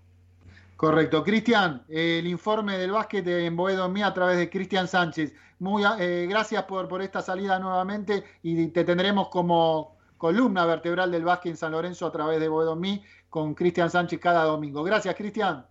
Correcto. 0.80 1.26
Cristian, 1.26 1.84
eh, 1.90 2.20
el 2.20 2.28
informe 2.28 2.78
del 2.78 2.92
básquet 2.92 3.28
en 3.28 3.54
Boedo 3.58 3.86
en 3.86 3.92
mí 3.92 4.02
a 4.02 4.14
través 4.14 4.38
de 4.38 4.50
Cristian 4.50 4.88
Sánchez. 4.88 5.34
Muy, 5.60 5.84
eh, 6.00 6.26
gracias 6.30 6.64
por, 6.64 6.88
por 6.88 7.02
esta 7.02 7.22
salida 7.22 7.60
nuevamente 7.60 8.24
y 8.44 8.66
te 8.68 8.86
tendremos 8.86 9.28
como 9.28 9.98
columna 10.18 10.66
vertebral 10.66 11.12
del 11.12 11.26
básquet 11.26 11.52
en 11.52 11.58
San 11.58 11.74
Lorenzo 11.74 12.06
a 12.06 12.14
través 12.14 12.40
de 12.40 12.48
Boedo 12.48 12.78
mí 12.78 13.04
con 13.30 13.56
Cristian 13.56 13.90
Sánchez 13.90 14.22
cada 14.22 14.46
domingo. 14.46 14.82
Gracias, 14.82 15.14
Cristian. 15.16 15.66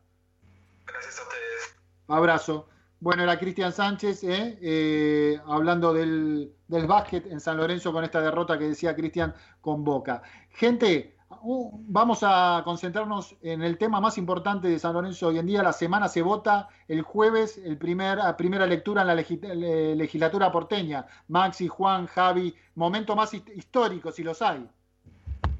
Gracias 0.84 1.18
a 1.20 1.22
ustedes. 1.22 1.76
Abrazo. 2.08 2.68
Bueno, 3.00 3.22
era 3.22 3.38
Cristian 3.38 3.72
Sánchez 3.72 4.24
¿eh? 4.24 4.58
Eh, 4.60 5.40
hablando 5.46 5.94
del, 5.94 6.52
del 6.66 6.86
básquet 6.86 7.24
en 7.28 7.40
San 7.40 7.56
Lorenzo 7.56 7.94
con 7.94 8.04
esta 8.04 8.20
derrota 8.20 8.58
que 8.58 8.64
decía 8.64 8.94
Cristian 8.94 9.34
con 9.62 9.84
Boca. 9.84 10.20
Gente, 10.50 11.17
uh, 11.30 11.70
vamos 11.88 12.20
a 12.22 12.62
concentrarnos 12.64 13.36
en 13.42 13.62
el 13.62 13.78
tema 13.78 14.00
más 14.00 14.18
importante 14.18 14.68
de 14.68 14.78
San 14.78 14.94
Lorenzo 14.94 15.28
hoy 15.28 15.38
en 15.38 15.46
día. 15.46 15.62
La 15.62 15.72
semana 15.72 16.08
se 16.08 16.22
vota 16.22 16.68
el 16.88 17.02
jueves, 17.02 17.58
el 17.64 17.76
primer, 17.76 18.18
primera 18.36 18.66
lectura 18.66 19.02
en 19.02 19.08
la 19.08 19.14
legi- 19.14 19.40
le- 19.40 19.94
legislatura 19.96 20.50
porteña. 20.50 21.06
Maxi, 21.28 21.68
Juan, 21.68 22.06
Javi, 22.06 22.54
momento 22.74 23.14
más 23.16 23.32
hist- 23.34 23.54
histórico, 23.56 24.10
si 24.12 24.22
los 24.22 24.40
hay. 24.42 24.66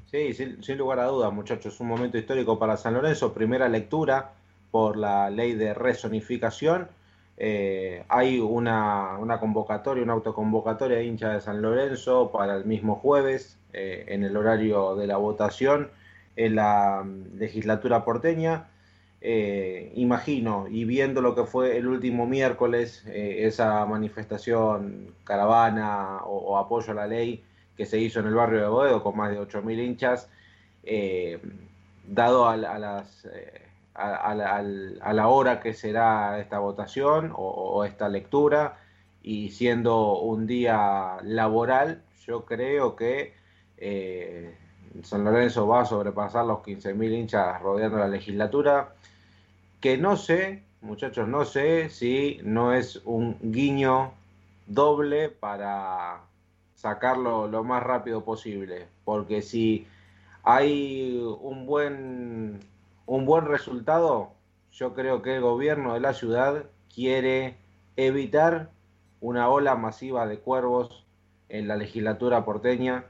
Sí, 0.05 0.33
sin, 0.33 0.63
sin 0.63 0.77
lugar 0.77 0.99
a 0.99 1.05
dudas, 1.05 1.31
muchachos, 1.31 1.79
un 1.79 1.87
momento 1.87 2.17
histórico 2.17 2.57
para 2.57 2.77
San 2.77 2.95
Lorenzo, 2.95 3.31
primera 3.33 3.69
lectura 3.69 4.33
por 4.71 4.97
la 4.97 5.29
ley 5.29 5.53
de 5.53 5.73
rezonificación. 5.73 6.89
Eh, 7.41 8.03
hay 8.09 8.37
una, 8.39 9.17
una, 9.17 9.39
convocatoria, 9.39 10.03
una 10.03 10.11
autoconvocatoria 10.11 10.97
de 10.97 11.05
hincha 11.05 11.29
de 11.29 11.39
San 11.39 11.61
Lorenzo 11.61 12.31
para 12.33 12.57
el 12.57 12.65
mismo 12.65 12.95
jueves, 12.95 13.57
eh, 13.71 14.03
en 14.09 14.25
el 14.25 14.35
horario 14.35 14.97
de 14.97 15.07
la 15.07 15.15
votación, 15.15 15.89
en 16.35 16.55
la 16.55 17.01
mm, 17.05 17.37
legislatura 17.37 18.03
porteña. 18.03 18.67
Eh, 19.21 19.93
imagino, 19.95 20.67
y 20.69 20.83
viendo 20.83 21.21
lo 21.21 21.33
que 21.33 21.45
fue 21.45 21.77
el 21.77 21.87
último 21.87 22.27
miércoles, 22.27 23.05
esa 23.07 23.85
manifestación, 23.85 25.13
caravana 25.23 26.19
o, 26.25 26.57
apoyo 26.57 26.91
a 26.91 26.95
la 26.95 27.07
ley 27.07 27.43
que 27.77 27.85
se 27.85 27.99
hizo 27.99 28.19
en 28.19 28.27
el 28.27 28.35
barrio 28.35 28.61
de 28.61 28.67
Boedo 28.67 29.03
con 29.03 29.17
más 29.17 29.31
de 29.31 29.39
8.000 29.39 29.79
hinchas, 29.85 30.29
dado 32.05 32.47
a 32.47 32.57
las, 32.57 33.27
a, 33.99 35.13
la 35.13 35.27
hora 35.27 35.59
que 35.59 35.73
será 35.73 36.39
esta 36.39 36.59
votación 36.59 37.31
o, 37.35 37.83
esta 37.85 38.09
lectura, 38.09 38.77
y 39.21 39.49
siendo 39.51 40.19
un 40.19 40.47
día 40.47 41.17
laboral, 41.23 42.01
yo 42.25 42.45
creo 42.45 42.95
que 42.95 43.33
San 45.03 45.23
Lorenzo 45.23 45.67
va 45.67 45.81
a 45.81 45.85
sobrepasar 45.85 46.45
los 46.45 46.59
15.000 46.59 47.13
hinchas 47.13 47.61
rodeando 47.61 47.97
la 47.97 48.07
legislatura 48.07 48.93
que 49.79 49.97
no 49.97 50.17
sé, 50.17 50.63
muchachos, 50.81 51.27
no 51.27 51.45
sé 51.45 51.89
si 51.89 52.39
no 52.43 52.73
es 52.73 53.01
un 53.05 53.37
guiño 53.41 54.11
doble 54.67 55.29
para 55.29 56.21
sacarlo 56.75 57.47
lo 57.47 57.63
más 57.63 57.81
rápido 57.83 58.23
posible, 58.23 58.87
porque 59.05 59.41
si 59.41 59.87
hay 60.43 61.21
un 61.41 61.65
buen 61.65 62.59
un 63.09 63.25
buen 63.25 63.45
resultado, 63.45 64.33
yo 64.71 64.93
creo 64.93 65.23
que 65.23 65.37
el 65.37 65.41
gobierno 65.41 65.95
de 65.95 65.99
la 65.99 66.13
ciudad 66.13 66.65
quiere 66.93 67.57
evitar 67.95 68.69
una 69.19 69.49
ola 69.49 69.75
masiva 69.75 70.27
de 70.27 70.37
cuervos 70.37 71.07
en 71.49 71.67
la 71.67 71.75
legislatura 71.75 72.45
porteña 72.45 73.05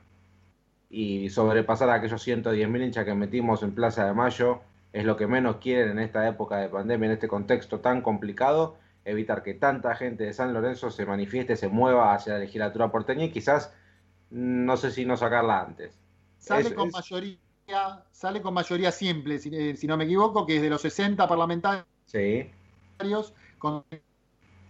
y 0.90 1.30
sobrepasar 1.30 1.90
a 1.90 1.96
aquellos 1.96 2.26
110.000 2.26 2.86
hinchas 2.86 3.04
que 3.04 3.14
metimos 3.14 3.62
en 3.62 3.76
Plaza 3.76 4.06
de 4.06 4.14
Mayo 4.14 4.62
es 4.94 5.04
lo 5.04 5.18
que 5.18 5.28
menos 5.28 5.58
quieren 5.58 5.90
en 5.92 6.00
esta 6.00 6.26
época 6.30 6.58
de 6.60 6.70
pandemia, 6.70 7.08
en 7.08 7.12
este 7.12 7.28
contexto 7.28 7.82
tan 7.82 8.02
complicado, 8.02 8.78
evitar 9.04 9.44
que 9.44 9.54
tanta 9.54 9.96
gente 9.96 10.24
de 10.24 10.34
San 10.34 10.54
Lorenzo 10.54 10.92
se 10.92 11.06
manifieste, 11.06 11.58
se 11.58 11.68
mueva 11.68 12.14
hacia 12.14 12.34
la 12.34 12.40
legislatura 12.40 12.90
porteña 12.90 13.26
y 13.26 13.32
quizás, 13.32 13.74
no 14.30 14.78
sé 14.78 14.92
si 14.92 15.06
no 15.06 15.18
sacarla 15.18 15.60
antes. 15.60 16.00
Sale, 16.38 16.70
es, 16.70 16.74
con, 16.74 16.88
es... 16.88 16.94
Mayoría, 16.94 17.38
sale 18.12 18.41
con 18.41 18.54
mayoría 18.54 18.91
simple, 18.91 19.40
si, 19.40 19.50
eh, 19.54 19.76
si, 19.76 19.88
no 19.88 19.98
me 19.98 20.06
equivoco, 20.06 20.46
que 20.46 20.58
es 20.58 20.62
de 20.62 20.70
los 20.70 20.82
60 20.82 21.28
parlamentarios. 21.28 21.86
Sí. 22.06 22.50
Con, 23.58 23.84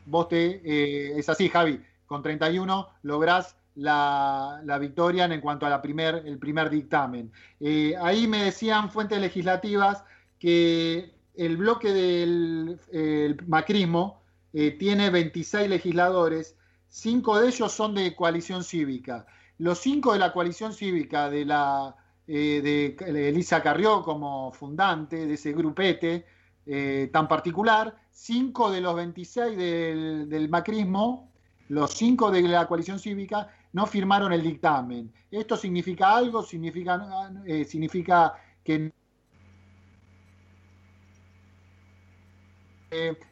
vos 0.06 0.28
te, 0.28 0.62
eh, 0.64 1.18
es 1.18 1.30
así, 1.30 1.50
Javi, 1.50 1.84
con 2.06 2.22
31 2.22 2.90
lográs 3.04 3.56
la, 3.76 4.62
la, 4.64 4.78
victoria 4.78 5.26
en 5.26 5.42
cuanto 5.42 5.66
a 5.66 5.70
la 5.70 5.82
primer, 5.82 6.24
el 6.26 6.38
primer 6.38 6.70
dictamen. 6.70 7.32
Eh, 7.60 7.96
ahí 8.02 8.28
me 8.28 8.44
decían 8.44 8.92
fuentes 8.92 9.20
legislativas 9.20 10.04
que 10.38 11.14
el 11.36 11.58
bloque 11.58 11.94
del 11.94 12.80
el 12.92 13.38
macrismo 13.48 14.22
eh, 14.54 14.72
tiene 14.72 15.10
26 15.10 15.70
legisladores, 15.70 16.58
cinco 16.88 17.40
de 17.40 17.50
ellos 17.50 17.72
son 17.72 17.96
de 17.96 18.16
coalición 18.16 18.64
cívica. 18.64 19.26
Los 19.58 19.80
cinco 19.80 20.14
de 20.14 20.20
la 20.20 20.34
coalición 20.34 20.74
cívica 20.74 21.30
de, 21.30 21.46
la, 21.46 21.96
eh, 22.32 22.62
de 22.62 23.30
Elisa 23.30 23.64
Carrió 23.64 24.04
como 24.04 24.52
fundante 24.52 25.26
de 25.26 25.34
ese 25.34 25.52
grupete 25.52 26.28
eh, 26.68 27.10
tan 27.12 27.28
particular, 27.28 27.96
cinco 28.12 28.70
de 28.70 28.82
los 28.82 28.96
26 28.96 29.58
del, 29.58 30.30
del 30.30 30.48
macrismo, 30.48 31.32
los 31.70 31.92
cinco 31.96 32.30
de 32.30 32.44
la 32.44 32.68
coalición 32.68 33.00
cívica, 33.00 33.50
no 33.74 33.88
firmaron 33.88 34.32
el 34.32 34.44
dictamen. 34.44 35.12
¿Esto 35.32 35.58
significa 35.58 36.16
algo? 36.16 36.44
Significa, 36.44 37.32
eh, 37.48 37.66
significa 37.66 38.36
que 38.64 38.94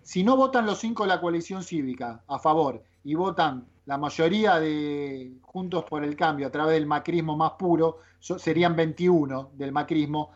si 0.02 0.24
no 0.24 0.36
votan 0.36 0.66
los 0.66 0.80
cinco 0.80 1.04
de 1.04 1.10
la 1.10 1.22
coalición 1.22 1.64
cívica 1.64 2.24
a 2.28 2.40
favor 2.40 2.84
y 3.04 3.14
votan 3.14 3.68
la 3.88 3.98
mayoría 3.98 4.60
de 4.60 5.38
Juntos 5.42 5.86
por 5.86 6.04
el 6.04 6.16
Cambio 6.16 6.48
a 6.48 6.52
través 6.52 6.76
del 6.76 6.86
macrismo 6.86 7.38
más 7.38 7.54
puro, 7.54 8.00
serían 8.20 8.76
21 8.76 9.52
del 9.54 9.72
macrismo, 9.72 10.32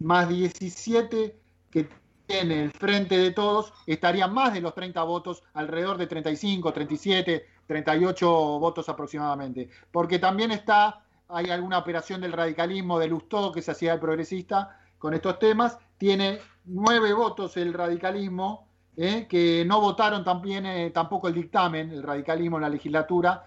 más 0.00 0.28
17 0.28 1.38
que 1.70 1.88
tiene 2.26 2.64
el 2.64 2.72
frente 2.72 3.16
de 3.16 3.30
todos, 3.30 3.72
estarían 3.86 4.34
más 4.34 4.52
de 4.52 4.60
los 4.60 4.74
30 4.74 5.00
votos, 5.04 5.44
alrededor 5.54 5.98
de 5.98 6.08
35, 6.08 6.72
37, 6.72 7.46
38 7.68 8.28
votos 8.58 8.88
aproximadamente. 8.88 9.70
Porque 9.92 10.18
también 10.18 10.50
está, 10.50 11.04
hay 11.28 11.50
alguna 11.50 11.78
operación 11.78 12.20
del 12.20 12.32
radicalismo 12.32 12.98
de 12.98 13.06
Lustó 13.06 13.52
que 13.52 13.62
se 13.62 13.70
hacía 13.70 13.94
el 13.94 14.00
progresista 14.00 14.80
con 14.98 15.14
estos 15.14 15.38
temas. 15.38 15.78
Tiene 15.96 16.40
nueve 16.64 17.12
votos 17.12 17.56
el 17.56 17.72
radicalismo, 17.72 18.65
eh, 18.96 19.26
que 19.28 19.64
no 19.66 19.80
votaron 19.80 20.24
también, 20.24 20.66
eh, 20.66 20.90
tampoco 20.90 21.28
el 21.28 21.34
dictamen, 21.34 21.90
el 21.90 22.02
radicalismo 22.02 22.56
en 22.56 22.62
la 22.62 22.68
legislatura. 22.68 23.44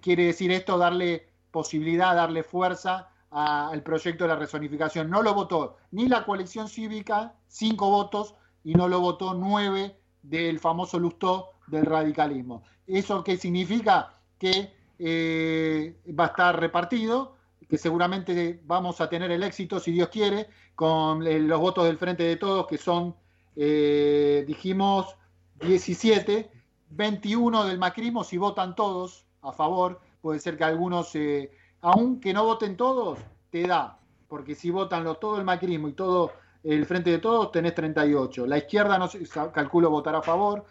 Quiere 0.00 0.24
decir 0.24 0.50
esto, 0.50 0.78
darle 0.78 1.28
posibilidad, 1.50 2.16
darle 2.16 2.42
fuerza 2.42 3.08
al 3.30 3.82
proyecto 3.82 4.24
de 4.24 4.28
la 4.28 4.36
rezonificación. 4.36 5.08
No 5.08 5.22
lo 5.22 5.34
votó 5.34 5.76
ni 5.92 6.08
la 6.08 6.24
coalición 6.24 6.68
cívica, 6.68 7.34
cinco 7.46 7.88
votos, 7.88 8.34
y 8.64 8.74
no 8.74 8.88
lo 8.88 9.00
votó 9.00 9.34
nueve 9.34 9.96
del 10.22 10.58
famoso 10.58 10.98
Lustó 10.98 11.50
del 11.66 11.86
radicalismo. 11.86 12.62
¿Eso 12.86 13.22
qué 13.22 13.36
significa? 13.36 14.14
Que 14.38 14.74
eh, 14.98 15.96
va 16.18 16.24
a 16.24 16.28
estar 16.28 16.58
repartido, 16.58 17.36
que 17.68 17.78
seguramente 17.78 18.60
vamos 18.64 19.00
a 19.00 19.08
tener 19.08 19.30
el 19.30 19.44
éxito, 19.44 19.78
si 19.78 19.92
Dios 19.92 20.08
quiere, 20.08 20.48
con 20.74 21.24
los 21.48 21.60
votos 21.60 21.84
del 21.84 21.98
Frente 21.98 22.24
de 22.24 22.36
Todos, 22.36 22.66
que 22.66 22.76
son, 22.76 23.14
eh, 23.56 24.44
dijimos, 24.46 25.16
17, 25.60 26.50
21 26.90 27.64
del 27.64 27.78
macrismo, 27.78 28.24
si 28.24 28.38
votan 28.38 28.74
todos 28.74 29.26
a 29.42 29.52
favor, 29.52 30.00
puede 30.20 30.40
ser 30.40 30.56
que 30.56 30.64
algunos, 30.64 31.14
eh, 31.14 31.50
aunque 31.80 32.32
no 32.32 32.44
voten 32.44 32.76
todos, 32.76 33.18
te 33.50 33.66
da, 33.66 33.98
porque 34.28 34.54
si 34.54 34.70
votan 34.70 35.04
los, 35.04 35.18
todo 35.20 35.38
el 35.38 35.44
macrismo 35.44 35.88
y 35.88 35.92
todo 35.92 36.32
el 36.62 36.86
Frente 36.86 37.10
de 37.10 37.18
Todos, 37.18 37.52
tenés 37.52 37.74
38. 37.74 38.46
La 38.46 38.58
izquierda, 38.58 38.98
no 38.98 39.08
calculo, 39.52 39.90
votará 39.90 40.18
a 40.18 40.22
favor. 40.22 40.64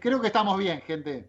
creo 0.00 0.20
que 0.20 0.26
estamos 0.26 0.58
bien, 0.58 0.80
gente. 0.82 1.28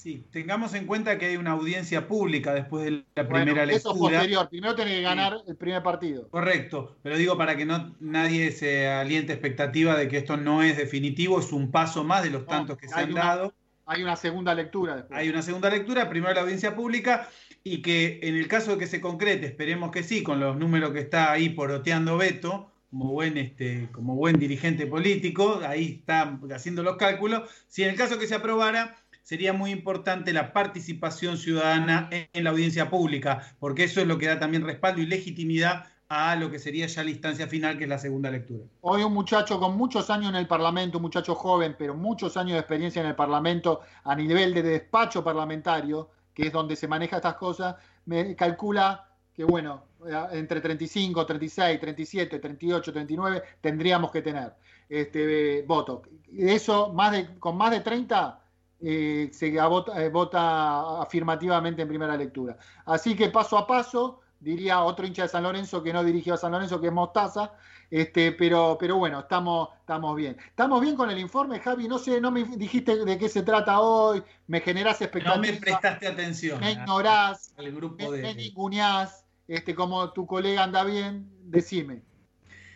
Sí, 0.00 0.24
tengamos 0.30 0.72
en 0.72 0.86
cuenta 0.86 1.18
que 1.18 1.26
hay 1.26 1.36
una 1.36 1.50
audiencia 1.50 2.08
pública 2.08 2.54
después 2.54 2.86
de 2.86 3.04
la 3.14 3.24
bueno, 3.24 3.44
primera 3.44 3.66
lectura. 3.66 3.92
Eso 3.92 3.98
posterior, 3.98 4.48
primero 4.48 4.74
tiene 4.74 4.92
que 4.92 5.02
ganar 5.02 5.34
sí. 5.44 5.50
el 5.50 5.56
primer 5.56 5.82
partido. 5.82 6.26
Correcto, 6.30 6.96
pero 7.02 7.18
digo 7.18 7.36
para 7.36 7.54
que 7.54 7.66
no 7.66 7.94
nadie 8.00 8.50
se 8.50 8.88
aliente 8.88 9.34
expectativa 9.34 9.94
de 9.98 10.08
que 10.08 10.16
esto 10.16 10.38
no 10.38 10.62
es 10.62 10.78
definitivo, 10.78 11.38
es 11.38 11.52
un 11.52 11.70
paso 11.70 12.02
más 12.02 12.22
de 12.22 12.30
los 12.30 12.46
tantos 12.46 12.78
que 12.78 12.88
se 12.88 12.98
han 12.98 13.12
una, 13.12 13.24
dado. 13.24 13.54
Hay 13.84 14.02
una 14.02 14.16
segunda 14.16 14.54
lectura 14.54 14.96
después. 14.96 15.20
Hay 15.20 15.28
una 15.28 15.42
segunda 15.42 15.68
lectura, 15.68 16.08
primero 16.08 16.32
la 16.32 16.40
audiencia 16.40 16.74
pública 16.74 17.28
y 17.62 17.82
que 17.82 18.20
en 18.22 18.36
el 18.36 18.48
caso 18.48 18.70
de 18.70 18.78
que 18.78 18.86
se 18.86 19.02
concrete, 19.02 19.44
esperemos 19.44 19.90
que 19.90 20.02
sí, 20.02 20.22
con 20.22 20.40
los 20.40 20.56
números 20.56 20.92
que 20.92 21.00
está 21.00 21.30
ahí 21.30 21.50
poroteando 21.50 22.16
Beto, 22.16 22.70
como 22.90 23.12
buen, 23.12 23.36
este, 23.36 23.88
como 23.92 24.14
buen 24.16 24.38
dirigente 24.38 24.86
político, 24.86 25.60
ahí 25.62 25.98
está 26.00 26.38
haciendo 26.54 26.82
los 26.82 26.96
cálculos, 26.96 27.50
si 27.68 27.82
en 27.82 27.90
el 27.90 27.96
caso 27.96 28.18
que 28.18 28.26
se 28.26 28.34
aprobara 28.34 28.96
sería 29.30 29.52
muy 29.52 29.70
importante 29.70 30.32
la 30.32 30.52
participación 30.52 31.38
ciudadana 31.38 32.08
en 32.10 32.42
la 32.42 32.50
audiencia 32.50 32.90
pública, 32.90 33.54
porque 33.60 33.84
eso 33.84 34.00
es 34.00 34.08
lo 34.08 34.18
que 34.18 34.26
da 34.26 34.40
también 34.40 34.64
respaldo 34.64 35.00
y 35.00 35.06
legitimidad 35.06 35.84
a 36.08 36.34
lo 36.34 36.50
que 36.50 36.58
sería 36.58 36.88
ya 36.88 37.04
la 37.04 37.10
instancia 37.10 37.46
final, 37.46 37.78
que 37.78 37.84
es 37.84 37.90
la 37.90 38.00
segunda 38.00 38.28
lectura. 38.28 38.64
Hoy 38.80 39.04
un 39.04 39.14
muchacho 39.14 39.60
con 39.60 39.76
muchos 39.76 40.10
años 40.10 40.30
en 40.30 40.34
el 40.34 40.48
Parlamento, 40.48 40.98
un 40.98 41.02
muchacho 41.02 41.36
joven, 41.36 41.76
pero 41.78 41.94
muchos 41.94 42.36
años 42.36 42.54
de 42.54 42.58
experiencia 42.58 43.02
en 43.02 43.06
el 43.06 43.14
Parlamento 43.14 43.82
a 44.02 44.16
nivel 44.16 44.52
de 44.52 44.64
despacho 44.64 45.22
parlamentario, 45.22 46.10
que 46.34 46.48
es 46.48 46.52
donde 46.52 46.74
se 46.74 46.88
maneja 46.88 47.18
estas 47.18 47.36
cosas, 47.36 47.76
me 48.06 48.34
calcula 48.34 49.06
que, 49.32 49.44
bueno, 49.44 49.84
entre 50.32 50.60
35, 50.60 51.24
36, 51.24 51.78
37, 51.78 52.38
38, 52.40 52.92
39 52.92 53.42
tendríamos 53.60 54.10
que 54.10 54.22
tener 54.22 54.54
este 54.88 55.62
voto. 55.62 56.02
Eso, 56.36 56.92
más 56.92 57.12
de, 57.12 57.38
con 57.38 57.56
más 57.56 57.70
de 57.70 57.78
30 57.78 58.39
eh, 58.82 59.30
se 59.32 59.50
vota, 59.60 60.02
eh, 60.02 60.08
vota, 60.08 61.02
afirmativamente 61.02 61.82
en 61.82 61.88
primera 61.88 62.16
lectura. 62.16 62.56
Así 62.86 63.14
que 63.14 63.28
paso 63.28 63.58
a 63.58 63.66
paso, 63.66 64.20
diría 64.38 64.82
otro 64.82 65.06
hincha 65.06 65.22
de 65.22 65.28
San 65.28 65.42
Lorenzo 65.42 65.82
que 65.82 65.92
no 65.92 66.02
dirigió 66.02 66.34
a 66.34 66.38
San 66.38 66.52
Lorenzo, 66.52 66.80
que 66.80 66.86
es 66.86 66.92
Mostaza, 66.92 67.52
este, 67.90 68.32
pero, 68.32 68.76
pero 68.80 68.96
bueno, 68.96 69.20
estamos, 69.20 69.68
estamos 69.80 70.16
bien. 70.16 70.36
Estamos 70.46 70.80
bien 70.80 70.96
con 70.96 71.10
el 71.10 71.18
informe, 71.18 71.60
Javi, 71.60 71.88
no 71.88 71.98
sé, 71.98 72.20
no 72.20 72.30
me 72.30 72.44
dijiste 72.44 73.04
de 73.04 73.18
qué 73.18 73.28
se 73.28 73.42
trata 73.42 73.80
hoy, 73.80 74.22
me 74.46 74.60
generás 74.60 75.00
expectativas. 75.02 75.46
No 75.46 75.54
me 75.54 75.60
prestaste 75.60 76.06
atención. 76.06 76.60
Me 76.60 76.72
ignorás, 76.72 77.52
al 77.58 77.72
grupo 77.72 78.10
me, 78.10 78.16
de... 78.16 78.22
me 78.22 78.34
ninguneás, 78.34 79.24
este, 79.46 79.74
como 79.74 80.12
tu 80.12 80.26
colega 80.26 80.64
anda 80.64 80.84
bien, 80.84 81.28
decime. 81.42 82.02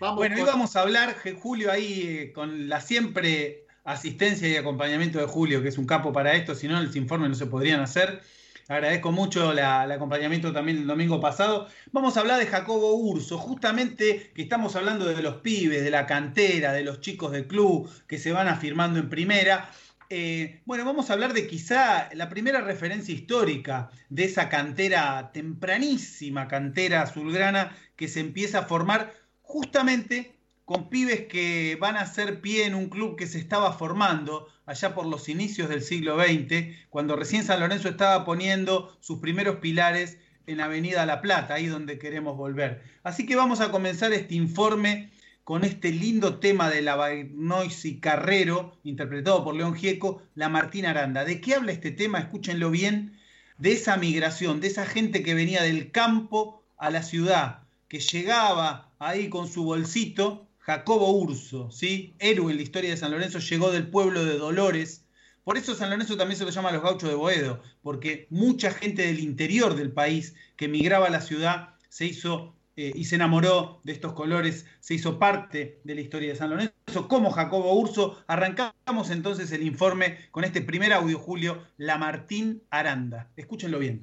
Vamos 0.01 0.17
bueno, 0.17 0.37
hoy 0.37 0.43
vamos 0.43 0.77
a 0.77 0.81
hablar, 0.81 1.17
Julio, 1.41 1.71
ahí 1.71 2.03
eh, 2.03 2.33
con 2.33 2.69
la 2.69 2.81
siempre 2.81 3.64
asistencia 3.85 4.49
y 4.49 4.57
acompañamiento 4.57 5.19
de 5.19 5.27
Julio, 5.27 5.63
que 5.63 5.69
es 5.69 5.79
un 5.79 5.87
capo 5.87 6.13
para 6.13 6.35
esto, 6.35 6.55
si 6.55 6.67
no, 6.67 6.83
los 6.83 6.97
informes 6.97 7.29
no 7.29 7.35
se 7.37 7.47
podrían 7.47 7.81
hacer. 7.81 8.23
Agradezco 8.67 9.13
mucho 9.13 9.53
el 9.53 9.59
acompañamiento 9.59 10.53
también 10.53 10.79
el 10.79 10.87
domingo 10.87 11.21
pasado. 11.21 11.69
Vamos 11.93 12.17
a 12.17 12.21
hablar 12.21 12.39
de 12.39 12.47
Jacobo 12.47 12.95
Urso, 12.95 13.37
justamente 13.37 14.31
que 14.35 14.43
estamos 14.43 14.75
hablando 14.75 15.05
de 15.05 15.23
los 15.23 15.37
pibes, 15.37 15.85
de 15.85 15.91
la 15.91 16.07
cantera, 16.07 16.73
de 16.73 16.83
los 16.83 17.03
chicos 17.03 17.31
del 17.33 17.47
club 17.47 17.91
que 18.07 18.19
se 18.19 18.33
van 18.33 18.49
afirmando 18.49 18.99
en 18.99 19.11
primera. 19.11 19.71
Eh, 20.09 20.63
bueno, 20.65 20.87
vamos 20.87 21.11
a 21.11 21.13
hablar 21.13 21.35
de 21.35 21.47
quizá 21.47 22.09
la 22.15 22.31
primera 22.31 22.63
referencia 22.63 23.15
histórica 23.15 23.91
de 24.09 24.25
esa 24.25 24.49
cantera, 24.49 25.31
tempranísima 25.33 26.49
cantera 26.49 27.03
azulgrana 27.03 27.77
que 27.97 28.09
se 28.09 28.21
empieza 28.21 28.61
a 28.61 28.65
formar 28.65 29.13
justamente 29.43 30.34
con 30.65 30.89
pibes 30.89 31.27
que 31.27 31.77
van 31.81 31.97
a 31.97 32.03
hacer 32.03 32.41
pie 32.41 32.65
en 32.67 32.75
un 32.75 32.89
club 32.89 33.17
que 33.17 33.27
se 33.27 33.39
estaba 33.39 33.73
formando 33.73 34.49
allá 34.67 34.95
por 34.95 35.07
los 35.07 35.29
inicios 35.29 35.69
del 35.69 35.83
siglo 35.83 36.19
XX, 36.19 36.77
cuando 36.89 37.17
recién 37.17 37.45
San 37.45 37.61
Lorenzo 37.61 37.89
estaba 37.89 38.25
poniendo 38.25 38.97
sus 39.01 39.19
primeros 39.19 39.57
pilares 39.57 40.19
en 40.47 40.61
Avenida 40.61 41.07
La 41.07 41.21
Plata, 41.21 41.55
ahí 41.55 41.67
donde 41.67 41.99
queremos 41.99 42.37
volver. 42.37 42.83
Así 43.03 43.27
que 43.27 43.37
vamos 43.37 43.61
a 43.61 43.71
comenzar 43.71 44.13
este 44.13 44.35
informe 44.35 45.11
con 45.43 45.65
este 45.65 45.93
lindo 45.93 46.39
tema 46.39 46.71
de 46.71 46.81
la 46.81 46.97
y 47.13 48.01
Carrero, 48.01 48.79
interpretado 48.83 49.45
por 49.45 49.55
León 49.55 49.75
Gieco, 49.75 50.23
la 50.35 50.49
Martín 50.49 50.87
Aranda. 50.87 51.25
¿De 51.25 51.41
qué 51.41 51.55
habla 51.55 51.73
este 51.73 51.91
tema? 51.91 52.19
Escúchenlo 52.19 52.71
bien, 52.71 53.19
de 53.59 53.73
esa 53.73 53.99
migración, 53.99 54.61
de 54.61 54.69
esa 54.69 54.87
gente 54.87 55.23
que 55.23 55.35
venía 55.35 55.63
del 55.63 55.91
campo 55.91 56.65
a 56.79 56.91
la 56.91 57.03
ciudad, 57.03 57.65
que 57.89 58.01
llegaba 58.01 58.91
ahí 58.99 59.29
con 59.29 59.47
su 59.47 59.65
bolsito, 59.65 60.44
Jacobo 60.65 61.11
Urso, 61.11 61.71
¿sí? 61.71 62.15
héroe 62.19 62.51
en 62.51 62.57
la 62.57 62.63
historia 62.63 62.89
de 62.89 62.97
San 62.97 63.11
Lorenzo, 63.11 63.39
llegó 63.39 63.71
del 63.71 63.89
pueblo 63.89 64.25
de 64.25 64.39
Dolores. 64.39 65.05
Por 65.45 65.59
eso 65.59 65.75
San 65.75 65.91
Lorenzo 65.91 66.17
también 66.17 66.39
se 66.39 66.45
lo 66.45 66.51
llama 66.51 66.73
los 66.73 66.83
gauchos 66.83 67.11
de 67.11 67.15
Boedo, 67.15 67.61
porque 67.83 68.27
mucha 68.31 68.71
gente 68.71 69.03
del 69.03 69.21
interior 69.21 69.77
del 69.77 69.93
país 69.93 70.35
que 70.57 70.69
migraba 70.69 71.09
a 71.09 71.11
la 71.11 71.21
ciudad 71.21 71.75
se 71.91 72.07
hizo 72.07 72.55
eh, 72.77 72.93
y 72.95 73.05
se 73.05 73.17
enamoró 73.17 73.83
de 73.85 73.93
estos 73.93 74.15
colores, 74.15 74.65
se 74.81 74.95
hizo 74.95 75.19
parte 75.19 75.81
de 75.85 75.95
la 75.95 76.01
historia 76.01 76.31
de 76.31 76.37
San 76.37 76.49
Lorenzo, 76.49 77.09
como 77.09 77.31
Jacobo 77.31 77.79
Urso. 77.79 78.25
Arrancamos 78.27 79.11
entonces 79.11 79.53
el 79.53 79.65
informe 79.65 80.17
con 80.31 80.45
este 80.45 80.63
primer 80.63 80.95
audio, 80.95 81.19
Julio, 81.19 81.63
La 81.77 81.99
Martín 81.99 82.63
Aranda. 82.71 83.31
Escúchenlo 83.37 83.79
bien. 83.79 84.01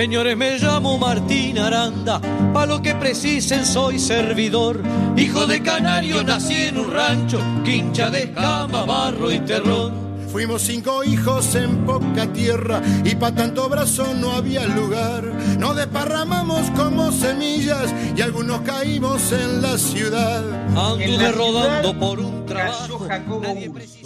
Señores, 0.00 0.34
me 0.34 0.58
llamo 0.58 0.96
Martín 0.96 1.58
Aranda, 1.58 2.22
pa' 2.54 2.64
lo 2.64 2.80
que 2.80 2.94
precisen 2.94 3.66
soy 3.66 3.98
servidor. 3.98 4.80
Hijo 5.14 5.46
de 5.46 5.62
canario, 5.62 6.24
nací 6.24 6.54
en 6.54 6.78
un 6.78 6.90
rancho, 6.90 7.38
quincha 7.66 8.08
de 8.08 8.22
escama, 8.22 8.86
barro 8.86 9.30
y 9.30 9.40
terrón. 9.40 9.92
Fuimos 10.32 10.62
cinco 10.62 11.04
hijos 11.04 11.54
en 11.54 11.84
poca 11.84 12.32
tierra 12.32 12.80
y 13.04 13.14
pa' 13.14 13.34
tanto 13.34 13.68
brazo 13.68 14.14
no 14.14 14.32
había 14.32 14.64
lugar. 14.64 15.22
Nos 15.58 15.76
desparramamos 15.76 16.70
como 16.70 17.12
semillas 17.12 17.92
y 18.16 18.22
algunos 18.22 18.62
caímos 18.62 19.32
en 19.32 19.60
la 19.60 19.76
ciudad. 19.76 20.42
En 20.98 21.22
la 21.22 21.30
ciudad 21.30 21.82
cayó 22.46 22.98
Jacobo 23.00 23.52
Urso. 23.52 23.99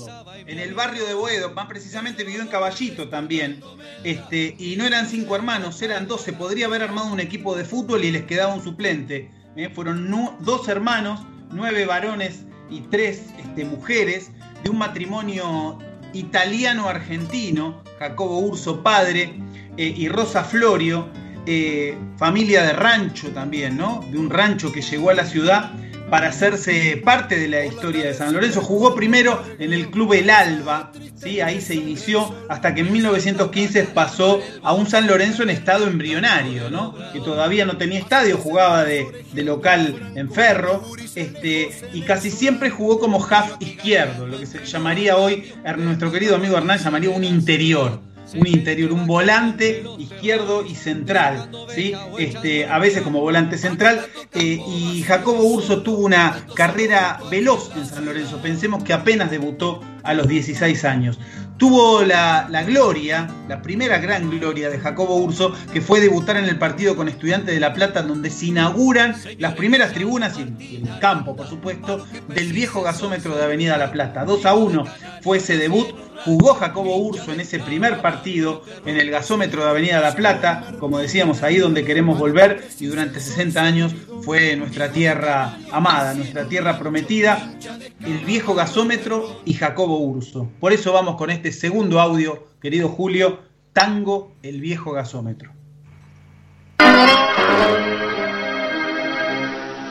En 0.47 0.59
el 0.59 0.75
barrio 0.75 1.07
de 1.07 1.15
Boedo, 1.15 1.55
más 1.55 1.67
precisamente 1.67 2.23
vivió 2.23 2.43
en 2.43 2.49
Caballito 2.49 3.09
también. 3.09 3.61
Este, 4.03 4.55
y 4.59 4.77
no 4.77 4.85
eran 4.85 5.07
cinco 5.07 5.37
hermanos, 5.37 5.81
eran 5.81 6.07
dos. 6.07 6.23
Se 6.23 6.35
podría 6.35 6.67
haber 6.67 6.83
armado 6.83 7.13
un 7.13 7.21
equipo 7.21 7.57
de 7.57 7.65
fútbol 7.65 8.05
y 8.05 8.11
les 8.11 8.25
quedaba 8.25 8.55
un 8.55 8.63
suplente. 8.63 9.31
¿eh? 9.57 9.71
Fueron 9.75 10.11
dos 10.41 10.69
hermanos, 10.69 11.21
nueve 11.51 11.87
varones 11.87 12.43
y 12.71 12.81
tres 12.83 13.23
este, 13.39 13.65
mujeres, 13.65 14.31
de 14.63 14.71
un 14.71 14.79
matrimonio 14.79 15.79
italiano-argentino, 16.13 17.83
Jacobo 17.99 18.39
Urso 18.39 18.83
padre 18.83 19.41
eh, 19.77 19.95
y 19.97 20.09
Rosa 20.09 20.45
Florio, 20.45 21.09
eh, 21.47 21.97
familia 22.17 22.63
de 22.63 22.73
rancho 22.73 23.31
también, 23.31 23.77
¿no? 23.77 24.01
De 24.11 24.19
un 24.19 24.31
rancho 24.31 24.73
que 24.73 24.83
llegó 24.83 25.11
a 25.11 25.15
la 25.15 25.25
ciudad 25.25 25.73
para 26.15 26.29
hacerse 26.29 27.03
parte 27.05 27.37
de 27.37 27.49
la 27.49 27.67
historia 27.67 28.05
de 28.05 28.15
San 28.15 28.33
Lorenzo. 28.33 28.61
Jugó 28.61 28.95
primero 28.95 29.43
en 29.59 29.73
el 29.73 29.91
club 29.91 30.13
El 30.13 30.31
Alba, 30.31 30.93
¿sí? 31.17 31.41
ahí 31.41 31.61
se 31.61 31.75
inició, 31.75 32.33
hasta 32.49 32.73
que 32.73 32.83
en 32.83 32.93
1915 32.93 33.83
pasó 33.93 34.41
a 34.63 34.75
un 34.75 34.89
San 34.89 35.09
Lorenzo 35.09 35.43
en 35.43 35.51
estado 35.51 35.89
embrionario, 35.89 36.71
¿no? 36.71 36.95
que 37.13 37.19
todavía 37.19 37.65
no 37.65 37.79
tenía 37.79 37.99
estadio, 37.99 38.39
jugaba 38.39 38.85
de, 38.85 39.25
local 39.35 40.13
en 40.15 40.31
ferro, 40.31 40.85
este, 41.17 41.71
y 41.93 42.03
casi 42.03 42.31
siempre 42.31 42.71
jugó 42.71 43.01
como 43.01 43.19
half 43.29 43.57
izquierdo, 43.59 44.29
lo 44.29 44.39
que 44.39 44.47
se 44.47 44.65
llamaría 44.65 45.17
hoy, 45.17 45.53
nuestro 45.79 46.13
querido 46.13 46.37
amigo 46.37 46.57
Hernán 46.57 46.79
llamaría 46.79 47.11
un 47.11 47.25
interior 47.25 47.99
un 48.35 48.47
interior, 48.47 48.93
un 48.93 49.07
volante 49.07 49.85
izquierdo 49.99 50.65
y 50.65 50.75
central, 50.75 51.51
¿sí? 51.75 51.93
este, 52.19 52.67
a 52.67 52.79
veces 52.79 53.03
como 53.03 53.21
volante 53.21 53.59
central, 53.59 54.07
eh, 54.33 54.61
y 54.67 55.03
Jacobo 55.03 55.45
Urso 55.45 55.83
tuvo 55.83 56.05
una 56.05 56.47
carrera 56.55 57.21
veloz 57.31 57.71
en 57.77 57.87
San 57.87 58.05
Lorenzo, 58.05 58.39
pensemos 58.43 58.83
que 58.83 58.93
apenas 58.93 59.31
debutó 59.31 59.81
a 60.03 60.15
los 60.15 60.29
16 60.29 60.85
años. 60.85 61.19
Tuvo 61.57 62.03
la, 62.03 62.49
gloria, 62.67 63.29
la 63.49 63.63
primera 63.63 63.99
gran 63.99 64.29
gloria 64.29 64.69
de 64.71 64.79
Jacobo 64.79 65.17
Urso, 65.17 65.55
que 65.73 65.81
fue 65.81 66.01
debutar 66.01 66.37
en 66.37 66.47
el 66.47 66.59
partido 66.59 66.97
con 66.97 67.09
Estudiantes 67.09 67.55
de 67.55 67.61
La 67.61 67.73
Plata, 67.73 68.03
donde 68.03 68.31
se 68.31 68.47
inauguran 68.47 69.15
las 69.39 69.55
primeras 69.55 69.93
tribunas 69.93 70.37
y 70.39 70.43
el, 70.43 70.61
y 70.61 70.77
el 70.77 70.99
campo, 70.99 71.37
por 71.37 71.47
supuesto, 71.47 72.05
del 72.29 72.53
viejo 72.53 72.83
gasómetro 72.83 73.37
de 73.37 73.45
Avenida 73.45 73.79
La 73.79 73.93
Plata. 73.93 74.25
2 74.25 74.47
a 74.47 74.55
1 74.55 74.85
fue 75.23 75.39
ese 75.39 75.57
debut, 75.57 75.87
jugó 76.25 76.55
Jacobo 76.55 76.97
Urso 76.97 77.33
en 77.33 77.41
ese 77.41 77.59
primer 77.59 78.01
partido 78.01 78.63
en 78.85 78.97
el 78.97 79.11
gasómetro 79.11 79.65
de 79.65 79.71
Avenida 79.71 80.01
La 80.01 80.15
Plata, 80.15 80.75
como 80.81 80.99
decíamos, 80.99 81.43
ahí 81.43 81.59
donde 81.59 81.85
queremos 81.85 82.19
volver, 82.19 82.67
y 82.81 82.87
durante 82.87 83.21
60 83.21 83.63
años 83.63 83.95
fue 84.23 84.57
nuestra 84.57 84.91
tierra 84.91 85.59
amada, 85.71 86.15
nuestra 86.15 86.49
tierra 86.49 86.79
prometida, 86.79 87.55
el 88.01 88.19
viejo 88.25 88.55
gasómetro 88.55 89.41
y 89.45 89.55
Jacobo 89.55 89.99
Urso. 89.99 90.51
Por 90.61 90.73
eso 90.73 90.93
vamos 90.93 91.17
con 91.17 91.31
este 91.31 91.53
segundo 91.55 92.01
audio, 92.01 92.47
querido 92.61 92.89
Julio, 92.89 93.41
Tango, 93.73 94.37
el 94.43 94.61
viejo 94.61 94.93
gasómetro. 94.93 95.53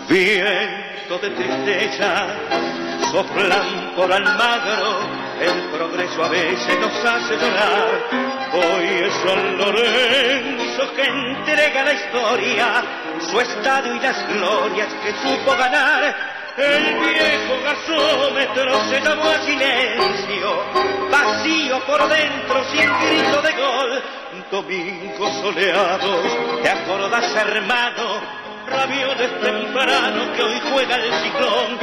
Viento 0.09 1.19
de 1.21 1.29
tristeza, 1.31 2.27
soplan 3.11 3.95
por 3.95 4.11
Almagro, 4.11 4.99
el 5.41 5.77
progreso 5.77 6.23
a 6.23 6.29
veces 6.29 6.79
nos 6.79 7.05
hace 7.05 7.35
llorar. 7.35 8.03
Hoy 8.53 8.85
es 8.85 9.13
San 9.13 9.57
Lorenzo 9.57 10.93
que 10.95 11.03
entrega 11.03 11.83
la 11.83 11.93
historia, 11.93 12.83
su 13.31 13.39
estadio 13.39 13.95
y 13.95 13.99
las 13.99 14.27
glorias 14.29 14.93
que 15.03 15.11
supo 15.13 15.51
ganar. 15.57 16.32
El 16.55 16.99
viejo 16.99 17.63
gasómetro 17.63 18.85
se 18.85 19.01
llamó 19.01 19.23
a 19.23 19.41
silencio, 19.41 20.63
vacío 21.09 21.83
por 21.87 22.07
dentro 22.07 22.63
sin 22.65 22.89
grito 22.99 23.41
de 23.41 23.51
gol. 23.53 24.03
Domingos 24.51 25.33
soleados, 25.41 26.61
¿te 26.61 26.69
acordás 26.69 27.35
hermano? 27.35 28.21
Ravioles 28.67 29.41
tempranos 29.41 30.29
que 30.35 30.43
hoy 30.43 30.61
juega 30.71 30.95
el 30.95 31.13
ciclón. 31.23 31.79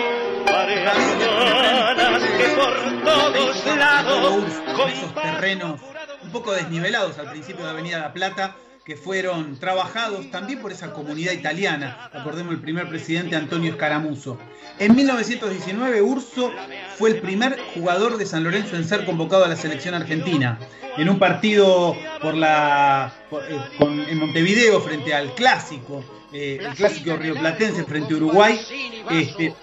Mareas 0.46 0.96
humanas 0.96 2.22
que 2.22 2.48
por 2.50 3.04
todos 3.04 3.66
lados 3.76 4.44
esos 4.88 5.14
terrenos 5.14 5.80
un 6.22 6.30
poco 6.30 6.52
desnivelados 6.52 7.18
al 7.18 7.30
principio 7.30 7.64
de 7.64 7.70
Avenida 7.70 7.98
La 7.98 8.12
Plata, 8.12 8.54
que 8.90 8.96
fueron 8.96 9.56
trabajados 9.60 10.32
también 10.32 10.58
por 10.58 10.72
esa 10.72 10.92
comunidad 10.92 11.30
italiana. 11.32 12.10
Recordemos 12.12 12.54
el 12.54 12.60
primer 12.60 12.88
presidente 12.88 13.36
Antonio 13.36 13.70
Escaramuzo. 13.70 14.36
En 14.80 14.96
1919 14.96 16.02
Urso 16.02 16.50
fue 16.98 17.10
el 17.10 17.20
primer 17.20 17.56
jugador 17.72 18.16
de 18.16 18.26
San 18.26 18.42
Lorenzo 18.42 18.74
en 18.74 18.84
ser 18.84 19.04
convocado 19.06 19.44
a 19.44 19.48
la 19.48 19.54
selección 19.54 19.94
argentina. 19.94 20.58
En 20.96 21.08
un 21.08 21.20
partido 21.20 21.94
por 22.20 22.34
la, 22.34 23.12
eh, 23.30 23.60
en 24.08 24.18
Montevideo 24.18 24.80
frente 24.80 25.14
al 25.14 25.36
clásico, 25.36 26.02
eh, 26.32 26.58
el 26.60 26.74
clásico 26.74 27.16
rioplatense 27.16 27.84
frente 27.84 28.14
a 28.14 28.16
Uruguay, 28.16 28.60
este, 29.08 29.54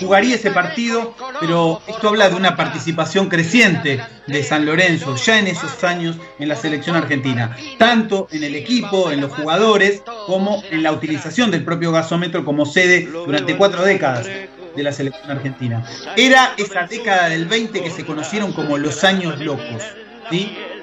jugaría 0.00 0.34
ese 0.34 0.50
partido, 0.50 1.14
pero 1.40 1.80
esto 1.86 2.08
habla 2.08 2.28
de 2.28 2.34
una 2.36 2.56
participación 2.56 3.28
creciente 3.28 4.00
de 4.26 4.42
San 4.42 4.66
Lorenzo 4.66 5.16
ya 5.16 5.38
en 5.38 5.46
esos 5.46 5.82
años 5.84 6.16
en 6.38 6.48
la 6.48 6.56
selección 6.56 6.96
argentina, 6.96 7.56
tanto 7.78 8.28
en 8.30 8.44
el 8.44 8.54
equipo, 8.54 9.10
en 9.10 9.20
los 9.20 9.32
jugadores, 9.32 10.02
como 10.26 10.62
en 10.70 10.82
la 10.82 10.92
utilización 10.92 11.50
del 11.50 11.64
propio 11.64 11.92
gasómetro 11.92 12.44
como 12.44 12.66
sede 12.66 13.06
durante 13.10 13.56
cuatro 13.56 13.84
décadas 13.84 14.26
de 14.26 14.82
la 14.82 14.92
selección 14.92 15.30
argentina. 15.30 15.84
Era 16.16 16.52
esa 16.56 16.86
década 16.86 17.28
del 17.28 17.46
20 17.46 17.82
que 17.82 17.90
se 17.90 18.04
conocieron 18.04 18.52
como 18.52 18.78
los 18.78 19.02
años 19.04 19.38
locos. 19.40 19.82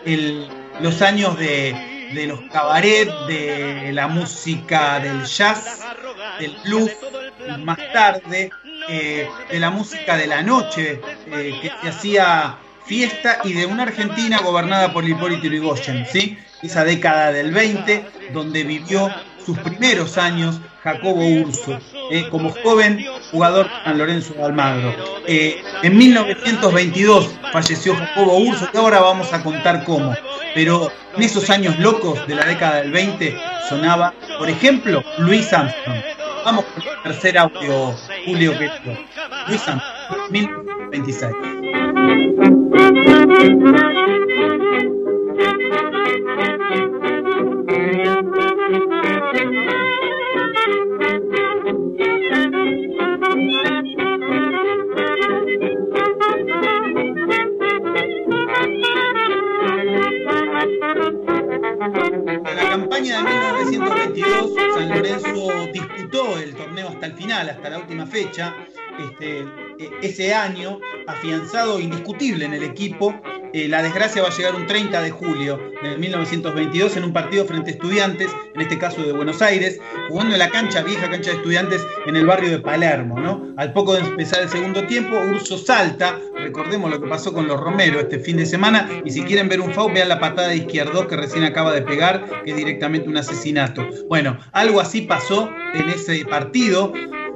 El- 0.05 0.47
los 0.81 1.01
años 1.01 1.37
de, 1.39 2.11
de 2.13 2.27
los 2.27 2.41
cabaret, 2.51 3.09
de 3.27 3.91
la 3.93 4.07
música 4.09 4.99
del 4.99 5.23
jazz, 5.23 5.79
del 6.39 6.53
blues, 6.65 6.91
más 7.59 7.77
tarde 7.93 8.49
eh, 8.89 9.27
de 9.49 9.59
la 9.59 9.69
música 9.69 10.17
de 10.17 10.27
la 10.27 10.41
noche, 10.41 11.01
eh, 11.27 11.59
que 11.61 11.71
se 11.81 11.89
hacía 11.89 12.57
fiesta, 12.85 13.39
y 13.43 13.53
de 13.53 13.65
una 13.65 13.83
Argentina 13.83 14.39
gobernada 14.43 14.93
por 14.93 15.07
Hipólito 15.07 15.47
Yrigoyen, 15.47 16.05
¿sí? 16.05 16.37
Esa 16.61 16.83
década 16.83 17.31
del 17.31 17.51
20, 17.51 18.05
donde 18.33 18.63
vivió 18.63 19.09
sus 19.43 19.57
primeros 19.59 20.17
años 20.17 20.59
Jacobo 20.83 21.25
Urso, 21.25 21.79
eh, 22.11 22.27
como 22.29 22.51
joven 22.51 23.03
jugador 23.31 23.69
San 23.83 23.97
Lorenzo 23.97 24.33
de 24.35 24.43
Almagro. 24.43 24.93
En 25.27 25.97
1922 25.97 27.29
falleció 27.51 27.95
Jacobo 27.95 28.37
Urso, 28.37 28.69
y 28.71 28.77
ahora 28.77 28.99
vamos 28.99 29.33
a 29.33 29.41
contar 29.41 29.83
cómo. 29.83 30.15
Pero 30.53 30.91
en 31.15 31.23
esos 31.23 31.49
años 31.49 31.77
locos 31.79 32.25
de 32.27 32.35
la 32.35 32.45
década 32.45 32.77
del 32.77 32.91
20 32.91 33.35
sonaba, 33.67 34.13
por 34.37 34.49
ejemplo, 34.49 35.03
Luis 35.17 35.51
Armstrong. 35.51 36.03
Vamos 36.45 36.63
con 36.65 36.83
tercer 37.01 37.37
audio, 37.39 37.95
Julio 38.23 38.51
querido. 38.51 38.95
Luis 39.47 39.67
Armstrong, 39.67 40.31
1926. 40.31 41.33
En 62.45 62.55
la 62.55 62.69
campaña 62.69 63.23
de 63.23 63.54
hasta 67.05 67.17
final, 67.17 67.49
hasta 67.49 67.69
la 67.69 67.79
última 67.79 68.05
fecha. 68.05 68.53
Este, 68.99 69.39
eh, 69.39 69.89
ese 70.01 70.33
año, 70.33 70.79
afianzado 71.07 71.79
indiscutible 71.79 72.45
en 72.45 72.53
el 72.53 72.63
equipo, 72.63 73.13
eh, 73.55 73.67
la 73.69 73.81
desgracia 73.81 74.21
va 74.21 74.27
a 74.27 74.31
llegar 74.35 74.53
un 74.55 74.67
30 74.67 75.01
de 75.01 75.11
julio 75.11 75.59
de 75.81 75.97
1922 75.97 76.97
en 76.97 77.03
un 77.05 77.13
partido 77.13 77.45
frente 77.45 77.71
a 77.71 77.73
estudiantes, 77.73 78.29
en 78.53 78.61
este 78.61 78.77
caso 78.77 79.01
de 79.01 79.13
Buenos 79.13 79.41
Aires, 79.41 79.79
jugando 80.09 80.33
en 80.33 80.39
la 80.39 80.49
cancha, 80.49 80.81
vieja 80.83 81.09
cancha 81.09 81.31
de 81.31 81.37
estudiantes 81.37 81.85
en 82.05 82.15
el 82.15 82.25
barrio 82.25 82.49
de 82.49 82.59
Palermo. 82.59 83.19
¿no? 83.19 83.53
Al 83.57 83.71
poco 83.73 83.93
de 83.93 84.01
empezar 84.01 84.41
el 84.41 84.49
segundo 84.49 84.85
tiempo, 84.87 85.15
Urso 85.31 85.57
salta, 85.57 86.19
recordemos 86.37 86.91
lo 86.91 87.01
que 87.01 87.07
pasó 87.07 87.33
con 87.33 87.47
los 87.47 87.59
Romero 87.59 87.99
este 87.99 88.19
fin 88.19 88.37
de 88.37 88.45
semana, 88.45 88.89
y 89.05 89.11
si 89.11 89.23
quieren 89.23 89.47
ver 89.47 89.61
un 89.61 89.73
foul, 89.73 89.93
vean 89.93 90.09
la 90.09 90.19
patada 90.19 90.49
de 90.49 90.57
izquierdo 90.57 91.07
que 91.07 91.15
recién 91.15 91.43
acaba 91.45 91.71
de 91.73 91.81
pegar, 91.81 92.25
que 92.43 92.51
es 92.51 92.57
directamente 92.57 93.07
un 93.09 93.17
asesinato. 93.17 93.87
Bueno, 94.09 94.37
algo 94.51 94.81
así 94.81 95.01
pasó 95.01 95.49
en 95.73 95.89
ese 95.89 96.25
partido, 96.25 96.91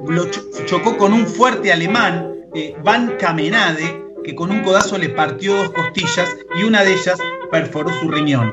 lo 0.06 0.26
cho- 0.30 0.42
chocó 0.66 0.96
con 0.98 1.12
un 1.12 1.26
fuerte 1.26 1.72
alemán, 1.72 2.26
eh, 2.54 2.74
Van 2.84 3.16
Kamenade, 3.18 3.99
que 4.24 4.34
con 4.34 4.50
un 4.50 4.62
codazo 4.62 4.98
le 4.98 5.08
partió 5.08 5.54
dos 5.54 5.70
costillas 5.70 6.36
y 6.58 6.64
una 6.64 6.82
de 6.82 6.92
ellas 6.92 7.18
perforó 7.50 7.90
su 8.00 8.08
riñón. 8.08 8.52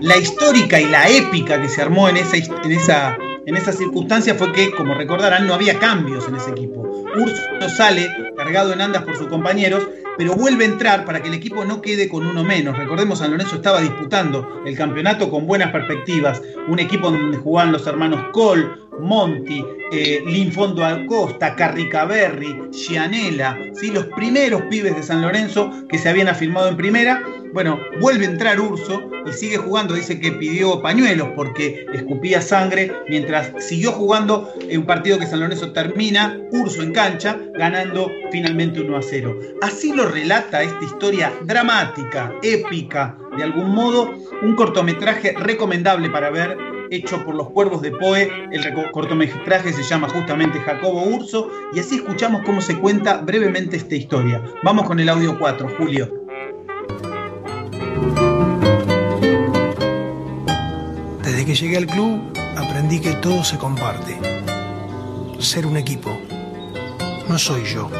La 0.00 0.16
histórica 0.16 0.80
y 0.80 0.86
la 0.86 1.08
épica 1.08 1.60
que 1.60 1.68
se 1.68 1.82
armó 1.82 2.08
en 2.08 2.18
esa, 2.18 2.36
en 2.36 2.72
esa, 2.72 3.16
en 3.46 3.56
circunstancia 3.56 4.34
fue 4.34 4.52
que, 4.52 4.70
como 4.72 4.94
recordarán, 4.94 5.46
no 5.46 5.54
había 5.54 5.78
cambios 5.78 6.28
en 6.28 6.36
ese 6.36 6.50
equipo. 6.50 6.82
Urso 7.16 7.68
sale 7.76 8.08
cargado 8.36 8.72
en 8.72 8.80
andas 8.80 9.04
por 9.04 9.16
sus 9.16 9.28
compañeros, 9.28 9.88
pero 10.18 10.34
vuelve 10.34 10.64
a 10.64 10.68
entrar 10.68 11.04
para 11.04 11.22
que 11.22 11.28
el 11.28 11.34
equipo 11.34 11.64
no 11.64 11.80
quede 11.80 12.08
con 12.08 12.26
uno 12.26 12.44
menos. 12.44 12.76
Recordemos, 12.76 13.18
San 13.18 13.30
Lorenzo 13.30 13.56
estaba 13.56 13.80
disputando 13.80 14.62
el 14.66 14.76
campeonato 14.76 15.30
con 15.30 15.46
buenas 15.46 15.72
perspectivas. 15.72 16.42
Un 16.68 16.78
equipo 16.78 17.10
donde 17.10 17.38
jugaban 17.38 17.72
los 17.72 17.86
hermanos 17.86 18.20
Cole, 18.32 18.68
Monti, 19.00 19.64
eh, 19.92 20.22
Linfondo 20.26 20.84
Acosta, 20.84 21.54
Carricaberri, 21.54 22.70
Gianella, 22.72 23.56
¿sí? 23.74 23.90
los 23.90 24.06
primeros 24.06 24.62
pibes 24.62 24.96
de 24.96 25.02
San 25.02 25.22
Lorenzo 25.22 25.70
que 25.88 25.98
se 25.98 26.08
habían 26.08 26.28
afirmado 26.28 26.68
en 26.68 26.76
primera. 26.76 27.22
Bueno, 27.52 27.78
vuelve 28.00 28.26
a 28.26 28.30
entrar 28.30 28.60
Urso 28.60 29.00
y 29.24 29.32
sigue 29.32 29.56
jugando. 29.56 29.94
Dice 29.94 30.20
que 30.20 30.32
pidió 30.32 30.82
pañuelos 30.82 31.28
porque 31.34 31.86
escupía 31.94 32.42
sangre 32.42 32.92
mientras 33.08 33.52
siguió 33.64 33.92
jugando 33.92 34.52
en 34.68 34.80
un 34.80 34.86
partido 34.86 35.18
que 35.18 35.26
San 35.26 35.40
Lorenzo 35.40 35.72
termina, 35.72 36.38
Urso 36.50 36.82
en 36.82 36.92
cancha, 36.92 37.38
ganando 37.54 38.10
finalmente 38.30 38.80
1 38.80 38.96
a 38.96 39.02
0. 39.02 39.38
Así 39.62 39.92
lo 39.92 40.06
relata 40.08 40.62
esta 40.62 40.84
historia 40.84 41.32
dramática, 41.44 42.34
épica, 42.42 43.16
de 43.36 43.44
algún 43.44 43.70
modo, 43.70 44.12
un 44.42 44.54
cortometraje 44.54 45.32
recomendable 45.32 46.10
para 46.10 46.30
ver 46.30 46.75
hecho 46.90 47.24
por 47.24 47.34
los 47.34 47.50
cuervos 47.50 47.82
de 47.82 47.92
Poe. 47.92 48.30
El 48.50 48.90
cortometraje 48.92 49.72
se 49.72 49.82
llama 49.82 50.08
justamente 50.08 50.60
Jacobo 50.60 51.02
Urso 51.02 51.50
y 51.74 51.80
así 51.80 51.96
escuchamos 51.96 52.42
cómo 52.44 52.60
se 52.60 52.78
cuenta 52.78 53.18
brevemente 53.18 53.76
esta 53.76 53.94
historia. 53.94 54.42
Vamos 54.62 54.86
con 54.86 55.00
el 55.00 55.08
audio 55.08 55.38
4, 55.38 55.68
Julio. 55.78 56.12
Desde 61.22 61.44
que 61.44 61.54
llegué 61.54 61.76
al 61.76 61.86
club 61.86 62.20
aprendí 62.56 63.00
que 63.00 63.12
todo 63.14 63.44
se 63.44 63.58
comparte. 63.58 64.16
Ser 65.38 65.66
un 65.66 65.76
equipo. 65.76 66.16
No 67.28 67.38
soy 67.38 67.64
yo. 67.64 67.90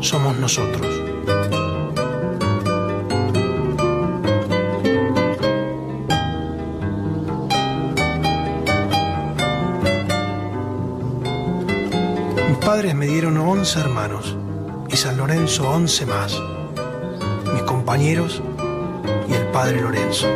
Somos 0.00 0.38
nosotros. 0.38 1.07
Padres 12.68 12.94
me 12.94 13.06
dieron 13.06 13.38
11 13.38 13.80
hermanos 13.80 14.36
y 14.90 14.96
San 14.98 15.16
Lorenzo 15.16 15.70
11 15.70 16.04
más. 16.04 16.38
Mis 17.54 17.62
compañeros 17.62 18.42
y 19.26 19.32
el 19.32 19.46
padre 19.46 19.80
Lorenzo. 19.80 20.26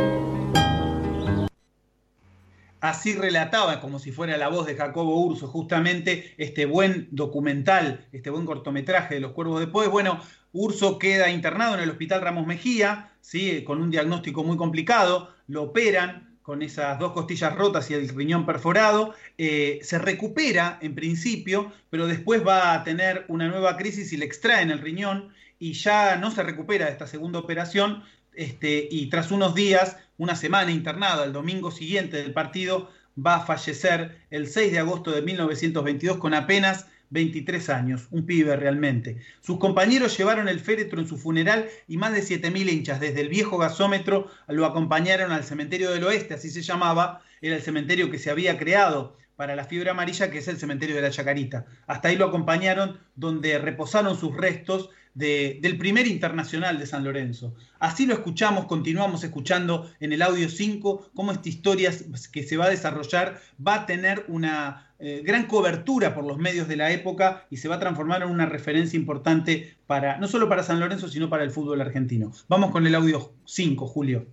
Así 2.79 3.13
relataba, 3.13 3.79
como 3.79 3.99
si 3.99 4.11
fuera 4.11 4.35
la 4.37 4.47
voz 4.47 4.65
de 4.65 4.75
Jacobo 4.75 5.23
Urso, 5.23 5.47
justamente 5.47 6.33
este 6.39 6.65
buen 6.65 7.07
documental, 7.11 8.07
este 8.11 8.31
buen 8.31 8.47
cortometraje 8.47 9.13
de 9.13 9.21
los 9.21 9.33
Cuervos 9.33 9.59
de 9.59 9.67
Poe. 9.67 9.87
Bueno, 9.87 10.19
Urso 10.53 10.97
queda 10.97 11.29
internado 11.29 11.75
en 11.75 11.81
el 11.81 11.91
Hospital 11.91 12.21
Ramos 12.21 12.47
Mejía, 12.47 13.11
¿sí? 13.21 13.63
con 13.63 13.79
un 13.79 13.91
diagnóstico 13.91 14.43
muy 14.43 14.57
complicado, 14.57 15.29
lo 15.45 15.61
operan 15.61 16.32
con 16.43 16.61
esas 16.61 16.99
dos 16.99 17.13
costillas 17.13 17.55
rotas 17.55 17.89
y 17.89 17.93
el 17.93 18.07
riñón 18.09 18.45
perforado, 18.45 19.15
eh, 19.37 19.79
se 19.81 19.97
recupera 19.97 20.77
en 20.81 20.93
principio, 20.93 21.71
pero 21.89 22.05
después 22.05 22.45
va 22.45 22.73
a 22.73 22.83
tener 22.83 23.25
una 23.29 23.47
nueva 23.47 23.77
crisis 23.77 24.11
y 24.13 24.17
le 24.17 24.25
extraen 24.25 24.69
el 24.69 24.79
riñón 24.79 25.33
y 25.57 25.73
ya 25.73 26.17
no 26.17 26.29
se 26.29 26.43
recupera 26.43 26.85
de 26.85 26.91
esta 26.91 27.07
segunda 27.07 27.39
operación, 27.39 28.03
este, 28.35 28.87
y 28.91 29.09
tras 29.09 29.31
unos 29.31 29.55
días, 29.55 29.97
una 30.17 30.35
semana 30.35 30.71
internada, 30.71 31.23
el 31.23 31.33
domingo 31.33 31.71
siguiente 31.71 32.17
del 32.17 32.33
partido, 32.33 32.91
va 33.17 33.35
a 33.35 33.45
fallecer 33.45 34.17
el 34.29 34.47
6 34.47 34.71
de 34.73 34.79
agosto 34.79 35.11
de 35.11 35.21
1922 35.21 36.17
con 36.17 36.33
apenas 36.33 36.87
23 37.13 37.69
años, 37.69 38.07
un 38.11 38.25
pibe 38.25 38.55
realmente. 38.57 39.17
Sus 39.41 39.59
compañeros 39.59 40.17
llevaron 40.17 40.49
el 40.49 40.59
féretro 40.59 40.99
en 40.99 41.07
su 41.07 41.17
funeral 41.17 41.67
y 41.87 41.97
más 41.97 42.11
de 42.13 42.21
7.000 42.21 42.69
hinchas 42.69 42.99
desde 42.99 43.21
el 43.21 43.29
viejo 43.29 43.57
gasómetro 43.57 44.29
lo 44.47 44.65
acompañaron 44.65 45.31
al 45.31 45.43
cementerio 45.43 45.91
del 45.91 46.03
oeste, 46.03 46.33
así 46.33 46.49
se 46.49 46.61
llamaba, 46.61 47.21
era 47.41 47.55
el 47.55 47.61
cementerio 47.61 48.09
que 48.09 48.19
se 48.19 48.31
había 48.31 48.57
creado 48.57 49.15
para 49.35 49.55
la 49.55 49.65
fiebre 49.65 49.89
amarilla, 49.89 50.29
que 50.29 50.39
es 50.39 50.47
el 50.47 50.57
cementerio 50.57 50.95
de 50.95 51.01
la 51.01 51.09
Chacarita. 51.11 51.65
Hasta 51.87 52.07
ahí 52.09 52.15
lo 52.15 52.25
acompañaron, 52.25 52.99
donde 53.15 53.57
reposaron 53.57 54.17
sus 54.19 54.35
restos 54.35 54.89
de- 55.15 55.59
del 55.61 55.77
primer 55.77 56.07
internacional 56.07 56.79
de 56.79 56.87
San 56.87 57.03
Lorenzo. 57.03 57.55
Así 57.79 58.05
lo 58.05 58.13
escuchamos, 58.13 58.65
continuamos 58.65 59.23
escuchando 59.23 59.91
en 59.99 60.13
el 60.13 60.21
audio 60.23 60.49
5, 60.49 61.11
cómo 61.13 61.31
esta 61.31 61.49
historia 61.49 61.91
que 62.31 62.43
se 62.43 62.57
va 62.57 62.65
a 62.65 62.69
desarrollar 62.69 63.39
va 63.65 63.75
a 63.75 63.85
tener 63.85 64.25
una 64.27 64.92
eh, 65.05 65.21
gran 65.21 65.47
cobertura 65.47 66.15
por 66.15 66.23
los 66.23 66.37
medios 66.37 66.69
de 66.69 66.77
la 66.77 66.89
época 66.91 67.45
y 67.49 67.57
se 67.57 67.67
va 67.67 67.75
a 67.75 67.79
transformar 67.79 68.21
en 68.21 68.29
una 68.29 68.45
referencia 68.45 68.97
importante 68.97 69.75
para, 69.85 70.17
no 70.17 70.29
solo 70.29 70.47
para 70.47 70.63
San 70.63 70.79
Lorenzo, 70.79 71.09
sino 71.09 71.29
para 71.29 71.43
el 71.43 71.51
fútbol 71.51 71.81
argentino. 71.81 72.31
Vamos 72.47 72.71
con 72.71 72.87
el 72.87 72.95
audio 72.95 73.33
5, 73.43 73.85
Julio. 73.85 74.25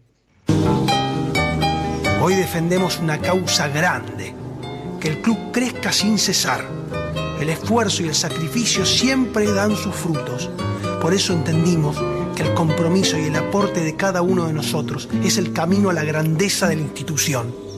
Hoy 2.23 2.37
defendemos 2.37 3.01
una 3.01 3.19
causa 3.19 3.67
grande, 3.67 4.33
que 5.01 5.09
el 5.09 5.19
club 5.19 5.51
crezca 5.51 5.91
sin 5.91 6.19
cesar. 6.19 6.65
El 7.41 7.49
esfuerzo 7.49 8.05
y 8.05 8.07
el 8.07 8.15
sacrificio 8.15 8.87
siempre 8.87 9.53
dan 9.53 9.75
sus 9.75 9.97
frutos. 9.97 10.49
Por 11.03 11.13
eso 11.13 11.33
entendimos 11.33 12.01
que 12.37 12.45
el 12.45 12.55
compromiso 12.55 13.19
y 13.19 13.23
el 13.23 13.35
aporte 13.35 13.81
de 13.81 13.97
cada 13.97 14.23
uno 14.23 14.47
de 14.47 14.53
nosotros 14.53 15.09
es 15.25 15.37
el 15.37 15.53
camino 15.53 15.91
a 15.91 15.95
la 15.95 16.05
grandeza 16.05 16.69
de 16.69 16.77
la 16.77 16.83
institución. 16.83 17.70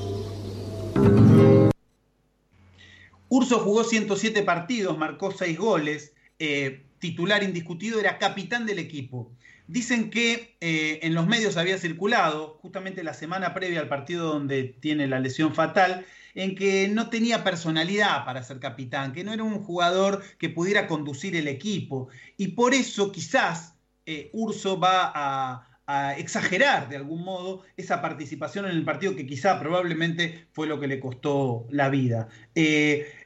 Urso 3.35 3.61
jugó 3.61 3.83
107 3.83 4.43
partidos, 4.43 4.99
marcó 4.99 5.31
6 5.31 5.57
goles, 5.57 6.13
eh, 6.39 6.85
titular 6.99 7.43
indiscutido, 7.43 7.99
era 7.99 8.19
capitán 8.19 8.67
del 8.67 8.79
equipo. 8.79 9.33
Dicen 9.67 10.11
que 10.11 10.59
eh, 10.61 11.01
en 11.01 11.15
los 11.15 11.27
medios 11.27 11.57
había 11.57 11.79
circulado, 11.79 12.59
justamente 12.61 13.03
la 13.03 13.15
semana 13.15 13.55
previa 13.55 13.81
al 13.81 13.89
partido 13.89 14.35
donde 14.35 14.65
tiene 14.65 15.09
la 15.09 15.19
lesión 15.19 15.55
fatal, 15.55 16.05
en 16.35 16.55
que 16.55 16.89
no 16.89 17.09
tenía 17.09 17.43
personalidad 17.43 18.27
para 18.27 18.43
ser 18.43 18.59
capitán, 18.59 19.15
que 19.15 19.25
no 19.25 19.33
era 19.33 19.45
un 19.45 19.65
jugador 19.65 20.23
que 20.37 20.51
pudiera 20.51 20.87
conducir 20.87 21.35
el 21.35 21.49
equipo. 21.49 22.09
Y 22.37 22.49
por 22.49 22.75
eso 22.75 23.13
quizás 23.13 23.77
eh, 24.05 24.29
Urso 24.35 24.79
va 24.79 25.11
a, 25.15 25.69
exagerar 26.17 26.89
de 26.89 26.97
algún 26.97 27.23
modo 27.23 27.65
esa 27.77 28.01
participación 28.01 28.65
en 28.65 28.71
el 28.71 28.85
partido 28.85 29.15
que 29.15 29.27
quizá 29.27 29.61
probablemente 29.61 30.47
fue 30.53 30.67
lo 30.67 30.81
que 30.81 30.87
le 30.87 30.99
costó 30.99 31.67
la 31.69 31.91
vida. 31.91 32.29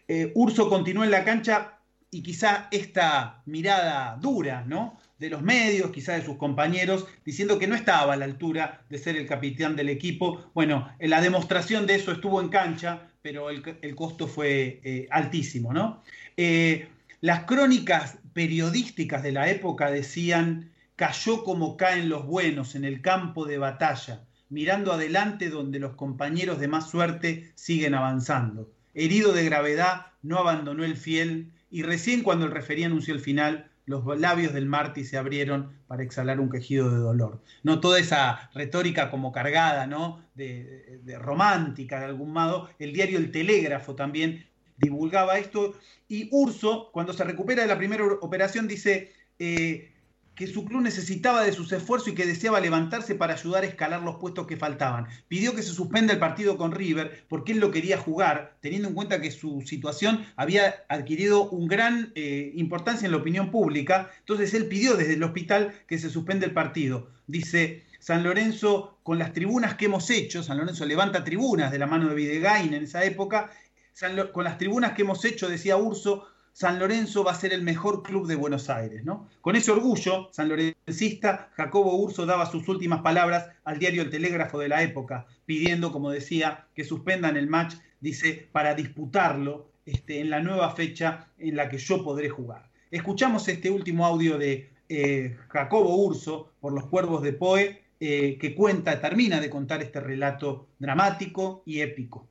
Eh, 0.09 0.33
Urso 0.35 0.69
continuó 0.69 1.05
en 1.05 1.11
la 1.11 1.25
cancha 1.25 1.79
y 2.11 2.23
quizá 2.23 2.69
esta 2.71 3.43
mirada 3.47 4.17
dura, 4.21 4.65
¿no? 4.67 4.99
de 5.19 5.31
los 5.31 5.43
medios, 5.43 5.91
quizá 5.91 6.13
de 6.15 6.25
sus 6.25 6.37
compañeros, 6.37 7.07
diciendo 7.25 7.59
que 7.59 7.67
no 7.67 7.75
estaba 7.75 8.15
a 8.15 8.17
la 8.17 8.27
altura 8.27 8.85
de 8.91 8.99
ser 8.99 9.17
el 9.17 9.27
capitán 9.27 9.77
del 9.77 9.89
equipo. 9.89 10.51
Bueno, 10.55 10.91
la 11.01 11.21
demostración 11.21 11.87
de 11.87 11.95
eso 11.95 12.13
estuvo 12.13 12.41
en 12.41 12.49
cancha, 12.49 13.11
pero 13.23 13.51
el, 13.51 13.63
el 13.81 13.95
costo 13.95 14.27
fue 14.29 14.81
eh, 14.85 15.09
altísimo, 15.11 15.73
¿no? 15.73 16.03
Eh, 16.37 16.89
las 17.23 17.45
crónicas 17.45 18.19
periodísticas 18.35 19.23
de 19.23 19.33
la 19.33 19.49
época 19.49 19.91
decían, 19.91 20.71
cayó 20.97 21.45
como 21.45 21.77
caen 21.77 22.09
los 22.11 22.27
buenos 22.27 22.75
en 22.75 22.85
el 22.85 23.01
campo 23.01 23.47
de 23.47 23.59
batalla, 23.59 24.25
mirando 24.51 24.93
adelante 24.93 25.49
donde 25.49 25.79
los 25.79 25.95
compañeros 25.95 26.61
de 26.61 26.69
más 26.69 26.91
suerte 26.91 27.53
siguen 27.55 27.95
avanzando. 27.95 28.71
Herido 28.97 29.33
de 29.35 29.45
gravedad, 29.45 30.07
no 30.23 30.39
abandonó 30.39 30.83
el 30.83 30.97
fiel 30.97 31.53
y 31.71 31.83
recién 31.83 32.23
cuando 32.23 32.47
el 32.47 32.51
referí 32.51 32.83
anunció 32.83 33.13
el 33.13 33.21
final, 33.21 33.71
los 33.85 34.05
labios 34.19 34.55
del 34.55 34.65
Marty 34.65 35.05
se 35.05 35.19
abrieron 35.19 35.79
para 35.87 36.03
exhalar 36.03 36.41
un 36.41 36.51
quejido 36.51 36.91
de 36.91 36.97
dolor. 36.97 37.43
No 37.63 37.81
toda 37.81 38.01
esa 38.01 38.51
retórica 38.55 39.11
como 39.11 39.33
cargada, 39.33 39.87
¿no? 39.87 40.25
De, 40.35 40.99
de, 41.05 41.19
romántica 41.19 42.01
de 42.01 42.07
algún 42.07 42.33
modo. 42.33 42.71
El 42.79 42.95
diario 42.95 43.19
El 43.19 43.31
Telégrafo 43.31 43.95
también 43.95 44.47
divulgaba 44.79 45.39
esto. 45.39 45.75
Y 46.09 46.29
Urso, 46.33 46.91
cuando 46.91 47.13
se 47.13 47.23
recupera 47.23 47.63
de 47.63 47.69
la 47.69 47.79
primera 47.79 48.05
operación, 48.21 48.67
dice 48.67 49.13
eh, 49.39 49.93
que 50.37 50.47
su 50.47 50.67
club 50.67 50.83
necesitaba 50.83 51.43
de 51.43 51.53
sus 51.53 51.73
esfuerzos 51.73 52.09
y 52.09 52.15
que 52.15 52.27
deseaba 52.27 52.61
levantarse 52.61 53.15
para 53.15 53.33
ayudar 53.35 53.65
a 53.65 53.67
escalar 53.67 54.03
los 54.03 54.17
puestos 54.17 54.47
que 54.47 54.59
faltaban. 54.59 55.07
Pidió 55.29 55.55
que 55.55 55.63
se 55.63 55.73
suspenda 55.73 56.13
el 56.13 56.19
partido 56.19 56.59
con 56.59 56.73
River 56.73 57.25
porque 57.29 57.53
él 57.53 57.59
lo 57.59 57.71
quería 57.71 57.97
jugar, 57.97 58.57
teniendo 58.61 58.89
en 58.89 58.95
cuenta 58.95 59.21
que 59.21 59.31
su 59.31 59.63
situación 59.63 60.27
había 60.37 60.85
adquirido 60.89 61.49
un 61.49 61.67
gran 61.67 62.13
eh, 62.15 62.53
importancia 62.55 63.07
en 63.07 63.13
la 63.13 63.19
opinión 63.19 63.51
pública. 63.51 64.11
Entonces 64.21 64.53
él 64.53 64.67
pidió 64.67 64.95
desde 64.95 65.15
el 65.15 65.23
hospital 65.23 65.73
que 65.89 65.99
se 65.99 66.11
suspenda 66.11 66.45
el 66.45 66.53
partido. 66.53 67.09
Dice, 67.27 67.85
San 67.99 68.23
Lorenzo, 68.23 68.99
con 69.03 69.19
las 69.19 69.33
tribunas 69.33 69.75
que 69.77 69.87
hemos 69.87 70.11
hecho, 70.11 70.43
San 70.43 70.59
Lorenzo 70.59 70.85
levanta 70.85 71.25
tribunas 71.25 71.73
de 71.73 71.79
la 71.79 71.87
mano 71.87 72.11
de 72.11 72.15
Videgain 72.15 72.75
en 72.75 72.85
esa 72.85 73.03
época, 73.05 73.51
San, 73.95 74.29
con 74.29 74.45
las 74.45 74.59
tribunas 74.59 74.93
que 74.93 75.03
hemos 75.03 75.25
hecho, 75.25 75.49
decía 75.49 75.79
Urso, 75.79 76.27
San 76.57 76.79
Lorenzo 76.79 77.23
va 77.23 77.33
a 77.33 77.35
ser 77.35 77.53
el 77.53 77.61
mejor 77.61 78.03
club 78.03 78.27
de 78.27 78.35
Buenos 78.35 78.71
Aires. 78.71 79.05
¿no? 79.05 79.29
Con 79.43 79.57
ese 79.57 79.73
orgullo 79.73 80.31
san 80.33 80.49
lorencista, 80.49 81.51
Jacobo 81.53 81.95
Urso 81.97 82.25
daba 82.25 82.51
sus 82.51 82.67
últimas 82.67 83.03
palabras 83.03 83.51
al 83.65 83.79
diario 83.79 84.01
El 84.01 84.09
Telégrafo 84.09 84.59
de 84.59 84.71
la 84.71 84.83
época, 84.83 85.27
pidiendo, 85.45 85.93
como 85.93 86.11
decía, 86.11 86.65
que 86.75 86.85
suspendan 86.85 87.37
el 87.37 87.47
match, 87.47 87.75
dice, 88.01 88.49
para 88.53 88.75
disputarlo 88.75 89.69
este, 89.85 90.21
en 90.21 90.31
la 90.31 90.41
nueva 90.41 90.75
fecha 90.75 91.29
en 91.37 91.57
la 91.57 91.69
que 91.69 91.77
yo 91.77 92.03
podré 92.03 92.31
jugar. 92.31 92.71
Escuchamos 92.91 93.47
este 93.49 93.69
último 93.69 94.07
audio 94.07 94.39
de 94.39 94.71
eh, 94.89 95.37
Jacobo 95.49 95.95
Urso 95.95 96.53
por 96.61 96.73
los 96.73 96.87
Cuervos 96.87 97.23
de 97.23 97.35
Poe, 97.35 97.83
eh, 98.01 98.39
que 98.41 98.55
cuenta, 98.55 98.99
termina 98.99 99.43
de 99.43 99.51
contar 99.51 99.83
este 99.83 100.01
relato 100.01 100.69
dramático 100.79 101.63
y 101.67 101.81
épico. 101.83 102.27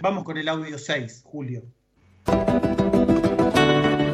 Vamos 0.00 0.22
con 0.22 0.36
el 0.36 0.50
audio 0.50 0.76
6, 0.76 1.22
Julio. 1.24 1.62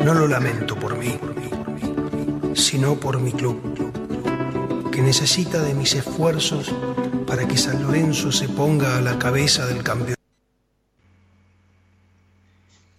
No 0.05 0.15
lo 0.15 0.27
lamento 0.27 0.77
por 0.77 0.97
mí, 0.97 1.19
sino 2.55 2.99
por 2.99 3.21
mi 3.21 3.33
club, 3.33 3.61
que 4.91 5.03
necesita 5.03 5.63
de 5.63 5.75
mis 5.75 5.95
esfuerzos 5.95 6.75
para 7.27 7.47
que 7.47 7.59
San 7.59 7.83
Lorenzo 7.83 8.33
se 8.33 8.49
ponga 8.49 8.97
a 8.97 9.01
la 9.03 9.19
cabeza 9.19 9.67
del 9.67 9.83
campeonato. 9.83 10.21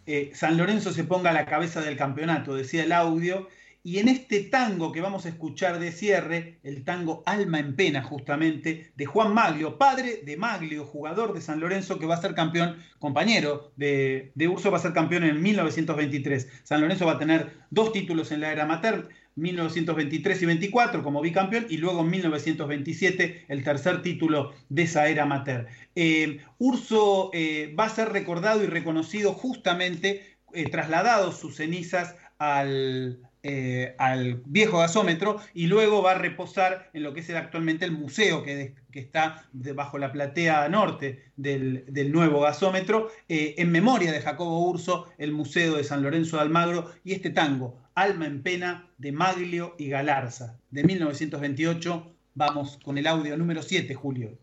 Eh, 0.06 0.32
San 0.36 0.58
Lorenzo 0.58 0.94
se 0.94 1.04
ponga 1.04 1.32
a 1.32 1.34
la 1.34 1.46
cabeza 1.46 1.82
del 1.82 1.98
campeonato, 1.98 2.54
decía 2.54 2.84
el 2.84 2.92
audio, 2.92 3.50
y 3.84 3.98
en 3.98 4.08
este 4.10 4.42
tango 4.42 4.92
que 4.92 5.02
vamos 5.02 5.26
a 5.26 5.30
escuchar 5.30 5.80
de 5.80 5.92
cierre, 5.92 6.60
el 6.64 6.84
tango 6.84 7.24
Alma 7.26 7.60
en 7.60 7.76
Pena, 7.76 8.04
justamente, 8.04 8.92
de 8.96 9.06
Juan 9.06 9.34
Maglio, 9.34 9.80
padre 9.80 10.22
de 10.24 10.38
Maglio, 10.38 10.86
jugador 10.86 11.34
de 11.34 11.42
San 11.42 11.60
Lorenzo, 11.60 11.98
que 11.98 12.06
va 12.06 12.16
a 12.16 12.22
ser 12.22 12.36
campeón, 12.36 12.78
compañero 13.00 13.72
de, 13.78 14.32
Urso, 14.48 14.70
va 14.70 14.78
a 14.78 14.82
ser 14.82 14.94
campeón 14.94 15.24
en 15.24 15.42
1923. 15.42 16.48
San 16.64 16.82
Lorenzo 16.82 17.08
va 17.08 17.14
a 17.14 17.20
tener 17.20 17.54
dos 17.72 17.92
títulos 17.92 18.32
en 18.32 18.42
la 18.42 18.52
era 18.52 18.64
amateur, 18.64 19.10
1923 19.36 20.42
y 20.44 20.46
24 20.46 21.04
como 21.04 21.22
bicampeón, 21.22 21.66
y 21.68 21.78
luego 21.78 22.02
en 22.02 22.12
1927 22.12 23.46
el 23.48 23.64
tercer 23.64 24.04
título 24.04 24.54
de 24.70 24.84
esa 24.84 25.08
era 25.08 25.24
amateur. 25.24 25.66
Eh, 25.96 26.40
Urso 26.60 27.32
eh, 27.34 27.74
va 27.80 27.86
a 27.86 27.90
ser 27.90 28.10
recordado 28.10 28.64
y 28.64 28.68
reconocido 28.68 29.34
justamente, 29.34 30.38
eh, 30.54 30.70
trasladados 30.70 31.40
sus 31.40 31.56
cenizas 31.56 32.16
al, 32.38 33.20
eh, 33.44 33.96
al 33.98 34.44
viejo 34.46 34.78
gasómetro 34.78 35.40
y 35.56 35.66
luego 35.66 36.04
va 36.04 36.12
a 36.12 36.18
reposar 36.20 36.92
en 36.94 37.02
lo 37.02 37.14
que 37.14 37.22
es 37.22 37.30
actualmente 37.32 37.86
el 37.86 37.92
museo 37.92 38.44
que, 38.44 38.76
que 38.92 39.00
está 39.00 39.48
debajo 39.52 39.98
la 39.98 40.12
platea 40.12 40.70
norte 40.70 41.24
del, 41.38 41.86
del 41.88 42.12
nuevo 42.12 42.42
gasómetro, 42.42 43.10
eh, 43.30 43.56
en 43.58 43.72
memoria 43.72 44.12
de 44.12 44.22
Jacobo 44.22 44.68
Urso, 44.68 45.08
el 45.18 45.32
Museo 45.32 45.78
de 45.78 45.84
San 45.84 46.04
Lorenzo 46.04 46.38
de 46.38 46.44
Almagro 46.44 46.92
y 47.04 47.14
este 47.14 47.32
tango, 47.32 47.80
Alma 47.96 48.28
en 48.28 48.44
Pena, 48.44 48.88
de 49.00 49.12
Maglio 49.12 49.76
y 49.78 49.90
Galarza, 49.90 50.60
de 50.70 50.84
1928. 50.84 52.14
Vamos 52.36 52.80
con 52.84 52.98
el 52.98 53.08
audio 53.08 53.36
número 53.38 53.64
7, 53.64 53.94
Julio. 53.96 54.38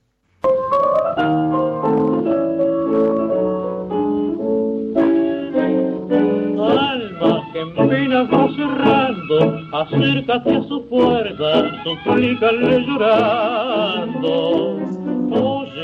Apenas 7.77 8.29
va 8.31 8.49
cerrando, 8.55 9.61
acércate 9.73 10.57
a 10.57 10.63
su 10.65 10.89
puerta, 10.89 11.83
suplícale 11.85 12.81
llorando. 12.87 14.29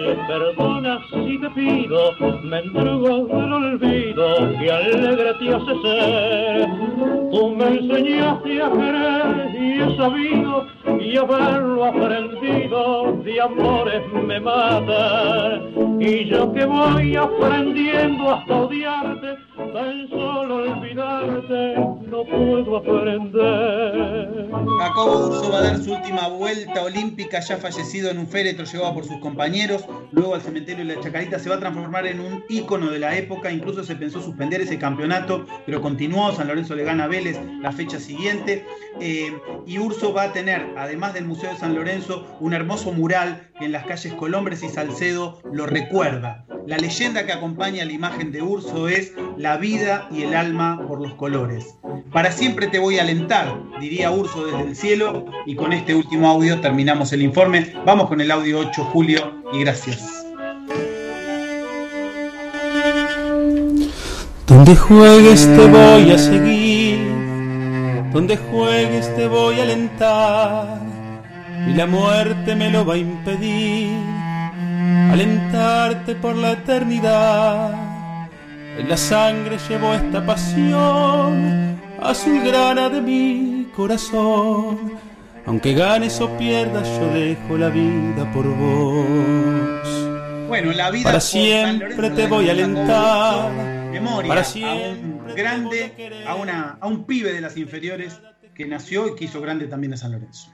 Oye, 0.05 0.17
perdona 0.29 1.01
si 1.09 1.39
te 1.39 1.49
pido, 1.51 2.13
me 2.43 2.59
entrego 2.59 3.27
del 3.27 3.53
olvido 3.53 4.27
que 4.59 4.71
alegre 4.71 5.33
te 5.39 5.55
hace 5.55 5.83
ser. 5.83 6.69
Tú 7.31 7.55
me 7.57 7.69
enseñaste 7.69 8.63
a 8.63 8.71
querer 8.71 9.55
y 9.59 9.81
he 9.81 9.97
sabido 9.97 10.67
y 11.01 11.17
haberlo 11.17 11.85
aprendido 11.87 13.13
de 13.25 13.41
amores 13.41 14.03
me 14.13 14.41
mata. 14.41 15.63
Y 15.99 16.27
yo 16.27 16.53
que 16.53 16.67
voy 16.67 17.17
aprendiendo 17.17 18.31
hasta 18.31 18.57
odiarte, 18.57 19.37
tan 19.73 20.09
solo 20.11 20.57
olvidarte 20.57 21.77
no 22.15 22.25
puedo 22.25 22.77
aprender. 22.77 24.49
Jacobo 24.79 25.29
Urso 25.29 25.51
va 25.51 25.59
a 25.59 25.63
dar 25.63 25.79
su 25.79 25.93
última 25.93 26.29
vuelta 26.29 26.83
olímpica, 26.83 27.41
ya 27.41 27.57
fallecido 27.57 28.11
en 28.11 28.19
un 28.19 28.29
féretro 28.29 28.65
llevado 28.65 28.95
por 28.95 29.05
sus 29.05 29.19
compañeros, 29.19 29.85
luego 30.13 30.35
al 30.35 30.43
cementerio 30.43 30.85
de 30.85 30.95
la 30.95 31.01
Chacarita 31.01 31.39
se 31.39 31.49
va 31.49 31.57
a 31.57 31.61
transformar 31.61 32.07
en 32.07 32.21
un 32.21 32.45
ícono 32.49 32.91
de 32.91 32.99
la 32.99 33.17
época, 33.17 33.51
incluso 33.51 33.85
se 33.85 33.97
pensó 33.97 34.21
suspender 34.21 34.61
ese 34.61 34.79
campeonato, 34.79 35.47
pero 35.67 35.81
continuó, 35.81 36.33
San 36.33 36.49
Lorenzo 36.49 36.75
le 36.75 36.85
gana 36.85 37.05
a 37.05 37.09
Vélez 37.09 37.39
la 37.61 37.73
fecha 37.73 37.99
siguiente, 37.99 38.67
eh, 39.01 39.33
y 39.67 39.79
Urso 39.79 40.13
va 40.13 40.25
a 40.25 40.33
tener, 40.33 40.67
además 40.77 41.15
del 41.15 41.25
Museo 41.25 41.51
de 41.51 41.59
San 41.59 41.75
Lorenzo, 41.75 42.27
un 42.41 42.55
hermoso 42.55 42.93
mural 42.93 43.49
que 43.59 43.67
en 43.67 43.73
las 43.73 43.85
calles 43.87 44.13
Colombres 44.15 44.63
y 44.63 44.69
Salcedo 44.69 45.41
lo 45.53 45.67
recuerda. 45.67 46.45
La 46.67 46.79
leyenda 46.79 47.27
que 47.27 47.33
acompaña 47.33 47.85
la 47.85 47.93
imagen 47.93 48.33
de 48.33 48.43
Urso 48.43 48.89
es 48.89 49.13
la 49.37 49.57
vida 49.59 50.09
y 50.11 50.23
el 50.23 50.35
alma 50.35 50.81
por 50.89 51.01
los 51.01 51.15
colores. 51.15 51.77
Para 52.13 52.33
siempre 52.33 52.69
te 52.69 52.79
voy 52.79 52.99
a 52.99 53.03
alentar, 53.03 53.59
diría 53.81 54.11
Urso 54.11 54.47
desde 54.47 54.63
el 54.63 54.77
cielo, 54.77 55.27
y 55.47 55.57
con 55.57 55.73
este 55.73 55.95
último 55.95 56.29
audio 56.29 56.61
terminamos 56.61 57.13
el 57.13 57.23
informe. 57.23 57.75
Vamos 57.85 58.09
con 58.09 58.21
el 58.21 58.31
audio 58.31 58.61
8, 58.61 58.85
Julio, 58.93 59.43
y 59.53 59.61
gracias. 59.61 60.25
Donde 64.47 64.77
juegues 64.77 65.47
te 65.47 65.67
voy 65.67 66.11
a 66.11 66.19
seguir, 66.19 66.99
donde 68.13 68.37
juegues 68.37 69.15
te 69.17 69.27
voy 69.27 69.59
a 69.59 69.63
alentar, 69.65 70.94
y 71.67 71.75
la 71.75 71.87
muerte 71.87 72.55
me 72.55 72.71
lo 72.71 72.85
va 72.85 72.95
a 72.95 72.99
impedir, 72.99 73.97
alentarte 75.11 76.15
por 76.15 76.37
la 76.37 76.53
eternidad. 76.53 78.29
En 78.79 78.89
la 78.89 78.97
sangre 78.97 79.59
llevo 79.69 79.95
esta 79.95 80.25
pasión, 80.25 81.81
azulgrana 82.03 82.89
de 82.89 83.01
mi 83.01 83.69
corazón. 83.75 84.93
Aunque 85.47 85.75
ganes 85.75 86.21
o 86.21 86.29
pierdas, 86.39 86.89
yo 86.89 87.07
dejo 87.09 87.59
la 87.59 87.69
vida 87.69 88.31
por 88.33 88.47
vos. 88.49 90.05
Bueno, 90.49 90.73
la 90.73 90.91
vida 90.91 91.05
Para 91.05 91.21
siempre 91.21 91.97
Lorenzo 91.97 92.17
te 92.17 92.27
voy 92.27 92.49
a 92.49 92.53
alentar. 92.53 93.53
Memoria 93.93 94.29
Para 94.29 94.41
a 94.41 94.45
siempre 94.45 95.15
un 95.29 95.35
grande, 95.35 96.25
a, 96.27 96.35
una, 96.35 96.79
a 96.81 96.87
un 96.87 97.05
pibe 97.05 97.33
de 97.33 97.41
las 97.41 97.57
inferiores 97.57 98.21
que 98.55 98.67
nació 98.67 99.09
y 99.09 99.17
que 99.17 99.25
hizo 99.25 99.41
grande 99.41 99.67
también 99.67 99.95
a 99.95 99.97
San 99.97 100.13
Lorenzo. 100.13 100.53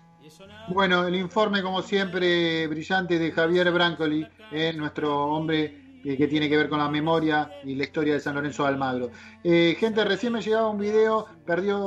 Bueno, 0.68 1.06
el 1.06 1.14
informe, 1.16 1.62
como 1.62 1.82
siempre, 1.82 2.66
brillante 2.66 3.18
de 3.18 3.32
Javier 3.32 3.70
Brancoli, 3.72 4.26
eh, 4.52 4.72
nuestro 4.74 5.24
hombre 5.26 5.98
eh, 6.04 6.16
que 6.16 6.26
tiene 6.28 6.48
que 6.48 6.56
ver 6.56 6.68
con 6.68 6.78
la 6.78 6.88
memoria 6.88 7.50
y 7.64 7.74
la 7.74 7.84
historia 7.84 8.14
de 8.14 8.20
San 8.20 8.34
Lorenzo 8.34 8.62
de 8.62 8.68
Almagro. 8.70 9.10
Eh, 9.44 9.76
gente, 9.78 10.04
recién 10.04 10.32
me 10.32 10.40
llegaba 10.40 10.70
un 10.70 10.78
video, 10.78 11.26
perdió, 11.44 11.78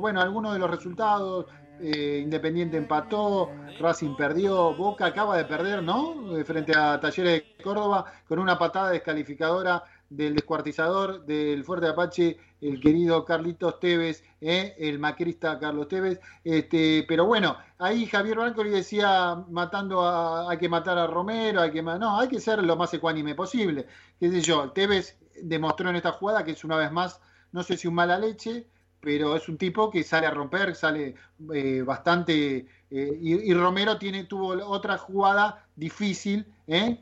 bueno, 0.00 0.20
algunos 0.20 0.52
de 0.52 0.58
los 0.58 0.70
resultados. 0.70 1.46
eh, 1.80 2.20
Independiente 2.22 2.76
empató, 2.76 3.50
Racing 3.80 4.14
perdió, 4.16 4.74
Boca 4.74 5.06
acaba 5.06 5.36
de 5.36 5.44
perder, 5.44 5.82
¿no? 5.82 6.14
Frente 6.44 6.72
a 6.76 7.00
Talleres 7.00 7.42
de 7.56 7.62
Córdoba, 7.62 8.04
con 8.28 8.38
una 8.38 8.58
patada 8.58 8.90
descalificadora 8.90 9.82
del 10.08 10.34
descuartizador 10.34 11.24
del 11.24 11.64
Fuerte 11.64 11.88
Apache, 11.88 12.36
el 12.64 12.80
querido 12.80 13.24
Carlitos 13.24 13.78
Tevez, 13.78 14.24
¿eh? 14.40 14.74
el 14.78 14.98
macrista 14.98 15.58
Carlos 15.58 15.88
Tevez. 15.88 16.20
Este, 16.42 17.04
pero 17.06 17.26
bueno, 17.26 17.56
ahí 17.78 18.06
Javier 18.06 18.36
Brancoli 18.38 18.70
decía 18.70 19.44
matando 19.50 20.02
a, 20.02 20.50
hay 20.50 20.58
que 20.58 20.68
matar 20.68 20.98
a 20.98 21.06
Romero, 21.06 21.60
hay 21.60 21.70
que 21.70 21.82
no, 21.82 22.18
hay 22.18 22.28
que 22.28 22.40
ser 22.40 22.62
lo 22.62 22.76
más 22.76 22.92
ecuánime 22.94 23.34
posible. 23.34 23.86
Qué 24.18 24.30
sé 24.30 24.40
yo, 24.40 24.70
Tevez 24.72 25.18
demostró 25.42 25.90
en 25.90 25.96
esta 25.96 26.12
jugada 26.12 26.44
que 26.44 26.52
es 26.52 26.64
una 26.64 26.76
vez 26.76 26.90
más, 26.90 27.20
no 27.52 27.62
sé 27.62 27.76
si 27.76 27.86
un 27.88 27.94
mala 27.94 28.18
leche, 28.18 28.66
pero 29.00 29.36
es 29.36 29.48
un 29.48 29.58
tipo 29.58 29.90
que 29.90 30.02
sale 30.02 30.26
a 30.26 30.30
romper, 30.30 30.74
sale 30.74 31.14
eh, 31.52 31.82
bastante. 31.82 32.66
eh, 32.90 33.18
y, 33.20 33.50
y 33.50 33.54
Romero 33.54 33.98
tiene, 33.98 34.24
tuvo 34.24 34.48
otra 34.66 34.96
jugada 34.96 35.66
difícil, 35.76 36.46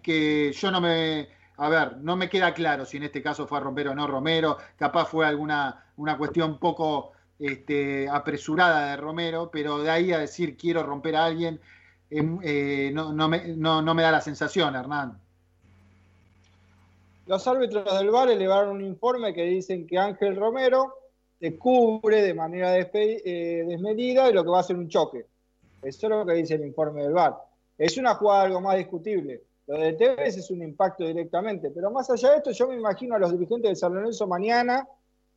que 0.03 0.53
yo 0.53 0.71
no 0.71 0.81
me. 0.81 1.29
A 1.57 1.69
ver, 1.69 1.99
no 1.99 2.17
me 2.17 2.29
queda 2.29 2.55
claro 2.55 2.87
si 2.87 2.97
en 2.97 3.05
este 3.05 3.23
caso 3.23 3.47
fue 3.47 3.59
a 3.59 3.61
romper 3.61 3.89
o 3.89 3.95
no 3.95 4.07
Romero. 4.07 4.57
Capaz 4.77 5.07
fue 5.07 5.27
alguna 5.27 5.85
una 5.97 6.17
cuestión 6.17 6.59
poco 6.59 7.13
este, 7.39 8.09
apresurada 8.09 8.91
de 8.91 8.97
Romero, 8.97 9.51
pero 9.53 9.79
de 9.79 9.91
ahí 9.91 10.13
a 10.13 10.19
decir 10.19 10.57
quiero 10.57 10.83
romper 10.83 11.17
a 11.17 11.25
alguien, 11.25 11.61
em, 12.11 12.39
eh, 12.43 12.91
no, 12.93 13.13
no 13.13 13.29
me, 13.29 14.03
da 14.03 14.11
la 14.11 14.21
sensación, 14.21 14.75
Hernán. 14.75 15.19
Los 17.27 17.47
árbitros 17.47 17.85
del 17.99 18.11
VAR 18.11 18.31
elevaron 18.31 18.77
un 18.77 18.85
informe 18.85 19.33
que 19.33 19.43
dicen 19.43 19.87
que 19.87 19.99
Ángel 19.99 20.37
Romero 20.37 20.95
te 21.39 21.57
cubre 21.57 22.23
de 22.23 22.35
manera 22.35 22.77
eh, 22.77 23.65
desmedida 23.67 24.29
y 24.29 24.33
lo 24.33 24.45
que 24.45 24.51
va 24.51 24.61
a 24.61 24.65
ser 24.65 24.77
un 24.77 24.89
choque. 24.89 25.27
Eso 25.83 26.07
es 26.07 26.11
lo 26.11 26.27
que 26.27 26.35
dice 26.35 26.55
el 26.55 26.67
informe 26.67 27.03
del 27.03 27.13
VAR. 27.13 27.37
Es 27.79 27.97
una 27.97 28.15
jugada 28.15 28.43
algo 28.43 28.61
más 28.61 28.77
discutible. 28.77 29.43
Lo 29.67 29.79
de 29.79 29.93
Tevez 29.93 30.37
es 30.37 30.51
un 30.51 30.63
impacto 30.63 31.05
directamente. 31.05 31.71
Pero 31.71 31.91
más 31.91 32.11
allá 32.11 32.31
de 32.31 32.37
esto, 32.39 32.51
yo 32.51 32.69
me 32.69 32.77
imagino 32.77 33.15
a 33.15 33.19
los 33.19 33.33
dirigentes 33.33 33.71
de 33.71 33.77
San 33.77 33.95
Lorenzo 33.95 34.27
mañana 34.27 34.87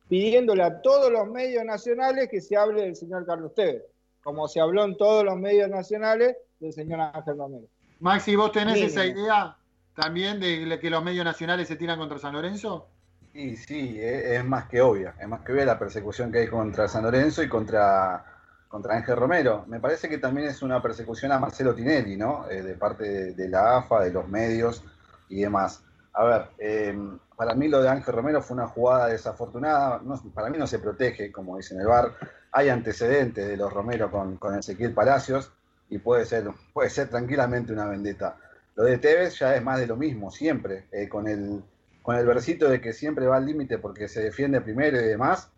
pidiéndole 0.08 0.62
a 0.62 0.82
todos 0.82 1.10
los 1.10 1.28
medios 1.28 1.64
nacionales 1.64 2.28
que 2.28 2.40
se 2.40 2.56
hable 2.56 2.82
del 2.82 2.96
señor 2.96 3.26
Carlos 3.26 3.54
Tevez, 3.54 3.82
como 4.22 4.46
se 4.46 4.60
habló 4.60 4.84
en 4.84 4.96
todos 4.96 5.24
los 5.24 5.36
medios 5.36 5.68
nacionales 5.68 6.36
del 6.60 6.72
señor 6.72 7.00
Ángel 7.00 7.36
Romero. 7.36 7.66
Maxi, 8.00 8.36
¿vos 8.36 8.52
tenés 8.52 8.74
Mínimo. 8.74 8.88
esa 8.88 9.06
idea 9.06 9.56
también 9.94 10.38
de 10.38 10.78
que 10.78 10.90
los 10.90 11.02
medios 11.02 11.24
nacionales 11.24 11.66
se 11.66 11.76
tiran 11.76 11.98
contra 11.98 12.18
San 12.18 12.34
Lorenzo? 12.34 12.88
Y 13.32 13.56
sí, 13.56 13.98
es 14.00 14.44
más 14.44 14.66
que 14.66 14.80
obvia. 14.80 15.14
Es 15.20 15.28
más 15.28 15.40
que 15.42 15.52
obvia 15.52 15.66
la 15.66 15.78
persecución 15.78 16.32
que 16.32 16.38
hay 16.38 16.48
contra 16.48 16.88
San 16.88 17.02
Lorenzo 17.02 17.42
y 17.42 17.48
contra, 17.48 18.35
contra 18.76 18.94
Ángel 18.94 19.16
Romero. 19.16 19.64
Me 19.68 19.80
parece 19.80 20.06
que 20.06 20.18
también 20.18 20.48
es 20.48 20.60
una 20.60 20.82
persecución 20.82 21.32
a 21.32 21.38
Marcelo 21.38 21.74
Tinelli, 21.74 22.14
¿no? 22.18 22.46
Eh, 22.50 22.62
de 22.62 22.74
parte 22.74 23.32
de, 23.32 23.48
la 23.48 23.78
AFA, 23.78 24.04
de 24.04 24.12
los 24.12 24.28
medios 24.28 24.84
y 25.30 25.40
demás. 25.40 25.82
A 26.12 26.24
ver, 26.24 26.42
eh, 26.58 26.94
para 27.36 27.54
mí 27.54 27.68
lo 27.68 27.80
de 27.82 27.88
Ángel 27.88 28.14
Romero 28.14 28.42
fue 28.42 28.54
una 28.56 28.66
jugada 28.66 29.06
desafortunada. 29.08 30.02
No- 30.04 30.20
para 30.34 30.50
mí 30.50 30.58
no 30.58 30.66
se 30.66 30.78
protege, 30.78 31.32
como 31.32 31.56
dice 31.56 31.74
el 31.74 31.86
bar. 31.86 32.12
Hay 32.52 32.68
antecedentes 32.68 33.46
de 33.48 33.56
los 33.56 33.72
Romero 33.72 34.10
con, 34.10 34.36
con 34.36 34.58
Ezequiel 34.58 34.92
Palacios 34.92 35.50
y 35.88 35.96
puede 35.98 36.26
ser, 36.26 36.44
puede 36.74 36.90
ser 36.90 37.08
tranquilamente 37.08 37.72
una 37.72 37.86
vendetta. 37.86 38.36
Lo 38.74 38.84
de 38.84 38.98
Tevez 38.98 39.38
ya 39.38 39.56
es 39.56 39.62
más 39.62 39.78
de 39.80 39.86
lo 39.86 39.96
mismo, 39.96 40.30
siempre, 40.30 40.84
eh, 40.92 41.08
con 41.08 41.26
el 41.28 41.62
con 42.02 42.14
el 42.16 42.26
versito 42.26 42.68
de 42.68 42.80
que 42.80 42.92
siempre 42.92 43.26
va 43.26 43.36
al 43.38 43.46
límite 43.46 43.78
porque 43.78 44.06
se 44.06 44.22
defiende 44.22 44.60
primero 44.60 44.96
y 45.00 45.04
demás, 45.04 45.50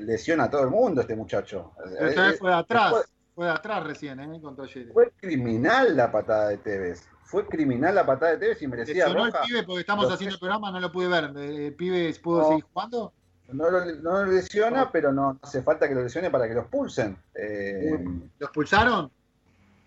lesiona 0.00 0.44
a 0.44 0.50
todo 0.50 0.62
el 0.62 0.70
mundo 0.70 1.00
este 1.02 1.16
muchacho. 1.16 1.72
Pero 1.82 2.08
esta 2.08 2.26
Eh, 2.26 2.30
vez 2.30 2.38
fue 2.38 2.50
de 2.50 2.56
atrás, 2.56 2.90
Fue, 2.90 3.00
fue 3.34 3.46
de 3.46 3.52
atrás 3.52 3.84
recién, 3.84 4.20
¿eh? 4.20 4.40
Con 4.40 4.56
Talleres. 4.56 4.92
fue 4.92 5.10
criminal 5.20 5.96
la 5.96 6.10
patada 6.10 6.48
de 6.48 6.58
Tevez. 6.58 7.08
Fue 7.24 7.46
criminal 7.46 7.94
la 7.94 8.06
patada 8.06 8.32
de 8.32 8.38
Tevez 8.38 8.62
y 8.62 8.68
merecía 8.68 8.94
Lesionó 9.06 9.26
el 9.26 9.32
roja. 9.32 9.44
pibe 9.44 9.62
porque 9.64 9.80
estamos 9.80 10.04
Los- 10.04 10.14
haciendo 10.14 10.34
el 10.34 10.40
programa, 10.40 10.70
no 10.70 10.80
lo 10.80 10.92
pude 10.92 11.08
ver. 11.08 11.24
¿El 11.36 11.74
pibe 11.74 12.14
pudo 12.22 12.38
No. 12.42 12.48
seguir 12.48 12.64
jugando? 12.72 13.12
No 13.52 13.70
lo, 13.70 13.84
no 13.84 14.24
lo 14.24 14.32
lesiona, 14.32 14.90
pero 14.90 15.12
no 15.12 15.38
hace 15.42 15.62
falta 15.62 15.88
que 15.88 15.94
lo 15.94 16.02
lesione 16.02 16.30
para 16.30 16.48
que 16.48 16.54
lo 16.54 16.62
expulsen. 16.62 17.16
Eh, 17.34 17.96
¿Lo 18.38 18.46
expulsaron? 18.46 19.10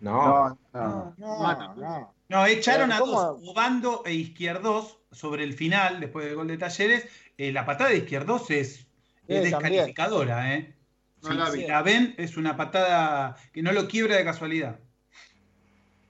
no, 0.01 0.57
no. 0.73 1.13
No, 1.17 1.75
no. 1.75 2.13
No, 2.29 2.45
echaron 2.45 2.91
a 2.91 2.99
dos, 2.99 3.39
Obando 3.47 4.03
e 4.05 4.13
Izquierdos, 4.13 4.99
sobre 5.11 5.43
el 5.43 5.53
final, 5.53 5.99
después 5.99 6.25
del 6.27 6.35
gol 6.35 6.47
de 6.47 6.57
Talleres. 6.57 7.07
Eh, 7.37 7.51
la 7.51 7.65
patada 7.65 7.89
de 7.89 7.97
Izquierdos 7.97 8.51
es, 8.51 8.85
es 9.35 9.43
descalificadora, 9.43 10.53
¿eh? 10.55 10.75
No 11.23 11.29
Si- 11.31 11.37
la 11.37 11.45
si 11.51 11.57
vi. 11.59 11.67
la 11.67 11.81
ven, 11.81 12.15
es 12.17 12.37
una 12.37 12.55
patada 12.55 13.35
que 13.53 13.61
no 13.61 13.71
lo 13.71 13.87
quiebra 13.87 14.15
de 14.17 14.23
casualidad. 14.23 14.79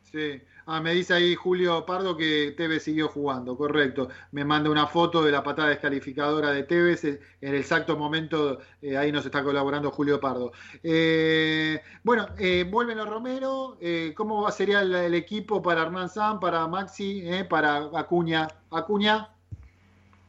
Sí. 0.03 0.41
Ah, 0.71 0.81
me 0.81 0.93
dice 0.93 1.15
ahí 1.15 1.33
Julio 1.33 1.83
Pardo 1.83 2.15
que 2.15 2.53
Tevez 2.55 2.83
siguió 2.83 3.07
jugando, 3.07 3.57
correcto. 3.57 4.09
Me 4.31 4.45
manda 4.45 4.69
una 4.69 4.85
foto 4.85 5.23
de 5.23 5.31
la 5.31 5.41
patada 5.41 5.69
descalificadora 5.69 6.51
de 6.51 6.61
Tevez 6.61 7.03
eh, 7.05 7.19
en 7.41 7.55
el 7.55 7.59
exacto 7.59 7.97
momento, 7.97 8.59
eh, 8.79 8.95
ahí 8.95 9.11
nos 9.11 9.25
está 9.25 9.43
colaborando 9.43 9.89
Julio 9.89 10.19
Pardo. 10.19 10.51
Eh, 10.83 11.81
bueno, 12.03 12.27
eh, 12.37 12.67
vuelven 12.69 12.97
los 12.99 13.09
Romero, 13.09 13.79
¿cómo 14.15 14.49
sería 14.51 14.81
el, 14.81 14.93
el 14.93 15.15
equipo 15.15 15.59
para 15.59 15.81
Hernán 15.81 16.07
San, 16.09 16.39
para 16.39 16.67
Maxi, 16.67 17.23
para 17.49 17.89
Acuña? 17.95 18.47
Acuña, 18.69 19.29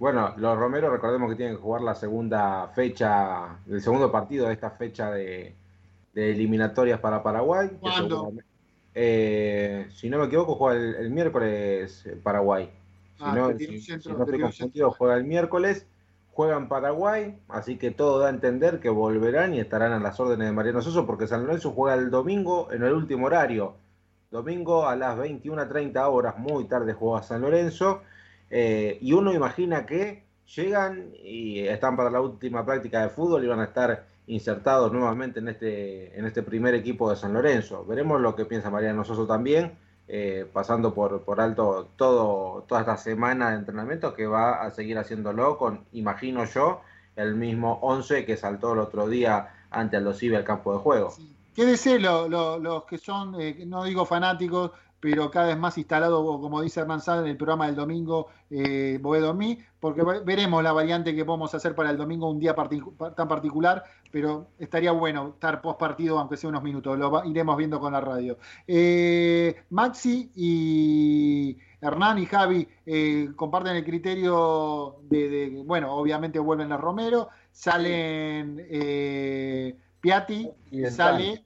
Bueno, 0.01 0.35
los 0.39 0.59
Romero 0.59 0.91
recordemos 0.91 1.31
que 1.31 1.37
tienen 1.37 1.57
que 1.57 1.63
jugar 1.63 1.83
la 1.83 1.95
segunda 1.95 2.69
fecha, 2.75 3.59
el 3.69 3.83
segundo 3.83 4.11
partido 4.11 4.49
de 4.49 4.55
esta 4.55 4.71
fecha 4.71 5.11
de, 5.13 5.55
de 6.15 6.31
eliminatorias 6.33 7.01
para 7.01 7.23
Paraguay. 7.23 7.71
¿Cuándo? 7.81 8.33
eh, 8.95 9.89
si 9.95 10.11
no 10.11 10.19
me 10.19 10.25
equivoco, 10.27 10.57
juega 10.57 10.81
el, 10.81 10.95
el 10.97 11.11
miércoles 11.11 12.05
eh, 12.07 12.19
Paraguay. 12.23 12.71
Si 13.19 13.25
Ah, 13.25 13.35
no, 13.35 13.49
si- 13.59 13.67
un 13.67 13.81
centro, 13.83 14.13
si 14.13 14.19
no 14.19 14.25
estoy 14.25 14.41
confundido, 14.41 14.91
juega 14.93 15.17
el 15.17 15.25
miércoles. 15.25 15.87
Juegan 16.33 16.69
Paraguay, 16.69 17.39
así 17.49 17.77
que 17.77 17.91
todo 17.91 18.21
da 18.21 18.29
a 18.29 18.31
entender 18.31 18.81
que 18.81 18.89
volverán 18.89 19.53
y 19.55 19.61
estarán 19.61 19.93
a 19.93 20.01
las 20.01 20.19
órdenes 20.21 20.47
de 20.47 20.53
Mariano 20.53 20.81
Soso 20.81 21.05
porque 21.07 21.27
San 21.27 21.45
Lorenzo 21.45 21.73
juega 21.73 21.97
el 21.99 22.11
domingo 22.11 22.73
en 22.73 22.83
el 22.85 22.95
último 22.95 23.27
horario. 23.27 23.75
Domingo 24.31 24.89
a 24.89 24.97
las 24.97 25.19
21.30 25.19 26.09
horas, 26.09 26.39
muy 26.39 26.65
tarde 26.67 26.95
juega 26.95 27.23
San 27.23 27.43
Lorenzo. 27.43 28.03
Eh, 28.51 28.99
y 29.01 29.13
uno 29.13 29.33
imagina 29.33 29.87
que 29.87 30.25
llegan 30.55 31.13
y 31.23 31.61
están 31.61 31.97
para 31.97 32.11
la 32.11 32.21
última 32.21 32.65
práctica 32.67 33.03
de 33.03 33.09
fútbol 33.11 33.45
y 33.45 33.49
van 33.49 33.61
a 33.61 33.65
estar 33.65 34.05
insertados 34.27 34.93
nuevamente 34.93 35.39
en 35.41 35.49
este, 35.49 36.19
en 36.19 36.25
este 36.27 36.43
primer 36.43 36.75
equipo 36.75 37.11
de 37.11 37.17
San 37.17 37.33
Lorenzo. 37.33 37.85
Veremos 37.85 38.21
lo 38.21 38.35
que 38.37 38.45
piensa 38.45 38.71
Mariano 38.71 39.05
Soso 39.05 39.27
también, 39.27 39.73
eh, 40.09 40.47
pasando 40.53 40.93
por, 40.93 41.23
alto 41.41 41.89
todo, 41.97 42.65
toda 42.69 42.81
esta 42.81 42.97
semana 42.97 43.51
de 43.51 43.57
entrenamiento 43.57 44.15
que 44.15 44.27
va 44.27 44.63
a 44.63 44.71
seguir 44.71 44.99
haciéndolo 44.99 45.57
con, 45.57 45.85
imagino 45.93 46.45
yo, 46.45 46.81
el 47.17 47.35
mismo 47.37 47.79
11 47.83 48.25
que 48.25 48.37
saltó 48.37 48.73
el 48.73 48.81
otro 48.81 49.09
día 49.09 49.55
ante 49.71 49.97
Aldo 49.97 50.13
Civi 50.15 50.35
al 50.37 50.45
campo 50.45 50.73
de 50.73 50.79
juego. 50.81 51.13
quédese 51.55 51.99
lo- 51.99 52.29
lo- 52.29 52.59
los 52.59 52.85
que 52.85 52.97
son, 52.99 53.41
eh, 53.41 53.65
no 53.67 53.85
digo 53.85 54.05
fanáticos, 54.07 54.71
pero 55.01 55.31
cada 55.31 55.47
vez 55.49 55.59
más 55.59 55.79
instalados, 55.79 56.23
como 56.41 56.61
dice 56.61 56.81
Hernán 56.81 57.01
Sáenz 57.01 57.23
en 57.25 57.31
el 57.31 57.37
programa 57.37 57.67
del 57.67 57.75
domingo, 57.77 58.29
eh, 58.51 58.99
Boedo 59.01 59.33
Mí, 59.35 59.59
porque 59.81 60.03
ve- 60.03 60.21
veremos 60.21 60.63
la 60.63 60.73
variante 60.73 61.15
que 61.15 61.25
podemos 61.25 61.55
hacer 61.55 61.75
para 61.75 61.91
el 61.91 61.97
domingo, 61.97 62.31
un 62.31 62.39
día 62.39 62.55
particu- 62.55 63.15
tan 63.15 63.27
particular, 63.27 63.83
pero 64.11 64.49
estaría 64.59 64.93
bueno 64.93 65.29
estar 65.35 65.63
post 65.63 65.79
partido, 65.79 66.19
aunque 66.19 66.37
sea 66.37 66.51
unos 66.51 66.63
minutos, 66.63 66.99
lo 66.99 67.25
iremos 67.25 67.57
viendo 67.57 67.81
con 67.81 67.93
la 67.95 68.01
radio. 68.01 68.37
Eh, 68.67 69.57
Maxi 69.71 70.31
y 70.35 71.57
Hernán 71.81 72.19
y 72.19 72.27
Javi 72.27 72.69
eh, 72.85 73.31
comparten 73.37 73.77
el 73.77 73.85
criterio 73.85 74.97
de, 75.09 75.29
de- 75.31 75.63
bueno, 75.65 75.93
obviamente 75.95 76.39
vuelven 76.39 76.69
los 76.69 76.81
Romero, 76.81 77.29
salen 77.53 78.67
eh, 78.69 79.77
Piatti, 80.01 80.51
Y 80.71 80.85
sale, 80.91 81.45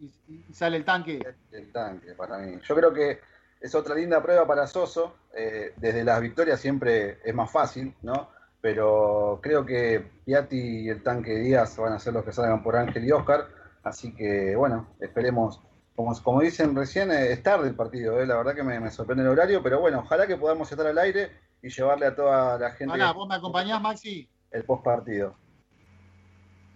y, 0.00 0.12
y 0.28 0.52
sale 0.52 0.76
el 0.76 0.84
tanque. 0.84 1.20
el 1.52 1.72
tanque 1.72 2.12
para 2.14 2.38
mí. 2.38 2.58
Yo 2.62 2.74
creo 2.74 2.92
que 2.92 3.20
es 3.60 3.74
otra 3.74 3.94
linda 3.94 4.22
prueba 4.22 4.46
para 4.46 4.66
Soso. 4.66 5.16
eh, 5.34 5.72
desde 5.76 6.04
las 6.04 6.20
victorias 6.20 6.60
siempre 6.60 7.18
es 7.24 7.34
más 7.34 7.50
fácil, 7.50 7.94
¿no? 8.02 8.30
Pero 8.60 9.38
creo 9.42 9.64
que 9.64 10.04
Piatti 10.24 10.84
y 10.84 10.88
el 10.88 11.02
tanque 11.02 11.34
Díaz 11.36 11.76
van 11.78 11.92
a 11.92 11.98
ser 11.98 12.12
los 12.14 12.24
que 12.24 12.32
salgan 12.32 12.62
por 12.62 12.76
Ángel 12.76 13.04
y 13.04 13.12
Oscar. 13.12 13.46
Así 13.82 14.14
que, 14.14 14.56
bueno, 14.56 14.88
esperemos. 15.00 15.60
Como, 15.94 16.12
como 16.22 16.42
dicen 16.42 16.76
recién, 16.76 17.10
eh, 17.10 17.32
es 17.32 17.42
tarde 17.42 17.68
el 17.68 17.74
partido, 17.74 18.20
eh, 18.20 18.26
la 18.26 18.36
verdad 18.36 18.54
que 18.54 18.62
me, 18.62 18.78
me 18.80 18.90
sorprende 18.90 19.22
el 19.22 19.30
horario, 19.30 19.62
pero 19.62 19.80
bueno, 19.80 20.00
ojalá 20.00 20.26
que 20.26 20.36
podamos 20.36 20.70
estar 20.70 20.86
al 20.86 20.98
aire 20.98 21.30
y 21.62 21.70
llevarle 21.70 22.04
a 22.04 22.14
toda 22.14 22.58
la 22.58 22.70
gente 22.72 22.92
Pará, 22.92 23.12
¿vos 23.12 23.26
me 23.26 23.34
acompañás, 23.36 23.80
Maxi? 23.80 24.28
el 24.50 24.62
post 24.64 24.84
partido. 24.84 25.38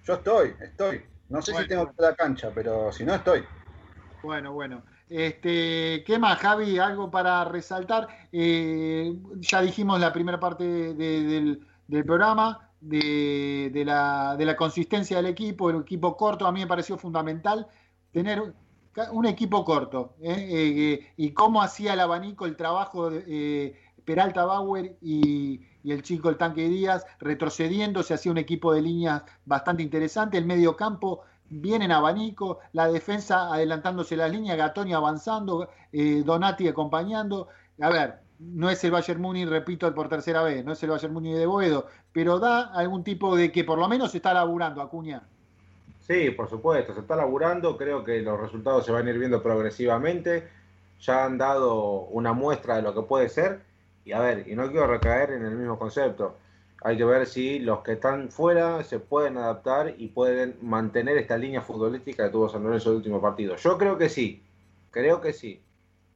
Yo 0.04 0.14
estoy, 0.14 0.54
estoy. 0.62 1.02
No 1.30 1.40
sé 1.40 1.52
Bueno. 1.52 1.62
si 1.64 1.68
tengo 1.68 1.86
que 1.86 1.92
ir 1.98 2.04
a 2.04 2.10
la 2.10 2.16
cancha, 2.16 2.50
pero 2.54 2.92
si 2.92 3.04
no 3.04 3.14
estoy. 3.14 3.42
Bueno, 4.22 4.52
bueno. 4.52 4.82
Este, 5.08 6.04
¿Qué 6.04 6.18
más, 6.18 6.38
Javi? 6.38 6.78
¿Algo 6.78 7.10
para 7.10 7.44
resaltar? 7.44 8.08
Eh, 8.32 9.16
ya 9.36 9.62
dijimos 9.62 9.98
la 10.00 10.12
primera 10.12 10.38
parte 10.38 10.64
de- 10.94 11.22
del, 11.22 11.66
del 11.88 12.04
programa, 12.04 12.68
de, 12.80 13.70
de 13.72 13.84
la, 13.84 14.36
de 14.36 14.44
la 14.44 14.56
consistencia 14.56 15.16
del 15.16 15.26
equipo, 15.26 15.70
el 15.70 15.80
equipo 15.80 16.16
corto, 16.16 16.46
a 16.46 16.52
mí 16.52 16.60
me 16.60 16.66
pareció 16.66 16.96
fundamental 16.98 17.66
tener 18.12 18.40
un- 19.12 19.26
equipo 19.26 19.64
corto. 19.64 20.14
¿eh? 20.22 20.48
Eh, 20.50 21.12
y 21.16 21.32
cómo 21.32 21.62
hacía 21.62 21.94
el 21.94 22.00
abanico 22.00 22.44
el 22.46 22.56
trabajo 22.56 23.10
de 23.10 23.80
Peralta 24.04 24.44
Bauer 24.44 24.96
y, 25.00 25.60
y 25.82 25.92
el 25.92 26.02
chico 26.02 26.28
el 26.28 26.36
tanque 26.36 26.68
Díaz, 26.68 27.06
retrocediendo, 27.18 28.02
se 28.02 28.14
hacía 28.14 28.32
un 28.32 28.38
equipo 28.38 28.72
de 28.72 28.82
líneas 28.82 29.22
bastante 29.44 29.82
interesante, 29.82 30.38
el 30.38 30.46
medio 30.46 30.76
campo 30.76 31.22
bien 31.50 31.82
en 31.82 31.92
abanico, 31.92 32.60
la 32.72 32.88
defensa 32.88 33.52
adelantándose 33.52 34.16
las 34.16 34.30
líneas, 34.30 34.56
Gatoni 34.56 34.94
avanzando, 34.94 35.68
eh, 35.92 36.22
Donati 36.24 36.68
acompañando. 36.68 37.48
A 37.80 37.90
ver, 37.90 38.20
no 38.38 38.70
es 38.70 38.82
el 38.84 38.92
Bayern 38.92 39.20
Múnich, 39.20 39.48
repito 39.48 39.92
por 39.94 40.08
tercera 40.08 40.42
vez, 40.42 40.64
no 40.64 40.72
es 40.72 40.82
el 40.82 40.90
Bayern 40.90 41.12
Múnich 41.12 41.34
de 41.34 41.46
Boedo, 41.46 41.86
pero 42.12 42.38
da 42.38 42.72
algún 42.72 43.04
tipo 43.04 43.36
de 43.36 43.52
que 43.52 43.64
por 43.64 43.78
lo 43.78 43.88
menos 43.88 44.12
se 44.12 44.18
está 44.18 44.32
laburando, 44.32 44.80
Acuña. 44.80 45.22
Sí, 46.00 46.30
por 46.30 46.48
supuesto, 46.48 46.94
se 46.94 47.00
está 47.00 47.16
laburando, 47.16 47.76
creo 47.76 48.02
que 48.02 48.20
los 48.22 48.40
resultados 48.40 48.86
se 48.86 48.92
van 48.92 49.06
a 49.06 49.10
ir 49.10 49.18
viendo 49.18 49.42
progresivamente, 49.42 50.48
ya 51.00 51.24
han 51.24 51.38
dado 51.38 52.02
una 52.06 52.32
muestra 52.32 52.76
de 52.76 52.82
lo 52.82 52.94
que 52.94 53.02
puede 53.02 53.28
ser, 53.28 53.62
y 54.04 54.12
a 54.12 54.20
ver, 54.20 54.48
y 54.48 54.54
no 54.54 54.70
quiero 54.70 54.86
recaer 54.86 55.32
en 55.32 55.44
el 55.44 55.56
mismo 55.56 55.78
concepto, 55.78 56.36
hay 56.82 56.96
que 56.96 57.04
ver 57.04 57.26
si 57.26 57.58
los 57.58 57.80
que 57.80 57.92
están 57.92 58.30
fuera 58.30 58.82
se 58.84 58.98
pueden 58.98 59.36
adaptar 59.36 59.94
y 59.98 60.08
pueden 60.08 60.56
mantener 60.62 61.18
esta 61.18 61.36
línea 61.36 61.60
futbolística 61.60 62.24
que 62.24 62.30
tuvo 62.30 62.48
San 62.48 62.62
Lorenzo 62.62 62.88
en 62.88 62.92
el 62.92 62.96
último 62.98 63.20
partido. 63.20 63.56
Yo 63.56 63.76
creo 63.76 63.98
que 63.98 64.08
sí, 64.08 64.42
creo 64.90 65.20
que 65.20 65.32
sí, 65.32 65.60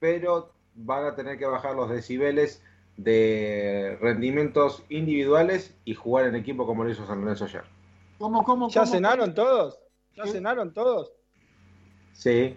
pero 0.01 0.53
van 0.75 1.05
a 1.05 1.15
tener 1.15 1.39
que 1.39 1.47
bajar 1.47 1.75
los 1.75 1.91
decibeles 1.91 2.63
de 2.97 3.99
rendimientos 4.01 4.85
individuales 4.89 5.77
y 5.85 5.95
jugar 5.95 6.27
en 6.27 6.37
equipo 6.37 6.67
como 6.67 6.85
lo 6.85 6.91
hizo 6.91 7.07
San 7.07 7.21
Lorenzo 7.21 7.45
ayer. 7.45 7.65
¿Cómo, 8.19 8.43
cómo, 8.45 8.69
¿Ya 8.71 8.83
cómo? 8.83 8.93
cenaron 8.93 9.35
todos? 9.35 9.79
¿Ya 10.17 10.27
cenaron 10.27 10.73
todos? 10.73 11.13
Sí. 12.13 12.57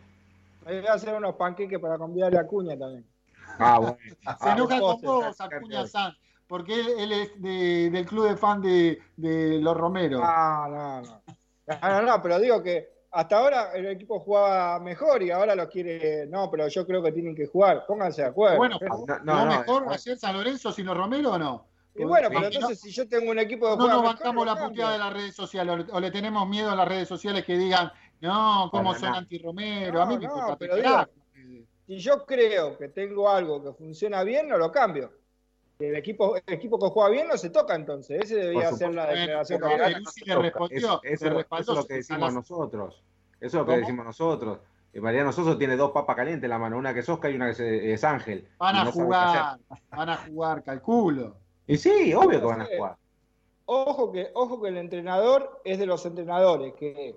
Ahí 0.65 0.79
voy 0.79 0.87
a 0.87 0.93
hacer 0.93 1.15
unos 1.15 1.35
panqueques 1.35 1.79
para 1.79 1.97
convidarle 1.97 2.37
a 2.37 2.45
Cuña 2.45 2.77
también. 2.77 3.05
Ah, 3.59 3.79
bueno. 3.79 3.97
Se 4.41 4.49
enoja 4.49 4.79
con 4.79 5.01
vos, 5.01 5.41
Acuña 5.41 5.87
Sanz, 5.87 6.17
porque 6.47 6.79
él, 6.79 6.87
él 6.97 7.11
es 7.11 7.41
de- 7.41 7.89
del 7.91 8.05
club 8.05 8.27
de 8.29 8.37
fan 8.37 8.61
de, 8.61 8.99
de 9.15 9.59
los 9.59 9.75
Romero. 9.75 10.19
No, 10.19 10.67
no, 10.67 11.01
no. 11.01 11.21
No, 11.67 11.89
no, 11.89 12.01
no, 12.01 12.21
pero 12.21 12.39
digo 12.39 12.63
que 12.63 12.89
hasta 13.11 13.37
ahora 13.37 13.71
el 13.73 13.87
equipo 13.87 14.19
jugaba 14.19 14.79
mejor 14.79 15.21
y 15.23 15.31
ahora 15.31 15.55
lo 15.55 15.67
quiere. 15.67 16.27
No, 16.27 16.49
pero 16.49 16.67
yo 16.67 16.85
creo 16.85 17.01
que 17.03 17.11
tienen 17.11 17.35
que 17.35 17.47
jugar. 17.47 17.85
Pónganse 17.85 18.21
de 18.21 18.27
acuerdo. 18.29 18.57
Bueno, 18.57 18.77
Pero- 18.79 18.93
¿jugó 18.95 19.17
no, 19.23 19.45
no, 19.45 19.59
mejor 19.59 19.85
no. 19.85 19.91
ayer 19.91 20.17
San 20.17 20.37
Lorenzo 20.37 20.71
sin 20.71 20.85
los 20.85 20.95
Romero 20.95 21.31
o 21.33 21.37
no? 21.37 21.67
y 21.99 22.03
bueno, 22.03 22.29
pero 22.29 22.45
entonces 22.45 22.79
si 22.79 22.91
yo 22.91 23.09
tengo 23.09 23.31
un 23.31 23.39
equipo 23.39 23.71
que 23.71 23.77
no 23.77 23.87
nos 23.87 24.03
bancamos 24.03 24.45
la 24.45 24.55
puteada 24.55 24.91
de 24.93 24.99
las 24.99 25.11
redes 25.13 25.35
sociales 25.35 25.87
o, 25.91 25.99
le 25.99 26.11
tenemos 26.11 26.47
miedo 26.47 26.69
a 26.69 26.75
las 26.75 26.87
redes 26.87 27.07
sociales 27.07 27.43
que 27.43 27.57
digan, 27.57 27.91
no, 28.21 28.69
cómo 28.71 28.93
son 28.93 29.15
anti-Romero, 29.15 29.99
a 29.99 30.05
mí 30.05 30.17
me 30.19 30.25
importa 30.25 30.55
pero 30.57 30.75
digo. 30.75 31.07
Si 31.87 31.97
yo 31.99 32.25
creo 32.25 32.77
que 32.77 32.89
tengo 32.89 33.29
algo 33.29 33.63
que 33.63 33.71
funciona 33.71 34.23
bien, 34.23 34.47
no 34.49 34.57
lo 34.57 34.71
cambio. 34.71 35.11
El 35.79 35.95
equipo, 35.95 36.35
el 36.35 36.53
equipo 36.53 36.77
que 36.79 36.87
juega 36.89 37.09
bien 37.09 37.27
no 37.27 37.37
se 37.37 37.49
toca 37.49 37.75
entonces. 37.75 38.23
Ese 38.23 38.35
debería 38.35 38.71
ser 38.73 38.93
la 38.93 39.05
declaración 39.07 39.61
que 39.61 39.65
haga. 39.73 39.85
Peruzzi 39.87 40.25
le 40.25 40.35
respondió, 40.35 40.77
Eso, 41.03 41.39
es 41.39 41.67
lo 41.67 41.85
que 41.87 41.93
decimos 41.93 42.21
las- 42.21 42.33
nosotros. 42.33 43.03
Eso 43.39 43.45
es 43.47 43.53
lo 43.53 43.65
que 43.65 43.71
¿Cómo? 43.71 43.77
decimos 43.79 44.05
nosotros. 44.05 44.59
Y 44.93 44.99
Mariano 44.99 45.31
Soso 45.31 45.57
tiene 45.57 45.77
dos 45.77 45.91
papas 45.91 46.15
calientes 46.15 46.43
en 46.43 46.49
la 46.49 46.57
mano, 46.57 46.77
una 46.77 46.93
que 46.93 47.01
es 47.01 47.09
Oscar 47.09 47.31
y 47.31 47.35
una 47.35 47.45
que 47.45 47.51
es, 47.51 47.59
es 47.59 48.03
Ángel. 48.03 48.47
Van 48.57 48.75
a 48.75 48.83
no 48.85 48.91
jugar, 48.91 49.59
van 49.91 50.09
a 50.09 50.17
jugar, 50.17 50.63
calculo. 50.63 51.37
Y 51.67 51.77
sí, 51.77 52.13
obvio 52.13 52.39
que 52.39 52.45
van 52.45 52.61
a 52.61 52.65
jugar. 52.65 52.97
Ojo 53.65 54.11
que, 54.11 54.31
ojo 54.33 54.61
que 54.61 54.69
el 54.69 54.77
entrenador 54.77 55.61
es 55.63 55.77
de 55.77 55.85
los 55.85 56.05
entrenadores, 56.05 56.73
que 56.73 57.15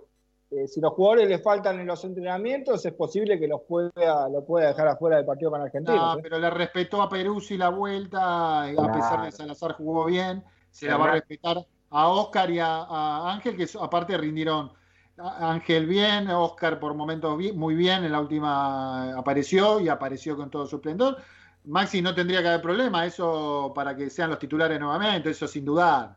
eh, 0.51 0.66
si 0.66 0.81
los 0.81 0.93
jugadores 0.93 1.28
le 1.28 1.39
faltan 1.39 1.78
en 1.81 1.86
los 1.86 2.05
entrenamientos, 2.05 2.85
es 2.85 2.93
posible 2.93 3.39
que 3.39 3.47
los 3.47 3.62
pueda, 3.62 4.28
lo 4.28 4.44
pueda 4.44 4.68
dejar 4.68 4.89
afuera 4.89 5.16
del 5.16 5.27
partido 5.27 5.51
con 5.51 5.60
Argentina. 5.60 6.14
No, 6.14 6.20
pero 6.22 6.39
le 6.39 6.51
respetó 6.51 7.02
a 7.02 7.09
Peruzzi 7.09 7.56
la 7.56 7.68
vuelta, 7.68 8.64
a 8.64 8.93
pesar 8.93 9.20
de 9.20 9.27
que 9.27 9.32
Salazar 9.32 9.72
jugó 9.72 10.06
bien, 10.06 10.43
se 10.70 10.89
la 10.89 10.97
va 10.97 11.06
a 11.06 11.12
respetar 11.12 11.64
a 11.90 12.09
Oscar 12.09 12.51
y 12.51 12.59
a, 12.59 12.82
a 12.82 13.32
Ángel, 13.32 13.56
que 13.56 13.66
aparte 13.81 14.16
rindieron 14.16 14.72
Ángel 15.20 15.86
bien, 15.86 16.28
Oscar 16.28 16.81
por 16.81 16.94
momentos 16.94 17.39
muy 17.55 17.74
bien, 17.74 18.05
en 18.05 18.12
la 18.12 18.20
última 18.20 19.16
apareció 19.16 19.81
y 19.81 19.89
apareció 19.89 20.36
con 20.36 20.51
todo 20.51 20.66
su 20.66 20.77
esplendor. 20.77 21.18
Maxi 21.64 22.01
no 22.01 22.14
tendría 22.14 22.40
que 22.40 22.48
haber 22.48 22.62
problema, 22.62 23.05
eso 23.05 23.72
para 23.74 23.94
que 23.94 24.09
sean 24.09 24.31
los 24.31 24.39
titulares 24.39 24.81
nuevamente, 24.81 25.31
eso 25.31 25.47
sin 25.47 25.64
dudar. 25.64 26.16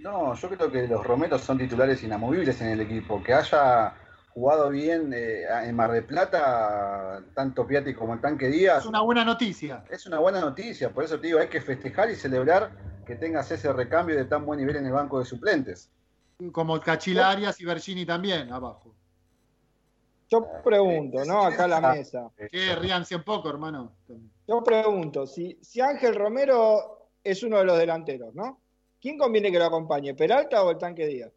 No, 0.00 0.34
yo 0.34 0.48
creo 0.48 0.72
que 0.72 0.88
los 0.88 1.06
Romeros 1.06 1.42
son 1.42 1.58
titulares 1.58 2.02
inamovibles 2.02 2.60
en 2.62 2.68
el 2.68 2.80
equipo. 2.80 3.22
Que 3.22 3.34
haya 3.34 3.94
jugado 4.30 4.70
bien 4.70 5.12
eh, 5.12 5.44
en 5.64 5.76
Mar 5.76 5.92
del 5.92 6.04
Plata, 6.04 7.22
tanto 7.34 7.66
Piatti 7.66 7.92
como 7.92 8.14
el 8.14 8.20
Tanque 8.20 8.48
Díaz, 8.48 8.78
Es 8.78 8.86
una 8.86 9.02
buena 9.02 9.24
noticia. 9.24 9.84
es 9.90 10.06
una 10.06 10.18
buena 10.18 10.40
noticia. 10.40 10.90
Por 10.90 11.04
eso 11.04 11.20
te 11.20 11.26
digo, 11.26 11.38
hay 11.38 11.48
que 11.48 11.60
festejar 11.60 12.10
y 12.10 12.16
celebrar 12.16 12.70
que 13.04 13.16
tengas 13.16 13.50
ese 13.50 13.72
recambio 13.72 14.16
de 14.16 14.24
tan 14.24 14.46
buen 14.46 14.58
nivel 14.58 14.76
en 14.76 14.86
el 14.86 14.92
banco 14.92 15.18
de 15.18 15.26
suplentes. 15.26 15.90
Como 16.52 16.80
Cachila 16.80 17.30
Arias 17.30 17.60
y 17.60 17.66
Bergini 17.66 18.06
también 18.06 18.50
abajo. 18.50 18.94
Yo 20.30 20.46
pregunto, 20.64 21.24
¿no? 21.26 21.42
Acá 21.42 21.64
a 21.64 21.68
la 21.68 21.80
mesa. 21.92 22.30
Que 22.50 22.74
ríanse 22.76 23.16
un 23.16 23.24
poco, 23.24 23.50
hermano. 23.50 23.92
Yo 24.46 24.62
pregunto, 24.64 25.26
si, 25.26 25.58
si 25.60 25.82
Ángel 25.82 26.14
Romero 26.14 27.10
es 27.22 27.42
uno 27.42 27.58
de 27.58 27.64
los 27.64 27.76
delanteros, 27.76 28.34
¿no? 28.34 28.60
¿Quién 29.00 29.16
conviene 29.16 29.50
que 29.50 29.58
lo 29.58 29.64
acompañe, 29.64 30.14
Peralta 30.14 30.62
o 30.62 30.70
el 30.70 30.78
tanque 30.78 31.06
Díaz? 31.06 31.32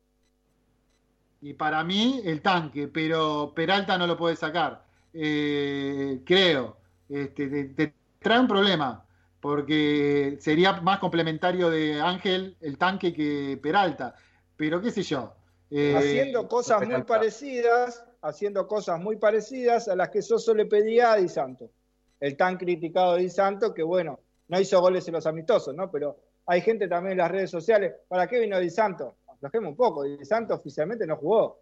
Y 1.41 1.53
para 1.53 1.83
mí, 1.83 2.21
el 2.23 2.41
tanque, 2.41 2.87
pero 2.87 3.53
Peralta 3.55 3.97
no 3.97 4.07
lo 4.07 4.17
puede 4.17 4.35
sacar. 4.35 4.85
Eh, 5.13 6.21
creo. 6.25 6.77
Este, 7.09 7.47
te, 7.47 7.63
te 7.65 7.93
trae 8.19 8.39
un 8.39 8.47
problema, 8.47 9.05
porque 9.39 10.37
sería 10.39 10.73
más 10.81 10.99
complementario 10.99 11.69
de 11.69 12.01
Ángel 12.01 12.55
el 12.61 12.77
tanque 12.77 13.13
que 13.13 13.59
Peralta. 13.61 14.15
Pero 14.55 14.81
qué 14.81 14.91
sé 14.91 15.03
yo. 15.03 15.33
Eh, 15.69 15.95
haciendo 15.95 16.47
cosas 16.47 16.87
muy 16.87 17.01
parecidas, 17.03 18.05
haciendo 18.21 18.67
cosas 18.67 18.99
muy 18.99 19.17
parecidas 19.17 19.87
a 19.87 19.95
las 19.95 20.09
que 20.09 20.21
Soso 20.21 20.53
le 20.53 20.65
pedía 20.65 21.13
a 21.13 21.17
Di 21.17 21.27
Santo. 21.27 21.71
El 22.19 22.37
tan 22.37 22.57
criticado 22.57 23.15
Di 23.15 23.29
Santo, 23.29 23.73
que 23.73 23.83
bueno, 23.83 24.19
no 24.47 24.59
hizo 24.59 24.79
goles 24.79 25.07
en 25.07 25.15
los 25.15 25.25
amistosos, 25.25 25.75
¿no? 25.75 25.89
Pero 25.89 26.17
hay 26.45 26.61
gente 26.61 26.87
también 26.87 27.13
en 27.13 27.17
las 27.19 27.31
redes 27.31 27.49
sociales. 27.51 27.93
¿Para 28.07 28.27
qué 28.27 28.39
vino 28.39 28.59
Di 28.59 28.69
Santo? 28.69 29.15
Aflojemos 29.27 29.69
un 29.71 29.75
poco. 29.77 30.03
Di 30.03 30.23
Santo 30.25 30.53
oficialmente 30.55 31.05
no 31.07 31.17
jugó. 31.17 31.59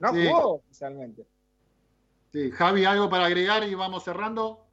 No 0.00 0.12
Sí. 0.12 0.26
jugó 0.26 0.54
oficialmente. 0.54 1.24
Sí, 2.32 2.50
Javi, 2.50 2.84
¿algo 2.84 3.08
para 3.08 3.26
agregar 3.26 3.62
y 3.64 3.74
vamos 3.74 4.04
cerrando? 4.04 4.66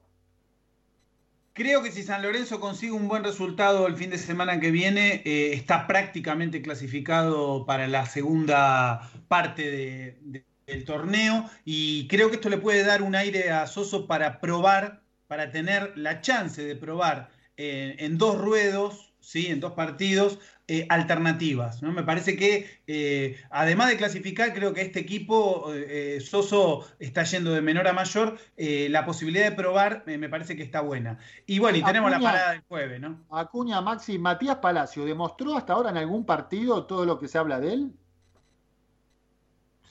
Creo 1.53 1.83
que 1.83 1.91
si 1.91 2.01
San 2.03 2.21
Lorenzo 2.21 2.59
consigue 2.61 2.93
un 2.93 3.07
buen 3.09 3.23
resultado 3.23 3.85
el 3.85 3.97
fin 3.97 4.09
de 4.09 4.17
semana 4.17 4.59
que 4.59 4.71
viene, 4.71 5.21
eh, 5.25 5.53
está 5.53 5.85
prácticamente 5.85 6.61
clasificado 6.61 7.65
para 7.65 7.87
la 7.87 8.05
segunda 8.05 9.11
parte 9.27 9.69
de- 9.69 10.17
de- 10.21 10.45
del 10.65 10.85
torneo 10.85 11.45
y 11.65 12.07
creo 12.07 12.29
que 12.29 12.35
esto 12.35 12.47
le 12.47 12.57
puede 12.57 12.85
dar 12.85 13.01
un 13.01 13.15
aire 13.15 13.51
a 13.51 13.67
Soso 13.67 14.07
para 14.07 14.39
probar, 14.39 15.01
para 15.27 15.51
tener 15.51 15.91
la 15.97 16.21
chance 16.21 16.63
de 16.63 16.75
probar 16.77 17.29
eh, 17.63 17.95
en 17.99 18.17
dos 18.17 18.39
ruedos, 18.39 19.13
¿sí? 19.19 19.47
en 19.47 19.59
dos 19.59 19.73
partidos, 19.73 20.39
eh, 20.67 20.87
alternativas. 20.89 21.83
¿no? 21.83 21.91
Me 21.91 22.03
parece 22.03 22.37
que, 22.37 22.81
eh, 22.87 23.39
además 23.49 23.89
de 23.89 23.97
clasificar, 23.97 24.53
creo 24.53 24.73
que 24.73 24.81
este 24.81 24.99
equipo, 24.99 25.65
eh, 25.73 26.19
Soso 26.21 26.87
está 26.97 27.23
yendo 27.23 27.51
de 27.51 27.61
menor 27.61 27.87
a 27.87 27.93
mayor, 27.93 28.37
la 28.57 29.05
posibilidad 29.05 29.49
de 29.49 29.55
probar 29.55 30.03
me 30.05 30.29
parece 30.29 30.55
que 30.55 30.63
está 30.63 30.81
buena. 30.81 31.19
Y 31.45 31.59
bueno, 31.59 31.77
y 31.77 31.83
tenemos 31.83 32.09
la 32.09 32.19
parada 32.19 32.51
del 32.51 32.61
jueves, 32.69 33.01
¿no? 33.01 33.19
Acuña, 33.29 33.81
Maxi, 33.81 34.17
Matías 34.17 34.57
Palacio, 34.57 35.05
¿demostró 35.05 35.55
hasta 35.55 35.73
ahora 35.73 35.89
en 35.89 35.97
algún 35.97 36.25
partido 36.25 36.85
todo 36.85 37.05
lo 37.05 37.19
que 37.19 37.27
se 37.27 37.37
habla 37.37 37.59
de 37.59 37.73
él? 37.73 37.91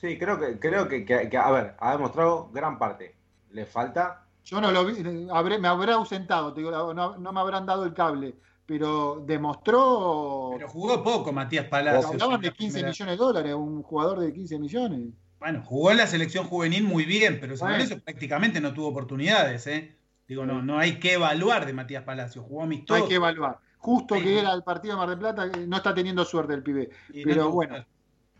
Sí, 0.01 0.17
creo 0.17 0.39
que, 0.39 0.57
creo 0.59 0.87
que, 0.87 1.05
que 1.05 1.37
a 1.37 1.51
ver, 1.51 1.75
ha 1.79 1.91
demostrado 1.91 2.49
gran 2.51 2.79
parte. 2.79 3.15
Le 3.51 3.65
falta 3.67 4.25
yo 4.43 4.61
no 4.61 4.71
lo 4.71 4.85
vi, 4.85 5.03
me 5.03 5.67
habré 5.67 5.91
ausentado, 5.91 6.53
no, 6.93 7.31
me 7.31 7.39
habrán 7.39 7.65
dado 7.65 7.85
el 7.85 7.93
cable, 7.93 8.35
pero 8.65 9.23
demostró. 9.25 10.51
Pero 10.55 10.69
jugó 10.69 11.03
poco 11.03 11.31
Matías 11.31 11.65
Palacios. 11.65 12.11
Hablaban 12.11 12.41
de 12.41 12.51
15 12.51 12.83
millones 12.83 13.13
de 13.13 13.17
dólares, 13.17 13.53
un 13.53 13.83
jugador 13.83 14.19
de 14.19 14.33
15 14.33 14.59
millones. 14.59 15.09
Bueno, 15.39 15.63
jugó 15.65 15.91
en 15.91 15.97
la 15.97 16.07
selección 16.07 16.45
juvenil 16.45 16.83
muy 16.83 17.05
bien, 17.05 17.39
pero 17.41 17.57
sobre 17.57 17.83
eso 17.83 17.99
prácticamente 17.99 18.61
no 18.61 18.73
tuvo 18.73 18.89
oportunidades, 18.89 19.65
¿eh? 19.67 19.95
Digo, 20.27 20.45
no, 20.45 20.61
no 20.61 20.79
hay 20.79 20.99
que 20.99 21.13
evaluar 21.13 21.65
de 21.65 21.73
Matías 21.73 22.03
Palacios, 22.03 22.45
jugó 22.45 22.63
amistoso. 22.63 22.97
No 22.97 23.03
hay 23.03 23.09
que 23.09 23.15
evaluar. 23.15 23.59
Justo 23.79 24.15
que 24.15 24.39
era 24.39 24.53
el 24.53 24.63
partido 24.63 24.93
de 24.93 24.99
Mar 24.99 25.09
del 25.09 25.17
Plata, 25.17 25.47
no 25.67 25.77
está 25.77 25.93
teniendo 25.93 26.23
suerte 26.23 26.53
el 26.53 26.61
pibe. 26.61 26.89
pero 27.23 27.49
bueno. 27.49 27.83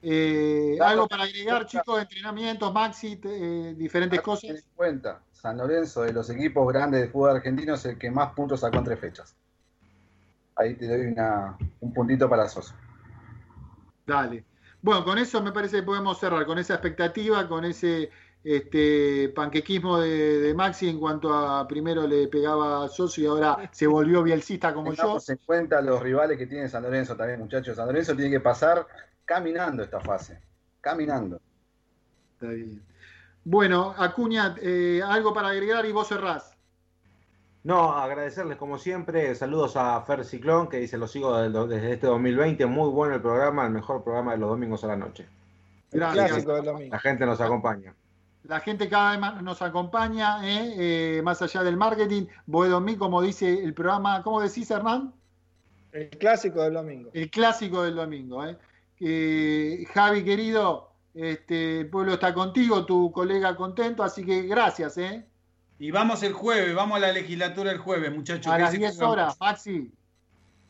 Eh, 0.04 0.78
algo 0.82 1.08
para 1.08 1.24
agregar, 1.24 1.66
chicos, 1.66 2.02
entrenamientos, 2.02 2.74
Maxi, 2.74 3.20
eh, 3.24 3.74
diferentes 3.78 4.22
cosas. 4.22 4.50
En 4.52 4.64
cuenta, 4.76 5.22
San 5.42 5.58
Lorenzo 5.58 6.04
de 6.04 6.14
los 6.14 6.30
equipos 6.30 6.72
grandes 6.72 7.02
de 7.02 7.08
fútbol 7.08 7.38
argentino 7.38 7.74
es 7.74 7.84
el 7.86 7.98
que 7.98 8.12
más 8.12 8.32
puntos 8.34 8.60
sacó 8.60 8.78
en 8.78 8.84
tres 8.84 9.00
fechas. 9.00 9.36
Ahí 10.56 10.76
te 10.76 10.88
doy 10.88 11.16
un 11.80 11.94
puntito 11.94 12.30
para 12.30 12.48
Sosa. 12.48 12.76
Dale. 14.06 14.46
Bueno, 14.84 15.04
con 15.04 15.18
eso 15.18 15.42
me 15.42 15.52
parece 15.52 15.78
que 15.78 15.84
podemos 15.84 16.20
cerrar, 16.20 16.46
con 16.46 16.60
esa 16.60 16.76
expectativa, 16.76 17.48
con 17.48 17.66
ese 17.66 18.12
este, 18.44 19.30
panquequismo 19.30 20.00
de, 20.00 20.54
Maxi 20.56 20.90
en 20.90 21.00
cuanto 21.00 21.34
a 21.34 21.68
primero 21.68 22.06
le 22.06 22.28
pegaba 22.28 22.86
a 22.86 22.88
Soso 22.88 23.20
y 23.20 23.26
ahora 23.26 23.68
se 23.72 23.88
volvió 23.88 24.22
bielcista 24.22 24.72
como 24.76 24.94
yo. 24.94 25.18
en 25.28 25.40
cuenta 25.44 25.82
los 25.82 26.04
rivales 26.04 26.38
que 26.38 26.46
tiene 26.46 26.70
San 26.70 26.84
Lorenzo 26.84 27.16
también, 27.16 27.40
muchachos. 27.40 27.78
San 27.78 27.88
Lorenzo 27.88 28.16
tiene 28.16 28.30
que 28.30 28.42
pasar 28.42 28.86
caminando 29.26 29.82
esta 29.82 30.02
fase, 30.02 30.40
caminando. 30.82 31.42
Está 32.36 32.50
bien. 32.50 32.91
Bueno, 33.44 33.96
Acuña, 33.98 34.56
eh, 34.62 35.02
algo 35.04 35.34
para 35.34 35.50
agregar 35.50 35.86
y 35.86 35.92
vos 35.92 36.08
cerrás. 36.08 36.56
No, 37.64 37.94
agradecerles 37.94 38.58
como 38.58 38.78
siempre. 38.78 39.34
Saludos 39.36 39.76
a 39.78 40.02
Fer 40.02 40.26
Ciclón, 40.26 40.68
que 40.68 40.78
dice, 40.78 40.98
lo 40.98 41.08
sigo 41.08 41.38
desde 41.38 41.94
este 41.94 42.08
2020. 42.08 42.66
Muy 42.66 42.90
bueno 42.90 43.16
el 43.16 43.22
programa, 43.22 43.66
el 43.66 43.72
mejor 43.72 44.04
programa 44.04 44.32
de 44.32 44.40
los 44.40 44.50
domingos 44.50 44.84
a 44.84 44.88
la 44.88 44.96
noche. 44.96 45.28
Gracias. 45.92 46.46
La 46.90 47.00
gente 47.00 47.26
nos 47.26 47.40
acompaña. 47.40 47.94
La 48.44 48.60
gente 48.60 48.90
cada 48.90 49.12
vez 49.12 49.20
más 49.20 49.44
nos 49.44 49.62
acompaña, 49.62 50.40
¿eh? 50.44 50.74
Eh, 51.18 51.22
más 51.22 51.42
allá 51.44 51.64
del 51.64 51.78
marketing. 51.78 52.26
Boedomí, 52.48 52.96
como 52.96 53.22
dice 53.22 53.64
el 53.64 53.74
programa, 53.76 54.24
¿cómo 54.24 54.42
decís, 54.42 54.72
Hernán? 54.72 55.14
El 55.92 56.10
clásico 56.10 56.64
del 56.64 56.74
domingo. 56.74 57.12
El 57.14 57.30
clásico 57.30 57.84
del 57.84 57.96
domingo. 57.96 58.44
¿eh? 58.46 58.58
Javi, 59.94 60.24
querido, 60.24 60.91
este, 61.14 61.82
el 61.82 61.90
pueblo 61.90 62.14
está 62.14 62.34
contigo, 62.34 62.86
tu 62.86 63.12
colega 63.12 63.56
contento, 63.56 64.04
así 64.04 64.26
que 64.26 64.44
gracias, 64.44 64.98
¿eh? 64.98 65.26
Y 65.80 65.92
vamos 65.92 66.22
el 66.24 66.34
jueves, 66.34 66.76
vamos 66.76 66.98
a 66.98 67.00
la 67.00 67.12
legislatura 67.12 67.72
el 67.72 67.80
jueves, 67.80 68.14
muchachos. 68.14 68.52
A 68.54 68.60
las 68.60 68.72
10 68.72 69.02
horas, 69.02 69.36
Maxi. 69.40 69.92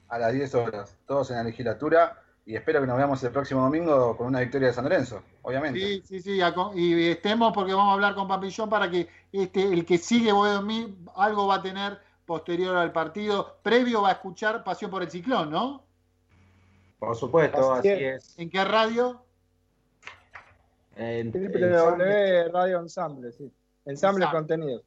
A 0.07 0.17
las 0.17 0.33
10 0.33 0.55
horas, 0.55 0.97
todos 1.05 1.29
en 1.31 1.37
la 1.37 1.43
legislatura. 1.43 2.17
Y 2.45 2.55
espero 2.55 2.81
que 2.81 2.87
nos 2.87 2.97
veamos 2.97 3.23
el 3.23 3.31
próximo 3.31 3.61
domingo 3.61 4.17
con 4.17 4.27
una 4.27 4.39
victoria 4.39 4.69
de 4.69 4.73
San 4.73 4.85
Lorenzo, 4.85 5.21
obviamente. 5.43 5.79
Sí, 5.79 6.01
sí, 6.05 6.21
sí. 6.21 6.41
Y 6.75 7.09
estemos 7.09 7.53
porque 7.53 7.73
vamos 7.73 7.91
a 7.91 7.93
hablar 7.93 8.15
con 8.15 8.27
Papillón 8.27 8.69
para 8.69 8.89
que 8.89 9.07
este, 9.31 9.63
el 9.63 9.85
que 9.85 9.97
sigue 9.97 10.31
mí 10.63 10.97
algo 11.15 11.45
va 11.47 11.55
a 11.55 11.61
tener 11.61 11.99
posterior 12.25 12.75
al 12.77 12.91
partido. 12.91 13.57
Previo 13.61 14.01
va 14.01 14.09
a 14.09 14.13
escuchar 14.13 14.63
Pasión 14.63 14.89
por 14.89 15.03
el 15.03 15.11
Ciclón, 15.11 15.51
¿no? 15.51 15.83
Por 16.97 17.15
supuesto, 17.15 17.73
así, 17.73 17.89
es. 17.89 18.33
¿En 18.39 18.49
qué 18.49 18.63
radio? 18.63 19.21
En, 20.95 21.31
www 21.31 22.51
Radio 22.51 22.79
Ensamble, 22.79 23.31
sí. 23.31 23.51
Ensamble 23.85 24.25
Contenido. 24.31 24.83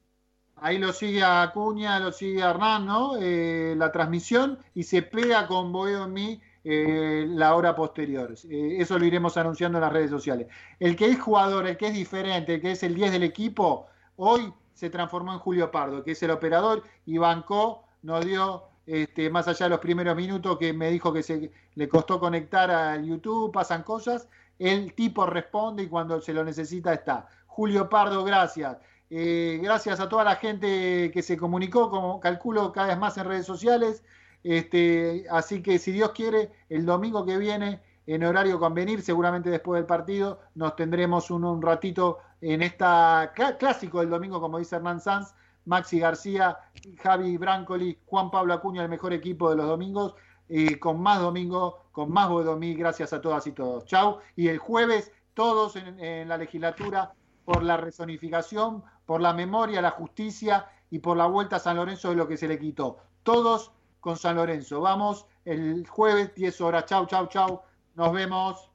Ahí 0.57 0.79
lo 0.79 0.93
sigue 0.93 1.23
Acuña, 1.23 1.99
lo 1.99 2.13
sigue 2.13 2.41
Hernán, 2.41 2.87
¿no? 2.87 3.17
Eh, 3.21 3.75
la 3.77 3.91
transmisión 3.91 4.59
y 4.75 4.85
se 4.85 5.03
pega 5.03 5.47
con 5.49 5.73
Boedo 5.73 6.05
en 6.05 6.13
mí 6.13 6.41
eh, 6.63 7.27
la 7.29 7.55
hora 7.55 7.75
posterior. 7.75 8.35
Eh, 8.49 8.77
eso 8.79 8.99
lo 8.99 9.05
iremos 9.05 9.37
anunciando 9.37 9.79
en 9.79 9.83
las 9.83 9.93
redes 9.93 10.11
sociales. 10.11 10.47
El 10.79 10.97
que 10.97 11.07
es 11.07 11.21
jugador, 11.21 11.67
el 11.67 11.77
que 11.77 11.89
es 11.89 11.95
diferente, 11.95 12.55
el 12.55 12.61
que 12.61 12.73
es 12.73 12.83
el 12.83 12.95
10 12.95 13.13
del 13.13 13.25
equipo, 13.25 13.87
hoy 14.17 14.53
se 14.73 14.91
transformó 14.91 15.33
en 15.33 15.41
Julio 15.41 15.71
Pardo, 15.71 16.03
que 16.03 16.13
es 16.13 16.23
el 16.23 16.31
operador 16.31 16.83
y 17.05 17.19
bancó, 17.19 17.85
nos 18.03 18.25
dio 18.25 18.65
este, 18.87 19.31
más 19.31 19.49
allá 19.49 19.67
de 19.67 19.71
los 19.71 19.81
primeros 19.81 20.17
minutos 20.17 20.59
que 20.59 20.73
me 20.73 20.91
dijo 20.91 21.13
que 21.13 21.23
se 21.23 21.51
le 21.75 21.89
costó 21.89 22.21
conectar 22.21 22.71
al 22.71 23.05
YouTube, 23.05 23.53
pasan 23.53 23.83
cosas, 23.83 24.29
el 24.59 24.95
tipo 24.95 25.27
responde 25.27 25.85
y 25.85 25.89
cuando 25.89 26.21
se 26.21 26.33
lo 26.33 26.45
necesita 26.45 26.93
está. 26.93 27.29
Julio 27.47 27.89
Pardo, 27.89 28.25
gracias. 28.25 28.79
Eh, 29.11 29.61
gracias 29.63 30.01
a 30.01 30.09
toda 30.09 30.25
la 30.25 30.37
gente 30.37 31.11
que 31.13 31.23
se 31.23 31.37
comunicó, 31.37 31.91
como 31.91 32.21
calculo 32.21 32.73
cada 32.73 32.89
vez 32.89 32.99
más 32.99 33.17
en 33.19 33.27
redes 33.27 33.47
sociales. 33.47 34.03
Este, 34.43 35.27
así 35.31 35.63
que 35.63 35.79
si 35.79 35.93
Dios 35.93 36.11
quiere, 36.11 36.53
el 36.69 36.85
domingo 36.85 37.25
que 37.25 37.39
viene, 37.39 37.81
en 38.07 38.25
horario 38.25 38.59
convenir, 38.59 39.03
seguramente 39.03 39.51
después 39.51 39.79
del 39.79 39.87
partido, 39.87 40.41
nos 40.55 40.77
tendremos 40.77 41.31
un, 41.31 41.63
ratito 41.63 42.19
en 42.41 42.63
esta 42.63 43.33
clásico 43.59 44.01
del 44.01 44.11
domingo, 44.11 44.41
como 44.41 44.59
dice 44.59 44.77
Hernán 44.77 45.01
Sanz, 45.01 45.35
Maxi 45.65 45.99
García, 45.99 46.59
Javi 47.03 47.39
Brancoli, 47.39 47.99
Juan 48.05 48.31
Pablo 48.31 48.53
Acuña, 48.53 48.83
el 48.83 48.91
mejor 48.91 49.15
equipo 49.15 49.49
de 49.49 49.57
los 49.57 49.67
domingos, 49.67 50.15
eh, 50.49 50.79
con 50.79 51.01
más 51.01 51.21
domingo, 51.21 51.84
con 51.95 52.11
más 52.11 52.29
Bodomí, 52.29 52.75
gracias 52.75 53.13
a 53.13 53.21
todas 53.21 53.47
y 53.47 53.53
todos. 53.53 53.85
Chau. 53.85 54.19
Y 54.35 54.49
el 54.49 54.59
jueves, 54.59 55.13
todos 55.33 55.77
en, 55.77 56.29
la 56.29 56.37
legislatura, 56.37 57.15
por 57.45 57.63
la 57.63 57.77
resonificación, 57.77 58.83
por 59.07 59.21
la 59.21 59.33
memoria, 59.33 59.81
la 59.81 59.93
justicia 59.93 60.67
y 60.91 60.99
por 60.99 61.17
la 61.17 61.27
vuelta 61.27 61.57
a 61.57 61.61
San 61.61 61.77
Lorenzo 61.77 62.11
de 62.11 62.17
lo 62.17 62.27
que 62.27 62.37
se 62.37 62.49
le 62.49 62.59
quitó. 62.59 62.99
Todos 63.23 63.71
con 64.01 64.17
San 64.17 64.35
Lorenzo. 64.35 64.81
Vamos 64.81 65.27
el 65.45 65.87
jueves, 65.87 66.35
10 66.35 66.61
horas. 66.63 66.87
Chau, 66.87 67.07
chau, 67.07 67.29
chau. 67.29 67.63
Nos 67.95 68.13
vemos. 68.13 68.69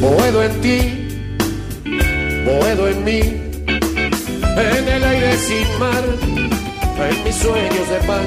Boedo 0.00 0.42
en 0.42 0.60
ti, 0.62 1.34
Boedo 2.46 2.88
en 2.88 3.04
mí 3.04 3.48
en 4.58 4.88
el 4.88 5.04
aire 5.04 5.36
sin 5.36 5.78
mar, 5.78 6.04
en 6.04 7.24
mis 7.24 7.36
sueños 7.36 7.88
de 7.88 7.98
pan, 8.06 8.26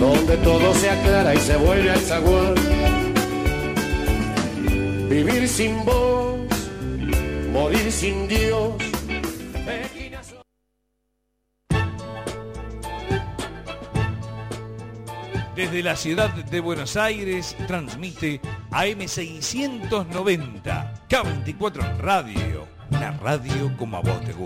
donde 0.00 0.36
todo 0.38 0.74
se 0.74 0.88
aclara 0.88 1.34
y 1.34 1.38
se 1.38 1.56
vuelve 1.56 1.90
al 1.90 2.00
zaguán. 2.00 2.54
Vivir 5.10 5.46
sin 5.46 5.84
vos, 5.84 6.38
morir 7.52 7.92
sin 7.92 8.26
Dios. 8.26 8.72
Desde 15.54 15.82
la 15.82 15.94
ciudad 15.94 16.30
de 16.30 16.60
Buenos 16.60 16.96
Aires 16.96 17.54
transmite 17.66 18.40
AM690, 18.70 21.06
K24 21.10 21.98
Radio, 21.98 22.66
una 22.90 23.10
radio 23.18 23.76
como 23.76 23.98
a 23.98 24.00
vos 24.00 24.18
te 24.22 24.32
gusta. 24.32 24.38